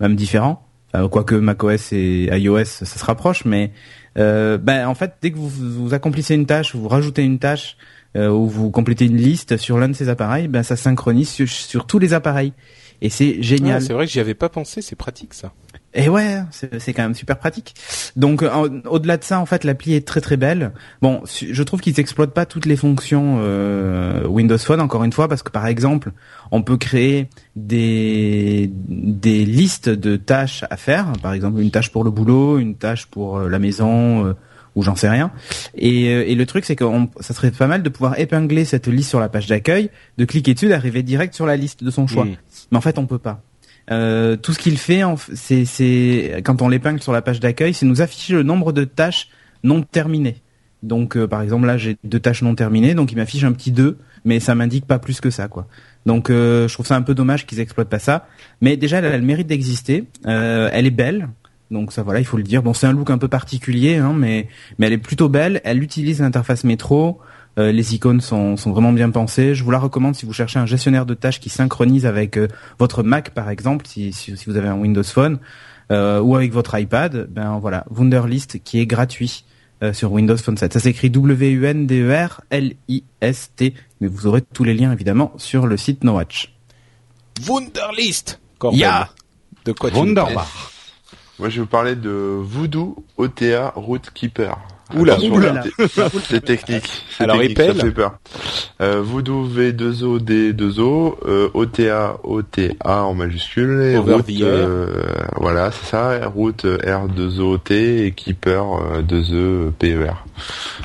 même 0.00 0.16
différents. 0.16 0.66
Enfin, 0.92 1.08
quoique 1.08 1.34
macOS 1.34 1.92
et 1.92 2.28
iOS 2.32 2.64
ça 2.64 2.86
se 2.86 3.04
rapproche, 3.04 3.44
mais 3.44 3.72
euh, 4.18 4.56
ben 4.56 4.86
en 4.86 4.94
fait 4.94 5.14
dès 5.20 5.30
que 5.30 5.36
vous, 5.36 5.94
accomplissez 5.94 6.34
une 6.34 6.46
tâche, 6.46 6.74
vous 6.74 6.88
rajoutez 6.88 7.22
une 7.22 7.38
tâche 7.38 7.76
ou 8.14 8.46
vous 8.46 8.70
complétez 8.70 9.04
une 9.04 9.18
liste 9.18 9.58
sur 9.58 9.76
l'un 9.76 9.90
de 9.90 9.92
ces 9.92 10.08
appareils, 10.08 10.48
ben 10.48 10.62
ça 10.62 10.74
synchronise 10.74 11.28
sur 11.28 11.86
tous 11.86 11.98
les 11.98 12.14
appareils. 12.14 12.54
Et 13.02 13.10
c'est 13.10 13.36
Ah, 13.38 13.42
génial. 13.42 13.82
c'est 13.82 13.92
vrai 13.92 14.06
que 14.06 14.12
j'y 14.12 14.20
avais 14.20 14.34
pas 14.34 14.48
pensé, 14.48 14.82
c'est 14.82 14.96
pratique 14.96 15.34
ça. 15.34 15.52
Et 15.94 16.10
ouais, 16.10 16.40
c'est 16.78 16.92
quand 16.92 17.02
même 17.04 17.14
super 17.14 17.38
pratique. 17.38 17.74
Donc 18.16 18.44
au-delà 18.86 19.16
de 19.16 19.24
ça, 19.24 19.40
en 19.40 19.46
fait, 19.46 19.64
l'appli 19.64 19.94
est 19.94 20.06
très 20.06 20.20
très 20.20 20.36
belle. 20.36 20.72
Bon, 21.00 21.22
je 21.24 21.62
trouve 21.62 21.80
qu'ils 21.80 21.94
n'exploitent 21.96 22.34
pas 22.34 22.44
toutes 22.44 22.66
les 22.66 22.76
fonctions 22.76 23.38
euh, 23.40 24.26
Windows 24.26 24.58
Phone 24.58 24.80
encore 24.82 25.04
une 25.04 25.12
fois 25.12 25.26
parce 25.26 25.42
que 25.42 25.50
par 25.50 25.66
exemple, 25.66 26.12
on 26.50 26.62
peut 26.62 26.76
créer 26.76 27.28
des 27.70 28.70
des 28.88 29.44
listes 29.44 29.88
de 29.88 30.16
tâches 30.16 30.64
à 30.70 30.76
faire, 30.76 31.12
par 31.22 31.32
exemple 31.32 31.60
une 31.60 31.70
tâche 31.70 31.90
pour 31.90 32.04
le 32.04 32.10
boulot, 32.10 32.58
une 32.58 32.74
tâche 32.76 33.06
pour 33.06 33.38
euh, 33.38 33.48
la 33.48 33.58
maison 33.58 34.26
euh, 34.26 34.34
ou 34.74 34.82
j'en 34.82 34.94
sais 34.96 35.08
rien. 35.08 35.30
Et, 35.76 36.08
euh, 36.10 36.24
et 36.28 36.34
le 36.34 36.44
truc 36.44 36.64
c'est 36.66 36.76
que 36.76 36.84
on- 36.84 37.08
ça 37.20 37.32
serait 37.32 37.50
pas 37.50 37.66
mal 37.66 37.82
de 37.82 37.88
pouvoir 37.88 38.18
épingler 38.18 38.64
cette 38.66 38.86
liste 38.88 39.08
sur 39.08 39.20
la 39.20 39.28
page 39.30 39.46
d'accueil, 39.46 39.88
de 40.18 40.24
cliquer 40.26 40.52
dessus, 40.54 40.68
d'arriver 40.68 41.02
direct 41.02 41.34
sur 41.34 41.46
la 41.46 41.56
liste 41.56 41.82
de 41.82 41.90
son 41.90 42.06
choix. 42.06 42.26
Mm. 42.26 42.36
Mais 42.70 42.78
en 42.78 42.80
fait, 42.80 42.98
on 42.98 43.06
peut 43.06 43.18
pas. 43.18 43.42
Euh, 43.90 44.36
tout 44.36 44.52
ce 44.52 44.58
qu'il 44.58 44.78
fait, 44.78 45.02
c'est 45.34 46.42
quand 46.44 46.62
on 46.62 46.68
l'épingle 46.68 47.00
sur 47.00 47.12
la 47.12 47.22
page 47.22 47.40
d'accueil, 47.40 47.74
c'est 47.74 47.86
nous 47.86 48.02
afficher 48.02 48.32
le 48.34 48.42
nombre 48.42 48.72
de 48.72 48.84
tâches 48.84 49.28
non 49.62 49.82
terminées. 49.82 50.42
Donc, 50.82 51.16
euh, 51.16 51.26
par 51.26 51.42
exemple, 51.42 51.66
là, 51.66 51.76
j'ai 51.76 51.96
deux 52.04 52.20
tâches 52.20 52.42
non 52.42 52.54
terminées, 52.54 52.94
donc 52.94 53.12
il 53.12 53.16
m'affiche 53.16 53.44
un 53.44 53.52
petit 53.52 53.72
2, 53.72 53.98
mais 54.24 54.40
ça 54.40 54.54
m'indique 54.54 54.86
pas 54.86 54.98
plus 54.98 55.20
que 55.20 55.30
ça, 55.30 55.48
quoi. 55.48 55.66
Donc, 56.04 56.30
euh, 56.30 56.68
je 56.68 56.74
trouve 56.74 56.86
ça 56.86 56.96
un 56.96 57.02
peu 57.02 57.14
dommage 57.14 57.46
qu'ils 57.46 57.60
exploitent 57.60 57.88
pas 57.88 57.98
ça. 57.98 58.28
Mais 58.60 58.76
déjà, 58.76 58.98
elle 58.98 59.06
a 59.06 59.18
le 59.18 59.24
mérite 59.24 59.48
d'exister. 59.48 60.04
Euh, 60.26 60.70
elle 60.72 60.86
est 60.86 60.90
belle. 60.90 61.28
Donc 61.70 61.92
ça 61.92 62.04
voilà, 62.04 62.20
il 62.20 62.24
faut 62.24 62.36
le 62.36 62.44
dire. 62.44 62.62
Bon, 62.62 62.74
c'est 62.74 62.86
un 62.86 62.92
look 62.92 63.10
un 63.10 63.18
peu 63.18 63.26
particulier, 63.26 63.96
hein, 63.96 64.14
mais 64.16 64.46
mais 64.78 64.86
elle 64.86 64.92
est 64.92 64.98
plutôt 64.98 65.28
belle. 65.28 65.60
Elle 65.64 65.82
utilise 65.82 66.20
l'interface 66.20 66.62
métro. 66.62 67.18
Euh, 67.58 67.72
les 67.72 67.94
icônes 67.94 68.20
sont, 68.20 68.56
sont 68.56 68.70
vraiment 68.70 68.92
bien 68.92 69.10
pensées. 69.10 69.54
Je 69.54 69.64
vous 69.64 69.70
la 69.70 69.78
recommande 69.78 70.14
si 70.14 70.26
vous 70.26 70.32
cherchez 70.32 70.58
un 70.58 70.66
gestionnaire 70.66 71.06
de 71.06 71.14
tâches 71.14 71.40
qui 71.40 71.48
synchronise 71.48 72.04
avec 72.04 72.36
euh, 72.36 72.48
votre 72.78 73.02
Mac 73.02 73.30
par 73.30 73.48
exemple, 73.48 73.86
si, 73.86 74.12
si, 74.12 74.36
si 74.36 74.44
vous 74.46 74.56
avez 74.56 74.68
un 74.68 74.76
Windows 74.76 75.02
Phone, 75.02 75.38
euh, 75.92 76.20
ou 76.20 76.34
avec 76.36 76.52
votre 76.52 76.78
iPad. 76.78 77.26
Ben 77.30 77.58
voilà, 77.58 77.84
Wunderlist 77.90 78.62
qui 78.62 78.80
est 78.80 78.86
gratuit 78.86 79.44
euh, 79.82 79.92
sur 79.92 80.10
Windows 80.12 80.36
Phone 80.36 80.56
7. 80.56 80.72
Ça 80.72 80.80
s'écrit 80.80 81.10
W-U-N-D-E-R-L-I-S-T, 81.10 81.74
mais 84.00 84.08
vous 84.08 84.26
aurez 84.26 84.42
tous 84.42 84.64
les 84.64 84.74
liens 84.74 84.90
évidemment 84.92 85.32
sur 85.36 85.66
le 85.66 85.76
site 85.76 86.02
NoWatch. 86.02 86.52
Wunderlist. 87.46 88.40
Corbin. 88.58 88.78
Ya. 88.78 89.10
De 89.64 89.72
quoi 89.72 89.90
tu 89.90 89.96
nous 89.96 90.14
parles? 90.14 90.28
Wunderbar. 90.34 90.72
Moi, 91.38 91.50
je 91.50 91.56
vais 91.56 91.60
vous 91.60 91.66
parler 91.66 91.94
de 91.94 92.10
Voodoo 92.10 93.04
OTA 93.18 93.74
Route 93.76 94.10
Keeper. 94.14 94.58
Oula. 94.94 95.14
Attention, 95.14 95.34
Oula. 95.34 95.62
c'est- 96.28 96.40
technique. 96.44 97.02
Alors, 97.18 97.36
technique, 97.38 97.58
épelle. 97.58 97.76
Ça 97.76 97.84
fait 97.84 97.90
peur. 97.90 98.18
Euh, 98.80 99.02
Voodoo 99.02 99.46
V2O 99.48 100.18
D2O, 100.20 101.16
euh, 101.26 101.48
OTA 101.54 102.18
OTA 102.22 103.02
en 103.04 103.14
majuscule, 103.14 103.80
et 103.82 103.96
route, 103.96 104.24
euh, 104.42 104.86
voilà, 105.36 105.72
c'est 105.72 105.86
ça, 105.86 106.26
route 106.28 106.64
R2OT 106.64 107.72
et 108.06 108.12
Keeper 108.12 108.62
euh, 108.64 109.02
2E 109.02 109.72
PER. 109.78 110.12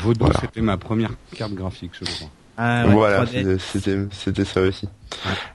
Vaudou, 0.02 0.26
Voilà. 0.26 0.39
c'était 0.41 0.62
ma 0.62 0.78
première 0.78 1.12
carte 1.36 1.54
graphique, 1.54 1.91
je 1.99 2.06
crois. 2.06 2.30
Ah, 2.64 2.86
ouais, 2.86 2.93
voilà, 2.93 3.26
3D. 3.26 3.57
c'était 4.12 4.45
ça 4.45 4.62
aussi. 4.62 4.88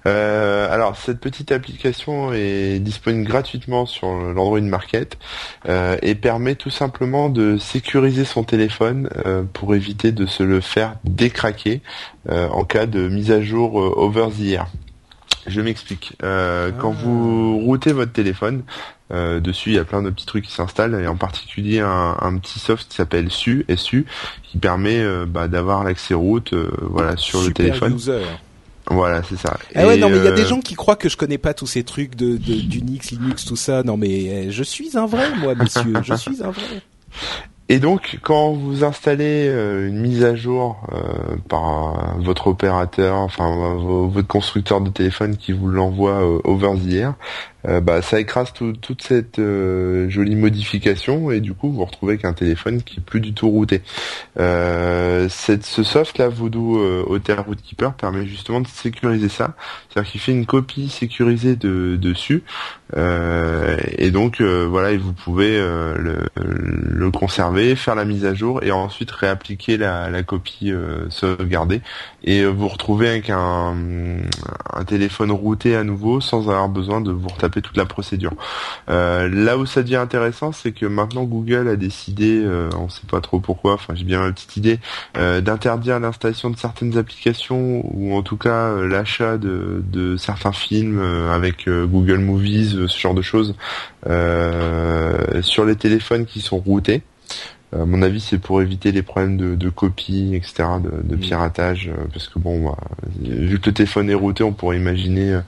Euh, 0.06 0.72
alors 0.74 0.96
cette 0.96 1.20
petite 1.20 1.52
application 1.52 2.32
est 2.32 2.80
disponible 2.80 3.24
gratuitement 3.28 3.86
sur 3.86 4.12
l'Android 4.12 4.60
Market 4.60 5.16
euh, 5.68 5.96
et 6.02 6.16
permet 6.16 6.56
tout 6.56 6.70
simplement 6.70 7.28
de 7.28 7.58
sécuriser 7.58 8.24
son 8.24 8.42
téléphone 8.42 9.08
euh, 9.24 9.44
pour 9.52 9.76
éviter 9.76 10.10
de 10.10 10.26
se 10.26 10.42
le 10.42 10.60
faire 10.60 10.96
décraquer 11.04 11.80
euh, 12.28 12.48
en 12.48 12.64
cas 12.64 12.86
de 12.86 13.08
mise 13.08 13.30
à 13.30 13.40
jour 13.40 13.76
over 13.76 14.26
the 14.36 14.50
air. 14.50 14.66
Je 15.46 15.60
m'explique. 15.60 16.14
Euh, 16.22 16.70
Quand 16.78 16.92
Ah. 16.96 17.02
vous 17.04 17.58
routez 17.60 17.92
votre 17.92 18.12
téléphone, 18.12 18.62
euh, 19.12 19.38
dessus 19.40 19.70
il 19.70 19.76
y 19.76 19.78
a 19.78 19.84
plein 19.84 20.02
de 20.02 20.10
petits 20.10 20.26
trucs 20.26 20.44
qui 20.46 20.52
s'installent 20.52 21.00
et 21.00 21.06
en 21.06 21.16
particulier 21.16 21.80
un, 21.80 22.16
un 22.20 22.36
petit 22.38 22.58
soft 22.58 22.88
qui 22.88 22.96
s'appelle 22.96 23.30
SU, 23.30 23.64
SU, 23.76 24.04
qui 24.42 24.58
permet 24.58 24.98
euh, 25.00 25.24
bah, 25.26 25.46
d'avoir 25.48 25.84
l'accès 25.84 26.14
route, 26.14 26.52
euh, 26.52 26.70
voilà, 26.82 27.16
sur 27.16 27.42
le 27.42 27.52
téléphone. 27.52 27.94
user. 27.94 28.22
Voilà, 28.88 29.22
c'est 29.24 29.36
ça. 29.36 29.58
Ah 29.74 29.86
ouais, 29.86 29.96
non, 29.96 30.08
mais 30.08 30.18
il 30.18 30.24
y 30.24 30.28
a 30.28 30.32
des 30.32 30.42
euh, 30.44 30.46
gens 30.48 30.60
qui 30.60 30.74
croient 30.74 30.94
que 30.96 31.08
je 31.08 31.16
connais 31.16 31.38
pas 31.38 31.54
tous 31.54 31.66
ces 31.66 31.82
trucs 31.82 32.14
de, 32.14 32.36
de 32.36 32.54
d'Unix, 32.60 33.10
Linux, 33.10 33.44
tout 33.44 33.56
ça. 33.56 33.82
Non, 33.82 33.96
mais 33.96 34.46
euh, 34.46 34.50
je 34.52 34.62
suis 34.62 34.96
un 34.96 35.06
vrai, 35.06 35.28
moi, 35.38 35.54
monsieur. 35.56 35.92
je 36.04 36.14
suis 36.14 36.40
un 36.42 36.50
vrai. 36.50 36.62
Et 37.68 37.80
donc, 37.80 38.18
quand 38.22 38.52
vous 38.52 38.84
installez 38.84 39.48
euh, 39.48 39.88
une 39.88 39.98
mise 39.98 40.22
à 40.24 40.36
jour 40.36 40.76
euh, 40.92 41.36
par 41.48 42.14
votre 42.20 42.46
opérateur, 42.46 43.16
enfin 43.16 43.74
vo- 43.76 44.06
votre 44.08 44.28
constructeur 44.28 44.80
de 44.80 44.88
téléphone 44.88 45.36
qui 45.36 45.50
vous 45.52 45.66
l'envoie 45.68 46.22
euh, 46.22 46.38
over 46.44 46.70
the 46.78 46.92
air, 46.92 47.14
euh, 47.66 47.80
bah, 47.80 48.02
ça 48.02 48.20
écrase 48.20 48.52
tout- 48.52 48.72
toute 48.74 49.02
cette 49.02 49.38
euh, 49.38 50.08
jolie 50.08 50.36
modification 50.36 51.30
et 51.30 51.40
du 51.40 51.54
coup 51.54 51.70
vous 51.70 51.84
retrouvez 51.84 52.14
avec 52.14 52.24
un 52.24 52.32
téléphone 52.32 52.82
qui 52.82 52.98
est 52.98 53.02
plus 53.02 53.20
du 53.20 53.32
tout 53.34 53.48
routé. 53.48 53.82
Euh, 54.38 55.28
ce 55.28 55.82
soft 55.82 56.18
là, 56.18 56.28
Voodoo 56.28 56.78
euh, 56.78 57.04
Hotel 57.06 57.40
Rootkeeper, 57.40 57.94
permet 57.94 58.26
justement 58.26 58.60
de 58.60 58.68
sécuriser 58.68 59.28
ça, 59.28 59.54
c'est-à-dire 59.88 60.10
qu'il 60.10 60.20
fait 60.20 60.32
une 60.32 60.46
copie 60.46 60.88
sécurisée 60.88 61.56
de, 61.56 61.96
dessus. 61.96 62.42
Euh, 62.96 63.76
et 63.98 64.10
donc 64.10 64.40
euh, 64.40 64.66
voilà, 64.68 64.92
et 64.92 64.96
vous 64.96 65.12
pouvez 65.12 65.58
euh, 65.58 65.96
le, 66.36 67.10
conserver, 67.10 67.76
faire 67.76 67.94
la 67.94 68.04
mise 68.04 68.24
à 68.24 68.34
jour 68.34 68.62
et 68.62 68.70
ensuite 68.70 69.10
réappliquer 69.10 69.76
la, 69.76 70.22
copie 70.22 70.70
euh, 70.70 71.08
sauvegardée 71.08 71.80
et 72.26 72.40
euh, 72.40 72.48
vous 72.48 72.68
retrouvez 72.68 73.08
avec 73.08 73.30
un, 73.30 73.74
un 74.72 74.84
téléphone 74.84 75.30
routé 75.30 75.76
à 75.76 75.84
nouveau 75.84 76.20
sans 76.20 76.48
avoir 76.48 76.68
besoin 76.68 77.00
de 77.00 77.12
vous 77.12 77.28
retaper 77.28 77.62
toute 77.62 77.76
la 77.76 77.86
procédure. 77.86 78.32
Euh, 78.90 79.28
là 79.28 79.56
où 79.56 79.64
ça 79.64 79.82
devient 79.82 79.96
intéressant, 79.96 80.52
c'est 80.52 80.72
que 80.72 80.86
maintenant 80.86 81.24
Google 81.24 81.68
a 81.68 81.76
décidé, 81.76 82.40
euh, 82.44 82.68
on 82.78 82.88
sait 82.88 83.06
pas 83.08 83.20
trop 83.20 83.40
pourquoi, 83.40 83.74
enfin 83.74 83.94
j'ai 83.94 84.04
bien 84.04 84.20
ma 84.20 84.32
petite 84.32 84.56
idée, 84.56 84.80
euh, 85.16 85.40
d'interdire 85.40 86.00
l'installation 86.00 86.50
de 86.50 86.56
certaines 86.56 86.98
applications 86.98 87.82
ou 87.94 88.14
en 88.14 88.22
tout 88.22 88.36
cas 88.36 88.70
euh, 88.70 88.88
l'achat 88.88 89.38
de, 89.38 89.82
de 89.92 90.16
certains 90.16 90.52
films 90.52 90.98
euh, 91.00 91.32
avec 91.32 91.68
Google 91.68 92.18
Movies, 92.18 92.86
ce 92.86 92.98
genre 92.98 93.14
de 93.14 93.22
choses, 93.22 93.54
sur 95.42 95.64
les 95.64 95.76
téléphones 95.76 96.26
qui 96.26 96.40
sont 96.40 96.58
routés. 96.58 97.02
Euh, 97.74 97.82
À 97.82 97.86
mon 97.86 98.02
avis, 98.02 98.20
c'est 98.20 98.38
pour 98.38 98.62
éviter 98.62 98.92
les 98.92 99.02
problèmes 99.02 99.36
de, 99.36 99.54
de 99.54 99.68
copie, 99.70 100.34
etc., 100.34 100.64
de, 100.82 101.02
de 101.02 101.16
Mm. 101.16 101.20
piratage, 101.20 101.88
euh, 101.88 102.04
parce 102.12 102.28
que 102.28 102.38
bon, 102.38 102.64
bah, 102.70 102.76
vu 103.20 103.58
que 103.60 103.66
le 103.66 103.74
téléphone 103.74 104.10
est 104.10 104.14
routé, 104.14 104.44
on 104.44 104.52
pourrait 104.52 104.76
imaginer 104.76 105.32
euh, 105.34 105.40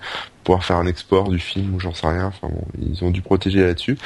pouvoir 0.45 0.65
faire 0.65 0.77
un 0.77 0.87
export 0.87 1.29
du 1.31 1.39
film 1.39 1.75
ou 1.75 1.81
j'en 1.81 1.95
sais 1.95 2.07
rien. 2.09 2.27
Enfin 2.27 2.49
bon, 2.49 2.65
ils 2.81 3.05
ont 3.05 3.11
dû 3.11 3.23
protéger 3.23 3.61
là-dessus. 3.65 3.99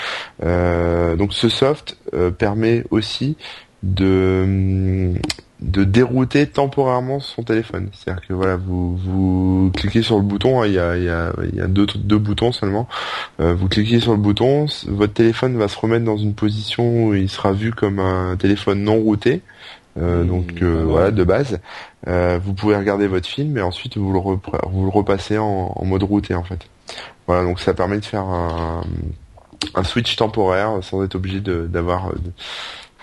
Euh, 0.43 1.17
donc 1.17 1.33
ce 1.35 1.49
soft 1.49 1.97
euh, 2.15 2.31
permet 2.31 2.85
aussi 2.91 3.37
de 3.83 5.13
de 5.63 5.85
dérouter 5.85 6.47
temporairement 6.47 7.21
son 7.21 7.43
téléphone. 7.43 7.89
C'est-à-dire 7.93 8.27
que 8.27 8.35
voilà, 8.35 8.57
vous 8.57 8.97
vous 8.97 9.71
cliquez 9.75 10.03
sur 10.03 10.17
le 10.17 10.23
bouton, 10.23 10.61
hein, 10.61 10.67
il 10.67 10.75
y 10.75 10.79
a 10.79 10.97
il 10.97 11.05
y 11.05 11.09
a 11.09 11.33
il 11.51 11.55
y 11.57 11.61
a 11.61 11.67
deux 11.67 11.87
deux 11.97 12.19
boutons 12.19 12.53
seulement. 12.53 12.89
Euh, 13.41 13.55
vous 13.55 13.69
cliquez 13.69 14.01
sur 14.01 14.13
le 14.13 14.19
bouton, 14.19 14.67
votre 14.89 15.13
téléphone 15.15 15.57
va 15.57 15.69
se 15.69 15.79
remettre 15.79 16.05
dans 16.05 16.17
une 16.19 16.35
position 16.35 17.07
où 17.07 17.15
il 17.15 17.29
sera 17.31 17.53
vu 17.53 17.73
comme 17.73 17.99
un 18.01 18.37
téléphone 18.37 18.83
non 18.83 18.97
routé. 19.01 19.41
Euh, 20.01 20.25
Mmh, 20.25 20.27
donc 20.27 20.63
euh, 20.63 20.85
voilà 20.87 21.11
de 21.11 21.23
base. 21.23 21.61
Euh, 22.09 22.39
vous 22.43 22.55
pouvez 22.55 22.75
regarder 22.77 23.07
votre 23.07 23.29
film 23.29 23.59
et 23.59 23.61
ensuite 23.61 23.99
vous 23.99 24.11
le 24.11 24.19
repre- 24.19 24.59
vous 24.71 24.85
le 24.85 24.91
repassez 24.91 25.37
en, 25.37 25.73
en 25.77 25.85
mode 25.85 26.03
routé 26.03 26.35
en 26.35 26.43
fait. 26.43 26.67
Voilà 27.27 27.45
donc 27.45 27.61
ça 27.61 27.75
permet 27.75 27.99
de 28.01 28.05
faire 28.07 28.23
un, 28.25 28.85
un 29.75 29.85
switch 29.85 30.17
temporaire 30.17 30.79
sans 30.81 31.05
être 31.05 31.15
obligé 31.15 31.41
de- 31.41 31.67
d'avoir 31.67 32.09
euh, 32.09 32.15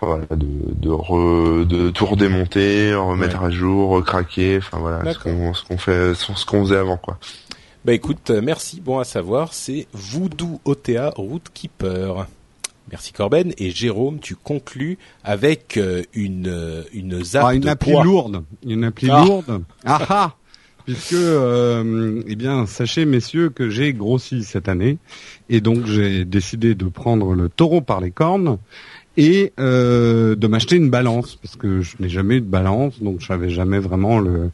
voilà, 0.07 0.25
de, 0.31 0.47
de, 0.75 0.89
re- 0.89 1.65
de 1.65 1.89
tout 1.89 2.05
redémonter, 2.05 2.93
remettre 2.95 3.41
à 3.43 3.49
jour, 3.49 3.89
recraquer, 3.89 4.57
enfin 4.57 4.79
voilà 4.79 5.13
ce 5.13 5.19
qu'on 5.19 5.53
ce 5.53 5.63
qu'on 5.65 5.77
fait 5.77 6.13
ce 6.15 6.45
qu'on 6.45 6.63
faisait 6.65 6.77
avant 6.77 6.97
quoi. 6.97 7.17
Bah 7.85 7.93
écoute, 7.93 8.29
euh, 8.29 8.41
merci. 8.43 8.81
Bon 8.81 8.99
à 8.99 9.03
savoir, 9.03 9.53
c'est 9.53 9.87
Voodoo 9.93 10.59
OTA 10.65 11.11
Rootkeeper. 11.15 12.27
Merci 12.91 13.13
Corben 13.13 13.53
et 13.57 13.69
Jérôme, 13.69 14.19
tu 14.19 14.35
conclus 14.35 14.97
avec 15.23 15.77
euh, 15.77 16.01
une 16.13 16.47
euh, 16.47 16.83
une 16.93 17.23
zappe 17.23 17.45
Ah, 17.47 17.53
une 17.53 17.61
de 17.61 17.69
appli 17.69 17.91
poids. 17.91 18.03
lourde, 18.03 18.43
une 18.65 18.83
appli 18.83 19.09
Ah. 19.11 19.23
lourde. 19.25 19.61
Ah 19.85 19.99
ah 20.09 20.35
Puisque, 20.85 21.13
euh, 21.13 22.23
eh 22.25 22.35
bien, 22.35 22.65
sachez 22.65 23.05
messieurs 23.05 23.49
que 23.51 23.69
j'ai 23.69 23.93
grossi 23.93 24.43
cette 24.43 24.67
année 24.67 24.97
et 25.47 25.61
donc 25.61 25.85
j'ai 25.85 26.25
décidé 26.25 26.73
de 26.73 26.85
prendre 26.85 27.33
le 27.35 27.47
taureau 27.47 27.81
par 27.81 28.01
les 28.01 28.09
cornes 28.09 28.57
et 29.17 29.51
euh, 29.59 30.35
de 30.35 30.47
m'acheter 30.47 30.75
une 30.77 30.89
balance 30.89 31.35
parce 31.41 31.55
que 31.55 31.81
je 31.81 31.95
n'ai 31.99 32.09
jamais 32.09 32.35
eu 32.35 32.41
de 32.41 32.45
balance 32.45 33.01
donc 33.01 33.19
je 33.19 33.25
savais 33.25 33.49
jamais 33.49 33.79
vraiment 33.79 34.19
le 34.19 34.51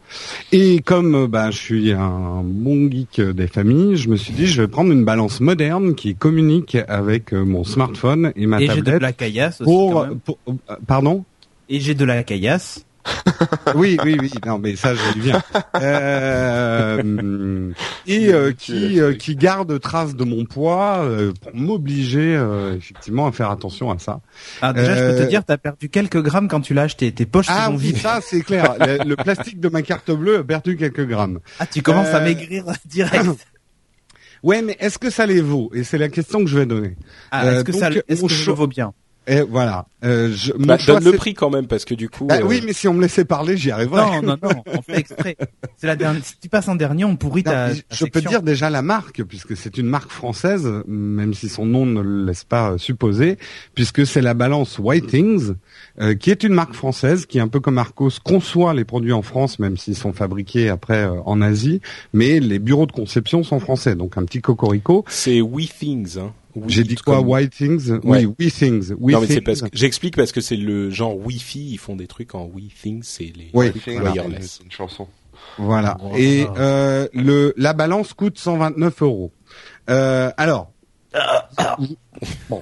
et 0.52 0.80
comme 0.80 1.14
euh, 1.16 1.28
bah 1.28 1.52
je 1.52 1.58
suis 1.58 1.92
un 1.92 2.42
bon 2.44 2.90
geek 2.90 3.22
des 3.22 3.48
familles 3.48 3.98
je 3.98 4.10
me 4.10 4.16
suis 4.16 4.34
dit 4.34 4.48
je 4.48 4.62
vais 4.62 4.68
prendre 4.68 4.92
une 4.92 5.06
balance 5.06 5.40
moderne 5.42 5.94
qui 5.94 6.16
communique 6.16 6.78
avec 6.88 7.34
euh, 7.34 7.44
mon 7.44 7.64
smartphone 7.64 8.32
et 8.36 8.46
ma 8.48 8.60
Et 8.62 8.68
j'ai 8.68 8.76
de 8.76 8.82
tablette 8.82 9.02
la 9.02 9.14
caillasse 9.14 9.62
aussi, 9.62 9.70
pour, 9.70 9.92
quand 9.94 10.08
même. 10.08 10.20
pour- 10.20 10.40
euh, 10.48 10.54
pardon? 10.88 11.24
Et 11.70 11.80
j'ai 11.80 11.94
de 11.96 12.06
la 12.06 12.24
caillasse. 12.24 12.86
oui, 13.76 13.98
oui, 14.04 14.18
oui. 14.20 14.32
Non, 14.46 14.58
mais 14.58 14.76
ça, 14.76 14.94
je 14.96 15.20
viens. 15.20 15.42
Euh, 15.82 17.72
et 18.08 18.34
euh, 18.34 18.52
qui 18.52 19.00
euh, 19.00 19.14
qui 19.14 19.36
garde 19.36 19.80
trace 19.80 20.16
de 20.16 20.24
mon 20.24 20.46
poids 20.46 21.00
euh, 21.04 21.32
pour 21.42 21.56
m'obliger 21.56 22.36
euh, 22.36 22.76
effectivement 22.76 23.28
à 23.28 23.32
faire 23.32 23.52
attention 23.52 23.92
à 23.92 24.00
ça. 24.00 24.22
Ah, 24.62 24.74
déjà, 24.74 24.96
je 24.96 25.12
peux 25.12 25.24
te 25.24 25.30
dire, 25.30 25.44
t'as 25.44 25.58
perdu 25.58 25.90
quelques 25.90 26.22
grammes 26.22 26.48
quand 26.48 26.62
tu 26.62 26.74
l'as 26.74 26.84
acheté. 26.84 27.12
Tes 27.12 27.26
poches 27.26 27.48
Ah 27.50 27.68
sont 27.68 27.74
oui, 27.74 27.78
vides. 27.88 27.98
ça 27.98 28.20
c'est 28.22 28.42
clair. 28.42 28.76
Le, 28.80 29.04
le 29.04 29.16
plastique 29.16 29.60
de 29.60 29.70
ma 29.70 29.82
carte 29.82 30.12
bleue 30.12 30.40
a 30.40 30.44
perdu 30.44 30.78
quelques 30.78 31.06
grammes. 31.08 31.40
Ah, 31.60 31.66
tu 31.66 31.82
commences 31.82 32.08
à 32.10 32.20
maigrir 32.22 32.66
direct. 32.86 33.26
Ouais, 34.44 34.62
mais 34.62 34.78
est-ce 34.80 35.00
que 35.00 35.10
ça 35.10 35.26
les 35.26 35.42
vaut? 35.42 35.72
Et 35.74 35.84
c'est 35.84 35.98
la 35.98 36.10
question 36.10 36.40
que 36.40 36.48
je 36.48 36.58
vais 36.60 36.66
donner. 36.68 36.96
Ah, 37.32 37.52
est-ce 37.52 37.64
que 37.64 37.72
donc, 37.72 37.82
ça, 37.82 37.90
est-ce 38.08 38.22
que 38.22 38.28
je 38.28 38.52
vaux 38.52 38.68
bien? 38.68 38.94
Et 39.28 39.42
voilà. 39.42 39.88
Euh, 40.04 40.32
je, 40.36 40.54
Bah, 40.54 40.78
choix, 40.78 41.00
donne 41.00 41.12
le 41.12 41.18
prix 41.18 41.34
quand 41.34 41.50
même 41.50 41.68
parce 41.68 41.84
que 41.84 41.96
du 41.96 42.10
coup. 42.10 42.26
Bah 42.26 42.38
euh, 42.40 42.44
oui, 42.44 42.62
mais 42.64 42.74
si 42.74 42.88
on 42.88 42.94
me 42.94 43.02
laissait 43.02 43.26
parler, 43.26 43.58
j'y 43.58 43.72
arriverais. 43.72 44.22
Non, 44.22 44.22
non, 44.22 44.38
non, 44.42 44.64
on 44.68 44.82
fait 44.82 45.00
exprès. 45.00 45.36
C'est 45.78 45.88
la 45.88 45.96
dernière. 45.96 46.24
Si 46.24 46.38
tu 46.40 46.48
passes 46.48 46.68
en 46.68 46.76
dernier, 46.76 47.06
on 47.06 47.16
pourrit 47.16 47.44
Non, 47.46 47.52
ta. 47.52 47.74
je 47.74 48.06
peux 48.06 48.20
section. 48.20 48.30
dire 48.30 48.42
déjà 48.44 48.70
la 48.70 48.82
marque, 48.82 49.24
puisque 49.24 49.58
c'est 49.58 49.78
une 49.78 49.88
marque 49.88 50.12
française, 50.12 50.70
même 50.88 51.34
si 51.34 51.50
son 51.50 51.66
nom 51.66 51.86
ne 51.86 52.02
le 52.02 52.26
laisse 52.26 52.44
pas 52.44 52.72
euh, 52.72 52.78
supposer, 52.78 53.38
puisque 53.74 54.06
c'est 54.06 54.22
la 54.22 54.34
balance 54.36 54.78
Whitings, 54.80 55.56
euh, 56.00 56.14
qui 56.16 56.30
est 56.32 56.44
une 56.44 56.54
marque 56.54 56.74
française, 56.74 57.26
qui 57.26 57.40
un 57.40 57.48
peu 57.48 57.60
comme 57.60 57.78
Arcos 57.78 58.12
conçoit 58.24 58.74
les 58.74 58.86
produits 58.86 59.12
en 59.14 59.22
France, 59.24 59.60
même 59.60 59.76
s'ils 59.76 59.96
sont 59.98 60.14
fabriqués 60.14 60.70
après 60.70 61.04
euh, 61.06 61.20
en 61.26 61.42
Asie, 61.42 61.82
mais 62.14 62.40
les 62.40 62.60
bureaux 62.60 62.86
de 62.86 62.92
conception 62.92 63.44
sont 63.44 63.60
français, 63.60 63.96
donc 63.96 64.18
un 64.18 64.24
petit 64.24 64.42
cocorico. 64.42 65.04
C'est 65.08 65.42
We 65.42 65.68
Things. 65.78 66.18
Hein. 66.20 66.32
We 66.56 66.64
J'ai 66.72 66.84
dit 66.84 66.96
quoi, 66.96 67.18
comme- 67.18 67.28
Whitings 67.30 67.90
Ouais. 68.04 68.26
Oui, 68.26 68.36
WeThings. 68.48 68.92
Non 69.00 69.20
mais 69.22 69.28
c'est 69.28 69.42
parce 69.42 69.62
que 69.62 69.68
j'explique 69.74 70.16
parce 70.16 70.32
que 70.32 70.42
c'est 70.42 70.56
le 70.56 70.90
genre 70.90 71.16
Wi-Fi, 71.18 71.72
ils 71.74 71.78
font 71.78 71.96
des 71.96 72.08
trucs 72.08 72.34
en 72.36 72.46
We 72.46 72.66
Things, 72.82 73.04
c'est 73.04 73.34
les 73.36 73.50
Oui. 73.54 73.72
trucs 73.72 73.84
C'est 73.84 74.00
wireless. 74.00 74.60
une 74.64 74.72
chanson. 74.72 75.08
Voilà. 75.58 75.98
Voilà. 76.02 76.18
Et 76.18 76.48
euh, 76.58 77.08
le 77.14 77.54
la 77.58 77.74
balance 77.74 78.14
coûte 78.14 78.38
129 78.40 79.02
euros. 79.02 79.32
Euh, 79.90 80.32
alors, 80.38 80.72
bon, 82.50 82.62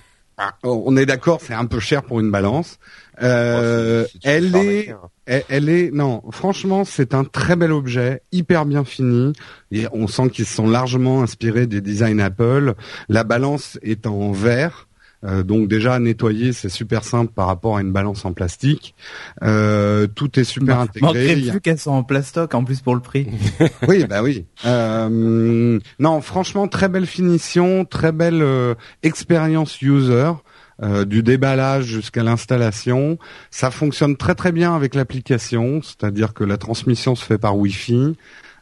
on 0.64 0.98
est 0.98 1.06
d'accord, 1.06 1.40
c'est 1.42 1.54
un 1.54 1.66
peu 1.66 1.80
cher 1.80 2.04
pour 2.04 2.20
une 2.20 2.32
balance. 2.32 2.80
Euh, 3.24 4.06
Oh, 4.06 4.18
elle 4.24 4.56
est, 4.56 4.90
hein. 4.92 4.98
elle, 5.26 5.44
elle 5.50 5.70
est, 5.70 5.92
non, 5.92 6.22
franchement, 6.32 6.84
c'est 6.86 7.14
un 7.14 7.24
très 7.24 7.56
bel 7.56 7.72
objet, 7.72 8.22
hyper 8.32 8.66
bien 8.66 8.84
fini. 8.84 9.34
Et 9.72 9.86
on 9.94 10.08
sent 10.08 10.30
qu'ils 10.30 10.46
se 10.46 10.56
sont 10.56 10.68
largement 10.68 11.22
inspirés 11.24 11.68
des 11.68 11.82
designs 11.82 12.20
Apple. 12.20 12.74
La 13.10 13.24
balance 13.24 13.80
est 13.82 14.06
en 14.08 14.32
verre. 14.32 14.88
euh, 15.26 15.42
donc 15.42 15.70
déjà 15.70 16.00
nettoyer 16.00 16.52
c'est 16.52 16.68
super 16.68 17.06
simple 17.06 17.32
par 17.34 17.48
rapport 17.48 17.78
à 17.78 17.82
une 17.82 17.94
balance 17.94 18.26
en 18.26 18.34
plastique. 18.34 18.94
Euh, 19.42 20.06
tout 20.08 20.38
est 20.38 20.44
super 20.44 20.80
intégré. 20.82 21.08
Manquerait 21.08 21.50
plus 21.52 21.62
qu'elles 21.62 21.80
sont 21.80 21.92
en 21.92 22.04
plastoc 22.04 22.54
en 22.54 22.66
plus 22.66 22.82
pour 22.82 22.94
le 22.94 23.00
prix. 23.02 23.28
oui, 23.88 24.04
bah 24.04 24.22
oui. 24.22 24.46
Euh, 24.66 25.80
non, 26.00 26.20
franchement, 26.22 26.68
très 26.68 26.90
belle 26.90 27.06
finition, 27.06 27.86
très 27.86 28.12
belle 28.12 28.42
euh, 28.42 28.76
expérience 29.02 29.82
user. 29.82 30.32
Euh, 30.82 31.06
du 31.06 31.22
déballage 31.22 31.86
jusqu'à 31.86 32.24
l'installation. 32.24 33.18
Ça 33.52 33.72
fonctionne 33.72 34.18
très 34.18 34.36
très 34.36 34.52
bien 34.52 34.76
avec 34.76 34.96
l'application, 34.96 35.82
c'est-à-dire 35.84 36.34
que 36.34 36.44
la 36.44 36.58
transmission 36.58 37.16
se 37.16 37.24
fait 37.24 37.38
par 37.38 37.58
Wi-Fi. 37.58 38.16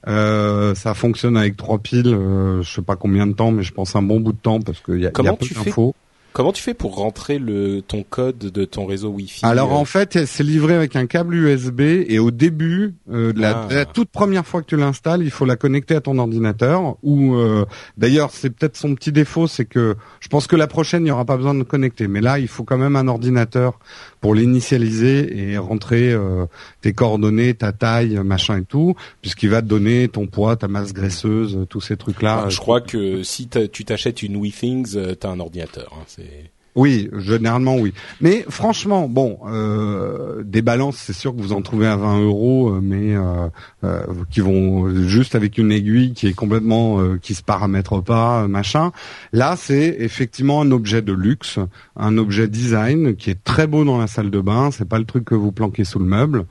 Euh, 0.08 0.74
ça 0.76 0.94
fonctionne 0.94 1.38
avec 1.38 1.58
trois 1.58 1.78
piles, 1.78 2.08
euh, 2.08 2.64
je 2.64 2.70
sais 2.74 2.82
pas 2.82 2.96
combien 2.96 3.28
de 3.28 3.34
temps, 3.34 3.52
mais 3.52 3.64
je 3.64 3.72
pense 3.72 3.96
un 3.96 4.02
bon 4.02 4.20
bout 4.20 4.34
de 4.34 4.40
temps 4.40 4.60
parce 4.60 4.80
qu'il 4.80 4.96
y 4.96 4.98
a, 4.98 5.04
y 5.04 5.08
a 5.08 5.12
Comment 5.12 5.36
peu 5.36 5.46
tu 5.46 5.54
fais 5.54 5.66
d'infos. 5.66 5.96
Comment 6.34 6.54
tu 6.54 6.64
fais 6.64 6.74
pour 6.74 6.96
rentrer 6.96 7.40
le 7.40 7.82
ton 7.82 8.04
code 8.04 8.38
de 8.38 8.64
ton 8.64 8.86
réseau 8.86 9.10
Wi-Fi 9.10 9.46
Alors 9.46 9.74
euh, 9.74 9.76
en 9.76 9.86
fait, 9.86 10.26
c'est 10.26 10.44
livré 10.44 10.76
avec 10.76 10.96
un 10.96 11.06
câble 11.06 11.36
USB 11.36 11.82
et 11.82 12.20
au 12.20 12.32
début, 12.32 12.96
euh, 13.12 13.34
de 13.34 13.42
la, 13.42 13.64
Ah. 13.64 13.68
la 13.74 13.86
toute 13.86 14.10
première 14.10 14.46
fois 14.46 14.62
que 14.62 14.68
tu 14.68 14.78
l'installes, 14.78 15.24
il 15.24 15.32
faut 15.32 15.46
la 15.46 15.58
connecter 15.58 15.96
à 15.96 16.02
ton 16.02 16.18
ordinateur. 16.18 16.96
Ou 17.04 17.36
euh, 17.36 17.66
d'ailleurs, 17.98 18.32
c'est 18.32 18.50
peut-être 18.50 18.78
son 18.78 18.96
petit 18.96 19.12
défaut, 19.12 19.48
c'est 19.48 19.66
que 19.66 19.96
je 20.22 20.30
pense 20.30 20.48
que 20.48 20.56
la 20.56 20.68
prochaine, 20.68 21.02
il 21.02 21.06
n'y 21.06 21.12
aura 21.12 21.26
pas 21.26 21.36
besoin 21.36 21.54
de 21.54 21.64
connecter. 21.64 22.08
Mais 22.08 22.22
là, 22.22 22.40
il 22.40 22.48
faut 22.48 22.64
quand 22.64 22.78
même 22.78 22.96
un 22.96 23.08
ordinateur 23.10 23.78
pour 24.22 24.36
l'initialiser 24.36 25.50
et 25.52 25.58
rentrer 25.58 26.12
euh, 26.12 26.46
tes 26.82 26.94
coordonnées, 26.94 27.56
ta 27.56 27.72
taille, 27.74 28.20
machin 28.24 28.60
et 28.60 28.64
tout, 28.64 28.96
puisqu'il 29.22 29.50
va 29.50 29.62
te 29.62 29.68
donner 29.68 30.08
ton 30.08 30.28
poids, 30.28 30.56
ta 30.56 30.68
masse 30.68 30.94
graisseuse, 30.94 31.66
tous 31.70 31.82
ces 31.82 31.98
trucs-là. 31.98 32.48
Je 32.48 32.58
crois 32.60 32.82
que 32.82 33.24
si 33.24 33.50
tu 33.50 33.84
t'achètes 33.84 34.22
une 34.22 34.38
WeThings, 34.38 34.96
euh, 34.96 35.16
t'as 35.16 35.30
un 35.30 35.40
ordinateur. 35.40 35.92
hein, 35.98 36.04
c'est 36.08 36.52
Oui, 36.76 37.10
généralement 37.18 37.76
oui. 37.76 37.94
Mais 38.22 38.46
franchement, 38.48 39.10
bon, 39.10 39.40
euh, 39.46 40.42
des 40.44 40.62
balances, 40.62 40.96
c'est 40.98 41.14
sûr 41.14 41.36
que 41.36 41.42
vous 41.42 41.52
en 41.52 41.62
trouvez 41.62 41.88
à 41.88 41.98
20 41.98 42.22
euros, 42.22 42.70
euh, 42.70 42.80
mais 42.82 43.14
euh, 43.16 43.48
euh, 43.84 44.06
qui 44.30 44.40
vont 44.40 44.90
juste 45.08 45.36
avec 45.36 45.58
une 45.58 45.72
aiguille 45.72 46.14
qui 46.14 46.28
est 46.28 46.34
complètement, 46.34 47.02
euh, 47.02 47.18
qui 47.22 47.34
se 47.36 47.44
paramètre 47.44 48.02
pas, 48.02 48.48
machin. 48.48 48.92
Là, 49.34 49.56
c'est 49.58 49.98
effectivement 50.00 50.62
un 50.62 50.72
objet 50.72 51.02
de 51.02 51.12
luxe, 51.12 51.60
un 51.98 52.18
objet 52.18 52.48
design 52.48 53.16
qui 53.18 53.32
est 53.32 53.44
très 53.44 53.68
beau 53.68 53.84
dans 53.84 53.98
la 53.98 54.08
salle 54.08 54.30
de 54.30 54.40
bain. 54.40 54.70
C'est 54.72 54.88
pas 54.88 55.00
le 55.00 55.06
truc 55.06 55.26
que 55.26 55.36
vous 55.36 55.52
planquez 55.52 55.84
sous 55.84 56.00
le 56.00 56.06
meuble. 56.06 56.46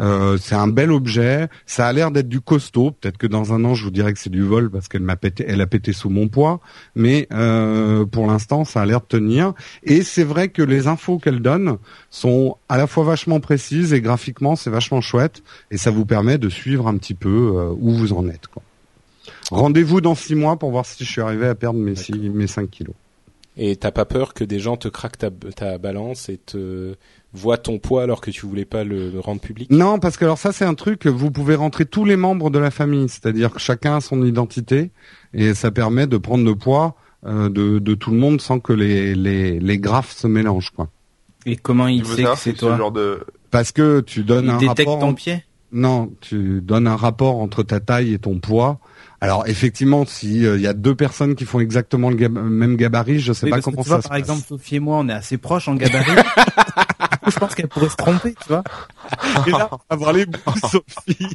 Euh, 0.00 0.36
c'est 0.38 0.54
un 0.54 0.68
bel 0.68 0.92
objet. 0.92 1.48
Ça 1.64 1.86
a 1.86 1.92
l'air 1.94 2.10
d'être 2.10 2.28
du 2.28 2.42
costaud. 2.42 2.90
Peut-être 2.90 3.16
que 3.16 3.26
dans 3.26 3.54
un 3.54 3.64
an, 3.64 3.74
je 3.74 3.84
vous 3.84 3.90
dirais 3.90 4.12
que 4.12 4.18
c'est 4.18 4.30
du 4.30 4.42
vol 4.42 4.70
parce 4.70 4.88
qu'elle 4.88 5.02
m'a 5.02 5.16
pété, 5.16 5.46
elle 5.48 5.62
a 5.62 5.66
pété 5.66 5.94
sous 5.94 6.10
mon 6.10 6.28
poids. 6.28 6.60
Mais 6.94 7.26
pour 8.10 8.26
l'instant, 8.26 8.64
ça 8.64 8.82
a 8.82 8.86
l'air 8.86 9.00
de 9.00 9.06
tenir. 9.06 9.54
Et 9.82 10.02
c'est 10.02 10.24
vrai 10.24 10.48
que 10.48 10.62
les 10.62 10.86
infos 10.86 11.18
qu'elle 11.18 11.40
donne 11.40 11.78
sont 12.10 12.56
à 12.68 12.76
la 12.76 12.86
fois 12.86 13.04
vachement 13.04 13.40
précises 13.40 13.92
et 13.92 14.00
graphiquement, 14.00 14.56
c'est 14.56 14.70
vachement 14.70 15.00
chouette. 15.00 15.42
Et 15.70 15.78
ça 15.78 15.90
vous 15.90 16.04
permet 16.04 16.38
de 16.38 16.48
suivre 16.48 16.86
un 16.86 16.96
petit 16.96 17.14
peu 17.14 17.52
euh, 17.56 17.74
où 17.78 17.90
vous 17.92 18.12
en 18.12 18.28
êtes. 18.28 18.46
quoi. 18.48 18.62
Rendez-vous 19.50 20.00
dans 20.00 20.14
six 20.14 20.34
mois 20.34 20.56
pour 20.56 20.70
voir 20.70 20.86
si 20.86 21.04
je 21.04 21.10
suis 21.10 21.20
arrivé 21.20 21.46
à 21.46 21.54
perdre 21.54 21.78
mes, 21.78 21.94
six, 21.94 22.14
mes 22.14 22.46
5 22.46 22.70
kilos. 22.70 22.94
Et 23.56 23.76
t'as 23.76 23.90
pas 23.90 24.06
peur 24.06 24.32
que 24.32 24.44
des 24.44 24.58
gens 24.58 24.78
te 24.78 24.88
craquent 24.88 25.18
ta, 25.18 25.30
ta 25.30 25.76
balance 25.76 26.30
et 26.30 26.38
te 26.38 26.94
voient 27.34 27.58
ton 27.58 27.78
poids 27.78 28.02
alors 28.02 28.22
que 28.22 28.30
tu 28.30 28.46
voulais 28.46 28.64
pas 28.64 28.82
le, 28.82 29.10
le 29.10 29.20
rendre 29.20 29.42
public? 29.42 29.70
Non, 29.70 29.98
parce 29.98 30.16
que 30.16 30.24
alors 30.24 30.38
ça 30.38 30.52
c'est 30.52 30.64
un 30.64 30.74
truc 30.74 31.06
vous 31.06 31.30
pouvez 31.30 31.54
rentrer 31.54 31.84
tous 31.84 32.06
les 32.06 32.16
membres 32.16 32.48
de 32.48 32.58
la 32.58 32.70
famille, 32.70 33.08
c'est-à-dire 33.10 33.52
que 33.52 33.60
chacun 33.60 33.96
a 33.96 34.00
son 34.00 34.24
identité 34.24 34.90
et 35.34 35.52
ça 35.52 35.70
permet 35.70 36.06
de 36.06 36.16
prendre 36.16 36.44
le 36.44 36.54
poids 36.56 36.96
de, 37.24 37.78
de 37.78 37.94
tout 37.94 38.10
le 38.10 38.16
monde 38.18 38.40
sans 38.40 38.58
que 38.60 38.72
les, 38.72 39.14
les, 39.14 39.60
les 39.60 39.78
graphes 39.78 40.12
se 40.12 40.26
mélangent 40.26 40.70
quoi. 40.70 40.88
Et 41.46 41.56
comment 41.56 41.88
il 41.88 41.98
Il 41.98 42.06
sait 42.06 42.22
que 42.24 42.28
c'est 42.36 42.52
ce 42.52 42.56
toi 42.58 42.76
genre 42.76 42.92
de 42.92 43.20
Parce 43.50 43.72
que 43.72 44.00
tu 44.00 44.22
donnes 44.24 44.44
Il 44.46 44.50
un 44.50 44.56
détecte 44.58 44.78
rapport. 44.88 44.98
ton 45.00 45.14
pied 45.14 45.44
Non, 45.72 46.10
tu 46.20 46.60
donnes 46.60 46.86
un 46.86 46.96
rapport 46.96 47.36
entre 47.40 47.62
ta 47.62 47.80
taille 47.80 48.14
et 48.14 48.18
ton 48.18 48.38
poids. 48.38 48.78
Alors 49.20 49.46
effectivement, 49.46 50.04
si 50.04 50.40
il 50.42 50.60
y 50.60 50.66
a 50.66 50.72
deux 50.72 50.94
personnes 50.96 51.34
qui 51.36 51.44
font 51.44 51.60
exactement 51.60 52.10
le 52.10 52.16
gab- 52.16 52.32
même 52.42 52.76
gabarit, 52.76 53.20
je 53.20 53.32
sais 53.32 53.44
Oui, 53.46 53.50
pas 53.50 53.56
parce 53.56 53.66
que 53.66 53.70
comment 53.70 53.82
vois, 53.82 53.96
ça 53.96 54.02
se 54.02 54.08
par 54.08 54.16
passe. 54.18 54.20
exemple, 54.28 54.46
Sophie 54.48 54.76
et 54.76 54.80
moi, 54.80 54.96
on 54.98 55.08
est 55.08 55.12
assez 55.12 55.36
proches 55.38 55.68
en 55.68 55.74
gabarit. 55.76 56.10
Je 57.30 57.38
pense 57.38 57.54
qu'elle 57.54 57.68
pourrait 57.68 57.88
se 57.88 57.96
tromper, 57.96 58.34
tu 58.40 58.48
vois. 58.48 58.62
Et 59.46 59.50
là, 59.50 59.70
avoir 59.88 60.12
les 60.12 60.26
bouts, 60.26 60.38
Sophie. 60.70 61.28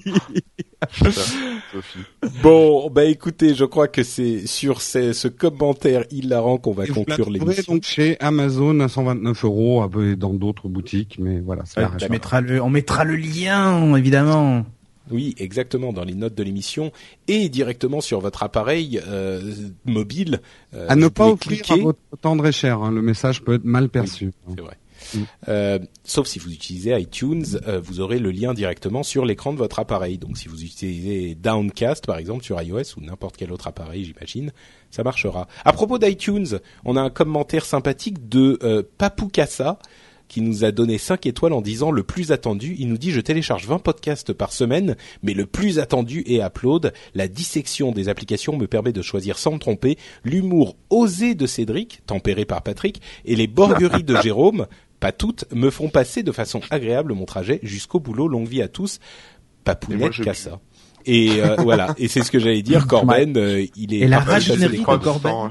Sophie. 1.02 2.00
Bon, 2.42 2.90
bah 2.90 3.06
écoutez, 3.06 3.54
je 3.56 3.66
crois 3.66 3.88
que 3.88 4.04
c'est 4.04 4.46
sur 4.48 4.82
ce, 4.82 5.14
ce 5.14 5.28
commentaire 5.28 6.04
hilarant 6.12 6.58
qu'on 6.58 6.74
va 6.74 6.86
Et 6.86 6.88
conclure 6.90 7.18
trouverez 7.26 7.40
l'émission. 7.40 7.74
donc 7.74 7.84
chez 7.84 8.18
Amazon 8.20 8.80
à 8.80 8.88
129 8.88 9.46
euros, 9.46 9.82
un 9.82 9.90
peu 9.90 10.16
dans 10.16 10.34
d'autres 10.34 10.68
boutiques, 10.68 11.18
mais 11.20 11.40
voilà, 11.40 11.64
c'est 11.66 11.82
la 11.82 11.92
on 12.06 12.10
mettra 12.12 12.42
le, 12.42 12.62
on 12.62 12.70
mettra 12.70 13.04
le 13.04 13.16
lien, 13.16 13.96
évidemment. 13.96 14.66
Oui, 15.10 15.36
exactement, 15.38 15.94
dans 15.94 16.04
les 16.04 16.16
notes 16.16 16.36
de 16.36 16.44
l'émission 16.44 16.92
et 17.30 17.48
directement 17.48 18.02
sur 18.02 18.20
votre 18.20 18.44
appareil 18.44 19.00
euh, 19.08 19.42
mobile. 19.86 20.42
euh, 20.74 20.86
À 20.90 20.98
ne 20.98 21.08
pas 21.08 21.28
offrir 21.30 21.62
cliquer. 21.62 21.80
à 21.80 21.84
votre 21.84 22.00
tendre 22.22 22.46
et 22.46 22.52
cher. 22.52 22.82
hein, 22.82 22.92
Le 22.92 23.02
message 23.02 23.42
peut 23.42 23.54
être 23.54 23.64
mal 23.64 23.88
perçu. 23.88 24.34
C'est 24.50 24.60
vrai. 24.60 24.78
Mm. 25.14 25.20
Euh, 25.48 25.80
sauf 26.04 26.28
si 26.28 26.40
vous 26.40 26.52
utilisez 26.52 26.98
iTunes, 27.00 27.46
euh, 27.68 27.80
vous 27.80 28.00
aurez 28.00 28.20
le 28.20 28.32
lien 28.32 28.54
directement 28.54 29.04
sur 29.04 29.26
l'écran 29.26 29.54
de 29.54 29.58
votre 29.58 29.80
appareil. 29.80 30.18
Donc 30.18 30.38
si 30.38 30.48
vous 30.48 30.64
utilisez 30.64 31.36
Downcast 31.36 32.06
par 32.06 32.18
exemple 32.18 32.44
sur 32.44 32.62
iOS 32.62 32.98
ou 32.98 33.02
n'importe 33.02 33.38
quel 33.38 33.52
autre 33.52 33.68
appareil, 33.68 34.04
j'imagine, 34.06 34.52
ça 34.92 35.04
marchera. 35.04 35.48
À 35.66 35.74
propos 35.74 35.98
d'iTunes, 35.98 36.60
on 36.86 36.96
a 36.96 37.02
un 37.02 37.10
commentaire 37.10 37.66
sympathique 37.66 38.30
de 38.30 38.60
euh, 38.64 38.84
Papukasa 38.98 39.80
qui 40.28 40.42
nous 40.42 40.64
a 40.64 40.72
donné 40.72 40.98
5 40.98 41.26
étoiles 41.26 41.54
en 41.54 41.62
disant 41.62 41.92
le 41.92 42.04
plus 42.04 42.32
attendu. 42.32 42.76
Il 42.80 42.90
nous 42.90 42.98
dit 42.98 43.12
je 43.12 43.22
télécharge 43.22 43.66
20 43.68 43.80
podcasts 43.80 44.34
par 44.34 44.52
semaine, 44.52 44.96
mais 45.24 45.34
le 45.34 45.46
plus 45.46 45.80
attendu 45.80 46.24
est 46.28 46.42
Upload. 46.46 46.94
La 47.16 47.28
dissection 47.28 47.92
des 47.92 48.10
applications 48.10 48.58
me 48.58 48.68
permet 48.68 48.94
de 48.94 49.02
choisir 49.02 49.38
sans 49.38 49.54
me 49.54 49.60
tromper 49.60 49.98
l'humour 50.24 50.76
osé 50.90 51.36
de 51.36 51.48
Cédric, 51.48 52.02
tempéré 52.06 52.46
par 52.46 52.62
Patrick, 52.62 53.02
et 53.26 53.36
les 53.36 53.48
borgueries 53.58 54.04
de 54.04 54.18
Jérôme, 54.22 54.68
pas 55.00 55.12
toutes, 55.12 55.46
me 55.54 55.70
font 55.70 55.90
passer 55.90 56.24
de 56.24 56.32
façon 56.32 56.62
agréable 56.70 57.14
mon 57.14 57.26
trajet 57.26 57.60
jusqu'au 57.64 58.00
boulot. 58.00 58.28
Longue 58.28 58.48
vie 58.48 58.62
à 58.62 58.68
tous. 58.68 58.96
Et 58.96 59.00
moi, 59.00 59.76
Papounet 59.76 60.10
je- 60.12 60.24
Cassa. 60.24 60.60
Et 61.06 61.42
euh, 61.42 61.56
voilà, 61.60 61.96
et 61.98 62.08
c'est 62.08 62.22
ce 62.24 62.32
que 62.32 62.40
j'allais 62.40 62.62
dire. 62.62 62.86
Corben, 62.88 63.38
euh, 63.38 63.66
il 63.76 63.94
est 63.94 64.00
Et 64.00 64.08
la 64.08 64.20
radinerie 64.20 64.80
de 64.80 64.84
Corben. 64.84 65.50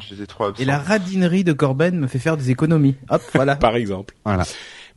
Et 0.58 0.64
la 0.64 0.78
radinerie 0.78 1.44
de 1.44 1.52
Corben 1.52 1.98
me 1.98 2.06
fait 2.06 2.18
faire 2.18 2.36
des 2.36 2.50
économies. 2.50 2.94
Hop, 3.08 3.22
voilà. 3.34 3.56
par 3.56 3.76
exemple. 3.76 4.14
Voilà. 4.24 4.44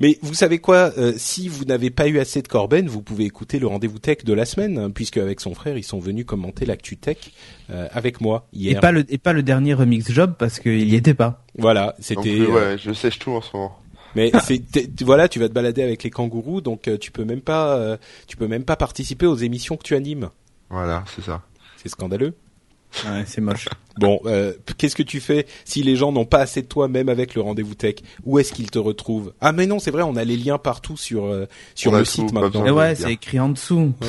Mais 0.01 0.17
vous 0.21 0.33
savez 0.33 0.59
quoi 0.59 0.93
euh, 0.97 1.13
Si 1.17 1.49
vous 1.49 1.65
n'avez 1.65 1.89
pas 1.89 2.07
eu 2.07 2.19
assez 2.19 2.41
de 2.41 2.47
Corben, 2.47 2.87
vous 2.87 3.01
pouvez 3.01 3.25
écouter 3.25 3.59
le 3.59 3.67
rendez-vous 3.67 3.99
tech 3.99 4.23
de 4.23 4.33
la 4.33 4.45
semaine, 4.45 4.77
hein, 4.77 4.91
puisque 4.91 5.17
avec 5.17 5.41
son 5.41 5.53
frère, 5.53 5.77
ils 5.77 5.83
sont 5.83 5.99
venus 5.99 6.25
commenter 6.25 6.65
l'actu 6.65 6.95
tech 6.97 7.17
euh, 7.69 7.87
avec 7.91 8.21
moi 8.21 8.47
Et 8.53 8.57
hier. 8.57 8.79
pas 8.81 8.91
le, 8.93 9.05
et 9.09 9.17
pas 9.17 9.33
le 9.33 9.43
dernier 9.43 9.73
remix 9.73 10.09
job 10.11 10.35
parce 10.39 10.59
qu'il 10.59 10.89
y 10.89 10.95
était 10.95 11.13
pas. 11.13 11.43
Voilà, 11.57 11.95
c'était. 11.99 12.45
ouais, 12.45 12.77
je 12.77 12.93
sèche 12.93 13.19
tout 13.19 13.31
en 13.31 13.41
ce 13.41 13.55
moment. 13.55 13.77
Mais 14.15 14.31
c'est 14.43 14.59
t'es- 14.59 14.87
tu- 14.87 15.03
voilà, 15.03 15.27
tu 15.29 15.39
vas 15.39 15.47
te 15.49 15.53
balader 15.53 15.83
avec 15.83 16.03
les 16.03 16.09
kangourous, 16.09 16.61
donc 16.61 16.87
euh, 16.87 16.97
tu 16.97 17.11
peux 17.11 17.25
même 17.25 17.41
pas, 17.41 17.75
euh, 17.77 17.97
tu 18.27 18.37
peux 18.37 18.47
même 18.47 18.63
pas 18.65 18.75
participer 18.75 19.25
aux 19.25 19.35
émissions 19.35 19.77
que 19.77 19.83
tu 19.83 19.95
animes. 19.95 20.29
Voilà, 20.69 21.03
c'est 21.15 21.23
ça. 21.23 21.41
C'est 21.77 21.89
scandaleux. 21.89 22.33
Ouais, 23.05 23.23
c'est 23.27 23.41
moche. 23.41 23.67
Bon, 23.99 24.21
euh, 24.25 24.53
qu'est-ce 24.77 24.95
que 24.95 25.03
tu 25.03 25.19
fais 25.19 25.45
si 25.65 25.83
les 25.83 25.97
gens 25.97 26.13
n'ont 26.13 26.23
pas 26.25 26.37
assez 26.39 26.61
de 26.61 26.67
toi, 26.67 26.87
même 26.87 27.09
avec 27.09 27.35
le 27.35 27.41
rendez-vous 27.41 27.75
tech? 27.75 27.95
Où 28.23 28.39
est-ce 28.39 28.53
qu'ils 28.53 28.71
te 28.71 28.79
retrouvent? 28.79 29.33
Ah, 29.41 29.51
mais 29.51 29.67
non, 29.67 29.77
c'est 29.77 29.91
vrai, 29.91 30.03
on 30.03 30.15
a 30.15 30.23
les 30.23 30.37
liens 30.37 30.57
partout 30.57 30.95
sur 30.95 31.25
euh, 31.25 31.47
sur 31.75 31.91
On 31.91 31.97
le 31.97 32.05
site 32.05 32.31
maintenant. 32.31 32.65
Et 32.65 32.71
ouais, 32.71 32.95
c'est 32.95 33.11
écrit 33.11 33.41
en 33.41 33.49
dessous. 33.49 33.91
Ouais. 34.01 34.07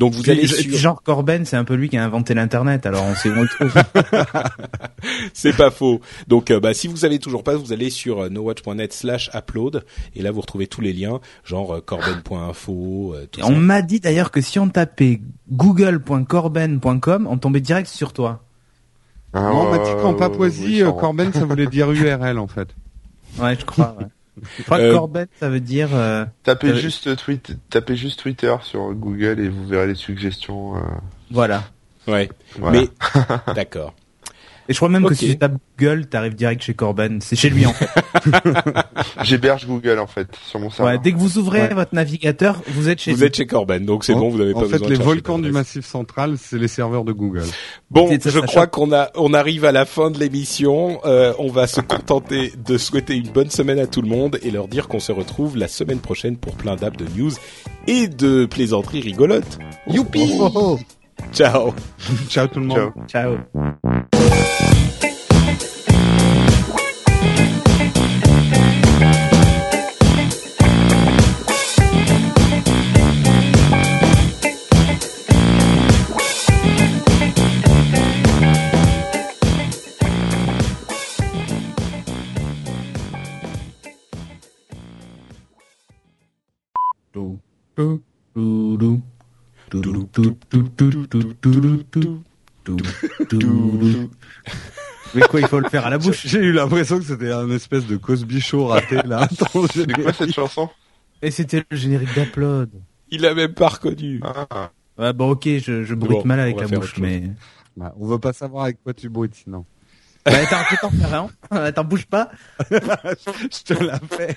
Donc 0.00 0.14
vous 0.14 0.22
Puis, 0.22 0.32
allez 0.32 0.46
sur. 0.46 0.56
puis 0.66 0.76
genre 0.78 1.02
Corben, 1.02 1.44
c'est 1.44 1.56
un 1.56 1.64
peu 1.64 1.74
lui 1.74 1.90
qui 1.90 1.96
a 1.98 2.02
inventé 2.04 2.32
l'internet, 2.34 2.86
alors 2.86 3.04
on 3.04 3.14
sait 3.14 3.28
où 3.28 3.34
on 3.36 3.42
le 3.42 3.48
trouve. 3.48 3.74
C'est 5.34 5.54
pas 5.56 5.70
faux. 5.70 6.00
Donc, 6.26 6.50
euh, 6.50 6.58
bah, 6.58 6.72
si 6.74 6.88
vous 6.88 6.96
savez 6.96 7.18
toujours 7.18 7.44
pas, 7.44 7.54
vous 7.56 7.72
allez 7.74 7.90
sur 7.90 8.20
euh, 8.20 8.28
nowatch.net 8.30 8.92
slash 8.94 9.30
upload 9.34 9.84
et 10.16 10.22
là 10.22 10.30
vous 10.32 10.40
retrouvez 10.40 10.66
tous 10.66 10.80
les 10.80 10.94
liens, 10.94 11.20
genre 11.44 11.74
euh, 11.76 11.80
corben.info, 11.82 13.12
euh, 13.14 13.26
tout 13.30 13.40
Et 13.40 13.42
ça. 13.42 13.48
on 13.50 13.56
m'a 13.56 13.82
dit 13.82 14.00
d'ailleurs 14.00 14.30
que 14.30 14.40
si 14.40 14.58
on 14.58 14.68
tapait 14.70 15.20
google.corben.com, 15.52 17.26
on 17.30 17.36
tombait 17.38 17.60
direct 17.60 17.88
sur 17.88 18.12
toi. 18.12 18.42
Ah, 19.34 19.40
Non, 19.42 19.66
on 19.66 19.70
m'a 19.70 19.78
dit 19.78 19.90
qu'en 20.02 20.14
Papouasie, 20.14 20.82
oui. 20.82 20.92
Corben, 20.98 21.32
ça 21.32 21.44
voulait 21.44 21.66
dire 21.66 21.90
URL 21.92 22.38
en 22.38 22.46
fait. 22.48 22.68
Ouais, 23.38 23.54
je 23.58 23.64
crois. 23.64 23.94
Ouais. 23.98 24.06
Je 24.58 24.62
crois 24.62 24.78
Euh, 24.78 24.90
que 24.90 24.96
Corben, 24.96 25.26
ça 25.38 25.48
veut 25.48 25.60
dire. 25.60 25.88
euh, 25.94 26.24
Tapez 26.44 26.70
Euh, 26.70 26.74
juste 26.76 27.14
tweet, 27.16 27.56
tapez 27.68 27.96
juste 27.96 28.20
Twitter 28.20 28.54
sur 28.62 28.92
Google 28.94 29.40
et 29.40 29.48
vous 29.48 29.66
verrez 29.66 29.86
les 29.88 29.94
suggestions. 29.94 30.76
euh, 30.76 30.80
Voilà. 31.30 31.64
Ouais. 32.06 32.30
voilà. 32.58 32.80
Mais 32.80 33.54
d'accord. 33.54 33.94
Et 34.70 34.72
je 34.72 34.78
crois 34.78 34.88
même 34.88 35.04
que 35.04 35.14
si 35.14 35.26
tu 35.30 35.36
tapes 35.36 35.56
Google, 35.76 36.06
t'arrives 36.06 36.36
direct 36.36 36.62
chez 36.62 36.74
Corben. 36.74 37.20
C'est 37.20 37.34
chez 37.34 37.50
lui 37.50 37.66
en 37.66 37.72
fait. 37.72 37.88
J'héberge 39.24 39.66
Google 39.66 39.98
en 39.98 40.06
fait 40.06 40.28
sur 40.46 40.60
mon 40.60 40.70
serveur. 40.70 40.94
Ouais, 40.94 41.00
dès 41.02 41.12
que 41.12 41.18
vous 41.18 41.38
ouvrez 41.38 41.62
Ouais. 41.62 41.74
votre 41.74 41.92
navigateur, 41.94 42.62
vous 42.68 42.88
êtes 42.88 43.00
chez 43.00 43.10
Vous 43.10 43.18
lui. 43.18 43.26
êtes 43.26 43.36
chez 43.36 43.46
Corben, 43.46 43.84
donc 43.84 44.04
c'est 44.04 44.14
En- 44.14 44.20
bon, 44.20 44.28
vous 44.30 44.40
avez 44.40 44.52
pas 44.52 44.60
En 44.60 44.62
fait, 44.62 44.72
besoin 44.74 44.86
de 44.86 44.92
les 44.92 44.96
chercher 44.96 45.08
volcans 45.08 45.38
du. 45.40 45.50
Massif 45.50 45.84
Central, 45.84 46.36
c'est 46.38 46.56
les 46.56 46.68
serveurs 46.68 47.02
de 47.04 47.10
Google. 47.12 47.42
Bon, 47.90 48.08
je 48.24 48.38
crois 48.40 48.68
qu'on 48.68 48.92
a, 48.92 49.10
on 49.16 49.34
arrive 49.34 49.64
à 49.64 49.72
la 49.72 49.84
fin 49.86 50.10
de 50.12 50.18
l'émission. 50.20 51.00
Euh, 51.04 51.32
on 51.40 51.48
va 51.50 51.66
se 51.66 51.80
contenter 51.80 52.52
de 52.64 52.78
souhaiter 52.78 53.16
une 53.16 53.28
bonne 53.30 53.50
semaine 53.50 53.80
à 53.80 53.88
tout 53.88 54.02
le 54.02 54.08
monde 54.08 54.38
et 54.42 54.52
leur 54.52 54.68
dire 54.68 54.86
qu'on 54.86 55.00
se 55.00 55.10
retrouve 55.10 55.56
la 55.56 55.66
semaine 55.66 55.98
prochaine 55.98 56.36
pour 56.36 56.54
plein 56.54 56.76
d'apps 56.76 56.96
de 56.96 57.06
news 57.18 57.32
et 57.88 58.06
de 58.06 58.46
plaisanteries 58.46 59.00
rigolotes. 59.00 59.58
Youpi! 59.88 60.30
Ciao. 61.32 61.74
Ciao 62.28 62.46
tout 62.46 62.60
le 62.60 62.66
monde. 62.66 62.92
Ciao. 63.08 63.36
Ciao. 63.52 64.10
do 87.12 87.40
do 87.74 88.02
do 88.34 88.76
do 88.76 89.09
Mais 95.14 95.22
quoi, 95.22 95.40
il 95.40 95.48
faut 95.48 95.58
le 95.58 95.68
faire 95.68 95.86
à 95.86 95.90
la 95.90 95.98
bouche. 95.98 96.26
J'ai 96.26 96.38
eu 96.38 96.52
l'impression 96.52 96.98
que 96.98 97.04
c'était 97.04 97.32
un 97.32 97.50
espèce 97.50 97.86
de 97.86 97.96
Cosby 97.96 98.40
Show 98.40 98.66
raté 98.66 98.96
là. 99.04 99.28
C'est 99.72 99.92
quoi 99.92 100.12
cette 100.12 100.32
chanson? 100.32 100.68
Et 101.20 101.32
c'était 101.32 101.64
le 101.68 101.76
générique 101.76 102.14
d'Upload. 102.14 102.70
Il 103.10 103.26
a 103.26 103.34
même 103.34 103.54
pas 103.54 103.68
reconnu. 103.68 104.20
Ah, 104.22 104.70
Ouais, 104.98 105.12
bon, 105.12 105.30
ok, 105.30 105.44
je, 105.44 105.82
je 105.82 105.94
bruite 105.94 106.18
Bon, 106.18 106.24
mal 106.26 106.40
avec 106.40 106.60
la 106.60 106.68
bouche, 106.68 106.98
mais... 106.98 107.30
Bah, 107.76 107.94
on 107.98 108.06
veut 108.06 108.18
pas 108.18 108.34
savoir 108.34 108.64
avec 108.64 108.82
quoi 108.82 108.92
tu 108.92 109.08
bruites 109.08 109.34
sinon. 109.34 109.64
Bah, 110.26 110.32
t'en 110.82 110.90
faire 110.90 111.28
un. 111.50 111.56
Attends, 111.56 111.84
bouge 111.84 112.04
pas. 112.04 112.30
Je 112.70 113.64
te 113.64 113.72
la 113.82 113.98
fais. 113.98 114.36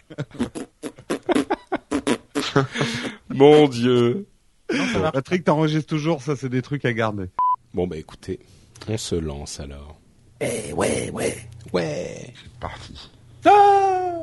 Mon 3.29 3.67
Dieu. 3.67 4.25
Patrick, 5.11 5.43
t'enregistres 5.43 5.87
toujours, 5.87 6.21
ça 6.21 6.35
c'est 6.35 6.49
des 6.49 6.61
trucs 6.61 6.85
à 6.85 6.93
garder. 6.93 7.25
Bon 7.73 7.87
bah 7.87 7.97
écoutez, 7.97 8.39
on 8.87 8.97
se 8.97 9.15
lance 9.15 9.59
alors. 9.59 9.99
Eh 10.41 10.73
ouais, 10.73 11.09
ouais, 11.11 11.37
ouais. 11.71 12.33
C'est 12.35 12.59
parti. 12.59 13.09
Ah 13.45 14.19